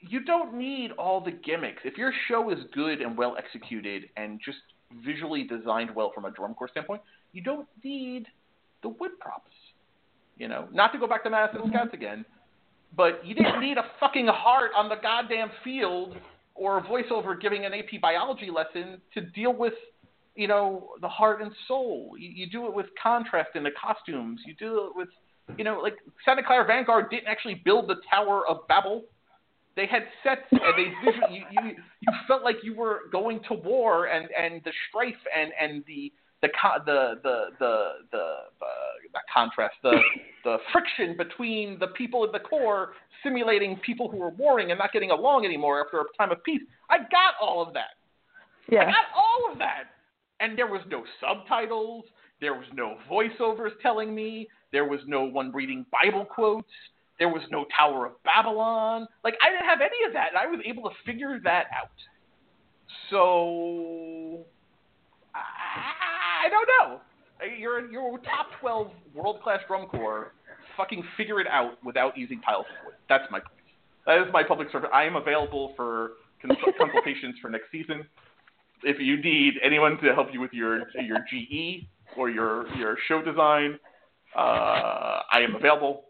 you 0.00 0.24
don't 0.24 0.54
need 0.54 0.92
all 0.92 1.20
the 1.20 1.30
gimmicks. 1.32 1.82
If 1.84 1.96
your 1.96 2.12
show 2.28 2.50
is 2.50 2.58
good 2.74 3.00
and 3.00 3.16
well 3.16 3.36
executed 3.38 4.04
and 4.16 4.40
just 4.44 4.58
visually 5.04 5.44
designed 5.44 5.94
well 5.94 6.12
from 6.14 6.24
a 6.26 6.30
drum 6.30 6.54
corps 6.54 6.68
standpoint, 6.70 7.00
you 7.32 7.42
don't 7.42 7.66
need 7.82 8.26
the 8.82 8.88
wood 8.90 9.12
props. 9.20 9.50
You 10.36 10.48
know, 10.48 10.68
not 10.72 10.92
to 10.92 10.98
go 10.98 11.06
back 11.06 11.22
to 11.24 11.30
Madison 11.30 11.62
Scouts 11.68 11.90
again, 11.94 12.24
but 12.96 13.24
you 13.24 13.34
didn't 13.34 13.60
need 13.60 13.76
a 13.78 13.84
fucking 14.00 14.26
heart 14.26 14.70
on 14.76 14.88
the 14.88 14.96
goddamn 15.02 15.50
field 15.62 16.16
or 16.54 16.78
a 16.78 16.82
voiceover 16.82 17.38
giving 17.40 17.64
an 17.66 17.72
AP 17.74 18.00
biology 18.00 18.48
lesson 18.50 19.00
to 19.14 19.20
deal 19.20 19.52
with, 19.54 19.74
you 20.40 20.48
know, 20.48 20.90
the 21.00 21.08
heart 21.08 21.42
and 21.42 21.52
soul. 21.68 22.14
You, 22.18 22.30
you 22.30 22.46
do 22.48 22.66
it 22.66 22.74
with 22.74 22.86
contrast 23.00 23.50
in 23.54 23.62
the 23.62 23.70
costumes. 23.70 24.40
You 24.46 24.54
do 24.54 24.86
it 24.86 24.96
with, 24.96 25.08
you 25.58 25.64
know, 25.64 25.80
like 25.80 25.96
Santa 26.24 26.42
Clara 26.42 26.66
Vanguard 26.66 27.10
didn't 27.10 27.28
actually 27.28 27.60
build 27.64 27.88
the 27.88 27.96
Tower 28.10 28.48
of 28.48 28.66
Babel 28.66 29.04
they 29.76 29.86
had 29.86 30.02
sets 30.22 30.42
and 30.50 30.60
they 30.76 30.92
visually 31.04 31.46
you, 31.50 31.62
you 31.62 31.70
you 32.00 32.12
felt 32.26 32.42
like 32.42 32.56
you 32.62 32.74
were 32.74 33.02
going 33.12 33.40
to 33.48 33.54
war 33.54 34.06
and 34.06 34.28
and 34.38 34.60
the 34.64 34.72
strife 34.88 35.14
and 35.34 35.52
and 35.60 35.84
the 35.86 36.12
the 36.42 36.48
co- 36.48 36.82
the 36.84 37.20
the 37.22 37.44
the 37.58 37.88
the, 38.10 38.18
uh, 38.18 38.64
not 39.14 39.22
contrast 39.32 39.74
the 39.82 39.96
the 40.44 40.56
friction 40.72 41.16
between 41.16 41.78
the 41.78 41.86
people 41.88 42.24
in 42.24 42.32
the 42.32 42.40
corps 42.40 42.94
simulating 43.22 43.76
people 43.76 44.10
who 44.10 44.16
were 44.16 44.30
warring 44.30 44.70
and 44.70 44.78
not 44.78 44.92
getting 44.92 45.12
along 45.12 45.44
anymore 45.44 45.84
after 45.84 46.00
a 46.00 46.04
time 46.18 46.32
of 46.32 46.42
peace. 46.42 46.62
I 46.88 46.98
got 46.98 47.34
all 47.40 47.66
of 47.66 47.72
that. 47.74 47.94
Yeah. 48.70 48.82
I 48.82 48.84
got 48.86 49.06
all 49.16 49.52
of 49.52 49.58
that. 49.58 49.84
And 50.40 50.56
there 50.56 50.66
was 50.66 50.80
no 50.88 51.04
subtitles. 51.20 52.04
There 52.40 52.54
was 52.54 52.66
no 52.72 52.96
voiceovers 53.10 53.72
telling 53.82 54.14
me. 54.14 54.48
There 54.72 54.86
was 54.86 55.00
no 55.06 55.24
one 55.24 55.52
reading 55.52 55.84
Bible 55.92 56.24
quotes. 56.24 56.68
There 57.18 57.28
was 57.28 57.42
no 57.50 57.66
Tower 57.78 58.06
of 58.06 58.12
Babylon. 58.24 59.06
Like, 59.22 59.34
I 59.46 59.50
didn't 59.50 59.66
have 59.66 59.80
any 59.80 60.06
of 60.06 60.14
that. 60.14 60.28
And 60.30 60.38
I 60.38 60.46
was 60.46 60.60
able 60.64 60.84
to 60.84 60.96
figure 61.04 61.38
that 61.44 61.66
out. 61.76 61.90
So 63.10 64.44
I, 65.34 66.46
I 66.46 66.48
don't 66.48 66.68
know. 66.78 67.00
You're 67.58 67.90
you're 67.90 68.18
top 68.18 68.48
twelve 68.60 68.90
world 69.14 69.42
class 69.42 69.60
drum 69.66 69.86
corps. 69.86 70.32
Fucking 70.76 71.02
figure 71.16 71.40
it 71.40 71.46
out 71.46 71.82
without 71.84 72.16
using 72.16 72.40
piles 72.40 72.66
of 72.68 72.86
wood. 72.86 72.94
That's 73.08 73.24
my 73.30 73.40
point. 73.40 73.52
That 74.06 74.18
is 74.18 74.32
my 74.32 74.42
public 74.42 74.70
service. 74.72 74.90
I 74.92 75.04
am 75.04 75.16
available 75.16 75.72
for 75.76 76.12
cons- 76.42 76.58
consultations 76.78 77.36
for 77.40 77.50
next 77.50 77.70
season. 77.72 78.04
If 78.82 78.98
you 78.98 79.22
need 79.22 79.54
anyone 79.62 79.98
to 80.02 80.14
help 80.14 80.28
you 80.32 80.40
with 80.40 80.52
your 80.52 80.78
your 81.00 81.18
GE 81.30 81.86
or 82.16 82.30
your 82.30 82.68
your 82.76 82.96
show 83.08 83.22
design, 83.22 83.78
uh, 84.36 85.20
I 85.30 85.40
am 85.40 85.54
available. 85.54 86.04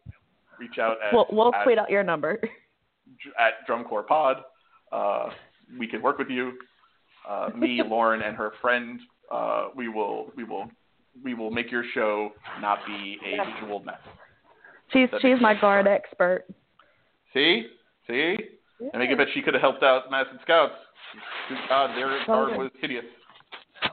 Reach 0.59 0.79
out 0.79 0.97
at 1.05 1.13
We'll 1.13 1.27
we'll 1.31 1.55
at, 1.55 1.65
tweet 1.65 1.79
out 1.79 1.91
your 1.91 2.05
number. 2.05 2.41
at 3.39 3.69
Drumcore 3.69 4.07
Pod. 4.07 4.39
Uh, 4.93 5.31
we 5.79 5.87
can 5.87 6.03
work 6.03 6.19
with 6.19 6.29
you. 6.29 6.53
Uh, 7.29 7.51
me, 7.57 7.83
Lauren, 7.87 8.23
and 8.23 8.37
her 8.37 8.53
friend. 8.61 9.01
Uh, 9.31 9.69
we 9.77 9.89
will 9.89 10.33
we 10.37 10.45
will 10.45 10.71
we 11.25 11.35
will 11.35 11.51
make 11.51 11.71
your 11.71 11.85
show 11.95 12.31
not 12.61 12.79
be 12.87 13.19
a 13.25 13.61
visual 13.61 13.81
mess. 13.81 13.97
She's 14.93 15.09
That 15.11 15.21
she's 15.23 15.41
my 15.41 15.59
guard 15.61 15.87
expert. 15.87 16.45
See, 17.33 17.67
see. 18.07 18.37
I 18.93 18.99
make 18.99 19.11
it 19.11 19.19
bet 19.19 19.29
she 19.35 19.43
could 19.43 19.55
have 19.55 19.61
helped 19.61 19.83
out 19.83 20.11
Madison 20.11 20.39
Scouts. 20.43 20.75
God, 21.69 21.97
their 21.97 22.25
guard 22.27 22.59
was 22.59 22.71
hideous. 22.81 23.05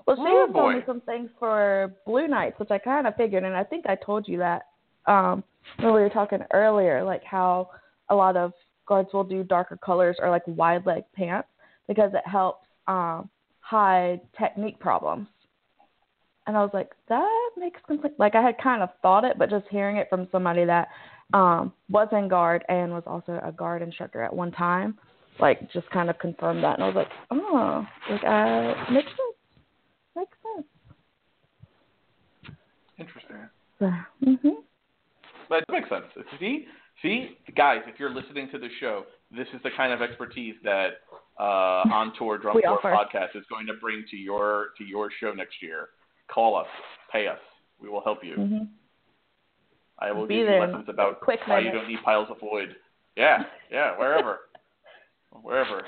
Well, 0.06 0.16
she 0.18 0.22
Oh, 0.22 0.48
was 0.48 0.76
me 0.76 0.80
boy. 0.80 0.84
some 0.86 1.02
things 1.02 1.30
for 1.40 1.94
Blue 2.06 2.28
Knights, 2.28 2.60
which 2.60 2.72
I 2.72 2.78
kind 2.78 3.08
of 3.08 3.16
figured, 3.16 3.44
and 3.44 3.56
I 3.56 3.64
think 3.64 3.86
I 3.88 3.96
told 3.96 4.28
you 4.28 4.38
that 4.38 4.64
um, 5.06 5.44
when 5.78 5.94
we 5.94 6.02
were 6.02 6.10
talking 6.10 6.40
earlier, 6.54 7.04
like 7.04 7.24
how 7.24 7.70
a 8.10 8.16
lot 8.16 8.36
of 8.36 8.54
guards 8.86 9.10
will 9.14 9.24
do 9.24 9.44
darker 9.44 9.78
colors 9.78 10.18
or 10.20 10.30
like 10.30 10.44
wide 10.48 10.86
leg 10.86 11.04
pants 11.16 11.48
because 11.88 12.12
it 12.14 12.26
helps 12.26 12.68
um, 12.88 13.30
hide 13.60 14.22
technique 14.38 14.80
problems. 14.80 15.28
And 16.46 16.56
I 16.56 16.62
was 16.62 16.72
like, 16.74 16.92
that 17.10 17.50
makes 17.58 17.80
complete. 17.86 18.14
Like 18.18 18.36
I 18.36 18.42
had 18.42 18.58
kind 18.58 18.82
of 18.82 18.90
thought 19.02 19.26
it, 19.26 19.38
but 19.38 19.50
just 19.50 19.66
hearing 19.70 19.98
it 19.98 20.08
from 20.10 20.28
somebody 20.32 20.64
that 20.66 20.88
um, 21.34 21.74
was 21.90 22.08
in 22.14 22.30
guard 22.30 22.64
and 22.70 22.92
was 22.94 23.04
also 23.06 23.42
a 23.44 23.52
guard 23.52 23.82
instructor 23.82 24.22
at 24.22 24.34
one 24.34 24.52
time, 24.52 24.98
like 25.40 25.72
just 25.72 25.90
kind 25.90 26.10
of 26.10 26.18
confirmed 26.20 26.64
that. 26.64 26.76
And 26.76 26.84
I 26.84 26.88
was 26.88 26.96
like, 26.96 27.08
oh, 27.32 27.86
like 28.10 28.24
uh, 28.24 28.92
makes 28.92 29.08
sense. 29.08 29.38
Makes 30.16 30.38
sense. 30.56 30.68
Interesting. 33.00 33.38
So, 33.80 33.86
mhm. 34.26 34.56
But 35.50 35.60
it 35.60 35.72
makes 35.72 35.90
sense. 35.90 36.06
See, 36.40 36.66
see, 37.02 37.38
guys, 37.56 37.80
if 37.88 38.00
you're 38.00 38.14
listening 38.14 38.50
to 38.52 38.60
the 38.60 38.68
show, 38.80 39.06
this 39.32 39.48
is 39.54 39.62
the 39.64 39.70
kind 39.78 39.94
of 39.94 40.02
expertise 40.02 40.56
that 40.64 41.02
uh, 41.40 41.84
On 41.94 42.12
Tour 42.18 42.38
Drum 42.38 42.60
Corps 42.62 42.80
podcast 42.82 43.36
is 43.36 43.44
going 43.50 43.68
to 43.68 43.74
bring 43.80 44.04
to 44.12 44.18
your 44.18 44.70
to 44.78 44.84
your 44.84 45.10
show 45.20 45.32
next 45.34 45.62
year. 45.62 45.90
Call 46.34 46.58
us, 46.58 46.68
pay 47.12 47.28
us. 47.28 47.40
We 47.80 47.90
will 47.90 48.02
help 48.04 48.24
you. 48.24 48.36
Mhm. 48.36 48.68
I 50.00 50.12
will 50.12 50.28
Be 50.28 50.36
give 50.36 50.42
you 50.42 50.46
there 50.48 50.68
lessons 50.68 50.90
about 50.90 51.22
quick 51.22 51.40
why 51.48 51.60
you 51.60 51.72
don't 51.72 51.88
need 51.88 52.04
piles 52.04 52.28
of 52.30 52.38
wood. 52.42 52.76
Yeah, 53.16 53.46
yeah, 53.72 53.98
wherever, 53.98 54.42
wherever. 55.32 55.84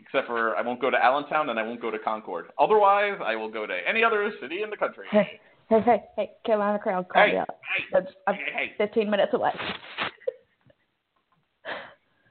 Except 0.00 0.26
for 0.26 0.56
I 0.56 0.62
won't 0.62 0.80
go 0.80 0.90
to 0.90 0.96
Allentown 1.02 1.50
and 1.50 1.58
I 1.58 1.62
won't 1.62 1.80
go 1.80 1.90
to 1.90 1.98
Concord. 1.98 2.46
Otherwise, 2.58 3.18
I 3.24 3.36
will 3.36 3.50
go 3.50 3.66
to 3.66 3.76
any 3.86 4.02
other 4.02 4.30
city 4.40 4.62
in 4.62 4.70
the 4.70 4.76
country. 4.76 5.06
Hey, 5.10 5.40
hey, 5.68 5.80
hey, 5.82 6.02
hey, 6.16 6.30
Carolina 6.46 6.78
crowd, 6.78 7.08
call 7.08 7.22
Hey, 7.26 7.32
me 7.32 7.38
up. 7.38 7.48
hey, 7.76 7.84
That's, 7.92 8.06
I'm 8.26 8.34
hey, 8.34 8.42
hey. 8.54 8.72
15 8.78 9.10
minutes 9.10 9.34
away. 9.34 9.50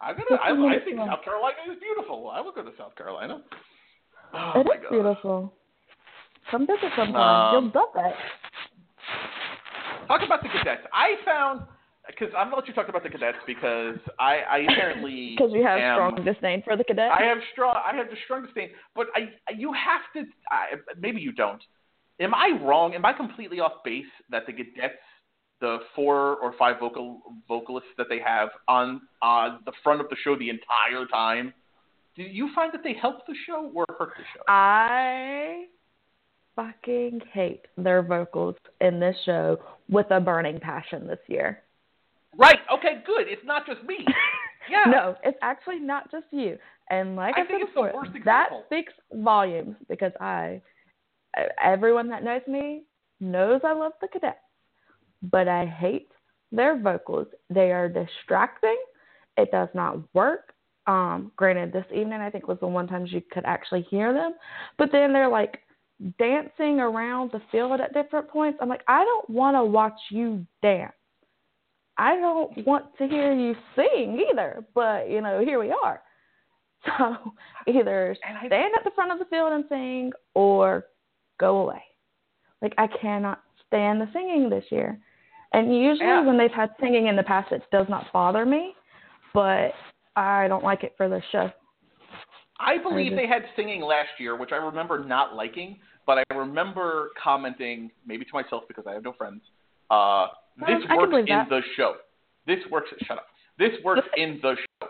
I'm 0.01 0.15
gonna. 0.15 0.41
I, 0.41 0.75
I 0.75 0.79
think 0.83 0.97
away. 0.97 1.07
South 1.09 1.23
Carolina 1.23 1.57
is 1.71 1.77
beautiful. 1.79 2.31
I 2.33 2.39
will 2.41 2.53
go 2.53 2.63
to 2.63 2.71
South 2.77 2.95
Carolina. 2.95 3.41
Oh 4.33 4.53
It 4.55 4.59
is 4.61 4.65
God. 4.83 4.89
beautiful. 4.89 5.53
Come 6.49 6.65
visit 6.65 6.89
sometime. 6.95 7.15
Um, 7.15 7.71
You'll 7.73 7.83
love 7.83 7.93
it. 8.05 8.15
Talk 10.07 10.21
about 10.25 10.41
the 10.41 10.49
cadets. 10.49 10.81
I 10.93 11.15
found 11.25 11.61
because 12.09 12.33
I'm 12.37 12.47
gonna 12.47 12.57
let 12.57 12.67
you 12.67 12.73
talk 12.73 12.89
about 12.89 13.03
the 13.03 13.09
cadets 13.09 13.37
because 13.45 13.97
I, 14.19 14.39
I 14.49 14.57
apparently 14.59 15.35
Because 15.37 15.51
you 15.53 15.63
have 15.63 15.79
am, 15.79 15.95
strong 15.95 16.25
disdain 16.25 16.61
for 16.63 16.75
the 16.75 16.83
cadets. 16.83 17.13
I 17.17 17.23
have 17.23 17.37
strong. 17.51 17.75
I 17.75 17.95
have 17.95 18.07
the 18.07 18.15
strong 18.25 18.45
disdain, 18.45 18.69
but 18.95 19.07
I 19.15 19.29
you 19.55 19.73
have 19.73 20.01
to. 20.15 20.29
I, 20.51 20.75
maybe 20.99 21.21
you 21.21 21.31
don't. 21.31 21.61
Am 22.19 22.33
I 22.33 22.59
wrong? 22.61 22.93
Am 22.95 23.05
I 23.05 23.13
completely 23.13 23.59
off 23.59 23.83
base 23.85 24.05
that 24.29 24.45
the 24.45 24.53
cadets, 24.53 24.95
the 25.61 25.79
four 25.95 26.37
or 26.37 26.53
five 26.57 26.79
vocal 26.79 27.21
vocalists 27.47 27.89
that 27.97 28.07
they 28.09 28.19
have 28.19 28.49
on 28.67 29.01
on 29.21 29.59
the 29.65 29.73
front 29.83 30.01
of 30.01 30.09
the 30.09 30.15
show 30.23 30.35
the 30.37 30.49
entire 30.49 31.05
time, 31.11 31.53
do 32.15 32.23
you 32.23 32.49
find 32.53 32.73
that 32.73 32.83
they 32.83 32.93
help 32.93 33.25
the 33.27 33.35
show 33.45 33.71
or 33.73 33.85
hurt 33.97 34.11
the 34.17 34.23
show? 34.33 34.43
I 34.47 35.65
fucking 36.55 37.21
hate 37.31 37.65
their 37.77 38.01
vocals 38.01 38.55
in 38.81 38.99
this 38.99 39.15
show 39.25 39.57
with 39.87 40.07
a 40.11 40.19
burning 40.19 40.59
passion 40.59 41.07
this 41.07 41.19
year. 41.27 41.63
Right. 42.37 42.59
Okay. 42.73 43.01
Good. 43.05 43.27
It's 43.27 43.45
not 43.45 43.65
just 43.65 43.83
me. 43.83 43.97
Yeah. 44.69 44.83
No, 44.87 45.15
it's 45.23 45.37
actually 45.41 45.79
not 45.79 46.11
just 46.11 46.25
you. 46.31 46.57
And 46.89 47.15
like 47.15 47.35
I 47.37 47.41
I, 47.41 47.45
think 47.45 47.61
said 47.61 47.67
before, 47.67 48.05
that 48.25 48.49
speaks 48.67 48.93
volumes 49.11 49.75
because 49.87 50.11
I, 50.19 50.61
everyone 51.63 52.07
that 52.09 52.23
knows 52.23 52.41
me 52.47 52.83
knows 53.19 53.61
I 53.63 53.73
love 53.73 53.93
the 54.01 54.07
cadets, 54.07 54.37
but 55.23 55.47
I 55.47 55.65
hate 55.65 56.11
their 56.51 56.79
vocals. 56.79 57.27
They 57.49 57.71
are 57.71 57.89
distracting. 57.89 58.77
It 59.37 59.51
does 59.51 59.69
not 59.73 59.97
work. 60.13 60.53
Um, 60.87 61.31
granted, 61.35 61.71
this 61.71 61.85
evening 61.91 62.21
I 62.21 62.29
think 62.29 62.47
was 62.47 62.57
the 62.59 62.67
one 62.67 62.87
time 62.87 63.05
you 63.05 63.21
could 63.31 63.45
actually 63.45 63.85
hear 63.89 64.13
them, 64.13 64.33
but 64.77 64.89
then 64.91 65.13
they're 65.13 65.29
like 65.29 65.59
dancing 66.17 66.79
around 66.79 67.31
the 67.31 67.41
field 67.51 67.79
at 67.79 67.93
different 67.93 68.27
points. 68.29 68.57
I'm 68.61 68.69
like, 68.69 68.83
I 68.87 69.03
don't 69.03 69.29
want 69.29 69.55
to 69.55 69.63
watch 69.63 69.99
you 70.09 70.45
dance. 70.61 70.93
I 71.99 72.15
don't 72.15 72.65
want 72.65 72.85
to 72.97 73.07
hear 73.07 73.33
you 73.33 73.53
sing 73.75 74.25
either, 74.31 74.63
but 74.73 75.09
you 75.09 75.19
know, 75.19 75.41
here 75.43 75.59
we 75.59 75.71
are. 75.71 76.01
So 76.97 77.33
either 77.67 78.15
stand 78.47 78.71
at 78.77 78.85
the 78.85 78.91
front 78.95 79.11
of 79.11 79.19
the 79.19 79.25
field 79.25 79.51
and 79.51 79.65
sing 79.67 80.13
or 80.33 80.85
go 81.37 81.57
away. 81.57 81.83
Like 82.61 82.73
I 82.77 82.87
cannot 82.87 83.41
stand 83.67 83.99
the 83.99 84.07
singing 84.13 84.49
this 84.49 84.63
year. 84.69 84.97
And 85.51 85.75
usually 85.75 86.07
Yeah. 86.07 86.25
when 86.25 86.37
they've 86.37 86.49
had 86.49 86.69
singing 86.79 87.07
in 87.07 87.17
the 87.17 87.23
past 87.23 87.51
it 87.51 87.63
does 87.69 87.87
not 87.89 88.05
bother 88.13 88.45
me, 88.45 88.75
but 89.33 89.73
I 90.15 90.47
don't 90.47 90.63
like 90.63 90.85
it 90.85 90.93
for 90.95 91.09
this 91.09 91.23
show. 91.33 91.51
I 92.61 92.77
believe 92.77 93.11
just- 93.11 93.21
they 93.21 93.27
had 93.27 93.43
singing 93.57 93.81
last 93.81 94.17
year, 94.17 94.37
which 94.37 94.53
I 94.53 94.57
remember 94.57 95.03
not 95.03 95.35
liking, 95.35 95.81
but 96.05 96.17
I 96.19 96.33
remember 96.33 97.09
commenting, 97.21 97.91
maybe 98.05 98.23
to 98.23 98.33
myself 98.33 98.63
because 98.69 98.87
I 98.87 98.93
have 98.93 99.03
no 99.03 99.11
friends. 99.11 99.41
Uh, 99.89 100.27
this 100.67 100.81
I 100.89 100.97
works 100.97 101.13
in 101.17 101.25
that. 101.27 101.49
the 101.49 101.61
show. 101.75 101.95
This 102.47 102.59
works. 102.71 102.89
Shut 103.07 103.17
up. 103.17 103.25
This 103.57 103.71
works 103.83 104.07
in 104.17 104.39
the 104.41 104.55
show. 104.55 104.87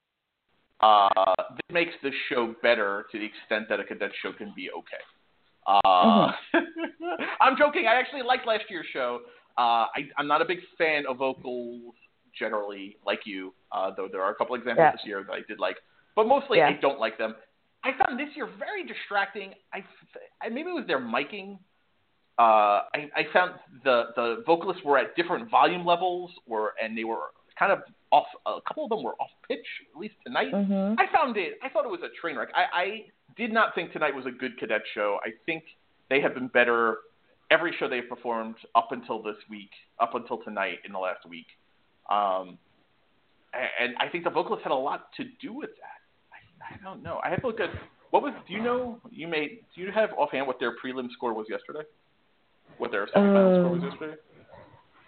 Uh, 0.81 1.09
this 1.51 1.73
makes 1.73 1.91
the 2.03 2.11
show 2.29 2.55
better 2.63 3.05
to 3.11 3.19
the 3.19 3.25
extent 3.25 3.67
that 3.69 3.79
a 3.79 3.83
cadet 3.83 4.11
show 4.21 4.31
can 4.31 4.53
be 4.55 4.69
okay. 4.71 5.03
Uh, 5.67 6.31
Mm-hmm. 6.55 7.05
I'm 7.41 7.57
joking. 7.57 7.85
I 7.87 7.95
actually 7.99 8.21
liked 8.23 8.47
last 8.47 8.63
year's 8.69 8.85
show. 8.93 9.19
Uh, 9.57 9.85
I, 9.93 10.07
I'm 10.17 10.27
not 10.27 10.41
a 10.41 10.45
big 10.45 10.59
fan 10.77 11.03
of 11.07 11.17
vocals 11.17 11.93
generally, 12.37 12.97
like 13.05 13.19
you, 13.25 13.53
uh, 13.71 13.91
though 13.95 14.07
there 14.09 14.21
are 14.21 14.31
a 14.31 14.35
couple 14.35 14.55
examples 14.55 14.83
Yeah. 14.85 14.91
this 14.91 15.01
year 15.05 15.23
that 15.27 15.33
I 15.33 15.41
did 15.47 15.59
like. 15.59 15.75
But 16.15 16.27
mostly, 16.27 16.59
Yeah. 16.59 16.69
I 16.69 16.73
don't 16.81 16.99
like 16.99 17.17
them. 17.17 17.35
I 17.83 17.91
found 17.97 18.19
this 18.19 18.29
year 18.35 18.47
very 18.57 18.85
distracting. 18.85 19.53
I, 19.73 19.83
I 20.41 20.49
maybe 20.49 20.69
it 20.69 20.73
was 20.73 20.85
their 20.87 20.99
miking. 20.99 21.59
Uh, 22.39 22.87
I, 22.95 23.09
I 23.17 23.23
found 23.33 23.51
the 23.83 24.05
the 24.15 24.43
vocalists 24.45 24.81
were 24.85 24.97
at 24.97 25.13
different 25.17 25.51
volume 25.51 25.85
levels, 25.85 26.31
or 26.47 26.73
and 26.81 26.97
they 26.97 27.03
were 27.03 27.19
kind 27.57 27.71
of 27.73 27.79
off. 28.11 28.27
A 28.45 28.59
couple 28.65 28.85
of 28.85 28.89
them 28.89 29.03
were 29.03 29.15
off 29.19 29.29
pitch, 29.47 29.65
at 29.93 29.99
least 29.99 30.15
tonight. 30.25 30.53
Mhm. 30.53 30.95
I 30.97 31.11
found 31.11 31.35
it. 31.35 31.59
I 31.61 31.67
thought 31.69 31.83
it 31.83 31.91
was 31.91 31.99
a 32.01 32.09
train 32.21 32.37
wreck. 32.37 32.47
I, 32.55 32.63
I 32.73 33.05
did 33.35 33.51
not 33.51 33.75
think 33.75 33.91
tonight 33.91 34.15
was 34.15 34.25
a 34.25 34.31
good 34.31 34.57
cadet 34.57 34.81
show. 34.93 35.19
I 35.25 35.31
think 35.45 35.63
they 36.09 36.21
have 36.21 36.33
been 36.33 36.47
better 36.47 36.99
every 37.51 37.73
show 37.77 37.89
they've 37.89 38.07
performed 38.07 38.55
up 38.73 38.91
until 38.91 39.21
this 39.21 39.35
week, 39.49 39.71
up 39.99 40.15
until 40.15 40.37
tonight 40.37 40.77
in 40.85 40.93
the 40.93 40.99
last 40.99 41.25
week. 41.27 41.47
Um, 42.09 42.57
and 43.53 43.95
I 43.99 44.07
think 44.07 44.23
the 44.23 44.29
vocalists 44.29 44.63
had 44.63 44.71
a 44.71 44.75
lot 44.75 45.11
to 45.17 45.25
do 45.41 45.51
with 45.53 45.71
that. 45.81 45.99
I, 46.31 46.75
I 46.75 46.77
don't 46.83 47.03
know. 47.03 47.19
I 47.23 47.29
have 47.29 47.41
to 47.41 47.47
look 47.47 47.59
at 47.59 47.69
what 48.11 48.23
was. 48.23 48.33
Do 48.47 48.53
you 48.53 48.61
know? 48.61 49.01
You 49.11 49.27
may. 49.27 49.59
Do 49.75 49.81
you 49.81 49.91
have 49.91 50.11
offhand 50.17 50.47
what 50.47 50.59
their 50.59 50.71
prelim 50.77 51.11
score 51.11 51.33
was 51.33 51.47
yesterday? 51.49 51.81
What 52.77 52.91
their 52.91 53.07
semifinal 53.07 53.61
score 53.61 53.71
was 53.75 53.83
yesterday? 53.83 54.15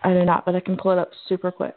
I 0.04 0.14
do 0.14 0.26
not, 0.26 0.46
but 0.46 0.56
I 0.56 0.60
can 0.60 0.78
pull 0.78 0.92
it 0.92 0.98
up 0.98 1.12
super 1.28 1.52
quick. 1.52 1.76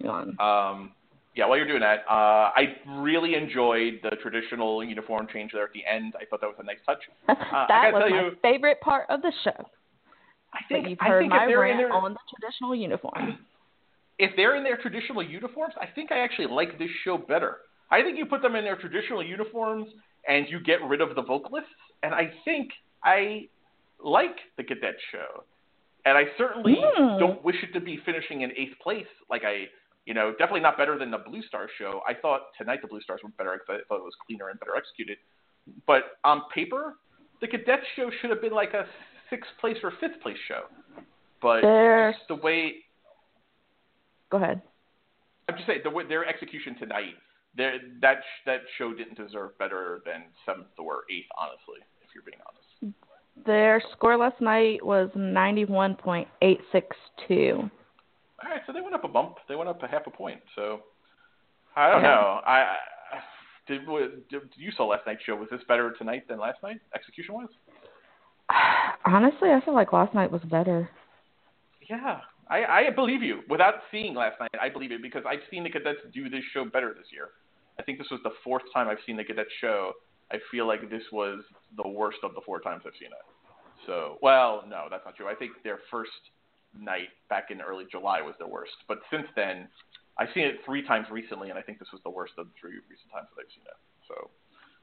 Hang 0.00 0.10
on. 0.10 0.28
Um, 0.40 0.92
yeah, 1.34 1.46
while 1.46 1.56
you're 1.58 1.66
doing 1.68 1.80
that, 1.80 2.00
uh, 2.10 2.50
I 2.54 2.76
really 2.98 3.34
enjoyed 3.34 4.00
the 4.02 4.10
traditional 4.22 4.82
uniform 4.82 5.26
change 5.32 5.52
there 5.52 5.64
at 5.64 5.72
the 5.72 5.82
end. 5.90 6.14
I 6.20 6.24
thought 6.24 6.40
that 6.40 6.46
was 6.48 6.56
a 6.58 6.64
nice 6.64 6.78
touch. 6.86 6.98
I 7.28 7.66
that 7.68 7.92
was 7.92 8.10
my 8.10 8.20
you- 8.22 8.36
favorite 8.42 8.80
part 8.80 9.04
of 9.10 9.22
the 9.22 9.32
show. 9.44 9.50
I 10.52 10.58
But 10.70 10.74
think 10.74 10.88
you've 10.88 10.98
I 11.00 11.08
heard 11.08 11.20
think 11.20 11.30
my 11.30 11.44
if 11.44 11.48
they're 11.48 11.64
in 11.66 11.76
rant 11.76 11.88
their 11.88 11.92
on 11.92 12.12
the 12.14 12.18
traditional 12.38 12.74
uniform. 12.74 13.38
if 14.18 14.30
they're 14.36 14.56
in 14.56 14.64
their 14.64 14.78
traditional 14.78 15.22
uniforms, 15.22 15.74
I 15.80 15.86
think 15.86 16.10
I 16.10 16.18
actually 16.20 16.46
like 16.46 16.78
this 16.78 16.88
show 17.04 17.18
better. 17.18 17.58
I 17.90 18.02
think 18.02 18.16
you 18.18 18.26
put 18.26 18.42
them 18.42 18.56
in 18.56 18.64
their 18.64 18.76
traditional 18.76 19.22
uniforms 19.22 19.86
and 20.28 20.46
you 20.48 20.58
get 20.60 20.82
rid 20.82 21.00
of 21.00 21.14
the 21.14 21.22
vocalists. 21.22 21.68
And 22.02 22.14
I 22.14 22.32
think 22.44 22.70
I 23.04 23.48
like 24.02 24.36
the 24.56 24.64
Cadet 24.64 24.96
show, 25.12 25.44
and 26.04 26.16
I 26.16 26.24
certainly 26.38 26.76
Mm. 26.76 27.18
don't 27.18 27.42
wish 27.44 27.62
it 27.62 27.72
to 27.72 27.80
be 27.80 27.96
finishing 27.98 28.42
in 28.42 28.52
eighth 28.56 28.78
place. 28.80 29.06
Like 29.30 29.44
I, 29.44 29.68
you 30.04 30.14
know, 30.14 30.30
definitely 30.32 30.60
not 30.60 30.76
better 30.76 30.98
than 30.98 31.10
the 31.10 31.18
Blue 31.18 31.42
Star 31.42 31.68
show. 31.78 32.02
I 32.06 32.14
thought 32.14 32.42
tonight 32.58 32.80
the 32.82 32.88
Blue 32.88 33.00
Stars 33.00 33.20
were 33.22 33.30
better 33.30 33.52
because 33.54 33.80
I 33.82 33.84
thought 33.88 33.98
it 33.98 34.04
was 34.04 34.14
cleaner 34.26 34.48
and 34.50 34.58
better 34.60 34.76
executed. 34.76 35.18
But 35.86 36.18
on 36.24 36.42
paper, 36.54 36.96
the 37.40 37.48
Cadet 37.48 37.80
show 37.96 38.10
should 38.20 38.30
have 38.30 38.40
been 38.40 38.52
like 38.52 38.72
a 38.74 38.86
sixth 39.30 39.50
place 39.60 39.76
or 39.82 39.90
fifth 40.00 40.20
place 40.22 40.38
show. 40.46 40.66
But 41.40 41.62
There's- 41.62 42.16
the 42.28 42.36
way 42.36 42.82
Go 44.30 44.38
ahead. 44.38 44.60
I'm 45.48 45.54
just 45.54 45.66
saying 45.68 45.80
the 45.84 45.90
way, 45.90 46.04
their 46.04 46.24
execution 46.26 46.74
tonight, 46.76 47.14
their, 47.54 47.78
that 48.00 48.18
sh- 48.24 48.42
that 48.46 48.60
show 48.76 48.92
didn't 48.92 49.14
deserve 49.16 49.56
better 49.58 50.02
than 50.04 50.24
seventh 50.44 50.66
or 50.78 51.04
eighth. 51.10 51.28
Honestly, 51.38 51.78
if 52.02 52.12
you're 52.14 52.24
being 52.24 52.40
honest. 52.48 52.65
Their 53.44 53.82
score 53.92 54.16
last 54.16 54.40
night 54.40 54.84
was 54.84 55.10
91.862. 55.14 57.58
All 57.58 57.70
right, 58.50 58.60
so 58.66 58.72
they 58.72 58.80
went 58.80 58.94
up 58.94 59.04
a 59.04 59.08
bump. 59.08 59.36
They 59.48 59.56
went 59.56 59.68
up 59.68 59.82
a 59.82 59.88
half 59.88 60.06
a 60.06 60.10
point. 60.10 60.40
So 60.54 60.80
I 61.74 61.90
don't 61.90 62.02
Yeah. 62.02 62.08
know. 62.08 62.40
I 62.46 62.76
did, 63.66 63.86
did 64.28 64.42
you 64.56 64.70
saw 64.72 64.86
last 64.86 65.06
night's 65.06 65.22
show. 65.24 65.36
Was 65.36 65.48
this 65.50 65.62
better 65.68 65.90
tonight 65.92 66.26
than 66.28 66.38
last 66.38 66.62
night, 66.62 66.80
execution 66.94 67.34
wise? 67.34 67.48
Honestly, 69.04 69.50
I 69.50 69.60
feel 69.64 69.74
like 69.74 69.92
last 69.92 70.14
night 70.14 70.30
was 70.30 70.42
better. 70.42 70.88
Yeah, 71.88 72.20
I, 72.48 72.64
I 72.64 72.90
believe 72.90 73.22
you. 73.22 73.42
Without 73.48 73.74
seeing 73.90 74.14
last 74.14 74.38
night, 74.40 74.50
I 74.60 74.68
believe 74.68 74.92
it 74.92 75.02
because 75.02 75.24
I've 75.28 75.40
seen 75.50 75.64
the 75.64 75.70
cadets 75.70 76.00
do 76.12 76.28
this 76.28 76.42
show 76.52 76.64
better 76.64 76.94
this 76.94 77.06
year. 77.12 77.30
I 77.78 77.82
think 77.82 77.98
this 77.98 78.08
was 78.10 78.20
the 78.24 78.32
fourth 78.42 78.62
time 78.72 78.88
I've 78.88 78.98
seen 79.04 79.16
the 79.16 79.24
cadets 79.24 79.50
show. 79.60 79.92
I 80.32 80.38
feel 80.50 80.66
like 80.66 80.90
this 80.90 81.02
was 81.12 81.40
the 81.76 81.88
worst 81.88 82.18
of 82.22 82.34
the 82.34 82.40
four 82.44 82.60
times 82.60 82.82
I've 82.86 82.92
seen 82.98 83.08
it. 83.08 83.26
So, 83.86 84.18
well, 84.22 84.64
no, 84.68 84.86
that's 84.90 85.04
not 85.04 85.16
true. 85.16 85.28
I 85.28 85.34
think 85.34 85.52
their 85.62 85.78
first 85.90 86.10
night 86.78 87.08
back 87.28 87.50
in 87.50 87.60
early 87.60 87.84
July 87.90 88.20
was 88.20 88.34
their 88.38 88.48
worst. 88.48 88.72
But 88.88 88.98
since 89.10 89.26
then, 89.36 89.68
I've 90.18 90.28
seen 90.34 90.44
it 90.44 90.56
three 90.64 90.84
times 90.86 91.06
recently, 91.10 91.50
and 91.50 91.58
I 91.58 91.62
think 91.62 91.78
this 91.78 91.88
was 91.92 92.00
the 92.04 92.10
worst 92.10 92.32
of 92.38 92.46
the 92.46 92.52
three 92.60 92.72
recent 92.88 93.12
times 93.12 93.28
that 93.36 93.42
I've 93.42 93.52
seen 93.54 93.64
it. 93.66 93.78
So, 94.08 94.30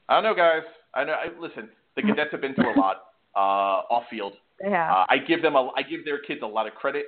I 0.08 0.16
don't 0.16 0.24
know, 0.24 0.36
guys. 0.36 0.64
I 0.94 1.04
know. 1.04 1.14
I, 1.14 1.28
listen, 1.40 1.70
the 1.96 2.04
cadets 2.04 2.32
have 2.32 2.42
been 2.42 2.54
through 2.54 2.76
a 2.76 2.80
lot 2.80 2.98
uh, 3.36 3.84
off 3.90 4.04
field. 4.10 4.34
Yeah. 4.62 4.92
Uh, 4.92 5.06
I 5.10 5.18
give 5.18 5.42
them 5.42 5.56
a, 5.56 5.72
I 5.76 5.82
give 5.82 6.06
their 6.06 6.20
kids 6.20 6.42
a 6.44 6.48
lot 6.48 6.68
of 6.68 6.76
credit. 6.76 7.06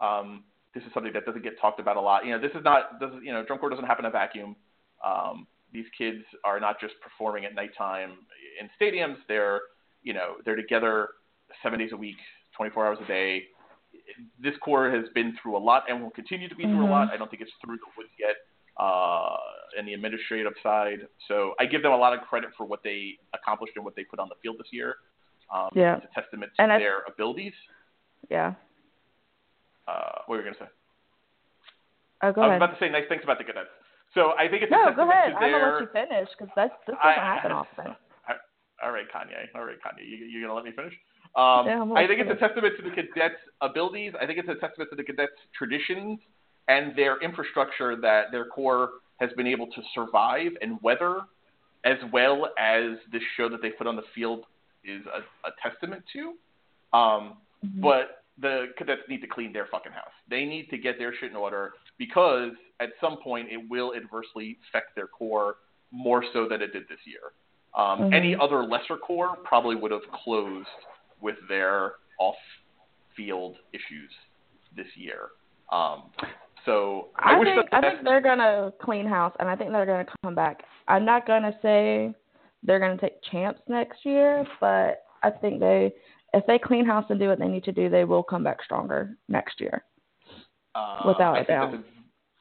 Um, 0.00 0.44
this 0.74 0.84
is 0.84 0.90
something 0.94 1.12
that 1.12 1.24
doesn't 1.24 1.42
get 1.42 1.58
talked 1.60 1.80
about 1.80 1.96
a 1.96 2.00
lot. 2.00 2.24
You 2.24 2.32
know, 2.32 2.40
this 2.40 2.52
is 2.54 2.62
not, 2.64 3.00
does 3.00 3.10
you 3.22 3.32
know, 3.32 3.44
drum 3.44 3.58
corps 3.58 3.70
doesn't 3.70 3.84
happen 3.84 4.04
in 4.04 4.08
a 4.08 4.12
vacuum. 4.12 4.56
Um, 5.04 5.46
these 5.72 5.86
kids 5.96 6.22
are 6.44 6.60
not 6.60 6.78
just 6.80 6.94
performing 7.00 7.44
at 7.44 7.54
nighttime 7.54 8.12
in 8.60 8.68
stadiums. 8.80 9.16
They're, 9.28 9.60
you 10.02 10.12
know, 10.12 10.34
they're 10.44 10.56
together 10.56 11.08
seven 11.62 11.78
days 11.78 11.90
a 11.92 11.96
week, 11.96 12.16
24 12.56 12.86
hours 12.86 12.98
a 13.02 13.06
day. 13.06 13.44
This 14.40 14.54
corps 14.62 14.90
has 14.90 15.04
been 15.14 15.34
through 15.42 15.56
a 15.56 15.58
lot 15.58 15.84
and 15.88 16.02
will 16.02 16.10
continue 16.10 16.48
to 16.48 16.54
be 16.54 16.64
through 16.64 16.84
a 16.84 16.86
Mhm. 16.86 16.90
lot. 16.90 17.10
I 17.12 17.16
don't 17.16 17.30
think 17.30 17.42
it's 17.42 17.52
through 17.64 17.76
the 17.78 17.86
woods 17.96 18.10
yet 18.18 18.36
uh, 18.78 19.36
in 19.76 19.84
the 19.84 19.92
administrative 19.94 20.54
side. 20.62 21.06
So 21.28 21.54
I 21.60 21.66
give 21.66 21.82
them 21.82 21.92
a 21.92 21.96
lot 21.96 22.14
of 22.14 22.22
credit 22.26 22.50
for 22.56 22.64
what 22.64 22.82
they 22.82 23.18
accomplished 23.34 23.74
and 23.76 23.84
what 23.84 23.94
they 23.94 24.04
put 24.04 24.18
on 24.18 24.28
the 24.28 24.34
field 24.36 24.56
this 24.58 24.72
year. 24.72 24.96
Um, 25.50 25.68
Yeah. 25.74 25.96
It's 25.96 26.06
a 26.06 26.20
testament 26.20 26.52
to 26.56 26.62
And 26.62 26.72
I- 26.72 26.78
their 26.78 27.00
abilities. 27.06 27.54
yeah. 28.30 28.54
Uh, 29.86 30.22
what 30.26 30.28
were 30.28 30.36
you 30.38 30.42
going 30.42 30.54
to 30.54 30.60
say? 30.64 30.70
Oh, 32.22 32.32
go 32.32 32.40
I 32.40 32.46
was 32.46 32.48
ahead. 32.50 32.62
about 32.62 32.78
to 32.78 32.78
say 32.80 32.88
nice 32.88 33.06
things 33.08 33.22
about 33.24 33.38
the 33.38 33.44
cadets. 33.44 33.68
So 34.14 34.32
I 34.38 34.48
think 34.48 34.62
it's 34.62 34.72
a 34.72 34.76
No, 34.76 34.92
go 34.94 35.08
ahead. 35.10 35.32
I'm 35.34 35.50
gonna 35.50 35.72
let 35.72 35.80
you 35.80 35.88
finish 35.92 36.28
because 36.36 36.52
that's 36.54 36.74
this 36.86 36.96
doesn't 36.96 37.08
I- 37.08 37.14
happen 37.36 37.52
often. 37.52 37.96
All 38.82 38.90
right, 38.90 39.06
Kanye. 39.14 39.46
All 39.54 39.64
right, 39.64 39.76
Kanye. 39.80 40.04
You, 40.04 40.16
you're 40.26 40.42
gonna 40.42 40.54
let 40.54 40.64
me 40.64 40.72
finish? 40.72 40.92
Um, 41.36 41.66
Yeah, 41.66 41.84
I 41.94 42.06
think 42.08 42.20
it's 42.20 42.30
a 42.30 42.34
testament 42.34 42.74
to 42.78 42.82
the 42.82 42.90
cadets' 42.90 43.36
abilities. 43.60 44.12
I 44.20 44.26
think 44.26 44.40
it's 44.40 44.48
a 44.48 44.56
testament 44.56 44.90
to 44.90 44.96
the 44.96 45.04
cadets' 45.04 45.32
traditions 45.56 46.18
and 46.68 46.94
their 46.96 47.20
infrastructure 47.22 47.94
that 48.00 48.32
their 48.32 48.46
corps 48.46 48.90
has 49.20 49.30
been 49.36 49.46
able 49.46 49.68
to 49.68 49.82
survive 49.94 50.50
and 50.62 50.82
weather, 50.82 51.20
as 51.84 51.96
well 52.12 52.48
as 52.58 52.98
this 53.12 53.22
show 53.36 53.48
that 53.48 53.62
they 53.62 53.70
put 53.70 53.86
on 53.86 53.94
the 53.94 54.02
field 54.16 54.46
is 54.84 55.02
a, 55.06 55.20
a 55.48 55.52
testament 55.62 56.02
to. 56.12 56.34
Um, 56.96 57.36
Mhm. 57.64 57.80
but 57.80 58.24
the 58.38 58.72
cadets 58.76 59.02
need 59.08 59.20
to 59.20 59.28
clean 59.28 59.52
their 59.52 59.66
fucking 59.66 59.92
house. 59.92 60.10
They 60.28 60.44
need 60.44 60.68
to 60.70 60.76
get 60.78 60.98
their 60.98 61.14
shit 61.14 61.30
in 61.30 61.36
order 61.36 61.74
because 61.98 62.50
at 62.82 62.90
some 63.00 63.16
point 63.18 63.48
it 63.50 63.60
will 63.70 63.94
adversely 63.94 64.58
affect 64.68 64.94
their 64.96 65.06
corps 65.06 65.56
more 65.90 66.24
so 66.32 66.48
than 66.48 66.60
it 66.62 66.72
did 66.72 66.84
this 66.88 66.98
year. 67.04 67.32
Um, 67.74 68.00
Mhm. 68.00 68.14
Any 68.14 68.36
other 68.36 68.62
lesser 68.64 68.96
corps 68.96 69.36
probably 69.44 69.76
would 69.76 69.92
have 69.92 70.10
closed 70.12 70.68
with 71.20 71.36
their 71.48 71.94
off-field 72.18 73.56
issues 73.72 74.10
this 74.74 74.94
year. 74.96 75.30
Um, 75.70 76.10
so 76.64 77.08
I, 77.16 77.34
I, 77.34 77.38
wish 77.38 77.48
think 77.48 77.68
I 77.72 77.80
think 77.80 78.04
they're 78.04 78.20
gonna 78.20 78.72
clean 78.80 79.06
house, 79.06 79.34
and 79.40 79.48
I 79.48 79.56
think 79.56 79.72
they're 79.72 79.86
gonna 79.86 80.06
come 80.22 80.34
back. 80.34 80.64
I'm 80.88 81.04
not 81.04 81.26
gonna 81.26 81.56
say 81.62 82.14
they're 82.62 82.78
gonna 82.78 82.98
take 82.98 83.22
champs 83.22 83.60
next 83.68 84.04
year, 84.04 84.46
but 84.60 85.04
I 85.22 85.30
think 85.30 85.60
they, 85.60 85.94
if 86.34 86.46
they 86.46 86.58
clean 86.58 86.84
house 86.84 87.06
and 87.10 87.18
do 87.18 87.28
what 87.28 87.38
they 87.38 87.48
need 87.48 87.64
to 87.64 87.72
do, 87.72 87.88
they 87.88 88.04
will 88.04 88.22
come 88.22 88.44
back 88.44 88.62
stronger 88.62 89.16
next 89.28 89.60
year. 89.60 89.84
Uh, 90.74 91.02
without 91.06 91.36
I 91.36 91.40
a 91.40 91.44
doubt. 91.44 91.84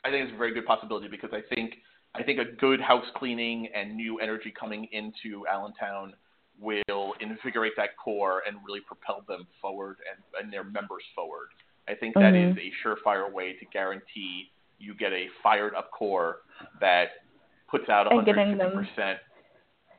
I 0.04 0.10
think 0.10 0.26
it's 0.26 0.34
a 0.34 0.38
very 0.38 0.54
good 0.54 0.66
possibility 0.66 1.08
because 1.08 1.32
I 1.34 1.41
think 1.54 1.76
I 2.14 2.24
think 2.24 2.39
a 2.39 2.45
good 2.60 2.82
house 2.82 3.06
cleaning 3.16 3.70
and 3.74 3.95
new 3.95 4.20
energy 4.20 4.52
coming 4.60 4.88
into 4.91 5.45
Allentown 5.47 6.14
will 6.60 7.14
invigorate 7.22 7.72
that 7.78 7.95
corps 8.04 8.43
and 8.45 8.58
really 8.66 8.82
propel 8.82 9.24
them 9.30 9.47
forward 9.62 9.95
and, 10.12 10.43
and 10.43 10.52
their 10.54 10.66
members 10.66 11.04
forward. 11.16 11.47
I 11.88 11.95
think 11.95 12.14
that 12.16 12.36
is 12.36 12.54
Mhm. 12.56 12.68
a 12.68 12.72
surefire 12.84 13.32
way 13.32 13.54
to 13.54 13.66
guarantee 13.66 14.52
you 14.78 14.93
get 14.93 15.14
a 15.14 15.30
fired 15.41 15.74
up 15.74 15.89
corps 15.91 16.41
that 16.82 17.24
puts 17.70 17.88
out 17.88 18.12
And 18.12 18.26
getting 18.26 18.58
them- 18.58 18.72
150%. 18.74 19.20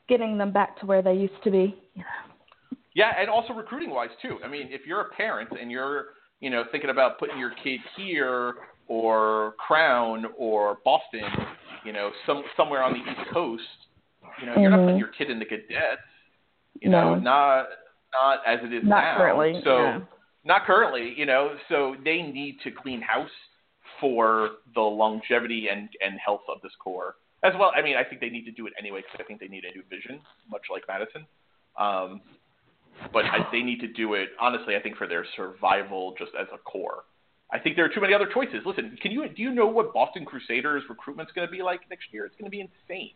Getting 0.07 0.37
them 0.37 0.51
back 0.53 0.77
to 0.81 0.87
where 0.87 1.01
they 1.01 1.15
used 1.15 1.43
to 1.45 1.51
be. 1.51 1.75
Yeah, 2.95 3.15
and 3.17 3.31
also 3.31 3.55
recruiting 3.55 3.89
wise 3.91 4.11
too. 4.21 4.39
I 4.45 4.49
mean, 4.49 4.69
if 4.71 4.87
you're 4.87 5.01
a 5.01 5.09
parent 5.11 5.51
and 5.59 5.71
you're, 5.71 6.15
you 6.41 6.51
know, 6.51 6.65
thinking 6.65 6.91
about 6.91 7.19
putting 7.19 7.39
your 7.39 7.51
kid 7.51 7.81
here 7.97 8.57
or 8.93 9.55
Crown 9.59 10.27
or 10.37 10.79
Boston, 10.85 11.25
you 11.85 11.93
know, 11.95 12.11
some 12.27 12.43
somewhere 12.59 12.83
on 12.83 12.93
the 12.93 12.99
East 12.99 13.31
Coast, 13.33 13.63
you 14.39 14.47
know, 14.47 14.55
you're 14.59 14.71
not 14.71 14.81
putting 14.81 14.99
your 14.99 15.09
kid 15.09 15.31
in 15.31 15.39
the 15.39 15.47
cadets. 15.47 16.03
You 16.81 16.91
know, 16.91 17.15
No. 17.15 17.21
not 17.21 17.67
not 18.13 18.39
as 18.47 18.59
it 18.63 18.73
is 18.73 18.83
Not 18.85 19.01
now. 19.03 19.17
currently. 19.17 19.61
So 19.65 19.77
yeah. 19.79 20.01
not 20.45 20.67
currently, 20.67 21.15
you 21.17 21.25
know, 21.25 21.57
so 21.71 21.97
they 22.05 22.21
need 22.21 22.59
to 22.65 22.71
clean 22.71 23.01
house 23.01 23.31
for 23.99 24.51
the 24.75 24.81
longevity 24.83 25.69
and, 25.71 25.89
and 26.05 26.19
health 26.25 26.43
of 26.55 26.61
this 26.63 26.73
corps. 26.83 27.15
As 27.45 27.53
well, 27.59 27.73
I 27.75 27.81
mean, 27.81 27.97
I 27.97 28.05
think 28.05 28.21
they 28.21 28.29
need 28.29 28.45
to 28.45 28.53
do 28.53 28.67
it 28.67 28.75
anyway 28.79 29.01
because 29.01 29.19
I 29.21 29.25
think 29.27 29.41
they 29.41 29.49
need 29.49 29.65
a 29.65 29.73
new 29.75 29.83
vision, 29.89 30.21
much 30.51 30.63
like 30.71 30.83
Madison. 30.87 31.25
Um, 31.79 32.21
but 33.13 33.25
I, 33.25 33.39
they 33.51 33.63
need 33.63 33.81
to 33.81 33.89
do 33.89 34.15
it, 34.15 34.29
honestly, 34.39 34.77
I 34.77 34.81
think 34.81 34.97
for 34.97 35.07
their 35.07 35.25
survival 35.37 36.15
just 36.19 36.33
as 36.39 36.47
a 36.53 36.59
corps. 36.59 37.05
I 37.53 37.59
think 37.59 37.77
there 37.77 37.85
are 37.85 37.89
too 37.89 38.01
many 38.01 38.15
other 38.15 38.29
choices. 38.33 38.61
Listen, 38.65 38.97
can 39.03 39.13
you 39.13 39.29
do 39.29 39.43
you 39.43 39.51
know 39.55 39.67
what 39.67 39.93
Boston 39.93 40.25
Crusaders 40.25 40.83
recruitment's 40.89 41.33
going 41.33 41.47
to 41.47 41.53
be 41.53 41.63
like 41.63 41.81
next 41.91 42.07
year? 42.13 42.25
It's 42.25 42.35
going 42.37 42.51
to 42.51 42.51
be 42.51 42.61
insane. 42.61 43.11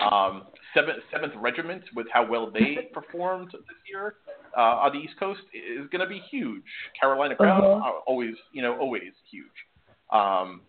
Um, 0.00 0.44
seventh 0.74 0.98
seventh 1.12 1.32
regiment 1.36 1.82
with 1.94 2.06
how 2.12 2.24
well 2.26 2.50
they 2.50 2.88
performed 2.94 3.50
this 3.52 3.76
year 3.90 4.14
uh, 4.56 4.60
on 4.84 4.92
the 4.92 4.98
East 5.00 5.14
Coast 5.18 5.40
is 5.52 5.88
going 5.90 6.00
to 6.00 6.06
be 6.08 6.22
huge. 6.30 6.62
Carolina 6.98 7.34
Crown 7.36 7.62
Uh-huh. 7.64 8.00
always 8.06 8.34
you 8.52 8.62
know 8.62 8.78
always 8.78 9.12
huge. 9.30 9.46
Um, 10.12 10.62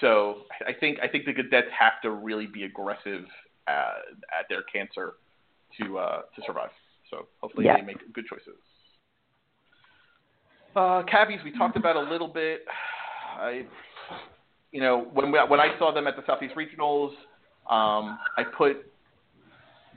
so 0.00 0.42
I 0.66 0.72
think 0.72 0.98
I 1.02 1.08
think 1.08 1.26
the 1.26 1.34
cadets 1.34 1.68
have 1.78 2.00
to 2.02 2.10
really 2.10 2.46
be 2.46 2.64
aggressive 2.64 3.24
at, 3.68 3.94
at 4.36 4.46
their 4.48 4.62
cancer 4.62 5.14
to 5.80 5.98
uh, 5.98 6.22
to 6.34 6.42
survive. 6.46 6.70
So 7.10 7.28
hopefully 7.42 7.66
Yeah. 7.66 7.76
they 7.76 7.82
make 7.82 7.98
good 8.12 8.24
choices. 8.26 8.56
Uh, 10.74 11.02
Cavies 11.04 11.38
we 11.44 11.56
talked 11.56 11.76
about 11.76 11.96
a 11.96 12.00
little 12.00 12.28
bit. 12.28 12.64
I, 13.38 13.64
you 14.72 14.80
know, 14.80 15.06
when 15.12 15.30
we, 15.30 15.38
when 15.48 15.60
I 15.60 15.78
saw 15.78 15.92
them 15.92 16.06
at 16.06 16.16
the 16.16 16.22
Southeast 16.26 16.54
Regionals, 16.56 17.10
um, 17.70 18.18
I 18.36 18.44
put 18.56 18.90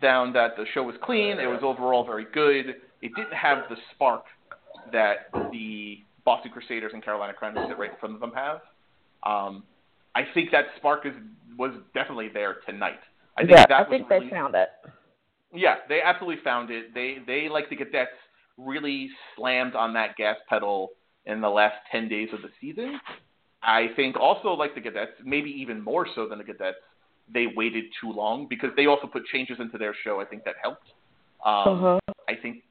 down 0.02 0.34
that 0.34 0.56
the 0.56 0.66
show 0.74 0.84
was 0.84 0.96
clean. 1.04 1.40
It 1.40 1.48
was 1.48 1.62
overall 1.64 2.06
very 2.06 2.28
good. 2.32 2.76
It 3.02 3.16
didn't 3.16 3.34
have 3.34 3.70
the 3.70 3.76
spark 3.94 4.26
that 4.92 5.30
the 5.52 6.00
Boston 6.24 6.52
Crusaders 6.52 6.92
and 6.94 7.04
Carolina 7.04 7.34
Crown, 7.34 7.56
who 7.56 7.68
sit 7.68 7.78
right 7.78 7.92
in 7.92 7.98
front 7.98 8.16
of 8.16 8.22
them, 8.22 8.32
have. 8.34 8.62
Um, 9.24 9.64
I 10.16 10.22
think 10.34 10.52
that 10.52 10.66
spark 10.78 11.06
is 11.06 11.14
was 11.58 11.72
definitely 11.96 12.30
there 12.32 12.58
tonight. 12.68 13.00
I 13.36 13.42
think 13.42 13.52
yeah, 13.52 13.66
that 13.68 13.72
I 13.72 13.82
was 13.82 13.90
think 13.90 14.10
really 14.10 14.26
they 14.26 14.32
found 14.32 14.54
it. 14.56 14.70
yeah, 15.54 15.78
they 15.90 16.02
absolutely 16.04 16.44
found 16.44 16.70
it. 16.70 16.94
They 16.94 17.18
they 17.26 17.50
like 17.50 17.70
the 17.70 17.76
cadets 17.76 18.12
really 18.58 19.10
slammed 19.36 19.76
on 19.76 19.94
that 19.94 20.16
gas 20.16 20.38
pedal 20.50 20.90
in 21.26 21.42
the 21.42 21.50
last 21.50 21.76
ten 21.92 22.08
days 22.08 22.30
of 22.34 22.42
the 22.42 22.50
season. 22.60 23.00
I 23.64 23.88
think 23.96 24.16
also 24.18 24.50
like 24.50 24.76
the 24.76 24.82
cadets, 24.82 25.12
maybe 25.24 25.50
even 25.50 25.82
more 25.82 26.08
so 26.16 26.28
than 26.28 26.38
the 26.38 26.44
cadets, 26.44 26.78
they 27.34 27.48
waited 27.56 27.86
too 28.00 28.12
long 28.12 28.48
because 28.48 28.70
they 28.76 28.86
also 28.86 29.08
put 29.08 29.26
changes 29.26 29.58
into 29.60 29.78
their 29.78 29.96
show. 30.04 30.22
I 30.22 30.26
think 30.26 30.44
that 30.46 30.56
helped. 30.62 30.88
Um, 31.46 31.68
Uh-huh. 31.76 32.00
I 32.30 32.36
think 32.36 32.64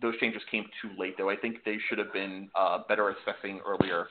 those 0.00 0.18
changes 0.18 0.42
came 0.50 0.64
too 0.80 0.90
late, 0.98 1.14
though. 1.18 1.30
I 1.30 1.36
think 1.36 1.58
they 1.64 1.78
should 1.88 1.98
have 1.98 2.12
been 2.12 2.48
uh, 2.54 2.78
better 2.88 3.10
assessing 3.10 3.60
earlier 3.66 4.08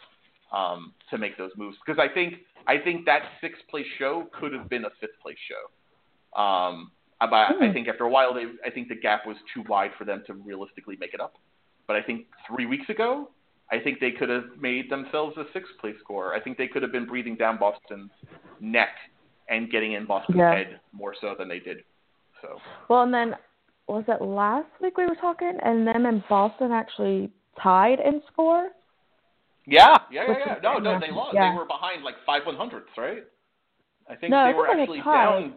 um, 0.51 0.93
to 1.09 1.17
make 1.17 1.37
those 1.37 1.51
moves 1.57 1.77
because 1.85 1.99
I 1.99 2.13
think 2.13 2.35
I 2.67 2.77
think 2.77 3.05
that 3.05 3.21
sixth 3.41 3.61
place 3.69 3.85
show 3.97 4.27
could 4.39 4.53
have 4.53 4.69
been 4.69 4.85
a 4.85 4.89
fifth 4.99 5.19
place 5.21 5.37
show. 5.47 6.39
Um, 6.39 6.91
but 7.27 7.33
I 7.33 7.53
Hmm. 7.53 7.73
think 7.73 7.87
after 7.87 8.05
a 8.05 8.09
while, 8.09 8.33
they 8.33 8.45
I 8.65 8.69
think 8.69 8.87
the 8.87 8.95
gap 8.95 9.25
was 9.25 9.37
too 9.53 9.63
wide 9.67 9.91
for 9.97 10.05
them 10.05 10.23
to 10.27 10.33
realistically 10.33 10.95
make 10.97 11.13
it 11.13 11.19
up. 11.21 11.33
But 11.87 11.95
I 11.95 12.01
think 12.01 12.27
three 12.47 12.65
weeks 12.65 12.89
ago, 12.89 13.31
I 13.71 13.79
think 13.79 13.99
they 13.99 14.11
could 14.11 14.29
have 14.29 14.57
made 14.59 14.89
themselves 14.89 15.37
a 15.37 15.45
sixth 15.53 15.77
place 15.79 15.95
score. 15.99 16.33
I 16.33 16.39
think 16.39 16.57
they 16.57 16.67
could 16.67 16.81
have 16.81 16.91
been 16.91 17.05
breathing 17.05 17.35
down 17.35 17.57
Boston's 17.57 18.11
neck 18.59 18.95
and 19.49 19.69
getting 19.69 19.93
in 19.93 20.05
Boston's 20.05 20.37
Yeah. 20.37 20.53
head 20.53 20.79
more 20.91 21.15
so 21.19 21.35
than 21.35 21.47
they 21.47 21.59
did. 21.59 21.83
So 22.41 22.61
Well, 22.87 23.03
and 23.03 23.13
then 23.13 23.35
was 23.87 24.05
it 24.07 24.21
last 24.21 24.69
week 24.79 24.97
we 24.97 25.05
were 25.05 25.15
talking, 25.15 25.59
and 25.63 25.85
them 25.85 26.05
and 26.05 26.25
Boston 26.27 26.71
actually 26.71 27.31
tied 27.57 27.99
in 27.99 28.21
score? 28.31 28.69
yeah, 29.65 29.97
yeah, 30.09 30.23
yeah, 30.27 30.37
yeah. 30.39 30.55
No, 30.63 30.77
no, 30.79 30.99
they 30.99 31.11
lost. 31.11 31.33
Yeah. 31.35 31.49
They 31.51 31.55
were 31.57 31.65
behind 31.65 32.03
like 32.03 32.15
five 32.25 32.45
one 32.45 32.55
hundredths, 32.55 32.97
right? 32.97 33.23
I 34.09 34.15
think 34.15 34.31
No, 34.31 34.37
I 34.39 34.51
they 34.51 34.57
were 34.57 34.67
thought 34.67 34.79
actually 34.79 35.01
down. 35.01 35.53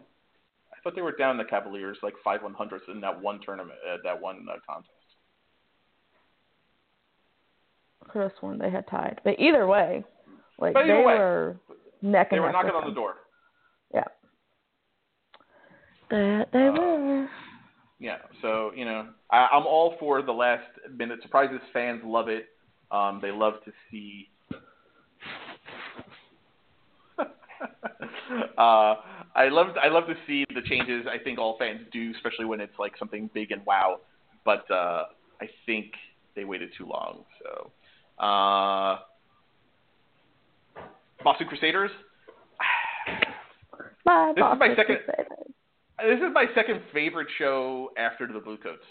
I 0.82 0.88
thought 0.88 0.96
they 0.96 1.02
were 1.02 1.12
down 1.12 1.38
the 1.38 1.44
Cavaliers 1.44 1.96
like 2.02 2.14
five 2.24 2.42
one 2.42 2.54
hundredths 2.54 2.86
in 2.92 3.00
that 3.02 3.20
one 3.20 3.38
tournament, 3.40 3.78
uh, 3.88 3.98
that 4.02 4.20
one 4.20 4.44
uh, 4.50 4.54
contest. 4.68 4.90
Could 8.10 8.22
have 8.22 8.32
sworn 8.40 8.58
they 8.58 8.68
had 8.70 8.88
tied, 8.88 9.20
but 9.22 9.38
either 9.38 9.68
way, 9.68 10.02
like 10.58 10.74
either 10.76 10.88
they 10.88 10.94
way, 10.94 11.14
were 11.14 11.56
neck 12.02 12.28
and 12.32 12.32
They 12.32 12.36
and 12.38 12.42
were 12.42 12.52
neck 12.52 12.64
knocking 12.64 12.74
with 12.74 12.84
on 12.84 12.90
the 12.90 12.94
door. 12.94 13.14
Yeah, 13.94 14.04
that 16.10 16.48
they 16.52 16.66
Uh, 16.66 16.72
were. 16.72 17.28
Yeah, 18.00 18.18
so 18.40 18.72
you 18.74 18.84
know, 18.84 19.06
I, 19.30 19.46
I'm 19.52 19.64
all 19.64 19.94
for 20.00 20.20
the 20.20 20.32
last 20.32 20.66
minute 20.92 21.22
surprises. 21.22 21.60
Fans 21.72 22.02
love 22.04 22.28
it. 22.28 22.46
Um, 22.90 23.20
they 23.22 23.30
love 23.30 23.54
to 23.64 23.72
see. 23.88 24.28
uh, 28.58 28.94
I 29.34 29.48
love 29.48 29.68
I 29.82 29.88
love 29.88 30.04
to 30.06 30.14
see 30.26 30.44
the 30.54 30.60
changes. 30.62 31.06
I 31.10 31.22
think 31.22 31.38
all 31.38 31.56
fans 31.58 31.80
do, 31.92 32.12
especially 32.16 32.44
when 32.44 32.60
it's 32.60 32.78
like 32.78 32.92
something 32.98 33.30
big 33.32 33.50
and 33.50 33.64
wow. 33.64 33.98
But 34.44 34.70
uh, 34.70 35.04
I 35.40 35.48
think 35.66 35.92
they 36.36 36.44
waited 36.44 36.70
too 36.76 36.86
long. 36.86 37.24
So, 37.42 37.70
uh, 38.22 38.98
Boston 41.24 41.46
Crusaders. 41.48 41.90
My 44.04 44.32
This 44.34 44.44
is 44.44 44.58
my 44.58 44.68
second- 44.76 44.96
Crusaders. 45.04 45.26
This 46.02 46.18
is 46.18 46.32
my 46.34 46.46
second 46.54 46.80
favorite 46.92 47.28
show 47.38 47.90
after 47.96 48.26
the 48.26 48.40
Bluecoats, 48.40 48.82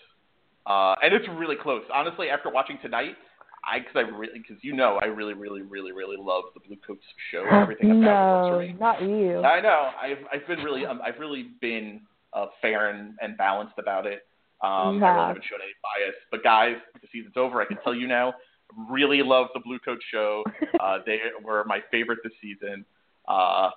uh, 0.65 0.95
and 1.03 1.13
it's 1.13 1.27
really 1.37 1.57
close. 1.61 1.83
Honestly, 1.93 2.29
after 2.29 2.49
watching 2.49 2.77
tonight, 2.81 3.15
I 3.63 3.79
because 3.79 3.95
I 3.95 4.01
really 4.17 4.39
because 4.39 4.63
you 4.63 4.73
know 4.73 4.99
I 5.01 5.05
really 5.05 5.33
really 5.33 5.61
really 5.61 5.91
really 5.91 6.17
love 6.19 6.45
the 6.53 6.59
Bluecoats 6.67 7.03
show 7.31 7.43
and 7.43 7.55
everything 7.61 7.91
about 8.03 8.49
no, 8.59 8.61
not 8.79 9.01
you. 9.01 9.39
I 9.41 9.61
know 9.61 9.89
I've 10.01 10.17
I've 10.33 10.47
been 10.47 10.59
really 10.59 10.85
um, 10.85 10.99
I've 11.05 11.19
really 11.19 11.47
been 11.61 12.01
uh, 12.33 12.47
fair 12.61 12.89
and, 12.89 13.13
and 13.21 13.37
balanced 13.37 13.75
about 13.77 14.05
it. 14.05 14.25
Um, 14.63 14.97
You 14.99 15.03
I 15.05 15.09
really 15.09 15.19
have. 15.19 15.27
haven't 15.27 15.45
shown 15.49 15.59
any 15.61 15.73
bias. 15.81 16.15
But 16.31 16.43
guys, 16.43 16.75
the 17.01 17.07
season's 17.11 17.35
over. 17.35 17.61
I 17.61 17.65
can 17.65 17.77
tell 17.83 17.93
you 17.95 18.07
now. 18.07 18.33
Really 18.89 19.21
love 19.21 19.47
the 19.53 19.59
Bluecoat 19.59 19.99
show. 20.11 20.43
Uh, 20.79 20.97
they 21.05 21.19
were 21.43 21.63
my 21.67 21.79
favorite 21.91 22.17
this 22.23 22.33
season. 22.41 22.83
Uh, 23.27 23.69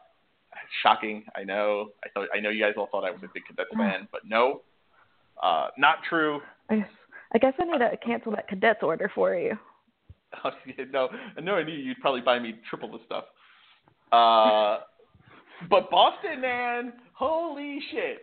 shocking, 0.83 1.23
I 1.37 1.45
know. 1.45 1.89
I 2.03 2.09
thought 2.09 2.29
I 2.35 2.41
know 2.41 2.49
you 2.49 2.63
guys 2.63 2.73
all 2.79 2.89
thought 2.91 3.05
I 3.05 3.11
was 3.11 3.21
a 3.23 3.29
big 3.35 3.43
Cadets 3.47 3.69
fan, 3.77 4.09
but 4.11 4.23
no, 4.27 4.63
uh, 5.43 5.69
not 5.77 5.97
true. 6.09 6.41
I 6.71 6.77
guess, 6.77 6.89
I 7.35 7.39
guess 7.39 7.53
I 7.61 7.65
need 7.65 7.79
to 7.79 7.97
cancel 7.99 8.33
that 8.33 8.49
cadets 8.49 8.83
order 8.83 9.11
for 9.15 9.35
you. 9.35 9.59
No, 10.93 11.09
no, 11.43 11.55
I 11.55 11.63
knew 11.63 11.73
you'd 11.75 12.01
probably 12.01 12.21
buy 12.21 12.39
me 12.39 12.55
triple 12.69 12.91
the 12.91 12.99
stuff. 13.07 13.25
Uh, 14.13 14.85
but 15.71 15.91
Boston, 15.91 16.41
man, 16.41 16.93
holy 17.13 17.81
shit! 17.91 18.19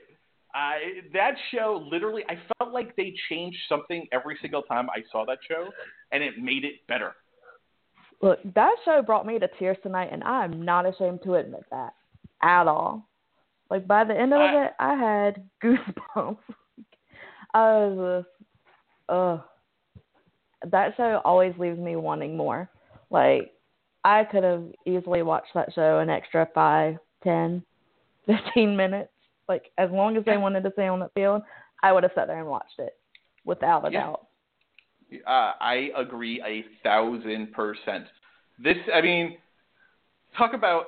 I 0.54 0.80
that 1.14 1.36
show 1.52 1.86
literally, 1.90 2.24
I 2.30 2.38
felt 2.58 2.74
like 2.74 2.96
they 2.96 3.14
changed 3.30 3.58
something 3.70 4.08
every 4.12 4.38
single 4.42 4.62
time 4.64 4.90
I 4.90 5.04
saw 5.12 5.26
that 5.26 5.40
show, 5.48 5.70
and 6.12 6.24
it 6.24 6.38
made 6.38 6.66
it 6.66 6.76
better. 6.88 7.16
Look, 8.22 8.40
that 8.54 8.76
show 8.86 9.02
brought 9.02 9.26
me 9.26 9.40
to 9.40 9.48
tears 9.58 9.78
tonight, 9.82 10.10
and 10.12 10.24
I 10.24 10.44
am 10.46 10.64
not 10.64 10.86
ashamed 10.86 11.22
to 11.24 11.36
admit 11.36 11.64
that 11.72 11.94
at 12.44 12.68
all. 12.68 13.08
Like 13.70 13.88
by 13.88 14.04
the 14.04 14.14
end 14.18 14.34
of 14.34 14.42
I- 14.42 14.66
it, 14.66 14.72
I 14.80 14.96
had 14.96 15.50
goosebumps. 15.64 16.38
I 17.54 17.70
was 17.86 18.24
just, 18.24 18.48
ugh. 19.10 19.42
That 20.70 20.96
show 20.96 21.22
always 21.26 21.54
leaves 21.58 21.80
me 21.80 21.96
wanting 21.96 22.38
more. 22.38 22.70
Like 23.10 23.54
I 24.04 24.24
could 24.24 24.44
have 24.44 24.64
easily 24.86 25.22
watched 25.22 25.54
that 25.54 25.74
show 25.74 26.00
an 26.00 26.10
extra 26.10 26.48
five, 26.54 26.98
ten, 27.24 27.64
fifteen 28.26 28.76
minutes. 28.76 29.10
Like 29.48 29.72
as 29.78 29.90
long 29.92 30.18
as 30.18 30.26
they 30.26 30.38
wanted 30.38 30.64
to 30.64 30.72
stay 30.74 30.88
on 30.88 31.00
that 31.00 31.14
field, 31.14 31.42
I 31.84 31.92
would 31.92 32.04
have 32.04 32.12
sat 32.16 32.28
there 32.28 32.40
and 32.40 32.48
watched 32.48 32.80
it, 32.80 32.94
without 33.46 33.88
a 33.88 33.92
Yeah. 33.92 34.02
doubt. 34.02 34.28
Uh, 35.28 35.54
I 35.60 35.92
agree 35.98 36.42
a 36.42 36.64
thousand 36.84 37.52
percent. 37.52 38.06
This, 38.64 38.78
I 38.94 39.02
mean, 39.02 39.38
talk 40.38 40.54
about 40.54 40.86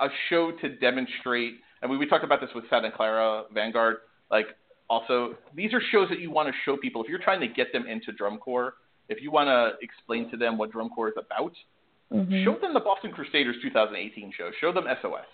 a 0.00 0.08
show 0.28 0.52
to 0.60 0.76
demonstrate. 0.76 1.54
I 1.82 1.86
mean, 1.86 1.98
we 1.98 2.06
talked 2.06 2.24
about 2.24 2.40
this 2.40 2.50
with 2.54 2.64
Santa 2.68 2.90
Clara 2.90 3.44
Vanguard. 3.54 3.98
Like, 4.30 4.48
also, 4.88 5.36
these 5.54 5.72
are 5.72 5.80
shows 5.90 6.08
that 6.08 6.20
you 6.20 6.30
want 6.30 6.48
to 6.48 6.54
show 6.64 6.76
people. 6.76 7.02
If 7.02 7.08
you're 7.08 7.18
trying 7.18 7.40
to 7.40 7.48
get 7.48 7.72
them 7.72 7.86
into 7.86 8.12
drum 8.12 8.38
corps, 8.38 8.74
if 9.08 9.22
you 9.22 9.30
want 9.30 9.48
to 9.48 9.74
explain 9.84 10.30
to 10.30 10.36
them 10.36 10.58
what 10.58 10.70
drum 10.70 10.90
corps 10.90 11.08
is 11.08 11.14
about, 11.16 11.54
Mhm. 12.12 12.44
show 12.44 12.54
them 12.56 12.72
the 12.72 12.80
Boston 12.80 13.10
Crusaders 13.10 13.56
2018 13.62 14.30
show. 14.30 14.50
Show 14.52 14.72
them 14.72 14.86
SOS. 14.86 15.26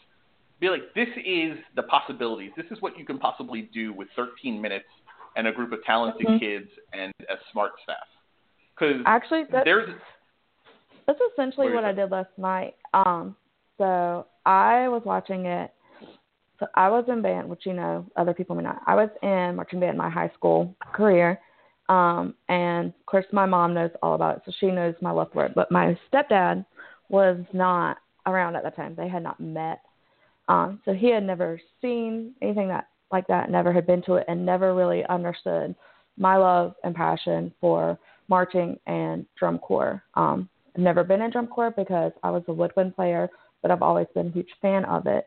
Be 0.58 0.70
like, 0.70 0.94
this 0.94 1.08
is 1.24 1.58
the 1.74 1.82
possibilities. 1.82 2.52
This 2.56 2.70
is 2.70 2.80
what 2.80 2.98
you 2.98 3.04
can 3.04 3.18
possibly 3.18 3.62
do 3.62 3.92
with 3.92 4.08
13 4.16 4.60
minutes 4.60 4.88
and 5.36 5.46
a 5.46 5.52
group 5.52 5.72
of 5.72 5.82
talented 5.84 6.26
Mhm. 6.26 6.40
kids 6.40 6.70
and 6.92 7.12
a 7.28 7.38
smart 7.50 7.72
staff. 7.82 8.08
Because 8.74 9.02
Actually, 9.06 9.44
that, 9.44 9.64
there's 9.64 9.90
That's 11.06 11.20
essentially 11.32 11.72
What 11.72 11.84
I 11.84 11.92
did 11.92 12.10
last 12.10 12.36
night. 12.38 12.76
Um, 12.94 13.36
so 13.76 14.26
I 14.46 14.88
was 14.88 15.04
watching 15.04 15.46
it. 15.46 15.74
So 16.62 16.68
I 16.76 16.88
was 16.88 17.04
in 17.08 17.22
band, 17.22 17.48
which 17.48 17.66
you 17.66 17.72
know, 17.72 18.06
other 18.14 18.32
people 18.32 18.54
may 18.54 18.62
not. 18.62 18.82
I 18.86 18.94
was 18.94 19.08
in 19.20 19.56
marching 19.56 19.80
band 19.80 19.92
in 19.92 19.98
my 19.98 20.08
high 20.08 20.30
school 20.32 20.76
career. 20.94 21.40
Um, 21.88 22.34
and 22.48 22.90
of 22.90 23.06
course 23.06 23.24
my 23.32 23.46
mom 23.46 23.74
knows 23.74 23.90
all 24.00 24.14
about 24.14 24.36
it, 24.36 24.42
so 24.46 24.52
she 24.60 24.66
knows 24.66 24.94
my 25.02 25.10
love 25.10 25.30
for 25.32 25.44
it. 25.44 25.56
But 25.56 25.72
my 25.72 25.98
stepdad 26.08 26.64
was 27.08 27.38
not 27.52 27.96
around 28.26 28.54
at 28.54 28.62
the 28.62 28.70
time. 28.70 28.94
They 28.96 29.08
had 29.08 29.24
not 29.24 29.40
met. 29.40 29.80
Um, 30.46 30.80
so 30.84 30.92
he 30.92 31.10
had 31.10 31.24
never 31.24 31.60
seen 31.80 32.32
anything 32.40 32.68
that 32.68 32.86
like 33.10 33.26
that, 33.26 33.50
never 33.50 33.72
had 33.72 33.84
been 33.84 34.02
to 34.02 34.14
it, 34.14 34.24
and 34.28 34.46
never 34.46 34.72
really 34.72 35.04
understood 35.06 35.74
my 36.16 36.36
love 36.36 36.74
and 36.84 36.94
passion 36.94 37.52
for 37.60 37.98
marching 38.28 38.78
and 38.86 39.26
drum 39.36 39.58
corps. 39.58 40.00
Um, 40.14 40.48
I've 40.76 40.82
never 40.82 41.02
been 41.02 41.22
in 41.22 41.32
drum 41.32 41.48
corps 41.48 41.74
because 41.76 42.12
I 42.22 42.30
was 42.30 42.44
a 42.46 42.52
woodwind 42.52 42.94
player, 42.94 43.28
but 43.62 43.72
I've 43.72 43.82
always 43.82 44.06
been 44.14 44.28
a 44.28 44.30
huge 44.30 44.50
fan 44.62 44.84
of 44.84 45.08
it. 45.08 45.26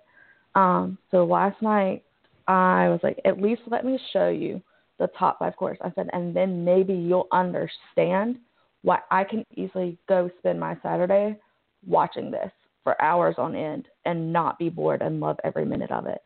Um, 0.56 0.98
so 1.12 1.26
last 1.26 1.62
night 1.62 2.04
I 2.48 2.90
was 2.90 3.00
like, 3.04 3.20
at 3.26 3.42
least 3.42 3.62
let 3.68 3.86
me 3.86 4.00
show 4.14 4.30
you 4.30 4.62
the 5.00 5.08
top 5.18 5.40
five 5.40 5.56
corps. 5.58 5.78
I 5.82 5.92
said, 5.96 6.10
and 6.14 6.36
then 6.36 6.64
maybe 6.64 6.94
you'll 6.94 7.28
understand 7.32 8.38
why 8.84 9.00
I 9.12 9.24
can 9.24 9.44
easily 9.56 9.98
go 10.08 10.30
spend 10.40 10.60
my 10.60 10.78
Saturday 10.82 11.38
watching 11.86 12.32
this 12.32 12.52
for 12.84 13.02
hours 13.02 13.36
on 13.38 13.56
end 13.56 13.88
and 14.06 14.32
not 14.32 14.58
be 14.60 14.70
bored 14.70 15.02
and 15.02 15.20
love 15.20 15.38
every 15.44 15.66
minute 15.66 15.92
of 15.92 16.06
it. 16.06 16.20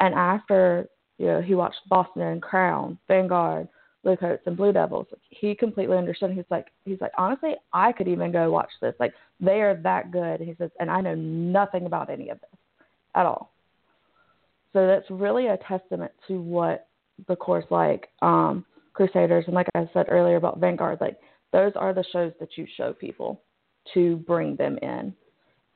And 0.00 0.14
after 0.14 0.88
you 1.18 1.26
know, 1.26 1.40
he 1.40 1.54
watched 1.54 1.88
Boston 1.88 2.22
and 2.22 2.42
Crown, 2.42 2.98
Vanguard, 3.08 3.68
Bluecoats, 4.02 4.42
and 4.46 4.56
Blue 4.56 4.72
Devils, 4.72 5.06
he 5.30 5.54
completely 5.54 5.96
understood. 5.96 6.32
He's 6.32 6.44
like, 6.50 6.66
he's 6.84 7.00
like, 7.00 7.12
honestly, 7.16 7.54
I 7.72 7.92
could 7.92 8.08
even 8.08 8.32
go 8.32 8.50
watch 8.50 8.70
this. 8.82 8.94
Like, 9.00 9.14
they 9.40 9.62
are 9.62 9.80
that 9.82 10.10
good. 10.10 10.40
He 10.40 10.54
says, 10.58 10.70
and 10.78 10.90
I 10.90 11.00
know 11.00 11.14
nothing 11.14 11.86
about 11.86 12.10
any 12.10 12.28
of 12.28 12.40
this 12.40 12.60
at 13.14 13.26
all. 13.26 13.53
So 14.74 14.86
that's 14.86 15.08
really 15.08 15.46
a 15.46 15.56
testament 15.68 16.12
to 16.28 16.40
what 16.40 16.88
the 17.28 17.36
corps 17.36 17.64
like 17.70 18.08
um, 18.20 18.66
Crusaders 18.92 19.44
and 19.46 19.54
like 19.54 19.68
I 19.74 19.88
said 19.94 20.06
earlier 20.08 20.36
about 20.36 20.58
Vanguard, 20.58 21.00
like 21.00 21.16
those 21.52 21.72
are 21.76 21.94
the 21.94 22.04
shows 22.12 22.32
that 22.40 22.50
you 22.56 22.66
show 22.76 22.92
people 22.92 23.40
to 23.94 24.16
bring 24.16 24.56
them 24.56 24.76
in 24.82 25.14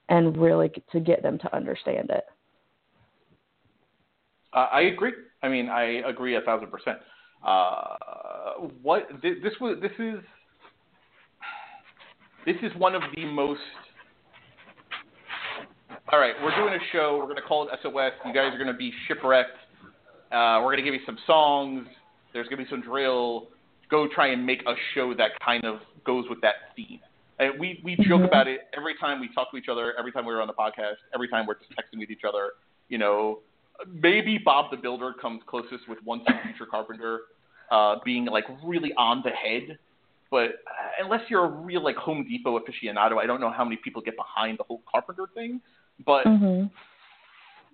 and 0.08 0.36
really 0.36 0.70
to 0.92 1.00
get 1.00 1.22
them 1.22 1.38
to 1.38 1.56
understand 1.56 2.10
it. 2.10 2.24
Uh, 4.52 4.66
I 4.72 4.82
agree. 4.82 5.12
I 5.42 5.48
mean, 5.48 5.68
I 5.68 6.02
agree 6.08 6.36
a 6.36 6.40
thousand 6.40 6.70
percent. 6.70 6.98
Uh, 7.46 7.94
what 8.82 9.08
this, 9.22 9.34
this 9.42 9.52
was 9.60 9.78
this 9.80 9.92
is 9.98 10.18
this 12.44 12.56
is 12.62 12.76
one 12.76 12.96
of 12.96 13.02
the 13.14 13.24
most 13.24 13.60
all 16.12 16.18
right, 16.18 16.34
we're 16.42 16.54
doing 16.56 16.74
a 16.74 16.82
show. 16.92 17.16
We're 17.18 17.24
going 17.24 17.36
to 17.36 17.42
call 17.42 17.68
it 17.68 17.70
SOS. 17.82 18.12
You 18.24 18.32
guys 18.32 18.52
are 18.54 18.58
going 18.58 18.72
to 18.72 18.78
be 18.78 18.92
shipwrecked. 19.06 19.56
Uh, 20.32 20.60
we're 20.60 20.72
going 20.74 20.78
to 20.78 20.82
give 20.82 20.94
you 20.94 21.00
some 21.06 21.18
songs. 21.26 21.86
There's 22.32 22.46
going 22.48 22.58
to 22.58 22.64
be 22.64 22.70
some 22.70 22.80
drill. 22.82 23.48
Go 23.90 24.06
try 24.14 24.28
and 24.28 24.44
make 24.44 24.62
a 24.66 24.74
show 24.94 25.14
that 25.14 25.32
kind 25.44 25.64
of 25.64 25.80
goes 26.04 26.24
with 26.28 26.40
that 26.42 26.54
theme. 26.76 27.00
And 27.38 27.58
we 27.58 27.80
we 27.84 27.94
joke 27.96 28.22
Mhm. 28.22 28.26
about 28.26 28.48
it 28.48 28.68
every 28.76 28.94
time 28.96 29.20
we 29.20 29.28
talk 29.32 29.50
to 29.52 29.56
each 29.56 29.68
other, 29.68 29.94
every 29.98 30.10
time 30.10 30.24
we're 30.26 30.40
on 30.40 30.48
the 30.48 30.54
podcast, 30.54 30.96
every 31.14 31.28
time 31.28 31.46
we're 31.46 31.54
just 31.54 31.70
texting 31.70 31.98
with 32.00 32.10
each 32.10 32.24
other. 32.26 32.52
You 32.88 32.98
know, 32.98 33.40
maybe 33.86 34.38
Bob 34.38 34.70
the 34.72 34.76
Builder 34.76 35.12
comes 35.12 35.42
closest 35.46 35.88
with 35.88 35.98
Once 36.04 36.24
and 36.26 36.36
Future 36.42 36.66
Carpenter 36.66 37.20
uh, 37.70 37.96
being 38.04 38.24
like 38.24 38.44
really 38.64 38.92
on 38.94 39.22
the 39.22 39.30
head. 39.30 39.78
But 40.30 40.50
uh, 40.66 41.02
unless 41.04 41.20
you're 41.30 41.44
a 41.44 41.48
real 41.48 41.82
like 41.82 41.96
Home 41.96 42.24
Depot 42.24 42.58
aficionado, 42.58 43.18
I 43.18 43.26
don't 43.26 43.40
know 43.40 43.50
how 43.50 43.62
many 43.64 43.76
people 43.76 44.02
get 44.02 44.16
behind 44.16 44.58
the 44.58 44.64
whole 44.64 44.82
Carpenter 44.90 45.26
thing. 45.34 45.60
But 46.04 46.24
hmm 46.24 46.66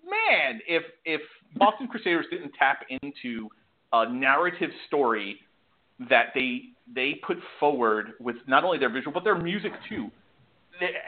man, 0.09 0.61
if 0.69 0.83
if 1.05 1.21
Boston 1.57 1.89
Crusaders 1.89 2.27
didn't 2.31 2.53
tap 2.59 2.81
into 2.89 3.49
a 3.93 4.11
narrative 4.11 4.71
story 4.87 5.39
that 6.11 6.27
they 6.35 6.63
they 6.95 7.21
put 7.27 7.39
forward 7.61 8.13
with 8.21 8.37
not 8.47 8.65
only 8.65 8.79
their 8.79 8.91
visual 8.91 9.13
but 9.13 9.25
their 9.25 9.39
music 9.39 9.73
too, 9.89 10.11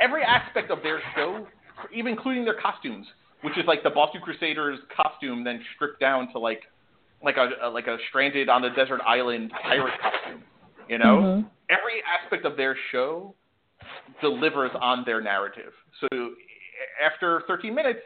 every 0.00 0.22
aspect 0.22 0.70
of 0.70 0.82
their 0.82 1.00
show, 1.14 1.46
even 1.94 2.12
including 2.12 2.44
their 2.44 2.60
costumes, 2.60 3.06
which 3.42 3.56
is 3.58 3.64
like 3.66 3.82
the 3.82 3.90
Boston 3.90 4.20
Crusaders 4.20 4.78
costume, 4.96 5.44
then 5.44 5.62
stripped 5.74 6.00
down 6.00 6.32
to 6.32 6.38
like 6.38 6.62
like 7.22 7.36
a, 7.36 7.68
like 7.68 7.86
a 7.86 7.96
stranded 8.08 8.48
on 8.48 8.64
a 8.64 8.74
desert 8.74 9.00
island 9.06 9.50
pirate 9.62 9.94
costume, 10.00 10.42
you 10.88 10.98
know. 10.98 11.16
Mhm. 11.16 11.50
Every 11.68 12.00
aspect 12.04 12.44
of 12.44 12.56
their 12.56 12.76
show 12.92 13.34
delivers 14.20 14.70
on 14.80 15.02
their 15.04 15.20
narrative. 15.20 15.72
So 16.00 16.34
after 17.04 17.42
13 17.46 17.74
minutes, 17.74 18.00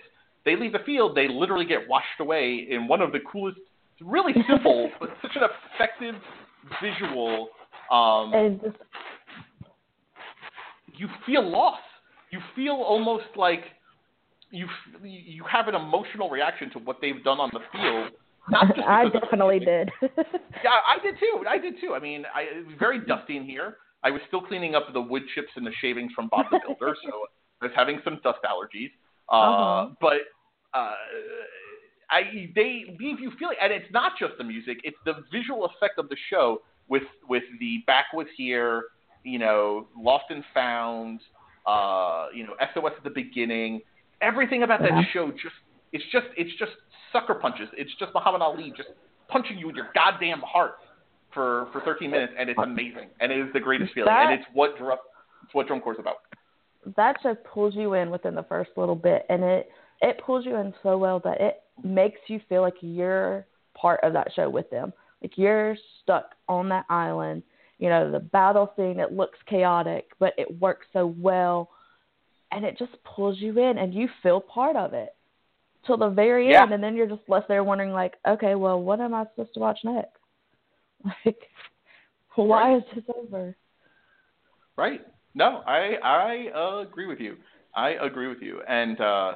they 0.44 0.56
leave 0.56 0.72
the 0.72 0.80
field. 0.86 1.16
They 1.16 1.28
literally 1.28 1.66
get 1.66 1.88
washed 1.88 2.20
away 2.20 2.66
in 2.70 2.88
one 2.88 3.00
of 3.00 3.12
the 3.12 3.18
coolest, 3.30 3.58
really 4.00 4.34
simple, 4.48 4.90
but 5.00 5.10
such 5.22 5.32
an 5.36 5.42
effective 5.74 6.14
visual. 6.82 7.48
Um, 7.90 8.32
And 8.32 8.60
just 8.60 8.76
you 10.96 11.08
feel 11.26 11.48
lost. 11.48 11.82
You 12.30 12.40
feel 12.54 12.74
almost 12.74 13.24
like 13.36 13.64
you 14.50 14.66
you 15.02 15.44
have 15.50 15.68
an 15.68 15.74
emotional 15.74 16.28
reaction 16.30 16.70
to 16.70 16.78
what 16.78 16.98
they've 17.00 17.22
done 17.24 17.40
on 17.40 17.50
the 17.52 17.60
field. 17.72 18.12
I 18.54 18.66
because 18.66 19.06
of 19.06 19.12
the 19.12 19.20
definitely 19.20 19.60
did. 19.60 19.90
Yeah, 20.62 20.76
I 20.86 21.02
did 21.02 21.14
too. 21.18 21.44
I 21.48 21.58
did 21.58 21.74
too. 21.80 21.94
I 21.94 22.00
mean, 22.00 22.24
I, 22.34 22.42
it 22.42 22.66
was 22.66 22.74
very 22.78 23.00
dusty 23.06 23.36
in 23.36 23.44
here. 23.44 23.78
I 24.02 24.10
was 24.10 24.20
still 24.28 24.42
cleaning 24.42 24.74
up 24.74 24.92
the 24.92 25.00
wood 25.00 25.22
chips 25.34 25.48
and 25.56 25.66
the 25.66 25.72
shavings 25.80 26.12
from 26.12 26.28
Bob 26.28 26.46
the 26.50 26.60
Builder, 26.66 26.94
so 27.04 27.26
I 27.62 27.66
having 27.76 28.00
some 28.04 28.20
dust 28.22 28.38
allergies. 28.44 28.90
Uh, 29.28 29.34
Uh-huh. 29.36 29.94
But 30.00 30.20
uh, 30.74 30.94
I 32.10 32.50
they 32.54 32.96
leave 32.98 33.20
you 33.20 33.32
feeling, 33.38 33.56
and 33.62 33.72
it's 33.72 33.90
not 33.92 34.12
just 34.18 34.32
the 34.38 34.44
music; 34.44 34.78
it's 34.84 34.96
the 35.04 35.14
visual 35.32 35.64
effect 35.66 35.98
of 35.98 36.08
the 36.08 36.16
show 36.28 36.62
with 36.88 37.02
with 37.28 37.44
the 37.60 37.78
back 37.86 38.06
was 38.12 38.26
here, 38.36 38.84
you 39.24 39.38
know, 39.38 39.86
Lost 39.96 40.24
and 40.30 40.44
Found, 40.54 41.20
uh, 41.66 42.26
you 42.34 42.44
know, 42.46 42.54
SOS 42.74 42.92
at 42.96 43.04
the 43.04 43.10
beginning. 43.10 43.80
Everything 44.20 44.62
about 44.64 44.80
that 44.80 44.90
Yeah. 44.90 45.02
show 45.12 45.30
just 45.30 45.54
it's 45.92 46.04
just 46.12 46.26
it's 46.36 46.54
just 46.58 46.72
sucker 47.12 47.34
punches. 47.34 47.68
It's 47.76 47.94
just 47.98 48.12
Muhammad 48.14 48.42
Ali 48.42 48.72
just 48.76 48.90
punching 49.28 49.58
you 49.58 49.68
in 49.70 49.76
your 49.76 49.90
goddamn 49.94 50.40
heart 50.40 50.78
for 51.32 51.68
for 51.72 51.80
13 51.82 52.10
minutes, 52.10 52.32
and 52.36 52.50
it's 52.50 52.58
amazing, 52.58 53.10
and 53.20 53.30
it 53.30 53.38
is 53.38 53.52
the 53.52 53.60
greatest 53.60 53.92
feeling, 53.94 54.06
That- 54.06 54.30
and 54.32 54.40
it's 54.40 54.50
what 54.52 54.76
drum 54.76 54.98
it's 55.44 55.54
what 55.54 55.68
drum 55.68 55.80
corps 55.80 55.96
about. 56.00 56.16
That 56.96 57.16
just 57.22 57.42
pulls 57.44 57.74
you 57.74 57.94
in 57.94 58.10
within 58.10 58.34
the 58.34 58.42
first 58.44 58.70
little 58.76 58.94
bit 58.94 59.26
and 59.28 59.42
it 59.42 59.70
it 60.02 60.20
pulls 60.24 60.46
you 60.46 60.56
in 60.56 60.72
so 60.82 60.96
well 60.96 61.20
that 61.20 61.40
it 61.40 61.62
makes 61.84 62.18
you 62.28 62.40
feel 62.48 62.62
like 62.62 62.76
you're 62.80 63.46
part 63.74 64.00
of 64.02 64.12
that 64.14 64.32
show 64.34 64.48
with 64.48 64.68
them. 64.70 64.92
Like 65.22 65.36
you're 65.36 65.76
stuck 66.02 66.34
on 66.48 66.68
that 66.70 66.86
island. 66.88 67.42
You 67.78 67.88
know 67.88 68.10
the 68.10 68.20
battle 68.20 68.72
scene 68.76 69.00
it 69.00 69.12
looks 69.12 69.38
chaotic 69.46 70.10
but 70.18 70.34
it 70.36 70.60
works 70.60 70.86
so 70.92 71.14
well 71.18 71.70
and 72.52 72.64
it 72.64 72.76
just 72.78 72.92
pulls 73.04 73.38
you 73.38 73.58
in 73.58 73.78
and 73.78 73.94
you 73.94 74.08
feel 74.22 74.40
part 74.40 74.76
of 74.76 74.92
it 74.92 75.14
till 75.86 75.96
the 75.96 76.10
very 76.10 76.50
Yeah. 76.50 76.62
end 76.64 76.72
and 76.72 76.82
then 76.82 76.94
you're 76.94 77.06
just 77.06 77.26
left 77.28 77.48
there 77.48 77.64
wondering 77.64 77.92
like 77.92 78.14
okay 78.28 78.54
well 78.54 78.82
what 78.82 79.00
am 79.00 79.14
i 79.14 79.24
supposed 79.24 79.54
to 79.54 79.60
watch 79.60 79.78
next? 79.84 80.16
Like 81.24 81.48
why 82.36 82.76
is 82.76 82.82
this 82.94 83.04
over? 83.16 83.56
Right? 84.76 85.00
No, 85.34 85.62
I 85.66 85.96
I 86.02 86.46
uh, 86.54 86.78
agree 86.80 87.06
with 87.06 87.20
you. 87.20 87.36
I 87.74 87.90
agree 87.90 88.26
with 88.26 88.42
you, 88.42 88.60
and 88.68 89.00
uh, 89.00 89.34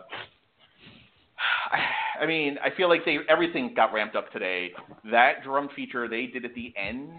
I, 1.70 1.78
I 2.22 2.26
mean, 2.26 2.56
I 2.62 2.74
feel 2.76 2.88
like 2.88 3.04
they 3.04 3.18
everything 3.28 3.72
got 3.74 3.92
ramped 3.92 4.16
up 4.16 4.30
today. 4.32 4.72
That 5.10 5.44
drum 5.44 5.68
feature 5.74 6.08
they 6.08 6.26
did 6.26 6.44
at 6.44 6.54
the 6.54 6.72
end 6.76 7.10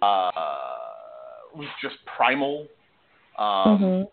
uh, 0.00 0.30
was 1.54 1.68
just 1.82 1.96
primal. 2.16 2.66
Um, 3.38 3.78
mhm 3.80 4.06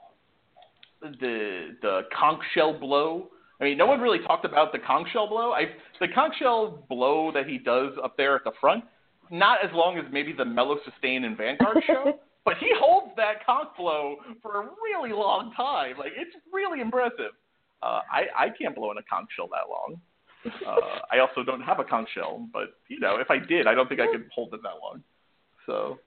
the 1.01 1.75
the 1.81 2.01
conch 2.17 2.41
shell 2.53 2.77
blow. 2.77 3.27
I 3.61 3.65
mean, 3.65 3.77
no 3.77 3.85
one 3.85 3.99
really 3.99 4.19
talked 4.19 4.45
about 4.45 4.71
the 4.71 4.79
conch 4.79 5.07
shell 5.11 5.27
blow. 5.27 5.51
I 5.51 5.65
the 5.99 6.07
conch 6.13 6.35
shell 6.39 6.85
blow 6.89 7.31
that 7.33 7.47
he 7.47 7.57
does 7.57 7.93
up 8.03 8.17
there 8.17 8.35
at 8.35 8.43
the 8.43 8.51
front, 8.59 8.83
not 9.31 9.59
as 9.63 9.71
long 9.73 9.97
as 9.97 10.05
maybe 10.11 10.33
the 10.33 10.45
mellow 10.45 10.77
sustain 10.85 11.25
and 11.25 11.37
Vanguard 11.37 11.77
show, 11.85 12.19
but 12.49 12.57
he 12.57 12.69
holds 12.77 13.11
that 13.15 13.45
conch 13.45 13.69
blow 13.77 14.17
for 14.41 14.61
a 14.61 14.69
really 14.83 15.13
long 15.13 15.53
time. 15.55 15.97
Like 15.97 16.13
it's 16.15 16.35
really 16.51 16.81
impressive. 16.81 17.33
Uh, 17.83 18.01
I 18.11 18.45
I 18.45 18.49
can't 18.49 18.75
blow 18.75 18.91
in 18.91 18.97
a 18.97 19.03
conch 19.03 19.29
shell 19.35 19.47
that 19.49 19.69
long. 19.69 20.01
Uh, 20.65 20.99
I 21.11 21.19
also 21.19 21.43
don't 21.43 21.61
have 21.61 21.79
a 21.79 21.83
conch 21.83 22.09
shell, 22.15 22.47
but 22.51 22.69
you 22.87 22.99
know, 22.99 23.17
if 23.17 23.29
I 23.29 23.37
did, 23.37 23.67
I 23.67 23.75
don't 23.75 23.87
think 23.87 24.01
I 24.01 24.07
could 24.07 24.25
hold 24.33 24.53
it 24.53 24.61
that 24.63 24.75
long. 24.81 25.03
So, 25.65 25.99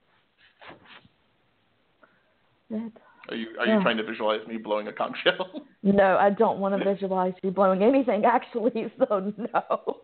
are 3.28 3.36
you 3.36 3.48
are 3.60 3.66
you 3.66 3.74
Yeah. 3.74 3.82
trying 3.82 3.98
to 3.98 4.02
visualize 4.02 4.46
me 4.48 4.56
blowing 4.56 4.88
a 4.88 4.92
conch 4.92 5.16
shell? 5.22 5.62
No, 5.84 6.16
I 6.16 6.30
don't 6.30 6.60
want 6.60 6.78
to 6.78 6.84
visualize 6.84 7.34
you 7.42 7.50
blowing 7.50 7.82
anything 7.82 8.24
actually, 8.24 8.92
so 8.98 9.32
no. 9.36 9.96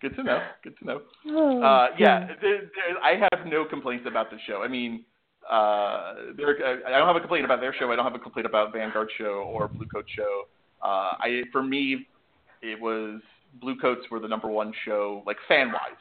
Good 0.00 0.16
to 0.16 0.22
know. 0.22 0.42
Good 0.64 0.78
to 0.78 0.84
know. 0.86 1.02
Oh, 1.26 1.62
Uh, 1.62 1.88
yeah, 1.98 2.28
there, 2.40 2.60
there, 2.60 2.98
I 3.02 3.16
have 3.30 3.46
no 3.46 3.66
complaints 3.66 4.06
about 4.08 4.30
the 4.30 4.38
show. 4.46 4.62
I 4.62 4.68
mean, 4.68 5.04
uh, 5.48 5.54
I 5.54 6.90
don't 6.90 7.06
have 7.06 7.16
a 7.16 7.20
complaint 7.20 7.44
about 7.44 7.60
their 7.60 7.74
show. 7.78 7.90
I 7.90 7.96
don't 7.96 8.04
have 8.04 8.14
a 8.14 8.18
complaint 8.18 8.46
about 8.46 8.72
Vanguard 8.72 9.10
show 9.18 9.50
or 9.52 9.68
Bluecoat 9.68 10.04
show. 10.14 10.44
Uh, 10.82 11.16
I, 11.18 11.42
for 11.52 11.62
me, 11.62 12.06
it 12.62 12.80
was 12.80 13.20
Bluecoats 13.60 14.10
were 14.10 14.20
the 14.20 14.28
number 14.28 14.48
one 14.48 14.72
show, 14.84 15.22
like 15.26 15.36
fan 15.48 15.68
wise. 15.68 15.98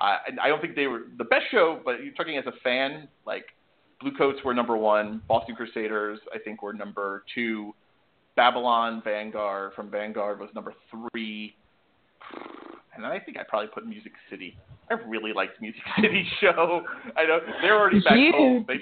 I, 0.00 0.18
I 0.42 0.48
don't 0.48 0.60
think 0.60 0.74
they 0.74 0.86
were 0.86 1.02
the 1.18 1.24
best 1.24 1.44
show, 1.50 1.80
but 1.84 2.02
you're 2.02 2.14
talking 2.14 2.36
as 2.36 2.46
a 2.46 2.52
fan, 2.62 3.08
like 3.26 3.46
Bluecoats 4.00 4.42
were 4.44 4.54
number 4.54 4.76
one. 4.76 5.22
Boston 5.28 5.54
Crusaders, 5.54 6.18
I 6.34 6.38
think, 6.38 6.62
were 6.62 6.72
number 6.72 7.24
two. 7.34 7.74
Babylon 8.36 9.00
Vanguard 9.04 9.72
from 9.74 9.90
Vanguard 9.90 10.40
was 10.40 10.50
number 10.54 10.74
three. 10.90 11.54
And 12.94 13.02
then 13.04 13.10
I 13.10 13.18
think 13.18 13.38
I 13.38 13.42
probably 13.48 13.68
put 13.68 13.86
Music 13.86 14.12
City. 14.30 14.56
I 14.90 14.94
really 15.08 15.32
liked 15.32 15.60
Music 15.60 15.80
City 16.00 16.26
show. 16.40 16.82
I 17.16 17.24
know 17.24 17.40
they're 17.62 17.78
already 17.78 18.00
back 18.00 18.16
You- 18.16 18.32
home. 18.32 18.64
They, 18.68 18.78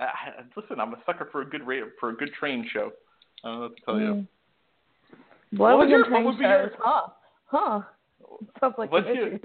uh, 0.00 0.04
listen, 0.56 0.80
I'm 0.80 0.92
a 0.94 0.98
sucker 1.06 1.28
for 1.32 1.42
a 1.42 1.44
good 1.48 1.66
ra- 1.66 1.88
for 1.98 2.10
a 2.10 2.16
good 2.16 2.32
train 2.38 2.68
show. 2.72 2.90
I 3.44 3.48
don't 3.48 3.56
know 3.56 3.62
what 3.62 3.76
to 3.76 3.82
tell 3.84 4.00
you. 4.00 4.06
Mm. 4.06 4.26
What 5.58 5.76
What 5.76 5.78
was 5.78 5.88
your- 5.90 6.04
in 6.06 6.12
what 6.12 6.16
train 6.18 6.24
would 6.26 6.38
be 6.38 6.44
your- 6.44 6.72
Huh? 6.78 7.06
Huh? 7.46 7.80
Sounds 8.60 8.74
like 8.78 8.92
What's 8.92 9.06
your-. 9.08 9.38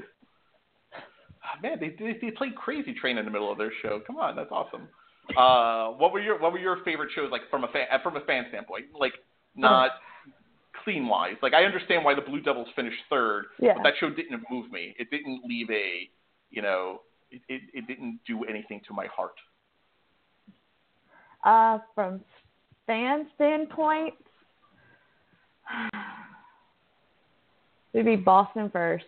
Ah, 1.43 1.57
Man, 1.61 1.77
they, 1.79 1.89
they 1.99 2.17
they 2.21 2.31
played 2.31 2.55
Crazy 2.55 2.93
Train 2.93 3.17
in 3.17 3.25
the 3.25 3.31
middle 3.31 3.51
of 3.51 3.57
their 3.57 3.71
show. 3.81 3.99
Come 4.05 4.17
on, 4.17 4.35
that's 4.35 4.51
awesome. 4.51 4.87
Uh, 5.37 5.89
what 5.97 6.11
were 6.13 6.19
your 6.19 6.39
what 6.39 6.51
were 6.51 6.59
your 6.59 6.83
favorite 6.83 7.09
shows 7.15 7.31
like 7.31 7.41
from 7.49 7.63
a 7.63 7.67
fan 7.69 7.85
from 8.03 8.15
a 8.17 8.21
fan 8.21 8.45
standpoint? 8.49 8.85
Like 8.97 9.13
not 9.55 9.91
clean 10.85 11.07
wise. 11.07 11.35
Like 11.41 11.53
I 11.53 11.65
understand 11.65 12.05
why 12.05 12.15
the 12.15 12.21
Blue 12.21 12.39
Devils 12.39 12.69
finished 12.75 13.01
third, 13.09 13.47
Yeah. 13.59 13.73
but 13.73 13.83
that 13.83 13.93
show 13.99 14.09
didn't 14.09 14.43
move 14.49 14.71
me. 14.71 14.95
It 14.97 15.09
didn't 15.11 15.41
leave 15.45 15.69
a 15.69 16.09
you 16.51 16.61
know 16.61 17.01
it, 17.31 17.41
it, 17.49 17.61
it 17.73 17.87
didn't 17.87 18.19
do 18.25 18.45
anything 18.45 18.79
to 18.87 18.93
my 18.93 19.07
heart. 19.07 19.35
Uh, 21.43 21.79
from 21.93 22.21
fan 22.87 23.27
standpoint, 23.35 24.13
would 27.93 28.05
be 28.05 28.15
Boston 28.15 28.69
first. 28.69 29.05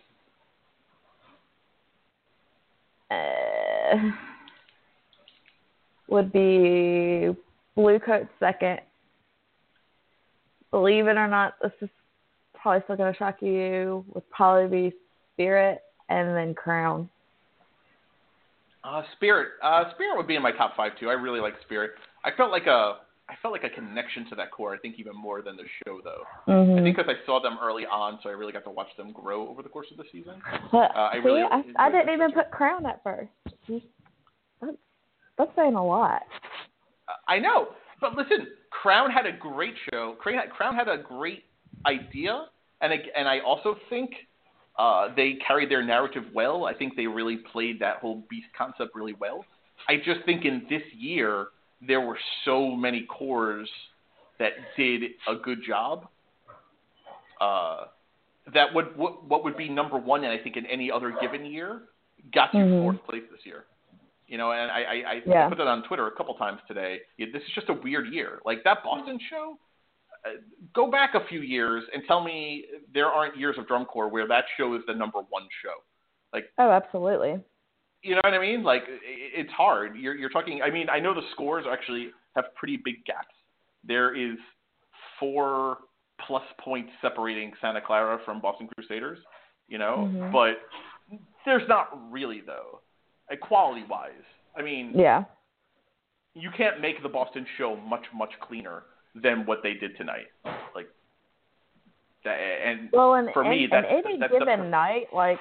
Uh, 3.10 4.10
would 6.08 6.30
be 6.32 7.34
Bluecoat 7.76 8.28
second. 8.38 8.80
Believe 10.70 11.06
it 11.06 11.16
or 11.16 11.28
not, 11.28 11.54
this 11.62 11.72
is 11.80 11.88
probably 12.54 12.82
still 12.84 12.96
going 12.96 13.12
to 13.12 13.18
shock 13.18 13.40
you. 13.40 14.04
Would 14.14 14.28
probably 14.30 14.90
be 14.90 14.96
Spirit 15.34 15.80
and 16.08 16.36
then 16.36 16.54
Crown. 16.54 17.08
Uh, 18.84 19.02
Spirit, 19.16 19.48
uh, 19.62 19.84
Spirit 19.94 20.16
would 20.16 20.26
be 20.26 20.36
in 20.36 20.42
my 20.42 20.52
top 20.52 20.76
five 20.76 20.92
too. 20.98 21.08
I 21.08 21.14
really 21.14 21.40
like 21.40 21.54
Spirit. 21.64 21.92
I 22.24 22.30
felt 22.36 22.50
like 22.50 22.66
a, 22.66 22.98
I 23.28 23.34
felt 23.42 23.52
like 23.52 23.64
a 23.64 23.70
connection 23.70 24.28
to 24.30 24.36
that 24.36 24.50
corps. 24.50 24.74
I 24.74 24.78
think 24.78 24.96
even 24.98 25.14
more 25.14 25.42
than 25.42 25.56
the 25.56 25.64
show, 25.84 26.00
though. 26.02 26.22
Mm-hmm. 26.50 26.78
I 26.78 26.82
think 26.82 26.96
because 26.96 27.10
I 27.10 27.26
saw 27.26 27.40
them 27.40 27.58
early 27.62 27.84
on, 27.84 28.18
so 28.22 28.28
I 28.28 28.32
really 28.32 28.52
got 28.52 28.64
to 28.64 28.70
watch 28.70 28.88
them 28.96 29.12
grow 29.12 29.48
over 29.48 29.62
the 29.62 29.68
course 29.68 29.88
of 29.90 29.96
the 29.96 30.04
season. 30.12 30.40
But 30.72 30.94
Uh, 30.96 31.10
I 31.12 31.14
see, 31.14 31.24
really 31.24 31.42
I, 31.42 31.62
I 31.78 31.90
didn't 31.90 32.14
even 32.14 32.32
put 32.32 32.50
Crown 32.50 32.86
at 32.86 33.02
first. 33.02 33.30
That's, 34.60 34.76
that's 35.36 35.50
saying 35.56 35.74
a 35.74 35.84
lot. 35.84 36.22
I 37.26 37.38
know, 37.38 37.68
but 38.00 38.14
listen, 38.16 38.48
Crown 38.70 39.10
had 39.10 39.26
a 39.26 39.32
great 39.32 39.74
show. 39.90 40.16
Crown 40.20 40.74
had, 40.74 40.88
a 40.88 40.98
great 40.98 41.44
idea, 41.86 42.46
and 42.80 42.92
I, 42.92 42.98
and 43.16 43.28
I 43.28 43.40
also 43.40 43.76
think 43.88 44.10
uh, 44.78 45.08
they 45.16 45.38
carried 45.46 45.70
their 45.70 45.82
narrative 45.84 46.24
well. 46.32 46.64
I 46.64 46.74
think 46.74 46.96
they 46.96 47.06
really 47.06 47.38
played 47.52 47.80
that 47.80 47.96
whole 47.96 48.24
beast 48.30 48.46
concept 48.56 48.94
really 48.94 49.14
well. 49.14 49.44
I 49.88 49.96
just 49.96 50.24
think 50.26 50.44
in 50.44 50.66
this 50.68 50.82
year 50.96 51.48
there 51.86 52.00
were 52.00 52.18
so 52.44 52.70
many 52.70 53.02
corps 53.02 53.66
that 54.38 54.52
did 54.76 55.02
a 55.28 55.34
good 55.34 55.58
job. 55.66 56.06
Uh, 57.40 57.84
that 58.54 58.72
would 58.74 58.96
what, 58.96 59.24
what 59.24 59.44
would 59.44 59.56
be 59.56 59.68
number 59.68 59.98
one, 59.98 60.24
and 60.24 60.32
I 60.32 60.42
think 60.42 60.56
in 60.56 60.66
any 60.66 60.90
other 60.90 61.16
given 61.20 61.44
year, 61.44 61.82
got 62.32 62.52
you 62.54 62.60
Mhm. 62.60 62.82
fourth 62.82 63.04
place 63.04 63.22
this 63.30 63.44
year. 63.44 63.66
You 64.28 64.36
know, 64.36 64.52
and 64.52 64.70
I, 64.70 64.80
I, 64.82 64.94
I 65.12 65.22
Yeah. 65.26 65.48
put 65.48 65.58
that 65.58 65.66
on 65.66 65.82
Twitter 65.84 66.06
a 66.06 66.10
couple 66.12 66.34
times 66.34 66.60
today. 66.68 67.00
This 67.18 67.42
is 67.42 67.50
just 67.54 67.68
a 67.70 67.72
weird 67.72 68.08
year. 68.12 68.40
Like 68.44 68.62
that 68.64 68.84
Boston 68.84 69.18
show, 69.30 69.58
uh, 70.26 70.40
go 70.74 70.90
back 70.90 71.14
a 71.14 71.26
few 71.28 71.40
years 71.40 71.82
and 71.94 72.02
tell 72.06 72.22
me 72.22 72.66
there 72.92 73.06
aren't 73.06 73.36
years 73.38 73.56
of 73.58 73.66
drum 73.66 73.86
corps 73.86 74.08
where 74.08 74.28
that 74.28 74.44
show 74.58 74.74
is 74.74 74.82
the 74.86 74.94
number 74.94 75.20
one 75.30 75.48
show. 75.62 75.82
Like 76.32 76.50
oh, 76.58 76.70
absolutely. 76.70 77.42
You 78.02 78.14
know 78.14 78.20
what 78.22 78.34
I 78.34 78.38
mean? 78.38 78.62
Like 78.62 78.82
it's 78.86 79.50
hard. 79.52 79.96
You're 79.96 80.14
you're 80.14 80.28
talking. 80.30 80.60
I 80.62 80.70
mean, 80.70 80.88
I 80.90 81.00
know 81.00 81.14
the 81.14 81.22
scores 81.32 81.64
actually 81.70 82.10
have 82.36 82.54
pretty 82.54 82.76
big 82.76 83.04
gaps. 83.06 83.34
There 83.82 84.14
is 84.14 84.36
four 85.18 85.78
plus 86.26 86.42
points 86.60 86.90
separating 87.00 87.52
Santa 87.62 87.80
Clara 87.80 88.18
from 88.26 88.40
Boston 88.42 88.68
Crusaders. 88.74 89.18
You 89.68 89.78
know, 89.78 90.10
Mhm. 90.12 90.32
but 90.32 90.60
there's 91.46 91.66
not 91.68 91.88
really 92.10 92.40
though, 92.40 92.80
quality 93.36 93.84
wise. 93.88 94.12
I 94.56 94.62
mean, 94.62 94.92
Yeah. 94.94 95.24
you 96.34 96.50
can't 96.56 96.80
make 96.80 97.02
the 97.02 97.08
Boston 97.08 97.46
show 97.56 97.76
much 97.76 98.04
much 98.12 98.30
cleaner 98.40 98.84
than 99.14 99.46
what 99.46 99.62
they 99.62 99.74
did 99.74 99.96
tonight. 99.96 100.26
Like 100.74 100.88
that, 102.24 102.34
and 102.38 102.90
Well, 102.92 103.14
and, 103.14 103.30
for 103.32 103.44
me, 103.44 103.64
and, 103.64 103.72
that's 103.72 103.86
and 103.88 104.06
any 104.06 104.18
that's 104.18 104.32
given 104.32 104.58
per- 104.60 104.68
night, 104.68 105.12
like 105.12 105.38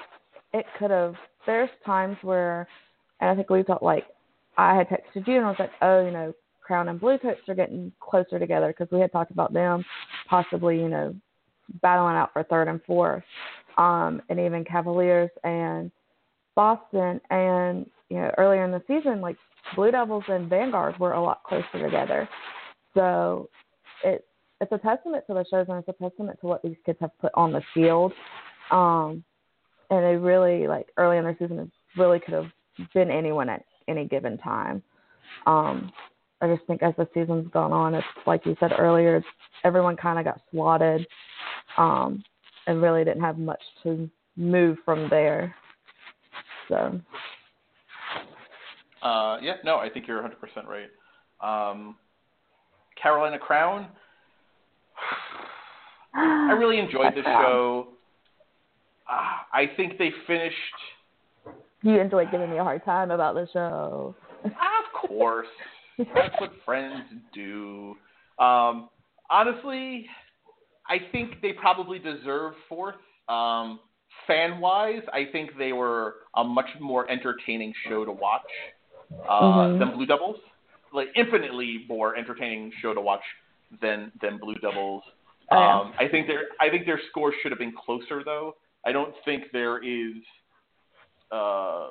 it 0.54 0.66
could 0.78 0.92
have. 0.92 1.16
There's 1.46 1.70
times 1.86 2.18
where, 2.24 2.68
and 3.22 3.30
I 3.30 3.36
think 3.36 3.50
we 3.50 3.64
felt 3.64 3.82
like 3.84 4.06
I 4.58 4.76
had 4.76 4.90
texted 4.90 5.28
you 5.28 5.38
and 5.38 5.46
I 5.46 5.50
was 5.50 5.60
like, 5.60 5.72
oh, 5.82 6.06
you 6.06 6.12
know, 6.12 6.34
Crown 6.62 6.90
and 6.90 7.00
Bluecoats 7.00 7.48
are 7.48 7.56
getting 7.56 7.92
closer 8.02 8.38
together 8.38 8.68
because 8.68 8.92
we 8.92 9.00
had 9.00 9.12
talked 9.14 9.32
about 9.32 9.54
them 9.54 9.86
possibly, 10.30 10.78
you 10.78 10.90
know, 10.90 11.16
battling 11.82 12.16
out 12.16 12.34
for 12.34 12.44
third 12.44 12.68
and 12.68 12.82
fourth, 12.84 13.24
um, 13.78 14.22
and 14.30 14.40
even 14.40 14.66
Cavaliers 14.66 15.30
and 15.44 15.92
Boston, 16.58 17.22
and 17.30 17.86
you 18.10 18.18
know, 18.18 18.32
earlier 18.40 18.66
in 18.66 18.72
the 18.72 18.82
season, 18.88 19.22
like 19.22 19.38
Blue 19.76 19.92
Devils 19.92 20.24
and 20.28 20.50
Vanguard 20.50 21.00
were 21.00 21.14
a 21.14 21.22
lot 21.22 21.44
closer 21.44 21.82
together. 21.82 22.28
So 22.96 23.50
it 24.04 24.26
it's 24.60 24.72
a 24.72 24.80
testament 24.80 25.24
to 25.28 25.36
the 25.36 25.46
shows 25.52 25.68
and 25.70 25.78
it's 25.78 25.88
a 25.88 26.04
testament 26.04 26.40
to 26.42 26.48
what 26.48 26.64
these 26.64 26.76
kids 26.84 26.98
have 27.00 27.18
put 27.20 27.32
on 27.36 27.54
the 27.54 27.62
field. 27.76 28.12
Um, 28.72 29.24
and 29.92 30.04
they 30.04 30.16
really 30.16 30.68
like 30.68 30.88
early 30.98 31.18
in 31.18 31.24
their 31.24 31.38
season 31.40 31.60
it 31.60 31.70
really 31.96 32.20
could 32.20 32.34
have 32.34 32.48
been 32.92 33.12
anyone 33.12 33.50
at 33.50 33.64
any 33.88 34.06
given 34.06 34.40
time. 34.40 34.82
Um, 35.46 35.92
I 36.42 36.48
just 36.48 36.66
think 36.66 36.82
as 36.82 36.96
the 36.98 37.08
season's 37.14 37.52
gone 37.52 37.72
on, 37.72 37.94
it's 37.94 38.08
like 38.26 38.46
you 38.48 38.58
said 38.60 38.72
earlier, 38.78 39.24
everyone 39.64 39.96
kind 39.96 40.18
of 40.18 40.26
got 40.26 40.42
slotted, 40.52 41.06
um, 41.78 42.24
and 42.66 42.82
really 42.82 43.04
didn't 43.04 43.22
have 43.22 43.38
much 43.38 43.62
to 43.84 44.10
move 44.36 44.78
from 44.84 45.08
there. 45.10 45.56
So 46.68 47.00
Uh, 49.02 49.38
yeah, 49.42 49.56
no, 49.64 49.78
I 49.78 49.90
think 49.90 50.08
you're 50.08 50.22
100% 50.22 50.32
right. 50.66 50.90
Um, 51.40 51.96
Carolina 53.02 53.38
Crown, 53.38 53.88
I 56.14 56.54
really 56.54 56.80
enjoyed 56.80 57.14
the 57.16 57.24
show. 57.24 57.90
Uh, 59.10 59.22
I 59.54 59.72
think 59.78 59.98
they 59.98 60.12
finished, 60.26 60.56
you 61.84 62.00
enjoyed 62.00 62.32
giving 62.32 62.50
me 62.50 62.58
a 62.58 62.64
hard 62.64 62.84
time 62.84 63.12
about 63.12 63.36
the 63.36 63.48
show. 63.54 64.16
of 64.44 65.10
course. 65.10 65.48
That's 65.98 66.40
what 66.40 66.52
friends 66.66 67.06
do. 67.34 67.96
Um, 68.40 68.90
honestly, 69.30 70.08
I 70.90 70.98
think 71.12 71.42
they 71.42 71.54
probably 71.54 72.00
deserve 72.00 72.54
fourth. 72.68 72.96
Um, 73.30 73.80
fan 74.26 74.60
wise, 74.60 75.02
I 75.14 75.26
think 75.32 75.52
they 75.58 75.74
were 75.74 76.16
a 76.36 76.44
much 76.44 76.70
more 76.80 77.10
entertaining 77.10 77.74
show 77.88 78.06
to 78.06 78.12
watch 78.12 78.42
uh, 79.28 79.42
Mhm. 79.42 79.80
than 79.80 79.92
Blue 79.92 80.06
Devils. 80.06 80.40
Like 80.92 81.10
infinitely 81.16 81.86
more 81.88 82.16
entertaining 82.16 82.72
show 82.82 82.94
to 82.94 83.02
watch 83.02 83.24
than 83.82 84.12
than 84.22 84.38
Blue 84.38 84.56
Devils. 84.56 85.04
Oh, 85.52 85.60
yeah. 85.60 85.80
Um, 85.80 85.94
I 86.00 86.08
think 86.08 86.28
their 86.28 86.48
I 86.60 86.70
think 86.70 86.86
their 86.86 87.00
score 87.10 87.34
should 87.42 87.52
have 87.52 87.60
been 87.60 87.74
closer 87.74 88.24
though. 88.24 88.56
I 88.86 88.92
don't 88.92 89.14
think 89.26 89.52
there 89.52 89.78
is 89.84 90.16
uh, 91.32 91.88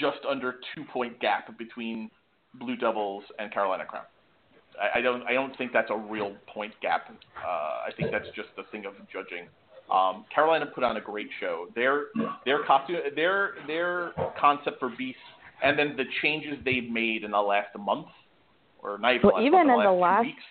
just 0.00 0.18
under 0.28 0.56
two 0.74 0.84
point 0.92 1.18
gap 1.20 1.56
between 1.58 2.10
Blue 2.54 2.76
Devils 2.76 3.24
and 3.38 3.52
Carolina 3.52 3.84
Crown. 3.84 4.04
I, 4.80 4.98
I 4.98 5.00
don't 5.00 5.22
I 5.24 5.32
don't 5.32 5.56
think 5.56 5.72
that's 5.72 5.90
a 5.90 5.96
real 5.96 6.34
point 6.46 6.74
gap. 6.80 7.08
Uh, 7.36 7.46
I 7.46 7.90
think 7.96 8.10
that's 8.10 8.28
just 8.34 8.48
a 8.58 8.64
thing 8.70 8.84
of 8.86 8.94
judging. 9.12 9.46
Um, 9.90 10.24
Carolina 10.34 10.66
put 10.66 10.82
on 10.82 10.96
a 10.96 11.00
great 11.00 11.28
show. 11.40 11.66
Their 11.74 12.06
their 12.44 12.64
costume 12.64 12.96
their 13.14 13.54
their 13.66 14.12
concept 14.40 14.78
for 14.80 14.90
Beast 14.96 15.18
and 15.62 15.78
then 15.78 15.94
the 15.96 16.04
changes 16.22 16.58
they've 16.64 16.88
made 16.90 17.22
in 17.24 17.30
the 17.32 17.40
last 17.40 17.68
month 17.78 18.06
or 18.82 18.98
not 18.98 19.14
even, 19.14 19.26
Well, 19.26 19.36
last 19.36 19.42
even 19.46 19.66
month, 19.66 19.78
in 19.80 19.84
the 19.84 19.92
last, 19.92 20.00
last- 20.00 20.24
weeks. 20.26 20.42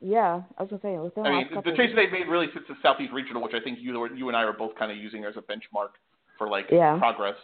Yeah, 0.00 0.42
I 0.58 0.62
was 0.62 0.70
gonna 0.70 0.82
say 0.82 0.98
within 0.98 1.22
the 1.22 1.28
I 1.30 1.32
last 1.32 1.50
mean, 1.52 1.62
the 1.64 1.72
changes 1.76 1.96
they've 1.96 2.12
made 2.12 2.28
really 2.28 2.48
since 2.52 2.66
the 2.68 2.76
Southeast 2.82 3.12
Regional, 3.12 3.42
which 3.42 3.54
I 3.54 3.60
think 3.60 3.78
you 3.80 4.06
you 4.14 4.28
and 4.28 4.36
I 4.36 4.42
are 4.42 4.52
both 4.52 4.74
kind 4.76 4.90
of 4.92 4.98
using 4.98 5.24
as 5.24 5.36
a 5.36 5.42
benchmark 5.42 5.90
for 6.36 6.48
like 6.48 6.66
Yeah. 6.70 6.98
progress. 6.98 7.36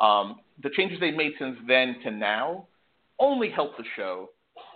Um, 0.00 0.40
the 0.62 0.70
changes 0.70 0.98
they've 1.00 1.14
made 1.16 1.32
since 1.38 1.58
then 1.66 2.00
to 2.04 2.10
now 2.10 2.66
only 3.18 3.50
help 3.50 3.76
the 3.76 3.84
show. 3.96 4.30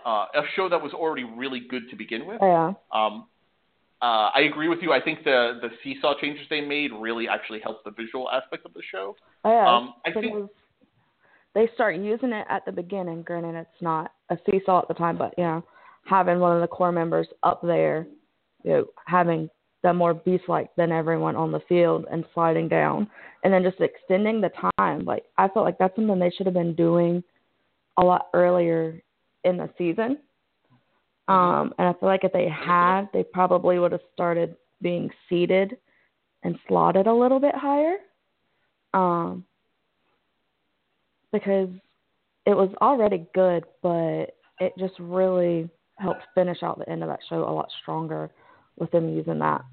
Uh, 0.05 0.27
a 0.35 0.43
show 0.55 0.69
that 0.69 0.81
was 0.81 0.93
already 0.93 1.23
really 1.23 1.61
good 1.61 1.89
to 1.89 1.95
begin 1.95 2.25
with. 2.25 2.39
Yeah. 2.41 2.73
Um, 2.91 3.27
uh, 4.03 4.31
I 4.35 4.41
agree 4.41 4.67
with 4.67 4.79
you. 4.81 4.91
I 4.91 4.99
think 4.99 5.23
the 5.23 5.59
the 5.61 5.69
seesaw 5.81 6.13
changes 6.19 6.45
they 6.49 6.59
made 6.59 6.91
really 6.91 7.29
actually 7.29 7.61
helped 7.61 7.85
the 7.85 7.91
visual 7.91 8.29
aspect 8.29 8.65
of 8.65 8.73
the 8.73 8.81
show. 8.91 9.15
Oh, 9.45 9.49
yeah. 9.49 9.75
Um, 9.75 9.93
I 10.05 10.11
think 10.11 10.33
was, 10.33 10.49
they 11.55 11.69
start 11.73 11.95
using 11.95 12.33
it 12.33 12.45
at 12.49 12.65
the 12.65 12.71
beginning. 12.73 13.21
Granted, 13.21 13.55
it's 13.55 13.81
not 13.81 14.11
a 14.29 14.37
seesaw 14.45 14.81
at 14.81 14.89
the 14.89 14.93
time, 14.93 15.17
but 15.17 15.33
you 15.37 15.45
know, 15.45 15.63
having 16.05 16.39
one 16.39 16.53
of 16.53 16.61
the 16.61 16.67
corps 16.67 16.91
members 16.91 17.27
up 17.43 17.61
there, 17.61 18.05
you 18.63 18.71
know, 18.71 18.85
having 19.05 19.49
them 19.83 19.95
more 19.95 20.13
beast-like 20.13 20.75
than 20.75 20.91
everyone 20.91 21.37
on 21.37 21.53
the 21.53 21.61
field 21.69 22.05
and 22.11 22.25
sliding 22.33 22.67
down, 22.67 23.09
and 23.45 23.53
then 23.53 23.63
just 23.63 23.79
extending 23.79 24.41
the 24.41 24.51
time. 24.77 25.05
Like 25.05 25.23
I 25.37 25.47
felt 25.47 25.65
like 25.65 25.77
that's 25.77 25.95
something 25.95 26.19
they 26.19 26.29
should 26.31 26.45
have 26.45 26.53
been 26.53 26.75
doing 26.75 27.23
a 27.97 28.03
lot 28.03 28.27
earlier 28.33 29.01
in 29.45 29.55
the 29.55 29.69
season. 29.77 30.17
Um, 31.27 31.73
and 31.77 31.87
I 31.87 31.93
feel 31.93 32.09
like 32.09 32.23
if 32.23 32.33
they 32.33 32.49
had, 32.49 33.05
they 33.13 33.23
probably 33.23 33.79
would 33.79 33.91
have 33.91 34.01
started 34.13 34.55
being 34.81 35.09
seated 35.29 35.77
and 36.43 36.57
slotted 36.67 37.07
a 37.07 37.13
little 37.13 37.39
bit 37.39 37.55
higher. 37.55 37.97
Um, 38.93 39.45
because 41.31 41.69
it 42.45 42.53
was 42.53 42.69
already 42.81 43.25
good, 43.33 43.63
but 43.81 44.35
it 44.59 44.73
just 44.77 44.93
really 44.99 45.69
helped 45.97 46.23
finish 46.35 46.61
out 46.61 46.77
the 46.77 46.89
end 46.89 47.03
of 47.03 47.09
that 47.09 47.19
show 47.29 47.49
a 47.49 47.51
lot 47.51 47.69
stronger 47.81 48.29
with 48.77 48.91
them 48.91 49.09
using 49.09 49.39
that 49.39 49.63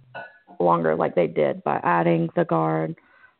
longer 0.58 0.94
like 0.94 1.14
they 1.14 1.26
did 1.26 1.62
by 1.64 1.80
adding 1.82 2.28
the 2.36 2.44
guard, 2.44 2.94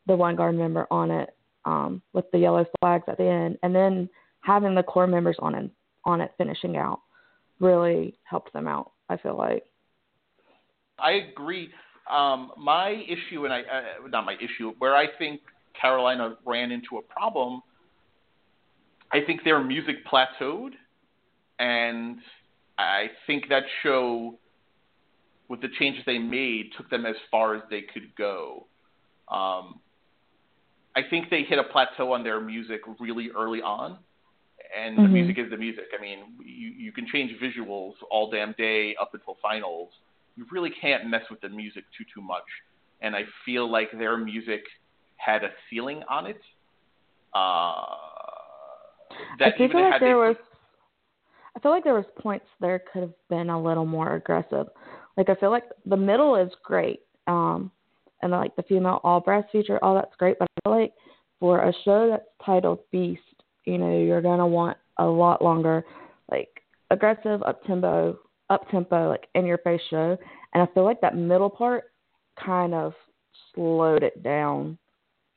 the 0.06 0.16
one 0.16 0.36
guard 0.36 0.56
member 0.56 0.86
on 0.90 1.10
it, 1.10 1.30
um, 1.64 2.02
with 2.12 2.30
the 2.32 2.38
yellow 2.38 2.66
flags 2.80 3.04
at 3.08 3.18
the 3.18 3.24
end, 3.24 3.58
and 3.62 3.74
then 3.74 4.08
having 4.40 4.74
the 4.74 4.82
corps 4.82 5.06
members 5.06 5.36
on 5.38 5.54
it 5.54 5.70
on 6.04 6.20
it 6.20 6.32
finishing 6.38 6.76
out 6.76 7.00
really 7.60 8.18
helped 8.24 8.52
them 8.52 8.66
out. 8.66 8.92
I 9.08 9.16
feel 9.16 9.36
like. 9.36 9.64
I 10.98 11.12
agree. 11.12 11.70
Um, 12.10 12.52
my 12.56 12.90
issue, 12.90 13.44
and 13.44 13.52
I 13.52 13.60
uh, 13.60 14.08
not 14.08 14.24
my 14.24 14.34
issue, 14.34 14.72
where 14.78 14.96
I 14.96 15.06
think 15.18 15.40
Carolina 15.80 16.36
ran 16.44 16.72
into 16.72 16.98
a 16.98 17.02
problem. 17.02 17.62
I 19.12 19.20
think 19.26 19.42
their 19.44 19.62
music 19.62 19.96
plateaued, 20.06 20.70
and 21.58 22.18
I 22.78 23.10
think 23.26 23.48
that 23.48 23.64
show, 23.82 24.38
with 25.48 25.60
the 25.60 25.68
changes 25.78 26.02
they 26.06 26.18
made, 26.18 26.70
took 26.76 26.88
them 26.90 27.06
as 27.06 27.16
far 27.30 27.54
as 27.54 27.62
they 27.70 27.82
could 27.82 28.14
go. 28.16 28.66
Um, 29.28 29.80
I 30.96 31.02
think 31.08 31.30
they 31.30 31.42
hit 31.42 31.58
a 31.58 31.64
plateau 31.64 32.12
on 32.12 32.24
their 32.24 32.40
music 32.40 32.80
really 32.98 33.30
early 33.36 33.62
on, 33.62 33.98
and 34.76 34.96
Mhm. 34.98 35.02
the 35.02 35.08
music 35.08 35.38
is 35.38 35.50
the 35.50 35.56
music. 35.56 35.86
I 35.96 36.00
mean, 36.00 36.36
you 36.44 36.68
you 36.70 36.92
can 36.92 37.06
change 37.06 37.38
visuals 37.40 37.94
all 38.10 38.30
damn 38.30 38.52
day 38.52 38.94
up 38.96 39.14
until 39.14 39.34
finals. 39.42 39.92
You 40.36 40.46
really 40.50 40.70
can't 40.70 41.06
mess 41.06 41.28
with 41.30 41.40
the 41.40 41.48
music 41.48 41.84
too 41.96 42.04
too 42.12 42.20
much. 42.20 42.44
And 43.00 43.16
I 43.16 43.24
feel 43.44 43.68
like 43.68 43.90
their 43.92 44.16
music 44.16 44.62
had 45.16 45.44
a 45.44 45.52
ceiling 45.68 46.02
on 46.08 46.26
it. 46.26 46.40
Uh, 47.32 47.84
that 49.38 49.54
I 49.54 49.56
feel 49.56 49.68
like 49.90 50.00
there 50.00 50.08
they- 50.10 50.14
was. 50.14 50.36
I 51.56 51.58
feel 51.58 51.72
like 51.72 51.84
there 51.84 51.94
was 51.94 52.06
points 52.18 52.46
there 52.60 52.78
could 52.78 53.02
have 53.02 53.28
been 53.28 53.50
a 53.50 53.60
little 53.60 53.84
more 53.86 54.14
aggressive. 54.14 54.68
Like 55.16 55.28
I 55.28 55.34
feel 55.34 55.50
like 55.50 55.64
the 55.84 55.96
middle 55.96 56.36
is 56.36 56.54
great, 56.62 57.00
um, 57.26 57.70
and 58.22 58.32
like 58.32 58.54
the 58.56 58.62
female 58.62 59.00
all 59.02 59.20
brass 59.20 59.44
feature, 59.50 59.78
all 59.82 59.94
that's 59.94 60.14
great. 60.16 60.38
But 60.38 60.46
I 60.64 60.70
feel 60.70 60.78
like 60.80 60.94
for 61.40 61.60
a 61.62 61.72
show 61.84 62.08
that's 62.08 62.26
titled 62.44 62.78
Beast, 62.90 63.22
you 63.70 63.78
know, 63.78 63.96
you're 63.98 64.20
gonna 64.22 64.46
want 64.46 64.76
a 64.98 65.04
lot 65.06 65.42
longer, 65.42 65.84
like 66.30 66.48
aggressive, 66.90 67.42
up 67.44 67.62
tempo, 67.64 68.18
up 68.50 68.68
tempo, 68.70 69.08
like 69.08 69.28
in 69.34 69.46
your 69.46 69.58
face 69.58 69.80
show. 69.90 70.16
And 70.52 70.62
I 70.62 70.66
feel 70.74 70.84
like 70.84 71.00
that 71.02 71.16
middle 71.16 71.50
part 71.50 71.84
kind 72.44 72.74
of 72.74 72.92
slowed 73.54 74.02
it 74.02 74.22
down 74.22 74.76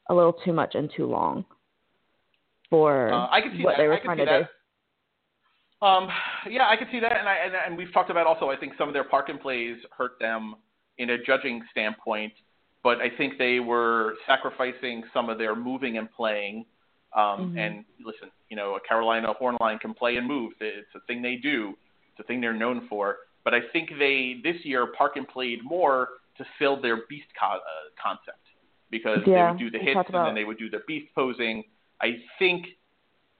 a 0.09 0.13
little 0.13 0.33
too 0.33 0.53
much 0.53 0.75
and 0.75 0.91
too 0.95 1.05
long 1.05 1.45
for 2.69 3.13
Uh, 3.13 3.27
I 3.31 3.39
can 3.41 3.55
see 3.55 3.63
what 3.63 3.73
that. 3.77 3.83
they 3.83 3.87
were 3.87 3.99
trying 4.03 4.17
to 4.17 4.25
that. 4.25 4.39
do. 5.81 5.87
Um, 5.87 6.07
yeah, 6.49 6.67
I 6.69 6.75
can 6.77 6.87
see 6.91 6.99
that, 7.01 7.17
and 7.19 7.27
I 7.27 7.35
and, 7.45 7.53
and 7.67 7.77
we've 7.77 7.93
talked 7.93 8.09
about 8.09 8.25
also. 8.25 8.49
I 8.49 8.55
think 8.55 8.73
some 8.77 8.87
of 8.87 8.93
their 8.93 9.03
park 9.03 9.29
and 9.29 9.39
plays 9.39 9.77
hurt 9.95 10.13
them 10.19 10.55
in 10.97 11.11
a 11.11 11.17
judging 11.23 11.61
standpoint, 11.71 12.33
but 12.83 12.99
I 12.99 13.09
think 13.17 13.37
they 13.37 13.59
were 13.59 14.15
sacrificing 14.25 15.03
some 15.13 15.29
of 15.29 15.37
their 15.37 15.55
moving 15.55 15.97
and 15.97 16.09
playing. 16.11 16.65
Um, 17.15 17.53
Mhm. 17.53 17.57
And 17.57 17.85
listen, 18.03 18.31
you 18.49 18.55
know, 18.55 18.75
a 18.75 18.79
Carolina 18.81 19.33
horn 19.33 19.57
line 19.59 19.79
can 19.79 19.93
play 19.93 20.17
and 20.17 20.27
move. 20.27 20.53
It's 20.59 20.93
a 20.95 20.99
thing 21.01 21.21
they 21.21 21.35
do. 21.35 21.77
It's 22.11 22.19
a 22.19 22.23
thing 22.23 22.41
they're 22.41 22.53
known 22.53 22.87
for. 22.87 23.17
But 23.43 23.53
I 23.53 23.61
think 23.61 23.97
they 23.99 24.39
this 24.43 24.63
year 24.65 24.87
park 24.87 25.17
and 25.17 25.27
played 25.27 25.63
more 25.63 26.09
to 26.37 26.45
fill 26.57 26.77
their 26.81 27.05
beast 27.07 27.27
co- 27.39 27.45
uh, 27.57 27.89
concept 28.01 28.39
because 28.89 29.23
they 29.25 29.31
would 29.51 29.59
do 29.59 29.69
the 29.71 29.79
hits 29.79 29.95
and 30.07 30.27
then 30.27 30.35
they 30.35 30.45
would 30.45 30.57
do 30.57 30.69
the 30.69 30.81
beast 30.87 31.13
posing. 31.13 31.63
I 32.01 32.23
think 32.39 32.77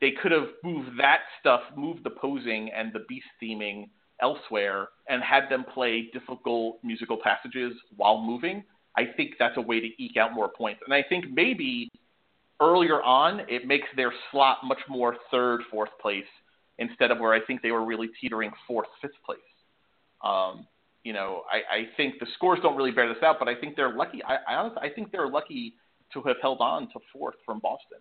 they 0.02 0.12
could 0.12 0.32
have 0.32 0.50
moved 0.64 0.98
that 1.00 1.22
stuff, 1.40 1.62
moved 1.76 2.04
the 2.04 2.10
posing 2.10 2.72
and 2.72 2.92
the 2.94 3.06
beast 3.08 3.28
theming 3.42 3.90
elsewhere, 4.22 4.90
and 5.08 5.24
had 5.24 5.50
them 5.50 5.64
play 5.64 6.10
difficult 6.14 6.78
musical 6.84 7.18
passages 7.18 7.74
while 7.96 8.22
moving. 8.22 8.64
I 8.96 9.06
think 9.06 9.36
that's 9.40 9.58
a 9.58 9.62
way 9.62 9.80
to 9.80 10.04
eke 10.04 10.18
out 10.18 10.34
more 10.34 10.50
points. 10.50 10.82
And 10.86 10.94
I 10.94 11.02
think 11.04 11.26
maybe 11.32 11.90
earlier 12.62 13.02
on 13.02 13.42
it 13.48 13.68
makes 13.68 13.88
their 13.96 14.14
slot 14.32 14.60
much 14.64 14.80
more 14.90 15.18
third, 15.32 15.62
fourth 15.72 15.90
place 16.02 16.24
instead 16.80 17.12
of 17.12 17.20
where 17.20 17.34
I 17.34 17.40
think 17.46 17.62
they 17.62 17.72
were 17.72 17.86
really 17.86 18.10
teetering 18.20 18.52
fourth, 18.68 18.88
fifth 19.02 19.12
place. 19.26 19.40
Um, 20.24 20.68
you 21.04 21.14
know, 21.14 21.44
I, 21.52 21.76
I 21.76 21.84
think 21.98 22.20
the 22.20 22.28
scores 22.36 22.60
don't 22.62 22.78
really 22.78 22.92
bear 22.92 23.14
this 23.14 23.22
out, 23.24 23.38
but 23.38 23.48
I 23.48 23.56
think 23.56 23.76
they're 23.76 23.94
lucky. 23.94 24.24
I, 24.24 24.38
I 24.48 24.56
honestly, 24.56 24.82
I 24.82 24.90
think 24.90 25.12
they're 25.12 25.28
lucky 25.28 25.74
to 26.14 26.22
have 26.24 26.38
held 26.42 26.60
on 26.62 26.88
to 26.94 27.00
fourth 27.12 27.36
from 27.46 27.60
Boston. 27.60 28.00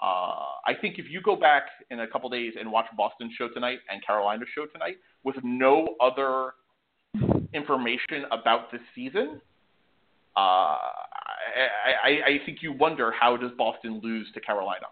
Uh, 0.00 0.54
I 0.64 0.74
think 0.80 0.98
if 0.98 1.06
you 1.10 1.20
go 1.20 1.34
back 1.34 1.64
in 1.90 2.00
a 2.00 2.06
couple 2.06 2.30
days 2.30 2.54
and 2.58 2.70
watch 2.70 2.86
Boston's 2.96 3.32
show 3.36 3.48
tonight 3.48 3.80
and 3.90 4.04
Carolina's 4.04 4.48
show 4.54 4.66
tonight 4.66 4.96
with 5.24 5.36
no 5.42 5.96
other 6.00 6.52
information 7.52 8.24
about 8.30 8.70
this 8.70 8.80
season, 8.94 9.40
uh, 10.36 10.76
I, 11.28 12.08
I, 12.08 12.10
I 12.26 12.46
think 12.46 12.58
you 12.62 12.72
wonder 12.72 13.12
how 13.12 13.36
does 13.36 13.50
Boston 13.56 14.00
lose 14.02 14.28
to 14.34 14.40
Carolina. 14.40 14.86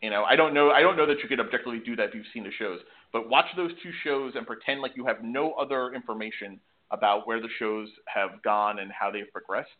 You 0.00 0.10
know, 0.10 0.24
I 0.24 0.34
don't 0.34 0.52
know. 0.52 0.70
I 0.70 0.80
don't 0.80 0.96
know 0.96 1.06
that 1.06 1.18
you 1.22 1.28
could 1.28 1.38
objectively 1.38 1.80
do 1.84 1.94
that 1.96 2.08
if 2.08 2.14
you've 2.14 2.26
seen 2.34 2.42
the 2.42 2.50
shows. 2.58 2.80
But 3.12 3.28
watch 3.28 3.46
those 3.56 3.70
two 3.82 3.92
shows 4.02 4.32
and 4.34 4.46
pretend 4.46 4.80
like 4.80 4.92
you 4.96 5.06
have 5.06 5.22
no 5.22 5.52
other 5.52 5.94
information 5.94 6.58
about 6.90 7.26
where 7.26 7.40
the 7.40 7.48
shows 7.58 7.88
have 8.06 8.42
gone 8.42 8.80
and 8.80 8.90
how 8.90 9.10
they've 9.10 9.30
progressed. 9.32 9.70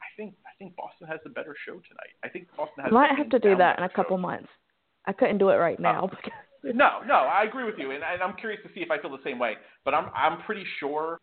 I 0.00 0.06
think 0.16 0.34
I 0.46 0.50
think 0.58 0.76
Boston 0.76 1.06
has 1.08 1.20
the 1.24 1.30
better 1.30 1.54
show 1.66 1.72
tonight. 1.72 2.14
I 2.22 2.28
think 2.28 2.48
Boston 2.56 2.84
has. 2.84 2.92
I 2.92 2.94
might 2.94 3.16
have 3.16 3.30
to 3.30 3.38
do 3.38 3.56
that 3.56 3.78
in 3.78 3.84
a 3.84 3.88
better 3.88 3.92
show. 3.92 4.02
couple 4.02 4.18
months. 4.18 4.48
I 5.06 5.12
couldn't 5.12 5.38
do 5.38 5.48
it 5.48 5.56
right 5.56 5.76
oh. 5.78 5.82
now. 5.82 6.06
because 6.10 6.32
No, 6.62 7.00
no, 7.06 7.14
I 7.14 7.44
agree 7.44 7.64
with 7.64 7.76
you, 7.78 7.92
and, 7.92 8.02
and 8.04 8.22
I'm 8.22 8.36
curious 8.36 8.60
to 8.66 8.68
see 8.74 8.80
if 8.80 8.90
I 8.90 9.00
feel 9.00 9.10
the 9.10 9.22
same 9.24 9.38
way. 9.38 9.54
But 9.84 9.94
I'm 9.94 10.10
I'm 10.14 10.42
pretty 10.42 10.64
sure, 10.78 11.20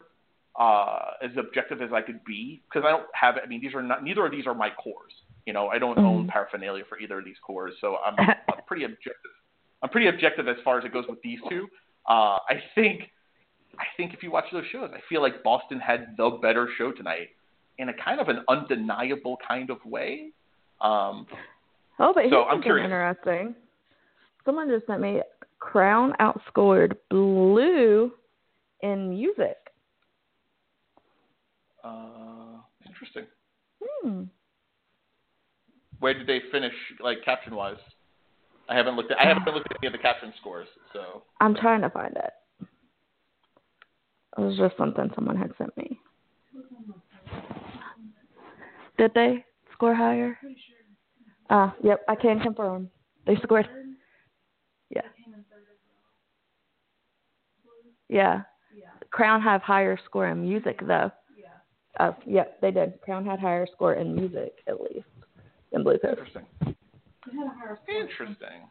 uh, 0.58 1.12
as 1.22 1.32
objective 1.38 1.82
as 1.82 1.92
I 1.94 2.02
could 2.02 2.24
be, 2.26 2.62
because 2.68 2.86
I 2.86 2.92
don't 2.92 3.06
have. 3.14 3.36
I 3.44 3.48
mean, 3.48 3.62
these 3.62 3.74
are 3.76 3.82
not. 3.84 4.04
Neither 4.04 4.26
of 4.26 4.32
these 4.32 4.48
are 4.48 4.54
my 4.56 4.70
corps. 4.72 5.08
You 5.46 5.54
know, 5.54 5.68
I 5.68 5.78
don't 5.80 5.98
own 6.00 6.26
Mhm. 6.26 6.30
paraphernalia 6.30 6.84
for 6.90 6.98
either 7.00 7.20
of 7.20 7.26
these 7.26 7.38
corps, 7.46 7.72
so 7.80 7.98
I'm, 8.06 8.16
I'm 8.20 8.64
pretty 8.68 8.84
objective. 8.84 9.32
I'm 9.82 9.90
pretty 9.90 10.08
objective 10.08 10.48
as 10.48 10.58
far 10.64 10.78
as 10.80 10.84
it 10.86 10.92
goes 10.92 11.06
with 11.08 11.22
these 11.22 11.40
two. 11.48 11.68
Uh, 12.10 12.38
I 12.50 12.62
think, 12.76 13.12
I 13.80 13.86
think 13.96 14.14
if 14.14 14.24
you 14.24 14.32
watch 14.32 14.46
those 14.52 14.66
shows, 14.72 14.90
I 14.94 15.00
feel 15.08 15.22
like 15.22 15.44
Boston 15.44 15.80
had 15.80 16.16
the 16.18 16.32
better 16.42 16.68
show 16.78 16.92
tonight, 16.92 17.30
in 17.78 17.90
a 17.90 17.94
kind 17.94 18.20
of 18.20 18.28
an 18.28 18.44
undeniable 18.50 19.38
kind 19.48 19.70
of 19.70 19.78
way. 19.86 20.32
Um, 20.82 21.28
Oh, 22.00 22.14
but 22.14 22.24
here's 22.24 22.34
So, 22.34 22.46
something 22.50 22.62
curious. 22.64 22.86
interesting. 22.86 23.56
Someone 24.46 24.68
just 24.70 24.86
sent 24.88 25.02
me 25.02 25.22
Crown 25.60 26.14
outscored 26.20 26.96
Blue 27.10 28.12
in 28.82 29.10
music. 29.10 29.58
Uh, 31.84 32.60
interesting. 32.86 33.26
Hmm. 33.82 34.24
Where 36.00 36.14
did 36.14 36.28
they 36.28 36.42
finish, 36.52 36.74
like 37.00 37.24
caption 37.26 37.56
wise? 37.56 37.78
I 38.70 38.76
haven't 38.76 38.96
looked 38.96 39.12
at 39.12 39.20
I 39.20 39.26
haven't 39.26 39.46
looked 39.54 39.72
at 39.72 39.78
any 39.82 39.88
of 39.88 39.94
the 39.94 40.00
caption 40.00 40.34
scores, 40.40 40.68
so 40.94 41.24
I'm 41.40 41.56
trying 41.56 41.82
to 41.82 41.90
find 41.90 42.16
it. 42.16 42.68
It 44.38 44.42
was 44.42 44.58
just 44.58 44.78
something 44.78 45.10
someone 45.16 45.38
had 45.38 45.52
sent 45.58 45.76
me. 45.78 46.00
Did 48.98 49.12
they 49.16 49.46
score 49.74 49.96
higher? 49.96 50.38
Ah, 51.50 51.74
yep, 51.84 52.02
I 52.08 52.16
can 52.16 52.40
confirm. 52.40 52.90
They 53.26 53.36
scored. 53.38 53.68
Yeah. 54.90 55.02
Yeah. 58.10 58.42
Crown 59.12 59.42
have 59.42 59.62
higher 59.62 59.98
score 60.06 60.28
in 60.28 60.42
music 60.42 60.82
though. 60.86 61.12
Oh, 62.00 62.16
yep, 62.26 62.60
they 62.62 62.72
did. 62.72 63.00
Crown 63.02 63.26
had 63.26 63.40
higher 63.40 63.66
score 63.74 63.94
in 63.96 64.14
music 64.16 64.54
at 64.68 64.80
least 64.82 65.08
than 65.72 65.84
Bluecoat. 65.84 66.18
interesting. 66.18 66.46
Interesting. 67.90 68.70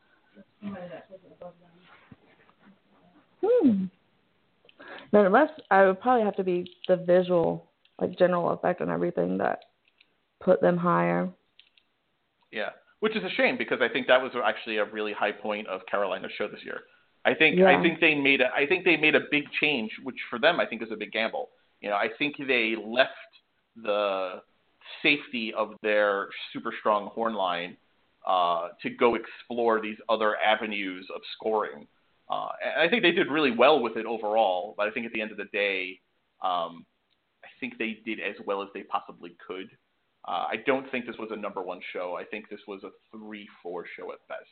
Hmm. 3.44 3.84
Then 5.12 5.26
unless 5.26 5.50
I 5.70 5.86
would 5.86 6.00
probably 6.00 6.24
have 6.24 6.36
to 6.36 6.44
be 6.44 6.70
the 6.88 6.96
visual, 6.96 7.70
like 8.00 8.18
general 8.18 8.50
effect 8.50 8.80
and 8.80 8.90
everything 8.90 9.38
that 9.38 9.60
put 10.40 10.60
them 10.60 10.76
higher. 10.76 11.28
Yeah, 12.52 12.70
which 13.00 13.16
is 13.16 13.24
a 13.24 13.30
shame 13.30 13.56
because 13.58 13.78
I 13.80 13.88
think 13.88 14.06
that 14.06 14.20
was 14.22 14.32
actually 14.44 14.78
a 14.78 14.84
really 14.84 15.12
high 15.12 15.32
point 15.32 15.66
of 15.68 15.80
Carolina's 15.86 16.32
show 16.38 16.48
this 16.48 16.60
year. 16.64 16.80
I 17.24 17.34
think 17.34 17.58
Yeah. 17.58 17.66
I 17.76 17.82
think 17.82 18.00
they 18.00 18.14
made 18.14 18.40
a 18.40 18.52
I 18.54 18.66
think 18.66 18.84
they 18.84 18.96
made 18.96 19.14
a 19.14 19.20
big 19.30 19.44
change, 19.60 19.90
which 20.02 20.16
for 20.30 20.38
them 20.38 20.60
I 20.60 20.66
think 20.66 20.82
is 20.82 20.92
a 20.92 20.96
big 20.96 21.12
gamble. 21.12 21.50
You 21.80 21.90
know, 21.90 21.96
I 21.96 22.08
think 22.18 22.36
they 22.38 22.74
left 22.82 23.10
the 23.76 24.42
safety 25.02 25.52
of 25.56 25.74
their 25.82 26.28
super 26.52 26.72
strong 26.80 27.08
horn 27.08 27.34
line 27.34 27.76
uh, 28.26 28.68
to 28.82 28.90
go 28.90 29.14
explore 29.14 29.80
these 29.80 29.98
other 30.08 30.36
avenues 30.36 31.06
of 31.14 31.20
scoring. 31.34 31.86
Uh, 32.28 32.48
and 32.64 32.82
I 32.82 32.88
think 32.88 33.02
they 33.02 33.12
did 33.12 33.30
really 33.30 33.52
well 33.52 33.80
with 33.80 33.96
it 33.96 34.06
overall. 34.06 34.74
But 34.76 34.88
I 34.88 34.90
think 34.90 35.06
at 35.06 35.12
the 35.12 35.20
end 35.20 35.30
of 35.30 35.36
the 35.36 35.44
day, 35.52 36.00
um, 36.42 36.84
I 37.44 37.48
think 37.60 37.78
they 37.78 37.98
did 38.04 38.18
as 38.20 38.34
well 38.46 38.62
as 38.62 38.68
they 38.74 38.82
possibly 38.82 39.36
could. 39.46 39.70
Uh, 40.26 40.46
I 40.50 40.56
don't 40.66 40.90
think 40.90 41.06
this 41.06 41.16
was 41.18 41.30
a 41.30 41.36
number 41.36 41.62
one 41.62 41.80
show. 41.92 42.16
I 42.18 42.24
think 42.24 42.48
this 42.48 42.60
was 42.66 42.82
a 42.82 42.90
three, 43.16 43.46
four 43.62 43.84
show 43.96 44.10
at 44.12 44.18
best, 44.28 44.50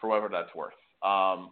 for 0.00 0.08
whatever 0.08 0.28
that's 0.30 0.54
worth. 0.54 0.74
Um, 1.02 1.50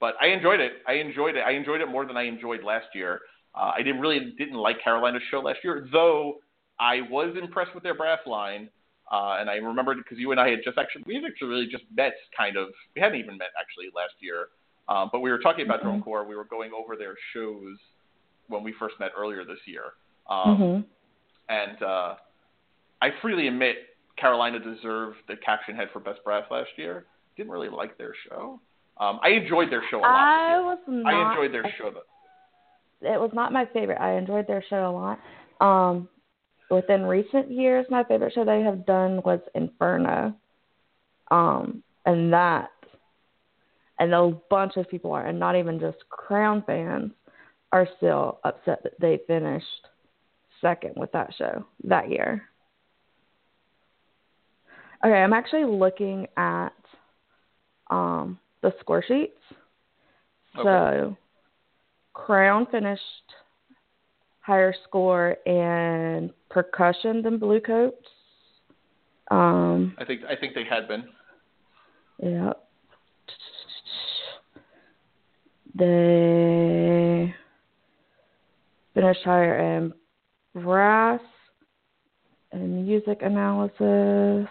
but 0.00 0.14
I 0.20 0.28
enjoyed 0.28 0.60
it. 0.60 0.72
I 0.86 0.94
enjoyed 0.94 1.36
it. 1.36 1.42
I 1.46 1.52
enjoyed 1.52 1.82
it 1.82 1.88
more 1.88 2.06
than 2.06 2.16
I 2.16 2.22
enjoyed 2.22 2.64
last 2.64 2.86
year. 2.94 3.20
Uh, 3.56 3.72
I 3.74 3.82
didn't 3.82 4.00
really 4.00 4.34
didn't 4.36 4.56
like 4.56 4.82
Carolina's 4.82 5.22
show 5.30 5.40
last 5.40 5.60
year, 5.64 5.88
though 5.90 6.40
I 6.78 7.00
was 7.10 7.34
impressed 7.40 7.74
with 7.74 7.82
their 7.82 7.94
brass 7.94 8.20
line. 8.26 8.68
Uh, 9.10 9.36
and 9.38 9.48
I 9.48 9.54
remembered 9.54 9.98
because 9.98 10.18
you 10.18 10.32
and 10.32 10.40
I 10.40 10.48
had 10.50 10.58
just 10.64 10.78
actually 10.78 11.04
we 11.06 11.14
had 11.14 11.24
actually 11.24 11.48
really 11.48 11.68
just 11.70 11.84
met 11.94 12.14
kind 12.36 12.56
of 12.56 12.68
we 12.94 13.00
hadn't 13.00 13.18
even 13.18 13.38
met 13.38 13.48
actually 13.58 13.86
last 13.94 14.14
year, 14.20 14.48
um, 14.88 15.10
but 15.12 15.20
we 15.20 15.30
were 15.30 15.38
talking 15.38 15.64
about 15.64 15.80
Mhm. 15.80 15.84
Drum 15.84 16.02
Corps. 16.02 16.24
We 16.24 16.34
were 16.34 16.44
going 16.44 16.72
over 16.72 16.96
their 16.96 17.14
shows 17.32 17.78
when 18.48 18.64
we 18.64 18.72
first 18.72 18.98
met 18.98 19.12
earlier 19.16 19.44
this 19.44 19.60
year. 19.64 19.94
Um, 20.28 20.58
mhm. 20.58 20.84
and 21.48 21.82
uh, 21.82 22.14
I 23.00 23.10
freely 23.22 23.46
admit 23.46 23.96
Carolina 24.16 24.58
deserved 24.58 25.18
the 25.28 25.36
caption 25.36 25.76
head 25.76 25.88
for 25.92 26.00
best 26.00 26.24
brass 26.24 26.44
last 26.50 26.70
year. 26.76 27.06
Didn't 27.36 27.52
really 27.52 27.68
like 27.68 27.96
their 27.98 28.14
show. 28.28 28.60
Um, 28.98 29.20
I 29.22 29.28
enjoyed 29.30 29.70
their 29.70 29.84
show 29.88 29.98
a 29.98 30.00
lot. 30.00 30.10
I 30.10 30.60
was 30.60 30.78
not. 30.88 31.14
I 31.14 31.30
enjoyed 31.30 31.52
their 31.52 31.70
show. 31.78 31.90
Though. 31.90 32.02
It 33.02 33.20
was 33.20 33.30
not 33.32 33.52
my 33.52 33.66
favorite. 33.72 34.00
I 34.00 34.16
enjoyed 34.16 34.46
their 34.46 34.64
show 34.68 34.88
a 34.88 34.92
lot. 34.92 35.18
Um, 35.60 36.08
within 36.70 37.02
recent 37.02 37.50
years, 37.50 37.86
my 37.90 38.04
favorite 38.04 38.32
show 38.34 38.44
they 38.44 38.62
have 38.62 38.86
done 38.86 39.20
was 39.24 39.40
Inferno. 39.54 40.34
Um, 41.30 41.82
and 42.04 42.32
that, 42.32 42.70
and 43.98 44.14
a 44.14 44.32
bunch 44.48 44.76
of 44.76 44.88
people 44.88 45.12
are, 45.12 45.26
and 45.26 45.38
not 45.38 45.56
even 45.56 45.80
just 45.80 45.98
Crown 46.08 46.62
fans, 46.66 47.12
are 47.72 47.88
still 47.96 48.40
upset 48.44 48.82
that 48.84 48.98
they 49.00 49.20
finished 49.26 49.66
second 50.60 50.94
with 50.96 51.12
that 51.12 51.34
show 51.36 51.64
that 51.84 52.10
year. 52.10 52.48
Okay, 55.04 55.14
I'm 55.14 55.32
actually 55.32 55.64
looking 55.64 56.26
at 56.36 56.72
um, 57.90 58.38
the 58.62 58.72
score 58.80 59.04
sheets. 59.06 59.38
Okay. 60.58 60.64
So, 60.64 61.16
Crown 62.16 62.66
finished 62.70 63.02
higher 64.40 64.74
score 64.88 65.36
in 65.44 66.32
percussion 66.48 67.20
than 67.20 67.38
Bluecoats. 67.38 68.08
Um, 69.30 69.94
I 69.98 70.04
think 70.06 70.22
I 70.24 70.34
think 70.34 70.54
they 70.54 70.64
had 70.64 70.88
been. 70.88 71.04
yeah. 72.22 72.52
They 75.74 77.34
finished 78.94 79.20
higher 79.22 79.76
in 79.76 79.92
brass 80.54 81.20
and 82.50 82.86
music 82.86 83.18
analysis. 83.20 84.48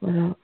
What 0.00 0.16
else? 0.16 0.43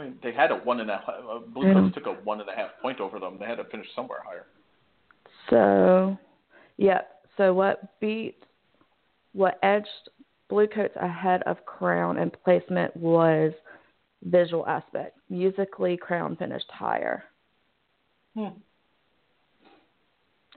I 0.00 0.04
mean, 0.04 0.18
they 0.22 0.32
had 0.32 0.50
a 0.50 0.56
one 0.56 0.80
and 0.80 0.90
a 0.90 0.96
half. 0.96 1.08
Uh, 1.08 1.38
Bluecoats 1.52 1.94
took 1.94 2.06
a 2.06 2.12
one 2.24 2.40
and 2.40 2.48
a 2.48 2.54
half 2.54 2.70
point 2.80 3.00
over 3.00 3.18
them. 3.18 3.36
They 3.38 3.46
had 3.46 3.56
to 3.56 3.64
finish 3.64 3.86
somewhere 3.94 4.20
higher. 4.24 4.46
So, 5.50 6.16
yeah. 6.76 7.02
So 7.36 7.52
what 7.52 8.00
beat, 8.00 8.36
what 9.32 9.58
edged 9.62 9.86
Bluecoats 10.48 10.96
ahead 11.00 11.42
of 11.44 11.64
Crown 11.66 12.18
in 12.18 12.30
placement 12.44 12.96
was 12.96 13.52
visual 14.24 14.66
aspect. 14.66 15.18
Musically, 15.28 15.96
Crown 15.96 16.36
finished 16.36 16.70
higher. 16.70 17.24
Hmm. 18.34 18.58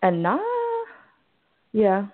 And 0.01 0.23
nah, 0.23 0.39
yeah. 1.73 2.07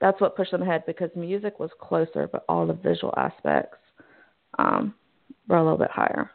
That's 0.00 0.18
what 0.18 0.34
pushed 0.34 0.52
them 0.52 0.62
ahead 0.62 0.84
because 0.86 1.10
music 1.14 1.60
was 1.60 1.70
closer, 1.78 2.26
but 2.26 2.44
all 2.48 2.66
the 2.66 2.72
visual 2.72 3.12
aspects 3.18 3.76
um, 4.58 4.94
were 5.50 5.58
a 5.58 5.62
little 5.62 5.78
bit 5.78 5.90
higher. 5.90 6.30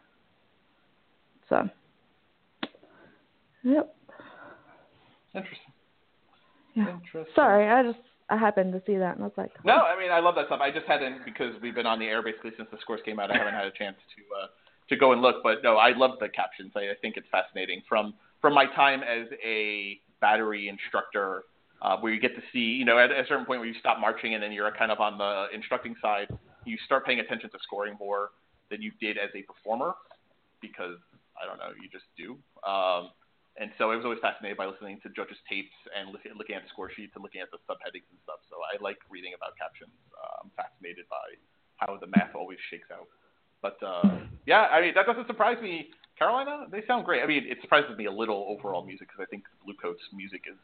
So, 1.49 1.69
yep. 3.63 3.95
Interesting. 5.33 5.73
Yeah. 6.75 6.89
Interesting. 6.89 7.33
Sorry, 7.33 7.69
I 7.69 7.83
just 7.83 8.03
I 8.29 8.37
happened 8.37 8.73
to 8.73 8.81
see 8.85 8.97
that 8.97 9.15
and 9.15 9.23
I 9.23 9.27
was 9.27 9.37
like, 9.37 9.51
No, 9.63 9.73
I 9.73 9.97
mean 9.99 10.11
I 10.11 10.19
love 10.19 10.35
that 10.35 10.47
stuff. 10.47 10.59
I 10.61 10.71
just 10.71 10.85
hadn't 10.85 11.23
because 11.23 11.53
we've 11.61 11.75
been 11.75 11.85
on 11.85 11.99
the 11.99 12.05
air 12.05 12.21
basically 12.21 12.51
since 12.57 12.69
the 12.71 12.77
scores 12.81 13.01
came 13.05 13.19
out. 13.19 13.31
I 13.31 13.37
haven't 13.37 13.53
had 13.53 13.65
a 13.65 13.71
chance 13.71 13.95
to 14.15 14.43
uh, 14.43 14.47
to 14.89 14.95
go 14.95 15.13
and 15.13 15.21
look, 15.21 15.37
but 15.43 15.63
no, 15.63 15.77
I 15.77 15.95
love 15.95 16.19
the 16.19 16.29
captions. 16.29 16.71
I, 16.75 16.91
I 16.91 16.95
think 17.01 17.15
it's 17.17 17.27
fascinating 17.31 17.81
from 17.87 18.13
from 18.41 18.53
my 18.53 18.65
time 18.75 19.01
as 19.01 19.27
a 19.43 19.99
battery 20.19 20.69
instructor, 20.69 21.43
uh, 21.81 21.97
where 21.97 22.13
you 22.13 22.19
get 22.19 22.35
to 22.35 22.41
see, 22.51 22.59
you 22.59 22.85
know, 22.85 22.97
at 22.97 23.11
a 23.11 23.23
certain 23.27 23.45
point 23.45 23.59
where 23.59 23.69
you 23.69 23.75
stop 23.79 23.99
marching 23.99 24.33
and 24.33 24.43
then 24.43 24.51
you're 24.51 24.71
kind 24.71 24.91
of 24.91 24.99
on 24.99 25.17
the 25.17 25.47
instructing 25.53 25.95
side, 26.01 26.27
you 26.65 26.77
start 26.85 27.05
paying 27.05 27.19
attention 27.19 27.49
to 27.51 27.57
scoring 27.63 27.95
more 27.99 28.31
than 28.69 28.81
you 28.81 28.91
did 28.99 29.17
as 29.17 29.29
a 29.35 29.41
performer 29.43 29.93
because 30.61 30.97
I 31.35 31.45
don't 31.45 31.57
know, 31.59 31.75
you 31.75 31.89
just 31.91 32.07
do. 32.17 32.39
Um, 32.63 33.11
and 33.55 33.71
so 33.79 33.91
I 33.91 33.95
was 33.95 34.03
always 34.03 34.19
fascinated 34.19 34.57
by 34.57 34.67
listening 34.67 34.99
to 35.03 35.09
judges' 35.15 35.39
tapes 35.47 35.75
and 35.95 36.11
looking, 36.11 36.31
looking 36.35 36.55
at 36.55 36.67
score 36.71 36.91
sheets 36.91 37.15
and 37.15 37.23
looking 37.23 37.39
at 37.39 37.51
the 37.51 37.59
subheadings 37.67 38.07
and 38.11 38.19
stuff. 38.23 38.43
So 38.51 38.59
I 38.59 38.75
like 38.83 38.99
reading 39.07 39.31
about 39.35 39.55
captions. 39.55 39.95
Uh, 40.11 40.43
I'm 40.43 40.51
fascinated 40.59 41.07
by 41.07 41.23
how 41.79 41.95
the 41.95 42.07
math 42.07 42.35
always 42.35 42.59
shakes 42.69 42.91
out. 42.91 43.07
But 43.61 43.79
uh, 43.83 44.19
yeah, 44.45 44.67
I 44.71 44.81
mean 44.81 44.93
that 44.95 45.05
doesn't 45.05 45.27
surprise 45.27 45.57
me. 45.61 45.89
Carolina, 46.19 46.67
they 46.71 46.83
sound 46.87 47.05
great. 47.05 47.23
I 47.23 47.27
mean, 47.27 47.43
it 47.47 47.59
surprises 47.61 47.97
me 47.97 48.05
a 48.05 48.11
little 48.11 48.45
overall 48.47 48.85
music 48.85 49.07
because 49.07 49.23
I 49.23 49.27
think 49.27 49.43
Bluecoats 49.63 50.03
music 50.13 50.43
is 50.47 50.59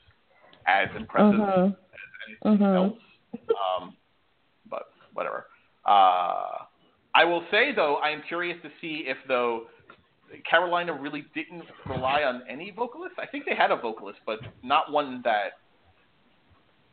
as 0.67 0.87
impressive 0.95 1.39
Mhm. 1.39 1.75
as 1.75 2.09
anything 2.27 2.67
Mhm. 2.67 2.75
else. 2.75 2.99
Um, 3.51 3.97
but 4.69 4.93
whatever. 5.13 5.47
Uh, 5.85 6.65
I 7.21 7.23
will 7.23 7.43
say 7.51 7.71
though, 7.75 7.97
I 7.97 8.09
am 8.09 8.23
curious 8.27 8.57
to 8.63 8.69
see 8.81 9.03
if 9.05 9.17
though 9.27 9.65
Carolina 10.49 10.91
really 10.99 11.25
didn't 11.35 11.65
rely 11.87 12.23
on 12.23 12.41
any 12.49 12.71
vocalists. 12.71 13.17
I 13.21 13.27
think 13.27 13.45
they 13.45 13.55
had 13.55 13.69
a 13.69 13.75
vocalist, 13.75 14.17
but 14.25 14.39
not 14.63 14.91
one 14.91 15.21
that 15.23 15.59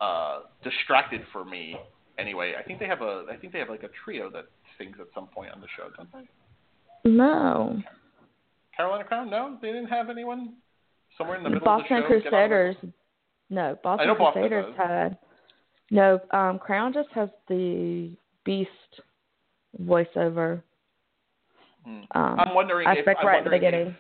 uh, 0.05 0.41
distracted 0.63 1.23
for 1.33 1.47
me. 1.47 1.77
Anyway, 2.19 2.53
I 2.59 2.63
think 2.63 2.79
they 2.79 2.87
have 2.87 3.01
a. 3.01 3.25
I 3.31 3.37
think 3.37 3.55
they 3.55 3.59
have 3.59 3.71
like 3.71 3.85
a 3.85 3.91
trio 4.05 4.29
that 4.33 4.45
sings 4.77 4.97
at 5.01 5.07
some 5.15 5.29
point 5.29 5.51
on 5.51 5.63
the 5.63 5.67
show, 5.79 5.89
don't 5.97 6.13
they? 6.13 7.11
no. 7.11 7.81
Carolina 8.77 9.05
Crown? 9.05 9.31
No, 9.31 9.57
they 9.63 9.69
didn't 9.69 9.87
have 9.87 10.11
anyone 10.11 10.57
somewhere 11.17 11.39
in 11.39 11.43
the 11.43 11.49
middle 11.49 11.65
Boston 11.65 11.97
of 11.97 12.03
the 12.03 12.21
show. 12.23 12.29
Crusaders. 12.29 12.77
No, 13.49 13.79
Boston 13.83 14.09
know 14.09 14.15
Boston 14.15 14.43
Crusaders 14.43 14.75
had. 14.77 15.19
No, 15.91 16.21
um, 16.33 16.59
Crown 16.59 16.93
just 16.93 17.09
has 17.15 17.31
the 17.49 18.11
Beast 18.45 18.69
voiceover. 19.83 20.63
Hmm. 21.85 22.01
Um, 22.15 22.41
I'm 22.41 22.55
wondering 22.55 22.89
if 22.89 22.99
aspect 22.99 23.21
I'm 23.21 23.27
right 23.27 23.39
at 23.39 23.45
the 23.45 23.51
wondering 23.51 23.63
if- 23.63 23.73
beginning. 23.73 23.97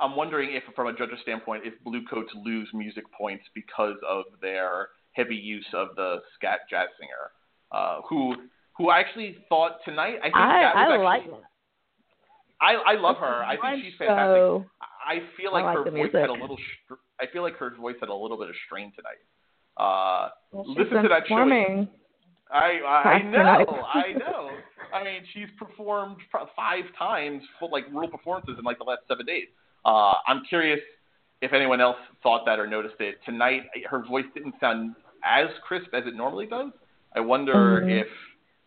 I'm 0.00 0.14
wondering 0.14 0.54
if, 0.54 0.62
from 0.76 0.86
a 0.86 0.92
judge's 0.92 1.18
standpoint, 1.22 1.62
if 1.66 1.74
Bluecoats 1.82 2.30
lose 2.44 2.68
music 2.72 3.02
points 3.12 3.42
because 3.52 3.96
of 4.08 4.24
their 4.40 4.90
heavy 5.12 5.34
use 5.34 5.66
of 5.74 5.88
the 5.96 6.18
scat 6.36 6.60
jazz 6.70 6.86
singer, 7.00 7.32
uh, 7.72 8.00
who 8.08 8.34
who 8.76 8.90
I 8.90 9.00
actually 9.00 9.38
thought 9.48 9.78
tonight. 9.84 10.18
I 10.20 10.26
think 10.26 10.36
I 10.36 10.60
that 10.60 10.74
was 10.74 10.74
I 10.76 10.80
actually, 10.92 11.04
like 11.04 11.24
it. 11.24 11.44
I 12.60 12.74
I 12.74 12.94
love 13.00 13.16
her. 13.16 13.42
I 13.44 13.56
think 13.60 13.84
she's 13.84 13.94
fantastic. 13.98 14.36
show- 14.36 14.64
I 15.04 15.20
feel 15.36 15.50
I 15.50 15.52
like, 15.62 15.64
like 15.64 15.84
her 15.86 15.90
voice 15.90 16.12
had 16.12 16.30
a 16.30 16.32
little. 16.32 16.58
Str- 16.84 16.94
I 17.20 17.26
feel 17.32 17.42
like 17.42 17.56
her 17.56 17.74
voice 17.74 17.96
had 17.98 18.08
a 18.08 18.14
little 18.14 18.38
bit 18.38 18.50
of 18.50 18.54
strain 18.66 18.92
tonight. 18.94 19.18
Uh, 19.76 20.28
Well, 20.52 20.64
listen 20.74 21.02
to 21.02 21.08
that 21.08 21.26
show. 21.26 21.34
performing. 21.34 21.88
I 22.52 22.78
I, 22.86 23.02
I 23.14 23.22
know. 23.22 23.40
I 23.94 24.12
know. 24.12 24.47
I 24.92 25.04
mean, 25.04 25.22
she's 25.32 25.48
performed 25.58 26.16
five 26.56 26.84
times 26.98 27.42
full 27.58 27.70
like 27.70 27.84
real 27.92 28.08
performances 28.08 28.56
in 28.58 28.64
like 28.64 28.78
the 28.78 28.84
last 28.84 29.02
seven 29.08 29.26
days. 29.26 29.48
Uh, 29.84 30.14
I'm 30.26 30.42
curious 30.48 30.80
if 31.40 31.52
anyone 31.52 31.80
else 31.80 31.96
thought 32.22 32.44
that 32.46 32.58
or 32.58 32.66
noticed 32.66 33.00
it 33.00 33.16
tonight. 33.24 33.62
Her 33.88 34.04
voice 34.04 34.24
didn't 34.34 34.54
sound 34.60 34.94
as 35.24 35.48
crisp 35.66 35.88
as 35.94 36.04
it 36.06 36.14
normally 36.14 36.46
does. 36.46 36.72
I 37.14 37.20
wonder 37.20 37.82
Mhm. 37.82 37.90
if 37.90 38.08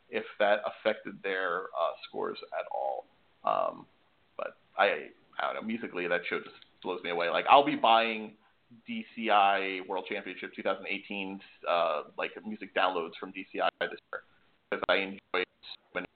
if 0.09 0.25
that 0.39 0.61
affected 0.65 1.21
their 1.23 1.63
uh, 1.63 1.93
scores 2.07 2.37
at 2.59 2.65
all. 2.71 3.05
Um, 3.45 3.85
but 4.37 4.57
I 4.77 5.09
I 5.39 5.53
don't 5.53 5.55
know. 5.55 5.61
Musically, 5.61 6.07
that 6.07 6.21
show 6.29 6.39
just 6.39 6.55
blows 6.83 7.01
me 7.03 7.09
away. 7.11 7.29
Like 7.29 7.45
I'll 7.49 7.63
be 7.65 7.75
buying 7.75 8.35
DCI 8.87 9.85
World 9.87 10.05
Championship 10.09 10.53
2018 10.55 11.39
uh, 11.67 12.03
like 12.17 12.31
music 12.45 12.73
downloads 12.75 13.15
from 13.19 13.31
DCI 13.31 13.69
this 13.81 13.99
year 14.11 14.23
because 14.69 14.83
I 14.89 14.95
enjoy 14.95 15.19
so 15.63 15.77
many 15.95 16.07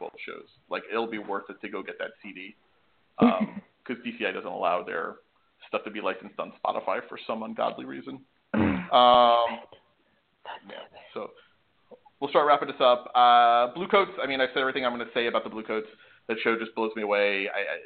12 0.00 0.12
shows. 0.26 0.48
Like 0.70 0.82
it'll 0.90 1.10
be 1.10 1.18
worth 1.18 1.44
it 1.50 1.60
to 1.60 1.68
go 1.68 1.82
get 1.82 1.98
that 1.98 2.12
CD 2.22 2.56
because 3.18 4.02
DCI 4.06 4.32
doesn't 4.32 4.50
allow 4.50 4.82
their 4.82 5.16
stuff 5.68 5.84
to 5.84 5.90
be 5.90 6.00
licensed 6.00 6.38
on 6.38 6.52
Spotify 6.64 7.00
for 7.06 7.18
some 7.26 7.42
ungodly 7.42 7.84
reason. 7.84 8.20
Um, 8.90 9.60
yeah, 10.68 10.82
so 11.14 11.30
we'll 12.18 12.30
start 12.30 12.48
wrapping 12.48 12.66
this 12.66 12.80
up. 12.80 13.12
Uh, 13.14 13.72
Bluecoats. 13.72 14.10
I 14.20 14.26
mean, 14.26 14.40
I've 14.40 14.48
said 14.52 14.62
everything 14.62 14.84
I'm 14.84 14.92
going 14.92 15.06
to 15.06 15.14
say 15.14 15.28
about 15.28 15.44
the 15.44 15.50
Bluecoats. 15.50 15.86
That 16.26 16.38
show 16.42 16.58
just 16.58 16.74
blows 16.74 16.90
me 16.96 17.02
away. 17.02 17.48
I, 17.48 17.58
I, 17.58 17.76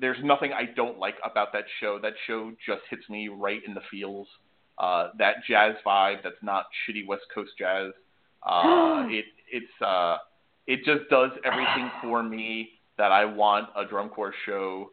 there's 0.00 0.18
nothing 0.24 0.52
I 0.52 0.64
don't 0.74 0.98
like 0.98 1.14
about 1.24 1.52
that 1.52 1.62
show. 1.80 2.00
That 2.02 2.14
show 2.26 2.50
just 2.66 2.82
hits 2.90 3.08
me 3.08 3.28
right 3.28 3.60
in 3.64 3.72
the 3.72 3.82
feels. 3.88 4.26
Uh, 4.78 5.10
that 5.18 5.36
jazz 5.48 5.74
vibe. 5.86 6.24
That's 6.24 6.42
not 6.42 6.66
shitty 6.88 7.06
West 7.06 7.26
Coast 7.32 7.52
jazz. 7.56 7.92
Uh, 8.44 9.06
it 9.08 9.26
it's 9.50 9.82
uh, 9.84 10.16
it 10.68 10.84
just 10.84 11.08
does 11.10 11.30
everything 11.44 11.90
for 12.02 12.22
me 12.22 12.68
that 12.98 13.10
I 13.10 13.24
want 13.24 13.70
a 13.74 13.86
drum 13.86 14.10
corps 14.10 14.34
show 14.44 14.90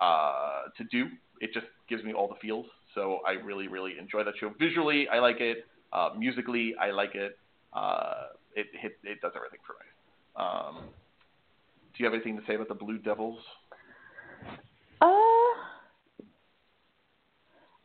uh, 0.00 0.62
to 0.76 0.84
do. 0.90 1.06
It 1.40 1.54
just 1.54 1.66
gives 1.88 2.02
me 2.02 2.12
all 2.12 2.26
the 2.26 2.34
feels. 2.42 2.66
So 2.94 3.20
I 3.26 3.32
really, 3.32 3.68
really 3.68 3.92
enjoy 3.98 4.24
that 4.24 4.34
show. 4.40 4.52
Visually, 4.58 5.06
I 5.08 5.20
like 5.20 5.40
it. 5.40 5.66
Uh, 5.92 6.10
musically, 6.18 6.74
I 6.80 6.90
like 6.90 7.14
it. 7.14 7.38
Uh, 7.72 8.26
it, 8.56 8.66
it 8.74 8.92
it 9.04 9.20
does 9.20 9.32
everything 9.36 9.60
for 9.64 9.74
me. 9.74 9.86
Um, 10.36 10.84
do 11.96 12.02
you 12.02 12.04
have 12.06 12.14
anything 12.14 12.36
to 12.36 12.42
say 12.46 12.56
about 12.56 12.68
the 12.68 12.74
Blue 12.74 12.98
Devils? 12.98 13.38
Uh, 15.00 15.06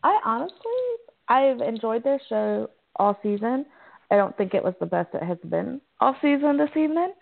I 0.03 0.19
honestly, 0.25 0.55
I've 1.27 1.61
enjoyed 1.61 2.03
their 2.03 2.19
show 2.27 2.71
all 2.95 3.19
season. 3.21 3.65
I 4.09 4.15
don't 4.15 4.35
think 4.35 4.55
it 4.55 4.63
was 4.63 4.73
the 4.79 4.87
best 4.87 5.09
it 5.13 5.21
has 5.21 5.37
been 5.47 5.79
all 5.99 6.15
season 6.21 6.57
this 6.57 6.69
evening. 6.75 7.13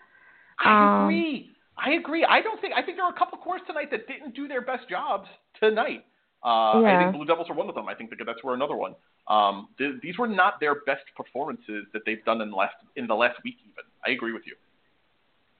I 0.58 0.70
Um, 0.70 1.04
agree. 1.04 1.50
I 1.76 1.90
agree. 1.92 2.24
I 2.24 2.40
don't 2.40 2.60
think. 2.60 2.74
I 2.74 2.82
think 2.82 2.96
there 2.96 3.04
were 3.04 3.12
a 3.12 3.18
couple 3.18 3.38
of 3.38 3.44
corps 3.44 3.60
tonight 3.66 3.90
that 3.90 4.08
didn't 4.08 4.34
do 4.34 4.48
their 4.48 4.62
best 4.62 4.88
jobs 4.88 5.28
tonight. 5.60 6.04
Uh, 6.42 6.80
Yeah. 6.82 6.94
I 6.94 6.98
think 6.98 7.12
Blue 7.12 7.24
Devils 7.24 7.50
are 7.50 7.54
one 7.54 7.68
of 7.68 7.74
them. 7.74 7.88
I 7.88 7.94
think 7.94 8.10
the 8.10 8.16
Cadets 8.16 8.42
were 8.44 8.54
another 8.54 8.76
one. 8.76 8.94
Um, 9.26 9.68
th- 9.78 10.00
these 10.02 10.18
were 10.18 10.28
not 10.28 10.60
their 10.60 10.76
best 10.86 11.04
performances 11.16 11.86
that 11.92 12.02
they've 12.06 12.24
done 12.24 12.40
in 12.40 12.50
the 12.50 12.56
last 12.56 12.76
in 12.96 13.06
the 13.06 13.14
last 13.14 13.38
week. 13.44 13.56
Even 13.62 13.84
I 14.06 14.10
agree 14.10 14.32
with 14.32 14.46
you. 14.46 14.54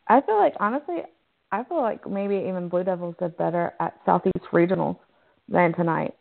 I 0.08 0.20
feel 0.20 0.38
like 0.38 0.54
honestly, 0.60 1.02
I 1.52 1.64
feel 1.64 1.82
like 1.82 2.08
maybe 2.08 2.36
even 2.48 2.68
Blue 2.68 2.84
Devils 2.84 3.16
did 3.18 3.36
better 3.36 3.74
at 3.80 3.98
Southeast 4.04 4.44
Regionals 4.52 4.98
than 5.48 5.74
tonight. 5.74 6.14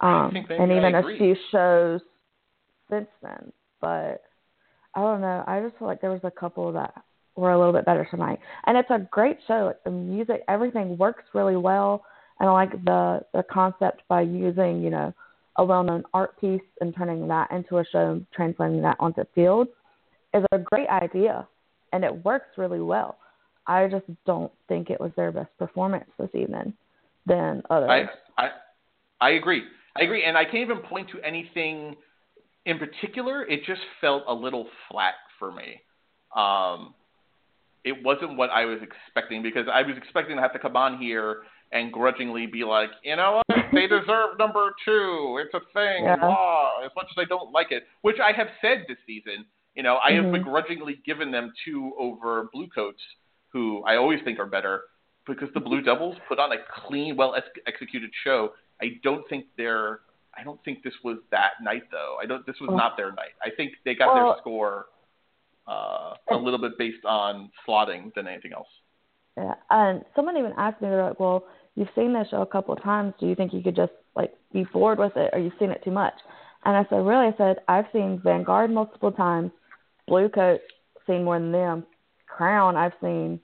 I 0.00 0.26
Um, 0.26 0.36
and 0.36 0.72
even 0.72 0.94
a 0.94 1.02
few 1.02 1.36
shows 1.50 2.00
since 2.90 3.08
then. 3.22 3.52
But 3.80 4.22
I 4.94 5.00
don't 5.00 5.20
know. 5.20 5.44
I 5.46 5.60
just 5.60 5.76
feel 5.78 5.88
like 5.88 6.00
there 6.00 6.10
was 6.10 6.24
a 6.24 6.30
couple 6.30 6.72
that 6.72 6.94
were 7.36 7.52
a 7.52 7.58
little 7.58 7.72
bit 7.72 7.84
better 7.84 8.06
tonight. 8.10 8.38
And 8.66 8.76
it's 8.76 8.90
a 8.90 9.06
great 9.10 9.38
show. 9.46 9.74
The 9.84 9.90
music, 9.90 10.42
everything 10.48 10.96
works 10.96 11.24
really 11.34 11.56
well. 11.56 12.04
And 12.40 12.48
I 12.48 12.52
like 12.52 12.72
the 12.84 13.20
the 13.32 13.42
concept 13.50 14.02
by 14.08 14.22
using, 14.22 14.82
you 14.82 14.90
know, 14.90 15.14
a 15.56 15.64
well 15.64 15.82
known 15.82 16.02
art 16.12 16.38
piece 16.40 16.60
and 16.80 16.94
turning 16.94 17.28
that 17.28 17.50
into 17.50 17.78
a 17.78 17.84
show 17.90 18.20
translating 18.34 18.82
that 18.82 18.96
onto 19.00 19.24
field 19.34 19.68
is 20.34 20.44
a 20.52 20.58
great 20.58 20.88
idea 20.88 21.46
and 21.92 22.04
it 22.04 22.24
works 22.24 22.58
really 22.58 22.80
well. 22.80 23.18
I 23.66 23.88
just 23.88 24.04
don't 24.26 24.52
think 24.68 24.90
it 24.90 25.00
was 25.00 25.10
their 25.16 25.32
best 25.32 25.50
performance 25.58 26.08
this 26.18 26.28
evening 26.34 26.74
than 27.26 27.62
others. 27.70 28.08
I, 28.38 28.42
I 28.42 28.48
I 29.20 29.30
agree. 29.30 29.62
I 29.98 30.04
agree, 30.04 30.24
and 30.24 30.36
I 30.36 30.44
can't 30.44 30.56
even 30.56 30.78
point 30.78 31.08
to 31.10 31.20
anything 31.26 31.96
in 32.66 32.78
particular. 32.78 33.44
It 33.44 33.64
just 33.66 33.80
felt 34.00 34.24
a 34.28 34.34
little 34.34 34.68
flat 34.90 35.14
for 35.38 35.50
me. 35.50 35.80
Um, 36.34 36.94
it 37.86 38.02
wasn't 38.04 38.36
what 38.36 38.50
I 38.50 38.64
was 38.64 38.80
expecting 38.82 39.42
because 39.42 39.66
I 39.72 39.82
was 39.82 39.96
expecting 39.96 40.34
to 40.36 40.42
have 40.42 40.52
to 40.52 40.58
come 40.58 40.76
on 40.76 40.98
here 40.98 41.42
and 41.72 41.92
grudgingly 41.92 42.46
be 42.46 42.64
like, 42.64 42.90
you 43.04 43.14
know 43.16 43.40
what, 43.48 43.56
they 43.72 43.86
deserve 43.98 44.38
number 44.38 44.72
two. 44.84 45.40
It's 45.42 45.54
a 45.54 45.60
thing. 45.72 46.04
Yeah. 46.04 46.14
As 46.84 46.90
much 46.96 47.06
as 47.10 47.16
I 47.16 47.24
don't 47.28 47.52
like 47.52 47.68
it, 47.70 47.84
which 48.02 48.16
I 48.22 48.32
have 48.36 48.48
said 48.60 48.84
this 48.88 48.98
season, 49.06 49.46
you 49.76 49.82
know, 49.84 49.98
I 50.04 50.12
have 50.12 50.24
Mhm. 50.26 50.32
begrudgingly 50.32 50.96
given 51.06 51.30
them 51.30 51.52
two 51.64 51.92
over 51.98 52.48
Bluecoats, 52.52 53.02
who 53.52 53.82
I 53.84 53.96
always 53.96 54.20
think 54.24 54.38
are 54.40 54.46
better 54.46 54.82
because 55.26 55.48
the 55.54 55.60
Blue 55.60 55.80
Devils 55.80 56.16
put 56.28 56.38
on 56.40 56.50
a 56.52 56.56
clean, 56.86 57.16
well 57.16 57.36
executed 57.66 58.10
show. 58.24 58.52
I 58.82 58.98
don't 59.04 59.26
think 59.28 59.46
they're. 59.56 60.00
I 60.38 60.44
don't 60.44 60.62
think 60.64 60.82
this 60.82 60.92
was 61.02 61.18
that 61.30 61.52
night 61.62 61.84
though. 61.90 62.16
I 62.20 62.26
don't. 62.26 62.44
This 62.46 62.56
was 62.60 62.68
Well- 62.68 62.76
not 62.78 62.96
their 62.96 63.12
night. 63.12 63.32
I 63.42 63.50
think 63.50 63.72
they 63.84 63.94
got 63.94 64.12
Well- 64.14 64.32
their 64.32 64.38
score 64.40 64.86
uh, 65.66 66.14
a 66.30 66.36
little 66.36 66.58
bit 66.58 66.78
based 66.78 67.04
on 67.04 67.50
slotting 67.66 68.14
than 68.14 68.26
anything 68.26 68.52
else. 68.52 68.68
Yeah, 69.36 69.54
and 69.70 70.04
someone 70.14 70.36
even 70.36 70.52
asked 70.56 70.80
me, 70.80 70.88
they're 70.88 71.02
like, 71.04 71.20
"Well, 71.20 71.44
you've 71.74 71.88
seen 71.94 72.12
this 72.12 72.28
show 72.30 72.42
a 72.42 72.46
couple 72.46 72.74
of 72.74 72.82
times. 72.82 73.14
Do 73.20 73.26
you 73.26 73.34
think 73.34 73.52
you 73.52 73.62
could 73.62 73.76
just 73.76 73.92
like 74.14 74.32
be 74.52 74.64
bored 74.72 74.98
with 74.98 75.16
it, 75.16 75.30
or 75.32 75.38
you've 75.38 75.52
seen 75.58 75.70
it 75.70 75.82
too 75.84 75.90
much?" 75.90 76.14
And 76.64 76.76
I 76.76 76.84
said, 76.88 77.04
"Really?" 77.04 77.28
I 77.28 77.36
said, 77.36 77.58
"I've 77.68 77.86
seen 77.92 78.20
Vanguard 78.22 78.70
multiple 78.70 79.12
times, 79.12 79.50
Bluecoat 80.08 80.60
seen 81.06 81.24
more 81.24 81.38
than 81.38 81.52
them, 81.52 81.86
Crown 82.26 82.76
I've 82.76 82.92
seen 83.00 83.40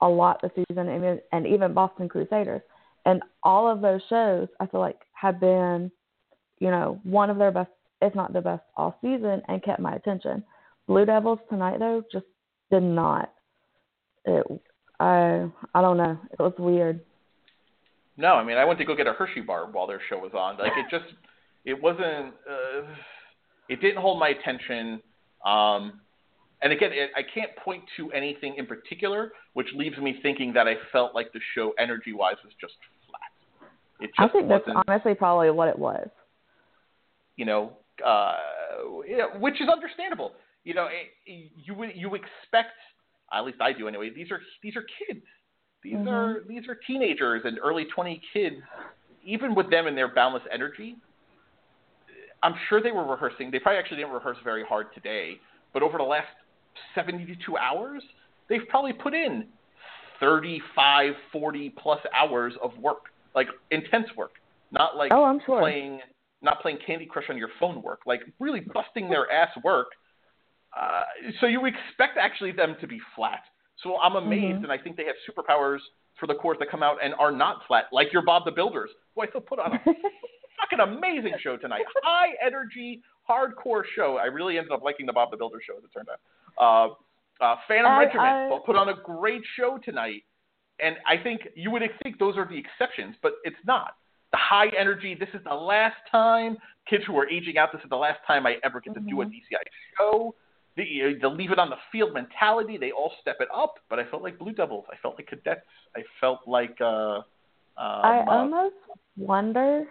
a 0.00 0.08
lot 0.08 0.40
this 0.42 0.52
season, 0.54 0.88
and 0.88 1.20
and 1.32 1.46
even 1.46 1.74
Boston 1.74 2.08
Crusaders, 2.08 2.62
and 3.04 3.22
all 3.42 3.70
of 3.70 3.80
those 3.80 4.00
shows 4.08 4.48
I 4.60 4.66
feel 4.66 4.80
like 4.80 5.00
have 5.12 5.40
been, 5.40 5.90
you 6.58 6.70
know, 6.70 7.00
one 7.02 7.30
of 7.30 7.38
their 7.38 7.50
best, 7.50 7.70
if 8.00 8.14
not 8.14 8.32
the 8.32 8.40
best, 8.40 8.62
all 8.76 8.96
season, 9.02 9.42
and 9.48 9.62
kept 9.62 9.80
my 9.80 9.94
attention. 9.94 10.44
Blue 10.88 11.04
Devils 11.04 11.38
tonight 11.48 11.78
though 11.78 12.02
just 12.10 12.26
did 12.72 12.82
not. 12.82 13.32
It 14.24 14.44
I 14.98 15.48
I 15.74 15.80
don't 15.80 15.96
know. 15.98 16.18
It 16.32 16.40
was 16.40 16.54
weird. 16.58 17.00
No, 18.16 18.34
I 18.34 18.42
mean 18.42 18.56
I 18.56 18.64
went 18.64 18.80
to 18.80 18.84
go 18.84 18.96
get 18.96 19.06
a 19.06 19.12
Hershey 19.12 19.42
bar 19.42 19.70
while 19.70 19.86
their 19.86 20.00
show 20.08 20.18
was 20.18 20.32
on. 20.34 20.58
Like 20.58 20.72
it 20.76 20.86
just, 20.90 21.04
it 21.64 21.80
wasn't. 21.80 22.34
Uh, 22.50 22.82
it 23.68 23.80
didn't 23.80 24.00
hold 24.00 24.18
my 24.18 24.30
attention. 24.30 25.00
Um, 25.44 26.00
and 26.62 26.72
again, 26.72 26.90
it, 26.92 27.10
I 27.14 27.22
can't 27.22 27.54
point 27.56 27.84
to 27.98 28.10
anything 28.10 28.56
in 28.56 28.66
particular, 28.66 29.32
which 29.52 29.68
leaves 29.76 29.96
me 29.98 30.18
thinking 30.22 30.52
that 30.54 30.66
I 30.66 30.74
felt 30.90 31.14
like 31.14 31.32
the 31.32 31.40
show 31.54 31.72
energy-wise 31.78 32.36
was 32.42 32.52
just 32.60 32.74
flat. 33.06 33.30
It 34.00 34.10
just 34.18 34.18
I 34.18 34.32
think 34.32 34.48
that's 34.48 34.64
honestly 34.88 35.14
probably 35.14 35.50
what 35.50 35.68
it 35.68 35.78
was. 35.78 36.08
you 37.38 37.44
know, 37.44 37.72
uh, 38.04 38.34
yeah, 39.08 39.36
which 39.38 39.60
is 39.60 39.68
understandable. 39.68 40.32
You 40.68 40.74
know, 40.74 40.84
it, 40.84 41.50
you 41.64 41.72
would 41.76 41.92
you 41.94 42.14
expect, 42.14 42.76
at 43.32 43.42
least 43.42 43.56
I 43.58 43.72
do 43.72 43.88
anyway. 43.88 44.10
These 44.14 44.30
are 44.30 44.38
these 44.62 44.76
are 44.76 44.84
kids. 44.98 45.24
These 45.82 45.96
Mhm. 45.96 46.12
are 46.12 46.40
these 46.46 46.68
are 46.68 46.74
teenagers 46.86 47.40
and 47.46 47.58
early 47.64 47.86
twenty 47.86 48.20
kids. 48.34 48.56
Even 49.22 49.54
with 49.54 49.70
them 49.70 49.86
and 49.86 49.96
their 49.96 50.08
boundless 50.08 50.42
energy, 50.52 50.96
I'm 52.42 52.54
sure 52.68 52.82
they 52.82 52.92
were 52.92 53.06
rehearsing. 53.06 53.50
They 53.50 53.58
probably 53.60 53.78
actually 53.78 53.96
didn't 53.96 54.12
rehearse 54.12 54.36
very 54.44 54.62
hard 54.62 54.92
today, 54.92 55.40
but 55.72 55.82
over 55.82 55.96
the 55.96 56.04
last 56.04 56.28
72 56.94 57.56
hours, 57.56 58.02
they've 58.50 58.68
probably 58.68 58.92
put 58.92 59.14
in 59.14 59.48
35, 60.20 61.14
40 61.32 61.70
plus 61.82 62.00
hours 62.14 62.52
of 62.62 62.76
work, 62.76 63.04
like 63.34 63.48
intense 63.70 64.14
work, 64.18 64.32
not 64.70 64.98
like 64.98 65.12
Oh, 65.14 65.24
I'm 65.24 65.40
sure. 65.46 65.60
playing 65.60 66.02
not 66.42 66.60
playing 66.60 66.76
Candy 66.86 67.06
Crush 67.06 67.30
on 67.30 67.38
your 67.38 67.48
phone 67.58 67.80
work, 67.80 68.00
like 68.04 68.20
really 68.38 68.60
busting 68.60 69.08
their 69.08 69.32
ass 69.32 69.48
work. 69.64 69.86
Uh, 70.76 71.02
so 71.40 71.46
you 71.46 71.64
expect 71.66 72.18
actually 72.18 72.52
them 72.52 72.76
to 72.80 72.86
be 72.86 73.00
flat. 73.16 73.42
So 73.82 73.98
I'm 73.98 74.16
amazed, 74.16 74.60
Mhm. 74.60 74.64
and 74.64 74.72
I 74.72 74.78
think 74.78 74.96
they 74.96 75.04
have 75.04 75.16
superpowers 75.28 75.78
for 76.16 76.26
the 76.26 76.34
corps 76.34 76.56
that 76.58 76.68
come 76.68 76.82
out 76.82 76.98
and 77.02 77.14
are 77.14 77.30
not 77.32 77.64
flat, 77.66 77.86
like 77.92 78.12
your 78.12 78.22
Bob 78.22 78.44
the 78.44 78.50
Builders, 78.50 78.90
who 79.14 79.22
I 79.22 79.26
still 79.28 79.40
put 79.40 79.58
on 79.60 79.74
a 79.74 79.78
fucking 80.60 80.80
amazing 80.80 81.34
show 81.40 81.56
tonight. 81.56 81.84
High 82.02 82.34
energy, 82.44 83.02
hardcore 83.28 83.84
show. 83.94 84.16
I 84.18 84.24
really 84.24 84.58
ended 84.58 84.72
up 84.72 84.82
liking 84.82 85.06
the 85.06 85.12
Bob 85.12 85.30
the 85.30 85.36
Builder 85.36 85.60
show, 85.64 85.76
as 85.78 85.84
it 85.84 85.90
turned 85.92 86.08
out. 86.08 86.18
Uh, 86.58 86.94
uh, 87.44 87.56
Phantom 87.68 87.92
I- 87.92 87.98
Regiment 88.04 88.52
I- 88.52 88.58
put 88.66 88.74
on 88.76 88.88
a 88.88 88.94
great 88.94 89.42
show 89.56 89.78
tonight, 89.78 90.24
and 90.80 90.96
I 91.06 91.16
think 91.16 91.48
you 91.54 91.70
would 91.70 91.82
think 92.02 92.18
those 92.18 92.36
are 92.36 92.44
the 92.46 92.58
exceptions, 92.58 93.16
but 93.22 93.34
it's 93.44 93.64
not. 93.64 93.94
The 94.32 94.36
high 94.38 94.68
energy. 94.76 95.14
This 95.14 95.28
is 95.34 95.42
the 95.44 95.54
last 95.54 95.96
time 96.10 96.58
kids 96.86 97.04
who 97.06 97.16
are 97.18 97.28
aging 97.30 97.56
out. 97.58 97.70
This 97.72 97.82
is 97.82 97.88
the 97.90 97.96
last 97.96 98.18
time 98.26 98.44
I 98.44 98.58
ever 98.64 98.80
get 98.80 98.92
to 98.94 99.00
do 99.00 99.22
a 99.22 99.24
Mhm. 99.24 99.30
DCI 99.30 99.62
show. 99.96 100.34
The, 100.78 101.14
the 101.20 101.28
leave 101.28 101.50
it 101.50 101.58
on 101.58 101.70
the 101.70 101.76
field 101.90 102.14
mentality. 102.14 102.78
They 102.78 102.92
all 102.92 103.12
step 103.20 103.36
it 103.40 103.48
up, 103.54 103.74
but 103.90 103.98
I 103.98 104.04
felt 104.04 104.22
like 104.22 104.38
Blue 104.38 104.52
Devils. 104.52 104.84
I 104.90 104.96
felt 105.02 105.16
like 105.18 105.26
Cadets. 105.26 105.66
I 105.96 106.02
felt 106.20 106.40
like. 106.46 106.76
Uh, 106.80 107.16
um, 107.16 107.24
I 107.76 108.20
uh, 108.26 108.30
almost 108.30 108.76
wonder. 109.16 109.84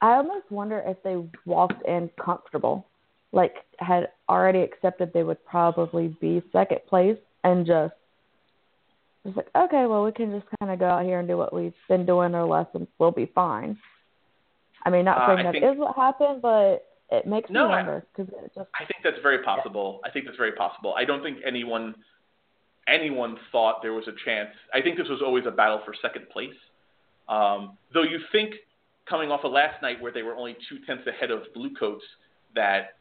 I 0.00 0.14
almost 0.14 0.50
wonder 0.50 0.82
if 0.86 0.96
they 1.02 1.16
walked 1.44 1.86
in 1.86 2.08
comfortable, 2.18 2.86
like 3.32 3.54
had 3.78 4.08
already 4.30 4.60
accepted 4.60 5.12
they 5.12 5.24
would 5.24 5.44
probably 5.44 6.16
be 6.20 6.42
second 6.50 6.80
place, 6.88 7.18
and 7.44 7.66
just 7.66 7.92
just 9.26 9.36
like, 9.36 9.48
okay, 9.54 9.84
well, 9.86 10.02
we 10.04 10.12
can 10.12 10.30
just 10.30 10.46
kind 10.58 10.72
of 10.72 10.78
go 10.78 10.86
out 10.86 11.04
here 11.04 11.18
and 11.18 11.28
do 11.28 11.36
what 11.36 11.52
we've 11.52 11.74
been 11.86 12.06
doing 12.06 12.34
our 12.34 12.46
lessons. 12.46 12.88
We'll 12.98 13.10
be 13.10 13.30
fine. 13.34 13.76
I 14.86 14.88
mean, 14.88 15.04
not 15.04 15.18
Uh, 15.18 15.26
saying 15.26 15.38
I 15.40 15.42
that 15.42 15.52
think- 15.52 15.64
is 15.64 15.78
what 15.78 15.94
happened, 15.96 16.40
but 16.40 16.86
it 17.10 17.26
makes 17.26 17.50
No, 17.50 17.68
me 17.68 17.74
I- 17.74 17.76
wonder 17.78 18.06
because 18.16 18.32
it 18.32 18.52
just 18.54 18.68
I 18.78 18.84
think 18.84 19.02
that's 19.02 19.18
very 19.22 19.42
possible. 19.42 20.00
I 20.04 20.10
think 20.10 20.24
that's 20.26 20.36
very 20.38 20.52
possible. 20.52 20.94
I 20.96 21.04
don't 21.04 21.22
think 21.22 21.38
anyone 21.44 21.94
anyone 22.88 23.38
thought 23.52 23.82
there 23.82 23.92
was 23.92 24.08
a 24.08 24.12
chance. 24.24 24.50
I 24.74 24.80
think 24.80 24.96
this 24.96 25.08
was 25.08 25.20
always 25.22 25.44
a 25.46 25.50
battle 25.50 25.80
for 25.84 25.94
second 26.02 26.28
place. 26.30 26.54
Um, 27.28 27.76
though 27.94 28.02
you 28.02 28.18
think 28.32 28.54
coming 29.08 29.30
off 29.30 29.44
of 29.44 29.52
last 29.52 29.80
night 29.82 30.00
where 30.00 30.10
they 30.12 30.22
were 30.22 30.34
only 30.34 30.56
two 30.68 30.78
tenths 30.86 31.06
ahead 31.06 31.30
of 31.30 31.42
Bluecoats 31.54 32.04
that 32.54 32.94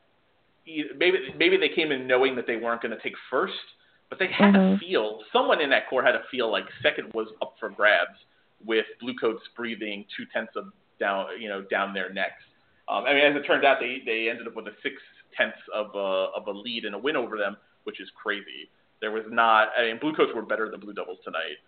maybe 0.98 1.34
maybe 1.38 1.58
they 1.58 1.70
came 1.70 1.92
in 1.92 2.06
knowing 2.08 2.36
that 2.36 2.46
they 2.46 2.58
weren't 2.58 2.82
going 2.82 2.96
to 2.96 3.02
take 3.02 3.16
first, 3.30 3.54
but 4.10 4.20
they 4.20 4.28
had 4.28 4.56
a 4.56 4.60
Mhm. 4.60 4.80
feel. 4.80 5.24
Someone 5.32 5.62
in 5.62 5.70
that 5.72 5.88
corps 5.90 6.04
had 6.04 6.16
a 6.16 6.24
feel 6.26 6.50
like 6.52 6.66
second 6.82 7.14
was 7.14 7.28
up 7.42 7.56
for 7.60 7.70
grabs 7.70 8.18
with 8.64 8.86
Bluecoats 9.00 9.48
breathing 9.56 10.06
two 10.16 10.26
tenths 10.28 10.56
of 10.56 10.72
down 11.00 11.40
you 11.42 11.48
know 11.50 11.62
down 11.64 11.94
their 11.94 12.10
necks. 12.10 12.44
Um, 12.90 13.06
I 13.06 13.14
mean, 13.14 13.24
as 13.24 13.36
it 13.36 13.46
turned 13.46 13.66
out, 13.66 13.78
they 13.80 14.02
they 14.06 14.30
ended 14.30 14.48
up 14.48 14.56
with 14.56 14.68
a 14.68 14.74
six 14.82 14.96
tenths 15.38 15.60
of 15.74 15.94
a 15.94 16.32
of 16.36 16.48
a 16.48 16.52
lead 16.52 16.86
and 16.86 16.96
a 16.96 16.98
win 16.98 17.16
over 17.16 17.38
them, 17.38 17.56
which 17.84 18.02
is 18.02 18.10
crazy. 18.22 18.70
There 19.00 19.12
was 19.12 19.24
not. 19.30 19.70
I 19.78 19.86
mean, 19.86 20.00
Bluecoats 20.00 20.34
were 20.34 20.42
better 20.42 20.70
than 20.70 20.80
Blue 20.80 20.94
Devils 20.94 21.20
tonight. 21.24 21.62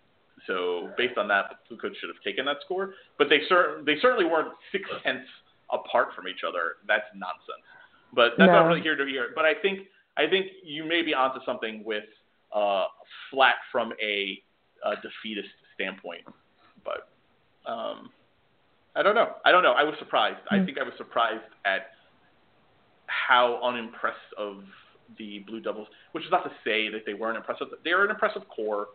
So 0.46 0.90
based 0.96 1.16
on 1.18 1.28
that, 1.28 1.60
Bluecoats 1.68 1.96
should 1.98 2.08
have 2.08 2.22
taken 2.24 2.44
that 2.46 2.56
score. 2.64 2.94
But 3.18 3.28
they 3.28 3.40
cer- 3.48 3.82
they 3.86 3.96
certainly 4.02 4.24
weren't 4.24 4.52
six 4.72 4.84
tenths 5.04 5.28
apart 5.72 6.08
from 6.16 6.26
each 6.26 6.42
other. 6.46 6.82
That's 6.88 7.06
nonsense. 7.14 7.64
But 8.14 8.32
that's 8.36 8.48
not 8.48 8.66
really 8.66 8.82
here 8.82 8.96
to 8.96 9.06
here. 9.06 9.28
But 9.34 9.44
I 9.44 9.54
think 9.54 9.86
I 10.16 10.26
think 10.28 10.46
you 10.64 10.84
may 10.84 11.02
be 11.02 11.14
onto 11.14 11.38
something 11.46 11.82
with 11.84 12.04
uh, 12.54 12.86
flat 13.30 13.54
from 13.70 13.92
a, 14.02 14.42
uh 14.84 14.96
defeatist 14.96 15.48
standpoint. 15.74 16.22
But 16.84 17.08
um, 17.70 18.10
I 18.94 19.02
don't 19.02 19.14
know. 19.14 19.34
I 19.44 19.52
don't 19.52 19.62
know. 19.62 19.72
I 19.72 19.84
was 19.84 19.94
surprised. 19.98 20.40
I 20.50 20.58
Hmm. 20.58 20.64
think 20.66 20.78
I 20.78 20.82
was 20.82 20.94
surprised 20.96 21.44
at 21.64 21.92
how 23.06 23.60
unimpressed 23.62 24.32
of 24.36 24.64
the 25.18 25.40
Blue 25.40 25.60
Devils, 25.60 25.88
which 26.12 26.24
is 26.24 26.30
not 26.30 26.44
to 26.44 26.52
say 26.64 26.88
that 26.88 27.04
they 27.04 27.14
weren't 27.14 27.36
impressive. 27.36 27.68
They 27.84 27.92
are 27.92 28.04
an 28.04 28.10
impressive 28.10 28.46
corps. 28.48 28.88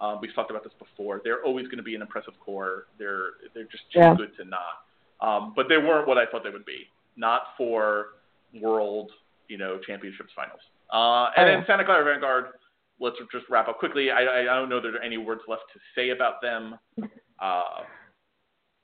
Um, 0.00 0.20
we've 0.20 0.34
talked 0.34 0.50
about 0.50 0.64
this 0.64 0.72
before. 0.74 1.20
They're 1.24 1.42
always 1.44 1.66
going 1.66 1.78
to 1.78 1.82
be 1.84 1.94
an 1.94 2.02
impressive 2.02 2.38
corps. 2.40 2.86
They're 2.98 3.30
they're 3.54 3.64
just 3.64 3.90
too 3.92 4.00
Yeah. 4.00 4.14
good 4.14 4.36
to 4.36 4.44
not. 4.44 4.84
Um, 5.20 5.52
but 5.54 5.68
they 5.68 5.78
weren't 5.78 6.06
what 6.06 6.18
I 6.18 6.26
thought 6.26 6.42
they 6.44 6.50
would 6.50 6.64
be. 6.66 6.90
Not 7.16 7.56
for 7.56 8.14
World, 8.60 9.10
you 9.48 9.56
know, 9.56 9.78
Championships 9.78 10.32
finals. 10.34 10.60
Uh, 10.92 11.30
and 11.36 11.48
Oh, 11.48 11.52
then. 11.52 11.66
Santa 11.66 11.84
Clara 11.84 12.04
Vanguard. 12.04 12.58
Let's 13.00 13.16
just 13.32 13.48
wrap 13.48 13.66
up 13.68 13.78
quickly. 13.78 14.10
I, 14.12 14.40
I, 14.40 14.44
don't 14.44 14.68
know 14.68 14.80
that 14.80 14.90
there 14.92 15.00
are 15.00 15.04
any 15.04 15.16
words 15.16 15.42
left 15.48 15.64
to 15.72 15.80
say 15.94 16.10
about 16.10 16.40
them. 16.40 16.78
Uh, 17.40 17.82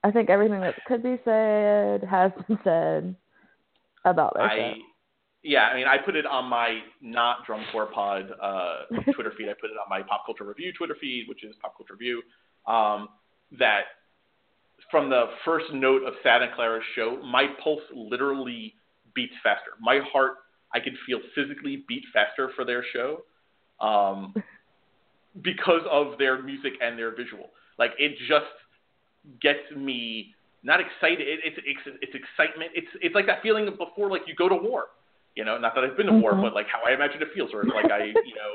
I 0.02 0.10
think 0.10 0.30
everything 0.30 0.60
that 0.60 0.74
could 0.86 1.02
be 1.02 1.18
said 1.24 2.04
has 2.04 2.32
been 2.46 2.58
said 2.64 3.16
about 4.04 4.34
their 4.34 4.44
I, 4.44 4.56
show. 4.56 4.74
yeah, 5.42 5.64
I 5.64 5.76
mean, 5.76 5.86
I 5.86 5.98
put 5.98 6.16
it 6.16 6.24
on 6.24 6.46
my 6.46 6.80
not 7.02 7.44
drum 7.46 7.64
corps 7.70 7.90
pod 7.92 8.30
uh, 8.40 8.84
Twitter 9.14 9.32
feed. 9.36 9.48
I 9.48 9.54
put 9.60 9.70
it 9.70 9.76
on 9.76 9.88
my 9.90 10.02
pop 10.02 10.24
culture 10.24 10.44
review 10.44 10.72
Twitter 10.76 10.96
feed, 11.00 11.26
which 11.28 11.44
is 11.44 11.54
pop 11.60 11.76
culture 11.76 11.94
review. 11.94 12.22
Um, 12.66 13.08
that 13.58 13.82
from 14.90 15.10
the 15.10 15.26
first 15.44 15.66
note 15.72 16.02
of 16.02 16.14
Santa 16.22 16.48
Clara's 16.54 16.84
show, 16.94 17.20
my 17.22 17.46
pulse 17.62 17.82
literally 17.94 18.74
beats 19.14 19.34
faster. 19.42 19.72
My 19.80 20.00
heart, 20.12 20.32
I 20.72 20.80
could 20.80 20.94
feel 21.06 21.18
physically 21.34 21.84
beat 21.88 22.04
faster 22.12 22.50
for 22.56 22.64
their 22.64 22.84
show, 22.92 23.22
um, 23.84 24.34
because 25.42 25.82
of 25.90 26.18
their 26.18 26.42
music 26.42 26.72
and 26.80 26.98
their 26.98 27.14
visual. 27.14 27.50
Like 27.78 27.92
it 27.98 28.12
just 28.28 28.46
gets 29.40 29.64
me 29.76 30.34
not 30.62 30.80
excited. 30.80 31.26
It, 31.26 31.40
it's 31.44 31.58
it's 31.64 31.98
it's 32.02 32.14
excitement. 32.14 32.70
It's 32.74 32.88
it's 33.00 33.14
like 33.14 33.26
that 33.26 33.42
feeling 33.42 33.68
of 33.68 33.78
before 33.78 34.10
like 34.10 34.22
you 34.26 34.34
go 34.34 34.48
to 34.48 34.56
war. 34.56 34.86
You 35.36 35.44
know, 35.44 35.56
not 35.58 35.74
that 35.74 35.84
I've 35.84 35.96
been 35.96 36.06
to 36.06 36.12
war, 36.12 36.32
Mhm. 36.34 36.42
but 36.42 36.54
like 36.54 36.66
how 36.68 36.80
I 36.86 36.92
imagine 36.92 37.22
it 37.22 37.28
feels, 37.34 37.50
or 37.54 37.64
like 37.64 37.90
I 37.90 38.04
you 38.28 38.34
know 38.34 38.52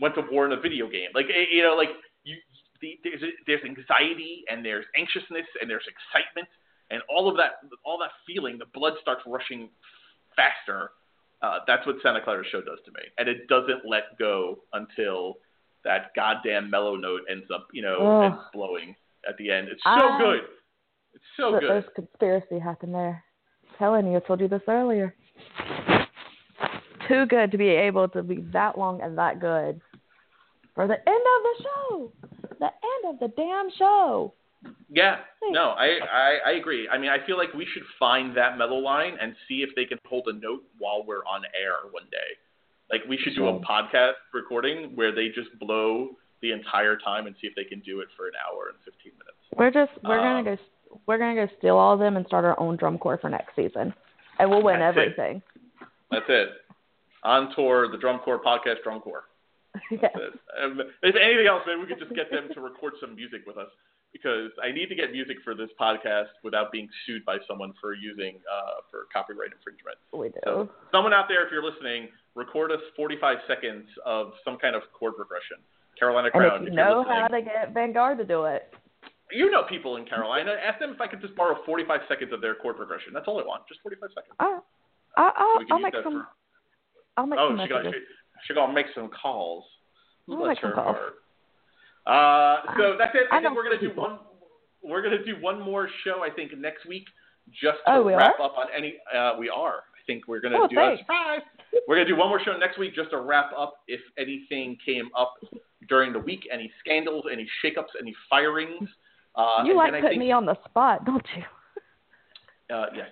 went 0.00 0.14
to 0.16 0.22
war 0.30 0.46
in 0.46 0.52
a 0.52 0.60
video 0.60 0.88
game. 0.88 1.10
Like 1.14 1.26
eh, 1.26 1.46
you 1.52 1.62
know, 1.62 1.74
like 1.74 1.90
you 2.24 2.36
the, 2.80 2.98
there's 3.04 3.22
there's 3.46 3.64
anxiety 3.64 4.44
and 4.50 4.64
there's 4.64 4.86
anxiousness 4.98 5.46
and 5.60 5.70
there's 5.70 5.86
excitement 5.86 6.48
and 6.90 7.02
all 7.08 7.28
of 7.28 7.36
that 7.36 7.60
all 7.84 7.98
that 7.98 8.10
feeling. 8.26 8.58
The 8.58 8.66
blood 8.74 8.94
starts 9.00 9.22
rushing 9.26 9.70
faster. 10.34 10.90
Uh, 11.42 11.58
that's 11.66 11.86
what 11.86 11.96
Santa 12.02 12.20
Clara's 12.22 12.46
show 12.50 12.60
does 12.60 12.78
to 12.86 12.90
me, 12.92 13.02
and 13.18 13.28
it 13.28 13.46
doesn't 13.46 13.84
let 13.86 14.18
go 14.18 14.58
until 14.72 15.36
that 15.84 16.12
goddamn 16.16 16.68
mellow 16.70 16.96
note 16.96 17.20
ends 17.30 17.46
up, 17.54 17.68
you 17.72 17.82
know, 17.82 18.22
ends 18.22 18.38
blowing 18.52 18.96
at 19.28 19.36
the 19.38 19.50
end. 19.50 19.68
It's 19.68 19.82
so 19.82 19.90
I- 19.90 20.18
good. 20.18 20.40
It's 21.14 21.24
so 21.36 21.52
good. 21.52 21.62
There's 21.62 21.84
conspiracy 21.94 22.58
happened 22.58 22.94
there. 22.94 23.24
telling 23.78 24.06
you, 24.06 24.16
I 24.16 24.20
told 24.20 24.40
you 24.40 24.48
this 24.48 24.62
earlier. 24.68 25.14
Too 27.08 27.26
good 27.26 27.50
to 27.52 27.58
be 27.58 27.68
able 27.68 28.08
to 28.08 28.22
be 28.22 28.40
that 28.52 28.76
long 28.76 29.00
and 29.00 29.16
that 29.16 29.40
good 29.40 29.80
for 30.74 30.86
the 30.86 30.94
end 30.94 31.06
of 31.06 31.42
the 31.42 31.62
show. 31.62 32.12
The 32.58 32.66
end 32.66 33.14
of 33.14 33.20
the 33.20 33.28
damn 33.36 33.68
show. 33.78 34.34
Yeah, 34.90 35.18
no, 35.50 35.70
I, 35.70 35.98
I 36.12 36.38
I 36.46 36.50
agree. 36.52 36.88
I 36.88 36.98
mean, 36.98 37.10
I 37.10 37.24
feel 37.24 37.36
like 37.36 37.52
we 37.54 37.66
should 37.72 37.84
find 37.98 38.36
that 38.36 38.58
mellow 38.58 38.78
line 38.78 39.16
and 39.20 39.34
see 39.48 39.62
if 39.62 39.70
they 39.76 39.84
can 39.84 39.98
hold 40.06 40.26
a 40.26 40.32
note 40.32 40.64
while 40.78 41.04
we're 41.06 41.24
on 41.24 41.42
air 41.58 41.74
one 41.92 42.04
day. 42.10 42.34
Like 42.90 43.02
we 43.08 43.16
should 43.18 43.34
do 43.34 43.46
a 43.46 43.60
podcast 43.60 44.14
recording 44.34 44.96
where 44.96 45.14
they 45.14 45.28
just 45.28 45.56
blow 45.60 46.10
the 46.42 46.52
entire 46.52 46.96
time 46.96 47.26
and 47.26 47.34
see 47.40 47.46
if 47.46 47.54
they 47.54 47.64
can 47.64 47.80
do 47.80 48.00
it 48.00 48.08
for 48.16 48.26
an 48.26 48.34
hour 48.46 48.68
and 48.68 48.78
15 48.84 49.12
minutes. 49.12 49.38
We're 49.56 49.70
just 49.70 49.92
we're 50.04 50.18
Um, 50.18 50.44
gonna 50.44 50.56
go 50.56 50.62
we're 51.06 51.18
gonna 51.18 51.34
go 51.46 51.52
steal 51.58 51.76
all 51.76 51.94
of 51.94 52.00
them 52.00 52.16
and 52.16 52.26
start 52.26 52.44
our 52.44 52.58
own 52.60 52.76
drum 52.76 52.98
corps 52.98 53.18
for 53.18 53.28
next 53.30 53.54
season, 53.56 53.94
and 54.38 54.50
we'll 54.50 54.62
win 54.62 54.80
That's 54.80 54.96
it. 54.96 55.00
everything. 55.00 55.42
That's 56.10 56.26
it. 56.28 56.48
On 57.24 57.52
tour, 57.56 57.88
the 57.90 57.98
Drum 57.98 58.20
Corps 58.20 58.38
podcast, 58.40 58.82
Drum 58.84 59.00
Corps. 59.00 59.24
yeah. 59.90 60.08
Um, 60.62 60.80
if 61.02 61.16
anything 61.16 61.46
else, 61.48 61.62
maybe 61.66 61.80
we 61.80 61.86
could 61.86 61.98
just 61.98 62.14
get 62.14 62.30
them 62.30 62.48
to 62.54 62.60
record 62.60 62.92
some 63.00 63.16
music 63.16 63.42
with 63.46 63.56
us 63.58 63.68
because 64.12 64.50
I 64.62 64.70
need 64.70 64.86
to 64.88 64.94
get 64.94 65.10
music 65.12 65.38
for 65.42 65.54
this 65.54 65.68
podcast 65.80 66.28
without 66.44 66.70
being 66.70 66.88
sued 67.04 67.24
by 67.24 67.38
someone 67.48 67.74
for 67.80 67.92
using 67.94 68.36
uh, 68.50 68.80
for 68.90 69.06
copyright 69.12 69.50
infringement. 69.52 69.98
We 70.12 70.28
do. 70.28 70.40
So, 70.44 70.70
someone 70.92 71.12
out 71.12 71.26
there, 71.28 71.44
if 71.44 71.50
you're 71.50 71.64
listening, 71.64 72.08
record 72.36 72.70
us 72.70 72.80
45 72.94 73.38
seconds 73.48 73.84
of 74.06 74.32
some 74.44 74.56
kind 74.56 74.76
of 74.76 74.82
chord 74.92 75.16
progression. 75.16 75.58
Carolina 75.98 76.28
and 76.34 76.66
if 76.66 76.70
you 76.70 76.76
know 76.76 77.04
how 77.08 77.26
to 77.28 77.40
get 77.42 77.72
Vanguard 77.72 78.18
to 78.18 78.24
do 78.24 78.44
it, 78.44 78.72
you 79.32 79.50
know 79.50 79.62
people 79.68 79.96
in 79.96 80.04
Carolina. 80.04 80.54
Ask 80.64 80.78
them 80.78 80.90
if 80.94 81.00
I 81.00 81.06
could 81.06 81.20
just 81.20 81.34
borrow 81.34 81.56
45 81.64 82.00
seconds 82.08 82.32
of 82.32 82.40
their 82.40 82.54
chord 82.54 82.76
progression. 82.76 83.12
That's 83.12 83.26
all 83.26 83.40
I 83.40 83.44
want, 83.46 83.62
just 83.68 83.80
45 83.82 84.10
seconds. 84.14 84.34
I, 84.38 84.60
I, 85.16 85.30
I'll, 85.36 85.58
we 85.58 85.64
can 85.64 85.72
I'll 85.72 85.80
make 85.80 85.94
some. 86.02 86.12
for- 86.22 86.28
I'll 87.16 87.26
make 87.26 87.38
oh, 87.40 87.48
some 87.48 87.60
she 87.64 87.68
got 87.68 87.84
messages. 87.84 88.02
she, 88.42 88.48
she 88.48 88.54
got 88.54 88.66
to 88.66 88.72
make 88.72 88.86
some 88.94 89.08
calls. 89.08 89.64
I'll 90.28 90.36
Bless 90.36 90.48
make 90.48 90.60
some 90.60 90.72
calls. 90.74 90.96
heart. 90.96 91.14
Uh, 92.06 92.72
so 92.78 92.94
that's 92.98 93.14
it. 93.14 93.26
I, 93.32 93.38
I 93.38 93.42
think 93.42 93.56
we're 93.56 93.64
gonna 93.64 93.80
do 93.80 93.88
people. 93.88 94.04
one. 94.04 94.18
We're 94.82 95.02
gonna 95.02 95.24
do 95.24 95.34
one 95.40 95.60
more 95.60 95.88
show. 96.04 96.22
I 96.22 96.30
think 96.30 96.56
next 96.56 96.86
week, 96.86 97.04
just 97.50 97.78
to 97.86 97.94
Oh, 97.94 98.04
wrap 98.04 98.38
are? 98.38 98.46
up 98.46 98.54
on 98.58 98.66
any. 98.76 98.94
Uh, 99.12 99.32
we 99.38 99.48
are. 99.48 99.82
Think 100.06 100.28
we're 100.28 100.40
gonna 100.40 100.58
Oh, 100.62 100.68
do 100.68 100.78
a 100.78 100.96
surprise. 100.98 101.40
We're 101.88 101.96
gonna 101.96 102.06
do 102.08 102.16
one 102.16 102.28
more 102.28 102.40
show 102.44 102.56
next 102.56 102.78
week 102.78 102.94
just 102.94 103.10
to 103.10 103.18
wrap 103.18 103.50
up. 103.56 103.82
If 103.88 104.00
anything 104.18 104.78
came 104.84 105.10
up 105.16 105.34
during 105.88 106.12
the 106.12 106.18
week, 106.18 106.46
any 106.52 106.72
scandals, 106.80 107.24
any 107.30 107.48
shakeups, 107.64 107.90
any 108.00 108.14
firings. 108.30 108.88
Uh, 109.34 109.64
you 109.64 109.74
like 109.76 109.92
putting 109.92 110.08
think, 110.10 110.20
me 110.20 110.32
on 110.32 110.46
the 110.46 110.56
spot, 110.64 111.04
don't 111.04 111.26
you? 111.36 111.42
Uh, 112.68 112.86
yes, 112.96 113.06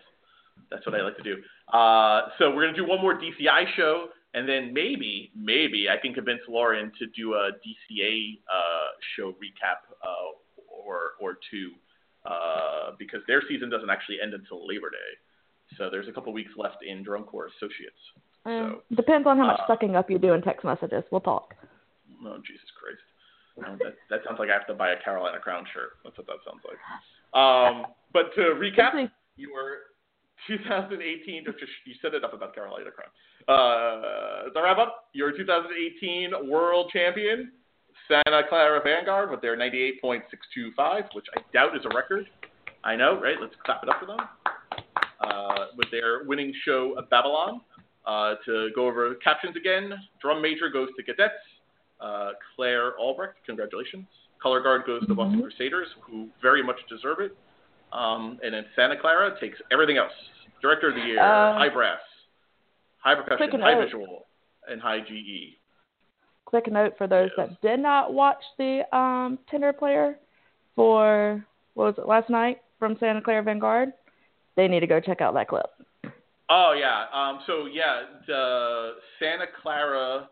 that's 0.68 0.84
what 0.84 0.96
I 0.96 1.02
like 1.02 1.16
to 1.16 1.22
do. 1.22 1.36
Uh, 1.72 2.22
so 2.38 2.50
we're 2.52 2.64
gonna 2.66 2.76
do 2.76 2.84
one 2.84 3.00
more 3.00 3.14
DCI 3.14 3.72
show, 3.76 4.08
and 4.34 4.48
then 4.48 4.72
maybe, 4.74 5.30
maybe 5.36 5.86
I 5.88 5.96
can 5.96 6.12
convince 6.12 6.40
Lauren 6.48 6.90
to 6.98 7.06
do 7.14 7.34
a 7.34 7.50
DCA 7.64 8.40
uh, 8.52 8.88
show 9.14 9.28
recap 9.32 9.86
uh, 10.02 10.08
or 10.66 11.12
or 11.20 11.38
two, 11.52 11.70
uh, 12.26 12.96
because 12.98 13.20
their 13.28 13.42
season 13.48 13.70
doesn't 13.70 13.90
actually 13.90 14.20
end 14.20 14.34
until 14.34 14.66
Labor 14.66 14.90
Day. 14.90 14.96
So 15.78 15.88
there's 15.90 16.08
a 16.08 16.12
couple 16.12 16.32
weeks 16.32 16.52
left 16.56 16.78
in 16.86 17.02
Drum 17.02 17.24
Corps 17.24 17.50
Associates. 17.56 17.98
Mm, 18.46 18.80
Depends 18.94 19.26
on 19.26 19.38
how 19.38 19.46
much 19.46 19.60
uh, 19.60 19.66
sucking 19.66 19.96
up 19.96 20.10
you 20.10 20.18
do 20.18 20.32
in 20.32 20.42
text 20.42 20.64
messages. 20.64 21.02
We'll 21.10 21.20
talk. 21.20 21.54
Oh 22.24 22.38
Jesus 22.46 22.68
Christ! 22.78 23.02
No, 23.56 23.76
that 23.84 23.94
that 24.10 24.20
sounds 24.26 24.38
like 24.38 24.50
I 24.50 24.52
have 24.52 24.66
to 24.66 24.74
buy 24.74 24.90
a 24.92 25.02
Carolina 25.02 25.38
Crown 25.38 25.64
shirt. 25.72 25.98
That's 26.04 26.16
what 26.16 26.26
that 26.26 26.36
sounds 26.44 26.62
like. 26.64 26.78
Um, 27.34 27.86
but 28.12 28.34
to 28.36 28.54
recap, 28.56 29.08
your 29.36 29.78
2018. 30.46 31.44
Just 31.44 31.58
you 31.86 31.94
said 32.02 32.14
it 32.14 32.24
up 32.24 32.34
about 32.34 32.54
Carolina 32.54 32.90
Crown. 32.90 33.10
Uh, 33.48 34.50
to 34.50 34.62
wrap 34.62 34.78
up, 34.78 35.08
your 35.12 35.32
2018 35.36 36.48
World 36.48 36.90
Champion 36.92 37.52
Santa 38.08 38.42
Clara 38.48 38.80
Vanguard 38.82 39.30
with 39.30 39.40
their 39.40 39.56
98.625, 39.56 41.08
which 41.14 41.26
I 41.36 41.40
doubt 41.52 41.76
is 41.76 41.82
a 41.90 41.94
record. 41.94 42.26
I 42.82 42.96
know, 42.96 43.20
right? 43.20 43.36
Let's 43.40 43.54
clap 43.64 43.82
it 43.82 43.88
up 43.88 44.00
for 44.00 44.06
them. 44.06 44.18
Uh, 45.20 45.66
with 45.76 45.90
their 45.90 46.24
winning 46.24 46.52
show 46.64 46.94
Babylon. 47.10 47.60
Uh, 48.06 48.34
to 48.44 48.68
go 48.74 48.86
over 48.86 49.14
captions 49.16 49.56
again, 49.56 49.94
drum 50.20 50.42
major 50.42 50.68
goes 50.68 50.88
to 50.96 51.02
cadets. 51.02 51.32
Uh, 52.00 52.32
Claire 52.54 52.92
Albrecht, 52.98 53.36
congratulations. 53.46 54.04
Color 54.42 54.60
guard 54.60 54.82
goes 54.84 55.06
to 55.06 55.14
Boston 55.14 55.38
Mhm. 55.40 55.44
Crusaders, 55.44 55.88
who 56.02 56.28
very 56.42 56.62
much 56.62 56.76
deserve 56.86 57.20
it. 57.20 57.34
Um, 57.92 58.38
and 58.42 58.52
then 58.52 58.66
Santa 58.76 58.96
Clara 58.96 59.38
takes 59.40 59.58
everything 59.70 59.96
else. 59.96 60.12
Director 60.60 60.88
of 60.88 60.96
the 60.96 61.00
year, 61.00 61.18
Uh, 61.18 61.54
high 61.54 61.70
brass, 61.70 62.00
high 62.98 63.14
percussion, 63.14 63.60
high 63.60 63.72
note. 63.74 63.84
visual, 63.84 64.26
and 64.68 64.82
high. 64.82 65.00
GE. 65.00 65.58
Quick 66.44 66.66
note 66.66 66.98
for 66.98 67.06
those 67.06 67.30
Yes. 67.38 67.48
that 67.48 67.60
did 67.62 67.80
not 67.80 68.12
watch 68.12 68.42
the 68.58 68.84
um, 68.94 69.38
tenor 69.46 69.72
player 69.72 70.18
for 70.76 71.42
what 71.72 71.84
was 71.84 71.98
it 71.98 72.06
last 72.06 72.28
night 72.28 72.60
from 72.78 72.96
Santa 72.98 73.22
Clara 73.22 73.42
Vanguard. 73.42 73.94
They 74.56 74.68
need 74.68 74.80
to 74.80 74.86
go 74.86 75.00
check 75.00 75.20
out 75.20 75.34
that 75.34 75.48
clip. 75.48 75.66
Oh 76.50 76.74
yeah. 76.78 77.06
Um, 77.12 77.40
so 77.46 77.66
yeah, 77.66 78.02
the 78.26 78.92
Santa 79.18 79.46
Clara 79.62 80.28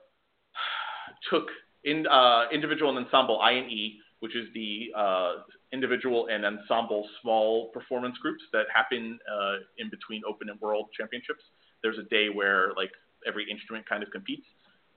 took 1.31 1.47
in 1.85 2.07
uh, 2.07 2.45
individual 2.53 2.97
and 2.97 3.07
ensemble 3.07 3.41
I 3.41 3.53
and 3.53 3.71
E, 3.71 3.99
which 4.21 4.37
is 4.37 4.47
the 4.55 4.93
uh, 4.97 5.33
individual 5.73 6.29
and 6.29 6.45
ensemble 6.45 7.09
small 7.21 7.69
performance 7.69 8.17
groups 8.19 8.43
that 8.53 8.67
happen 8.75 9.19
uh, 9.31 9.57
in 9.79 9.91
between 9.91 10.23
Open 10.29 10.49
and 10.51 10.61
World 10.61 10.89
Championships. 10.97 11.43
There's 11.83 11.99
a 11.99 12.05
day 12.05 12.29
where 12.29 12.73
like 12.77 12.91
every 13.27 13.51
instrument 13.51 13.89
kind 13.89 14.03
of 14.03 14.11
competes. 14.11 14.47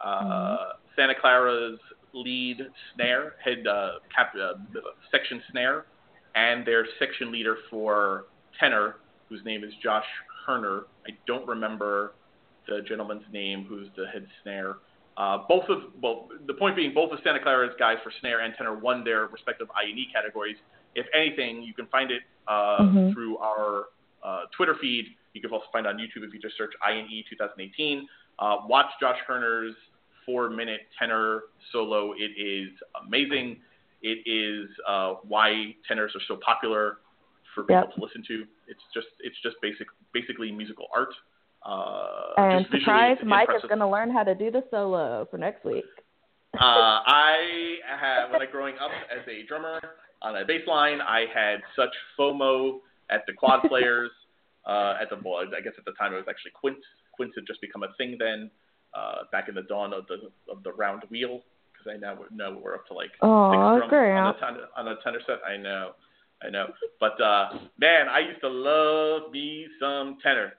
Uh, 0.02 0.58
Santa 0.96 1.14
Clara's 1.20 1.80
lead 2.14 2.58
snare, 2.94 3.34
head 3.44 3.66
uh, 3.66 4.00
cap, 4.16 4.34
uh, 4.36 4.54
section 5.12 5.42
snare, 5.52 5.86
and 6.36 6.66
their 6.68 6.86
section 7.00 7.32
leader 7.32 7.58
for 7.70 8.26
tenor, 8.60 8.96
whose 9.30 9.44
name 9.46 9.64
is 9.64 9.74
Josh 9.82 10.06
Herner. 10.48 10.82
I 11.08 11.12
don't 11.28 11.48
remember 11.48 12.14
the 12.68 12.82
gentleman's 12.88 13.24
name 13.32 13.66
who's 13.68 13.88
the 13.96 14.06
head 14.08 14.28
snare. 14.44 14.78
Uh, 15.18 15.40
both 15.48 15.64
of 15.70 15.84
well, 16.02 16.28
the 16.46 16.54
point 16.54 16.76
being, 16.76 16.94
both 16.94 17.12
of 17.12 17.20
Santa 17.24 17.40
Clara's 17.42 17.74
guys 17.80 17.98
for 18.04 18.12
snare 18.20 18.42
and 18.42 18.54
tenor 18.58 18.76
won 18.76 19.04
their 19.04 19.28
respective 19.28 19.68
I 19.76 19.88
and 19.90 19.98
E 19.98 20.08
categories. 20.14 20.58
If 20.96 21.06
anything, 21.14 21.62
you 21.64 21.74
can 21.74 21.88
find 21.88 22.12
it 22.12 22.22
uh, 22.48 22.80
Mhm. 22.82 23.14
through 23.14 23.38
our 23.40 23.86
uh, 24.24 24.46
Twitter 24.56 24.76
feed. 24.82 25.06
You 25.34 25.42
can 25.42 25.52
also 25.52 25.66
find 25.72 25.86
it 25.86 25.90
on 25.90 25.98
YouTube 25.98 26.24
if 26.28 26.34
you 26.34 26.40
just 26.40 26.58
search 26.58 26.74
I 26.86 26.92
and 26.92 27.10
E 27.10 27.24
2018. 27.30 28.08
Uh, 28.40 28.58
watch 28.68 28.88
Josh 29.00 29.18
Herner's 29.28 29.76
four 30.26 30.50
minute 30.50 30.82
tenor 30.98 31.44
solo. 31.72 32.14
It 32.14 32.32
is 32.38 32.70
amazing. 33.06 33.62
It 34.02 34.20
is 34.28 34.70
uh, 34.88 35.16
why 35.28 35.76
tenors 35.88 36.12
are 36.16 36.22
so 36.28 36.38
popular 36.46 36.98
for 37.56 37.64
people 37.64 37.76
Yep. 37.88 37.96
to 37.96 38.02
listen 38.02 38.24
to. 38.28 38.46
It's 38.68 38.84
just 38.94 39.08
it's 39.22 39.40
just 39.42 39.56
basic 39.62 39.88
basically 40.14 40.52
musical 40.52 40.88
art. 40.96 41.10
Uh, 41.66 42.34
And 42.38 42.68
surprise, 42.70 43.18
Mike 43.24 43.50
is 43.56 43.64
going 43.64 43.80
to 43.80 43.88
learn 43.88 44.12
how 44.12 44.24
to 44.24 44.36
do 44.36 44.52
the 44.52 44.64
solo 44.70 45.26
for 45.32 45.38
next 45.40 45.66
week. 45.66 45.86
uh, 46.54 47.02
I 47.08 47.78
had 48.00 48.32
when 48.32 48.42
I 48.42 48.46
growing 48.46 48.76
up 48.76 48.92
as 49.12 49.26
a 49.28 49.46
drummer 49.48 49.80
on 50.22 50.36
a 50.38 50.46
bass 50.46 50.62
line, 50.68 51.02
I 51.02 51.26
had 51.34 51.62
such 51.76 51.90
FOMO 52.20 52.80
at 53.10 53.26
the 53.26 53.34
quad 53.34 53.62
players. 53.70 54.12
uh, 54.66 54.96
at 55.02 55.10
the 55.10 55.18
well, 55.24 55.44
I 55.58 55.62
guess 55.62 55.74
at 55.78 55.86
the 55.86 55.92
time 55.94 56.14
it 56.14 56.18
was 56.18 56.26
actually 56.30 56.52
Quint. 56.54 56.78
Quint 57.14 57.32
had 57.36 57.46
just 57.48 57.62
become 57.62 57.84
a 57.84 57.94
thing 57.98 58.18
then, 58.20 58.50
uh, 58.94 59.24
back 59.32 59.48
in 59.50 59.56
the 59.56 59.62
dawn 59.64 59.94
of 59.94 60.06
the 60.08 60.30
of 60.52 60.62
the 60.64 60.74
round 60.74 61.04
wheel. 61.10 61.42
Because 61.72 61.94
I 61.94 61.98
now 61.98 62.18
know 62.32 62.58
we're 62.64 62.74
up 62.76 62.88
to 62.88 62.94
like 62.94 63.12
Aw, 63.22 63.80
six 63.80 63.90
drums 63.90 64.38
on 64.42 64.56
a 64.58 64.66
on 64.80 64.88
a 64.88 64.96
tenor 65.04 65.20
set. 65.28 65.40
I 65.48 65.58
know, 65.58 65.92
I 66.44 66.50
know. 66.50 66.68
But 67.00 67.20
uh, 67.22 67.50
man, 67.80 68.08
I 68.10 68.20
used 68.20 68.42
to 68.42 68.50
love 68.50 69.32
me 69.32 69.68
some 69.80 70.18
tenor. 70.22 70.54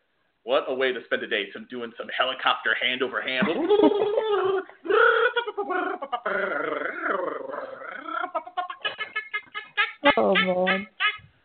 What 0.45 0.65
a 0.69 0.75
way 0.75 0.93
to 0.93 1.01
spend 1.07 1.23
a 1.23 1.27
day! 1.27 1.47
Some 1.53 1.67
doing 1.69 1.93
some 1.99 2.07
helicopter 2.17 2.75
hand 2.81 3.03
over 3.03 3.21
hand. 3.21 3.47
Oh, 10.17 10.35
man. 10.35 10.87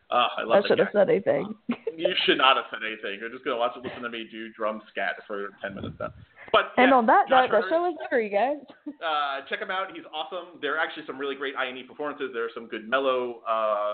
Uh, 0.09 0.27
I 0.37 0.41
I 0.43 0.61
should 0.67 0.79
have 0.79 0.89
said 0.93 1.09
anything. 1.09 1.55
You 1.93 2.15
should 2.25 2.39
not 2.39 2.55
have 2.55 2.65
said 2.71 2.79
anything. 2.87 3.19
You're 3.19 3.29
just 3.29 3.43
gonna 3.43 3.57
watch 3.57 3.73
it, 3.75 3.83
listen 3.83 4.01
to 4.01 4.09
me 4.09 4.25
do 4.31 4.51
drum 4.53 4.81
scat 4.89 5.17
for 5.27 5.49
ten 5.61 5.75
minutes 5.75 5.97
now. 5.99 6.09
But 6.51 6.71
and 6.77 6.89
yeah, 6.89 6.95
on 6.95 7.05
that 7.05 7.29
note, 7.29 7.51
the 7.51 7.61
show 7.69 7.85
is 7.85 7.93
over, 8.07 8.19
you 8.19 8.31
guys. 8.31 8.57
uh, 9.05 9.41
check 9.47 9.59
him 9.59 9.69
out. 9.69 9.91
He's 9.93 10.05
awesome. 10.11 10.57
There 10.61 10.73
are 10.73 10.79
actually 10.79 11.05
some 11.05 11.19
really 11.19 11.35
great 11.35 11.53
I&E 11.55 11.83
performances. 11.83 12.31
There 12.33 12.45
are 12.45 12.49
some 12.55 12.65
good 12.67 12.89
mellow 12.89 13.41
uh, 13.47 13.93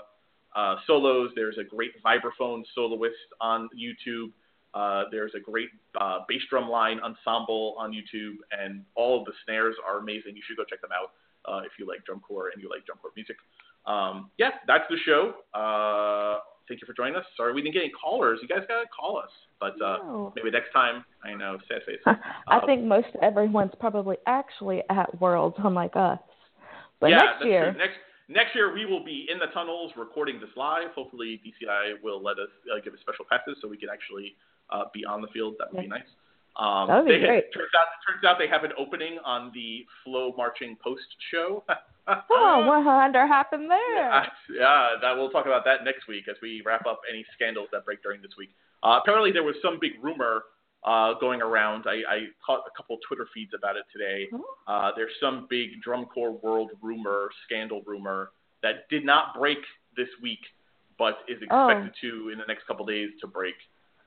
uh, 0.58 0.74
solos. 0.86 1.30
There's 1.38 1.58
a 1.58 1.64
great 1.74 1.92
vibraphone 2.04 2.60
soloist 2.74 3.14
on 3.40 3.68
YouTube. 3.84 4.28
Uh, 4.74 5.04
there's 5.10 5.32
a 5.34 5.40
great 5.50 5.70
uh, 6.00 6.18
bass 6.28 6.42
drum 6.50 6.68
line 6.68 6.98
ensemble 7.08 7.64
on 7.78 7.88
YouTube, 7.98 8.36
and 8.60 8.72
all 8.94 9.12
of 9.20 9.24
the 9.28 9.32
snares 9.44 9.76
are 9.86 9.96
amazing. 9.98 10.32
You 10.38 10.42
should 10.46 10.56
go 10.56 10.64
check 10.72 10.80
them 10.86 10.90
out 10.98 11.10
uh, 11.50 11.60
if 11.64 11.72
you 11.78 11.86
like 11.86 12.04
drum 12.04 12.20
corps 12.20 12.50
and 12.52 12.62
you 12.62 12.68
like 12.68 12.84
drum 12.86 12.98
corps 13.00 13.12
music. 13.16 13.36
Um, 13.86 14.30
yeah, 14.42 14.50
that's 14.66 14.84
the 14.90 14.98
show. 15.08 15.22
Uh, 15.58 16.40
thank 16.68 16.80
you 16.82 16.86
for 16.86 16.92
joining 16.92 17.16
us. 17.16 17.24
Sorry 17.36 17.52
we 17.54 17.62
didn't 17.62 17.74
get 17.74 17.84
any 17.84 17.92
callers. 18.04 18.38
You 18.42 18.48
guys 18.48 18.64
gotta 18.68 18.84
call 18.98 19.18
us, 19.18 19.30
but 19.58 19.72
uh, 19.80 19.98
No. 20.04 20.32
maybe 20.36 20.50
next 20.50 20.72
time. 20.72 21.04
I 21.24 21.32
know, 21.34 21.56
sad 21.68 21.80
face. 21.86 22.02
I 22.06 22.58
Uh, 22.58 22.66
think 22.66 22.84
most 22.84 23.08
everyone's 23.22 23.72
probably 23.80 24.16
actually 24.26 24.82
at 24.90 25.08
Worlds, 25.20 25.56
unlike 25.58 25.96
us. 25.96 26.18
But 27.00 27.10
yeah, 27.10 27.18
next 27.18 27.44
year, 27.46 27.72
Next 27.78 27.96
next 28.28 28.54
year 28.54 28.72
we 28.72 28.86
will 28.86 29.04
be 29.04 29.26
in 29.30 29.38
the 29.38 29.46
tunnels 29.52 29.92
recording 29.96 30.40
this 30.40 30.50
live. 30.56 30.90
Hopefully 30.94 31.40
DCI 31.44 32.02
will 32.02 32.22
let 32.22 32.38
us 32.38 32.52
uh, 32.72 32.80
give 32.82 32.92
us 32.94 33.00
special 33.00 33.24
passes 33.28 33.56
so 33.60 33.68
we 33.68 33.76
can 33.76 33.88
actually 33.88 34.36
uh, 34.70 34.84
be 34.92 35.04
on 35.04 35.20
the 35.20 35.28
field. 35.28 35.56
That 35.58 35.72
would 35.72 35.82
be 35.82 35.88
nice. 35.88 36.02
Um, 36.56 36.88
That 36.88 37.04
would 37.04 37.08
be 37.08 37.20
they, 37.20 37.26
great. 37.26 37.54
Turns 37.54 37.70
out 37.78 37.86
turns 38.06 38.24
out 38.24 38.36
they 38.38 38.48
have 38.48 38.64
an 38.64 38.72
opening 38.76 39.18
on 39.24 39.52
the 39.54 39.86
FloMarching 40.06 40.78
post 40.82 41.06
show. 41.30 41.64
oh, 42.08 42.64
what 42.66 42.84
wonder 42.84 43.26
happened 43.26 43.70
there? 43.70 44.12
Uh, 44.12 44.26
yeah, 44.50 44.96
that 45.00 45.16
we'll 45.16 45.30
talk 45.30 45.46
about 45.46 45.64
that 45.64 45.84
next 45.84 46.08
week 46.08 46.24
as 46.28 46.36
we 46.42 46.62
wrap 46.64 46.86
up 46.86 47.00
any 47.08 47.24
scandals 47.34 47.68
that 47.72 47.84
break 47.84 48.02
during 48.02 48.20
this 48.20 48.32
week. 48.36 48.50
Uh, 48.82 48.98
apparently, 49.02 49.32
there 49.32 49.44
was 49.44 49.54
some 49.62 49.78
big 49.80 49.92
rumor 50.02 50.42
uh, 50.84 51.14
going 51.20 51.42
around. 51.42 51.84
I, 51.86 52.02
I 52.08 52.18
caught 52.44 52.60
a 52.66 52.76
couple 52.76 52.98
Twitter 53.06 53.26
feeds 53.34 53.52
about 53.56 53.76
it 53.76 53.84
today. 53.92 54.26
Oh. 54.32 54.44
Uh, 54.66 54.90
there's 54.96 55.12
some 55.20 55.46
big 55.50 55.80
drum 55.82 56.06
corps 56.06 56.32
world 56.42 56.70
rumor, 56.82 57.28
scandal 57.46 57.82
rumor 57.86 58.30
that 58.62 58.88
did 58.88 59.04
not 59.04 59.34
break 59.38 59.58
this 59.96 60.08
week, 60.22 60.40
but 60.98 61.18
is 61.28 61.38
Oh. 61.50 61.68
expected 61.68 61.94
to 62.02 62.30
in 62.30 62.38
the 62.38 62.44
next 62.46 62.66
couple 62.66 62.86
days 62.86 63.10
to 63.20 63.26
break. 63.26 63.54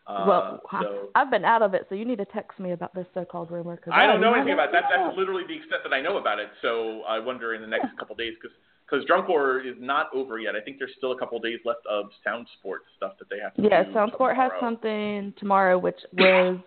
Uh, 0.07 0.25
well, 0.27 0.61
I- 0.71 0.81
so 0.81 1.09
I've 1.13 1.29
been 1.29 1.45
out 1.45 1.61
of 1.61 1.73
it, 1.73 1.85
so 1.87 1.95
you 1.95 2.05
need 2.05 2.17
to 2.17 2.25
text 2.25 2.59
me 2.59 2.71
about 2.71 2.93
this 2.95 3.05
so-called 3.13 3.51
rumor. 3.51 3.77
Cause 3.77 3.93
I 3.95 4.07
don't 4.07 4.19
know 4.19 4.33
anything 4.33 4.53
about 4.53 4.71
that. 4.71 4.85
That's 4.89 5.15
literally 5.15 5.43
the 5.47 5.55
extent 5.55 5.83
that 5.83 5.93
I 5.93 6.01
know 6.01 6.17
about 6.17 6.39
it. 6.39 6.49
So 6.61 7.01
I 7.03 7.19
wonder 7.19 7.53
in 7.53 7.61
the 7.61 7.67
next 7.67 7.95
couple 7.99 8.15
days 8.15 8.33
because 8.41 8.55
because 8.91 9.05
drum 9.05 9.25
corps 9.25 9.59
is 9.59 9.75
not 9.79 10.07
over 10.13 10.39
yet. 10.39 10.55
I 10.55 10.61
think 10.61 10.77
there's 10.77 10.91
still 10.97 11.11
a 11.13 11.17
couple 11.17 11.39
days 11.39 11.59
left 11.63 11.85
of 11.89 12.07
sound 12.23 12.47
sport 12.59 12.81
stuff 12.97 13.13
that 13.19 13.29
they 13.29 13.37
have 13.39 13.53
to 13.55 13.61
Yeah, 13.61 13.83
do. 13.83 13.91
SoundSport 13.91 14.35
has 14.35 14.51
something 14.59 15.33
tomorrow, 15.37 15.77
which 15.77 15.99
was 16.13 16.59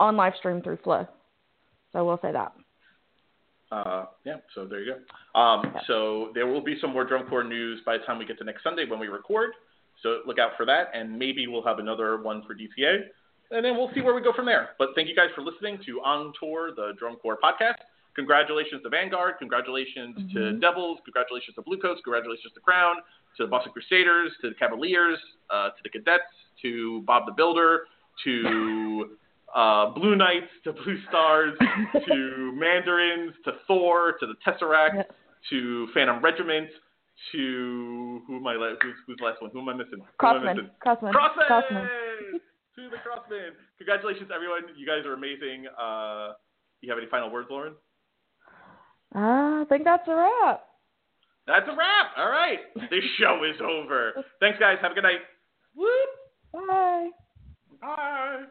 on 0.00 0.16
live 0.16 0.32
stream 0.38 0.62
through 0.62 0.78
Flo. 0.82 1.06
So 1.92 1.98
I 1.98 2.02
will 2.02 2.18
say 2.22 2.32
that. 2.32 2.52
Uh, 3.70 4.06
yeah, 4.24 4.36
so 4.54 4.64
there 4.64 4.80
you 4.80 4.94
go. 4.94 5.40
Um, 5.40 5.74
so 5.86 6.30
there 6.34 6.46
will 6.46 6.60
be 6.62 6.76
some 6.80 6.92
more 6.92 7.04
drum 7.04 7.26
corps 7.28 7.44
news 7.44 7.80
by 7.86 7.98
the 7.98 8.04
time 8.04 8.18
we 8.18 8.24
get 8.24 8.38
to 8.38 8.44
next 8.44 8.62
Sunday 8.62 8.84
when 8.88 8.98
we 8.98 9.06
record. 9.08 9.50
So 10.02 10.20
look 10.26 10.38
out 10.38 10.52
for 10.56 10.66
that, 10.66 10.90
and 10.92 11.18
maybe 11.18 11.46
we'll 11.46 11.64
have 11.64 11.78
another 11.78 12.20
one 12.20 12.42
for 12.46 12.54
DCA, 12.54 13.04
and 13.52 13.64
then 13.64 13.76
we'll 13.76 13.90
see 13.94 14.00
where 14.00 14.14
we 14.14 14.20
go 14.20 14.32
from 14.32 14.46
there. 14.46 14.70
But 14.78 14.88
thank 14.94 15.08
you 15.08 15.14
guys 15.14 15.28
for 15.34 15.42
listening 15.42 15.78
to 15.86 16.00
On 16.00 16.32
Tour, 16.40 16.72
the 16.74 16.92
Drum 16.98 17.16
Corps 17.16 17.38
podcast. 17.42 17.78
Congratulations 18.14 18.82
to 18.82 18.88
Vanguard. 18.88 19.34
Congratulations 19.38 20.14
to 20.32 20.38
Mhm. 20.38 20.60
Devils. 20.60 21.00
Congratulations 21.04 21.54
to 21.56 21.62
Bluecoats. 21.62 22.00
Congratulations 22.04 22.52
to 22.54 22.60
Crown. 22.60 22.96
To 23.36 23.44
the 23.44 23.48
Boston 23.48 23.72
Crusaders. 23.72 24.32
To 24.42 24.50
the 24.50 24.54
Cavaliers. 24.54 25.18
Uh, 25.50 25.70
to 25.70 25.82
the 25.82 25.88
Cadets. 25.90 26.22
To 26.62 27.02
Bob 27.02 27.26
the 27.26 27.32
Builder. 27.32 27.86
To 28.24 29.16
uh, 29.54 29.86
Blue 29.90 30.14
Knights. 30.16 30.50
To 30.64 30.72
Blue 30.72 31.00
Stars. 31.08 31.58
to 32.06 32.52
Mandarins. 32.54 33.34
To 33.44 33.52
Thor. 33.66 34.12
To 34.20 34.26
the 34.26 34.34
Tesseract. 34.46 34.94
Yep. 34.94 35.16
To 35.50 35.88
Phantom 35.94 36.20
Regiment. 36.20 36.70
To 37.32 38.22
who 38.26 38.36
am 38.36 38.46
I? 38.46 38.54
la- 38.54 38.74
Who's, 38.82 38.94
who's 39.06 39.16
the 39.18 39.24
last 39.24 39.40
one? 39.42 39.50
Who 39.52 39.60
am 39.60 39.68
I 39.68 39.74
missing? 39.74 39.98
Who 39.98 40.26
am 40.26 40.48
I 40.48 40.54
Crossmen. 40.54 40.70
Crossmen. 40.84 41.12
Crossmen! 41.12 41.46
Crossmen. 41.48 41.88
to 42.76 42.90
the 42.90 42.96
Crossmen. 43.06 43.50
Congratulations, 43.78 44.30
everyone. 44.34 44.62
You 44.76 44.84
guys 44.86 45.06
are 45.06 45.12
amazing. 45.14 45.66
Uh, 45.80 46.32
you 46.80 46.90
have 46.90 46.98
any 46.98 47.06
final 47.08 47.30
words, 47.30 47.48
Lauren? 47.50 47.74
Ah, 49.14 49.62
I 49.62 49.64
think 49.66 49.84
that's 49.84 50.06
a 50.08 50.14
wrap. 50.14 50.62
That's 51.46 51.66
a 51.68 51.76
wrap. 51.76 52.06
All 52.16 52.30
right. 52.30 52.58
This 52.90 53.04
show 53.18 53.42
is 53.44 53.60
over. 53.60 54.24
Thanks, 54.40 54.58
guys. 54.58 54.78
Have 54.82 54.92
a 54.92 54.94
good 54.94 55.02
night. 55.04 55.20
Whoop. 55.74 56.08
Bye. 56.68 57.08
Bye. 57.80 58.44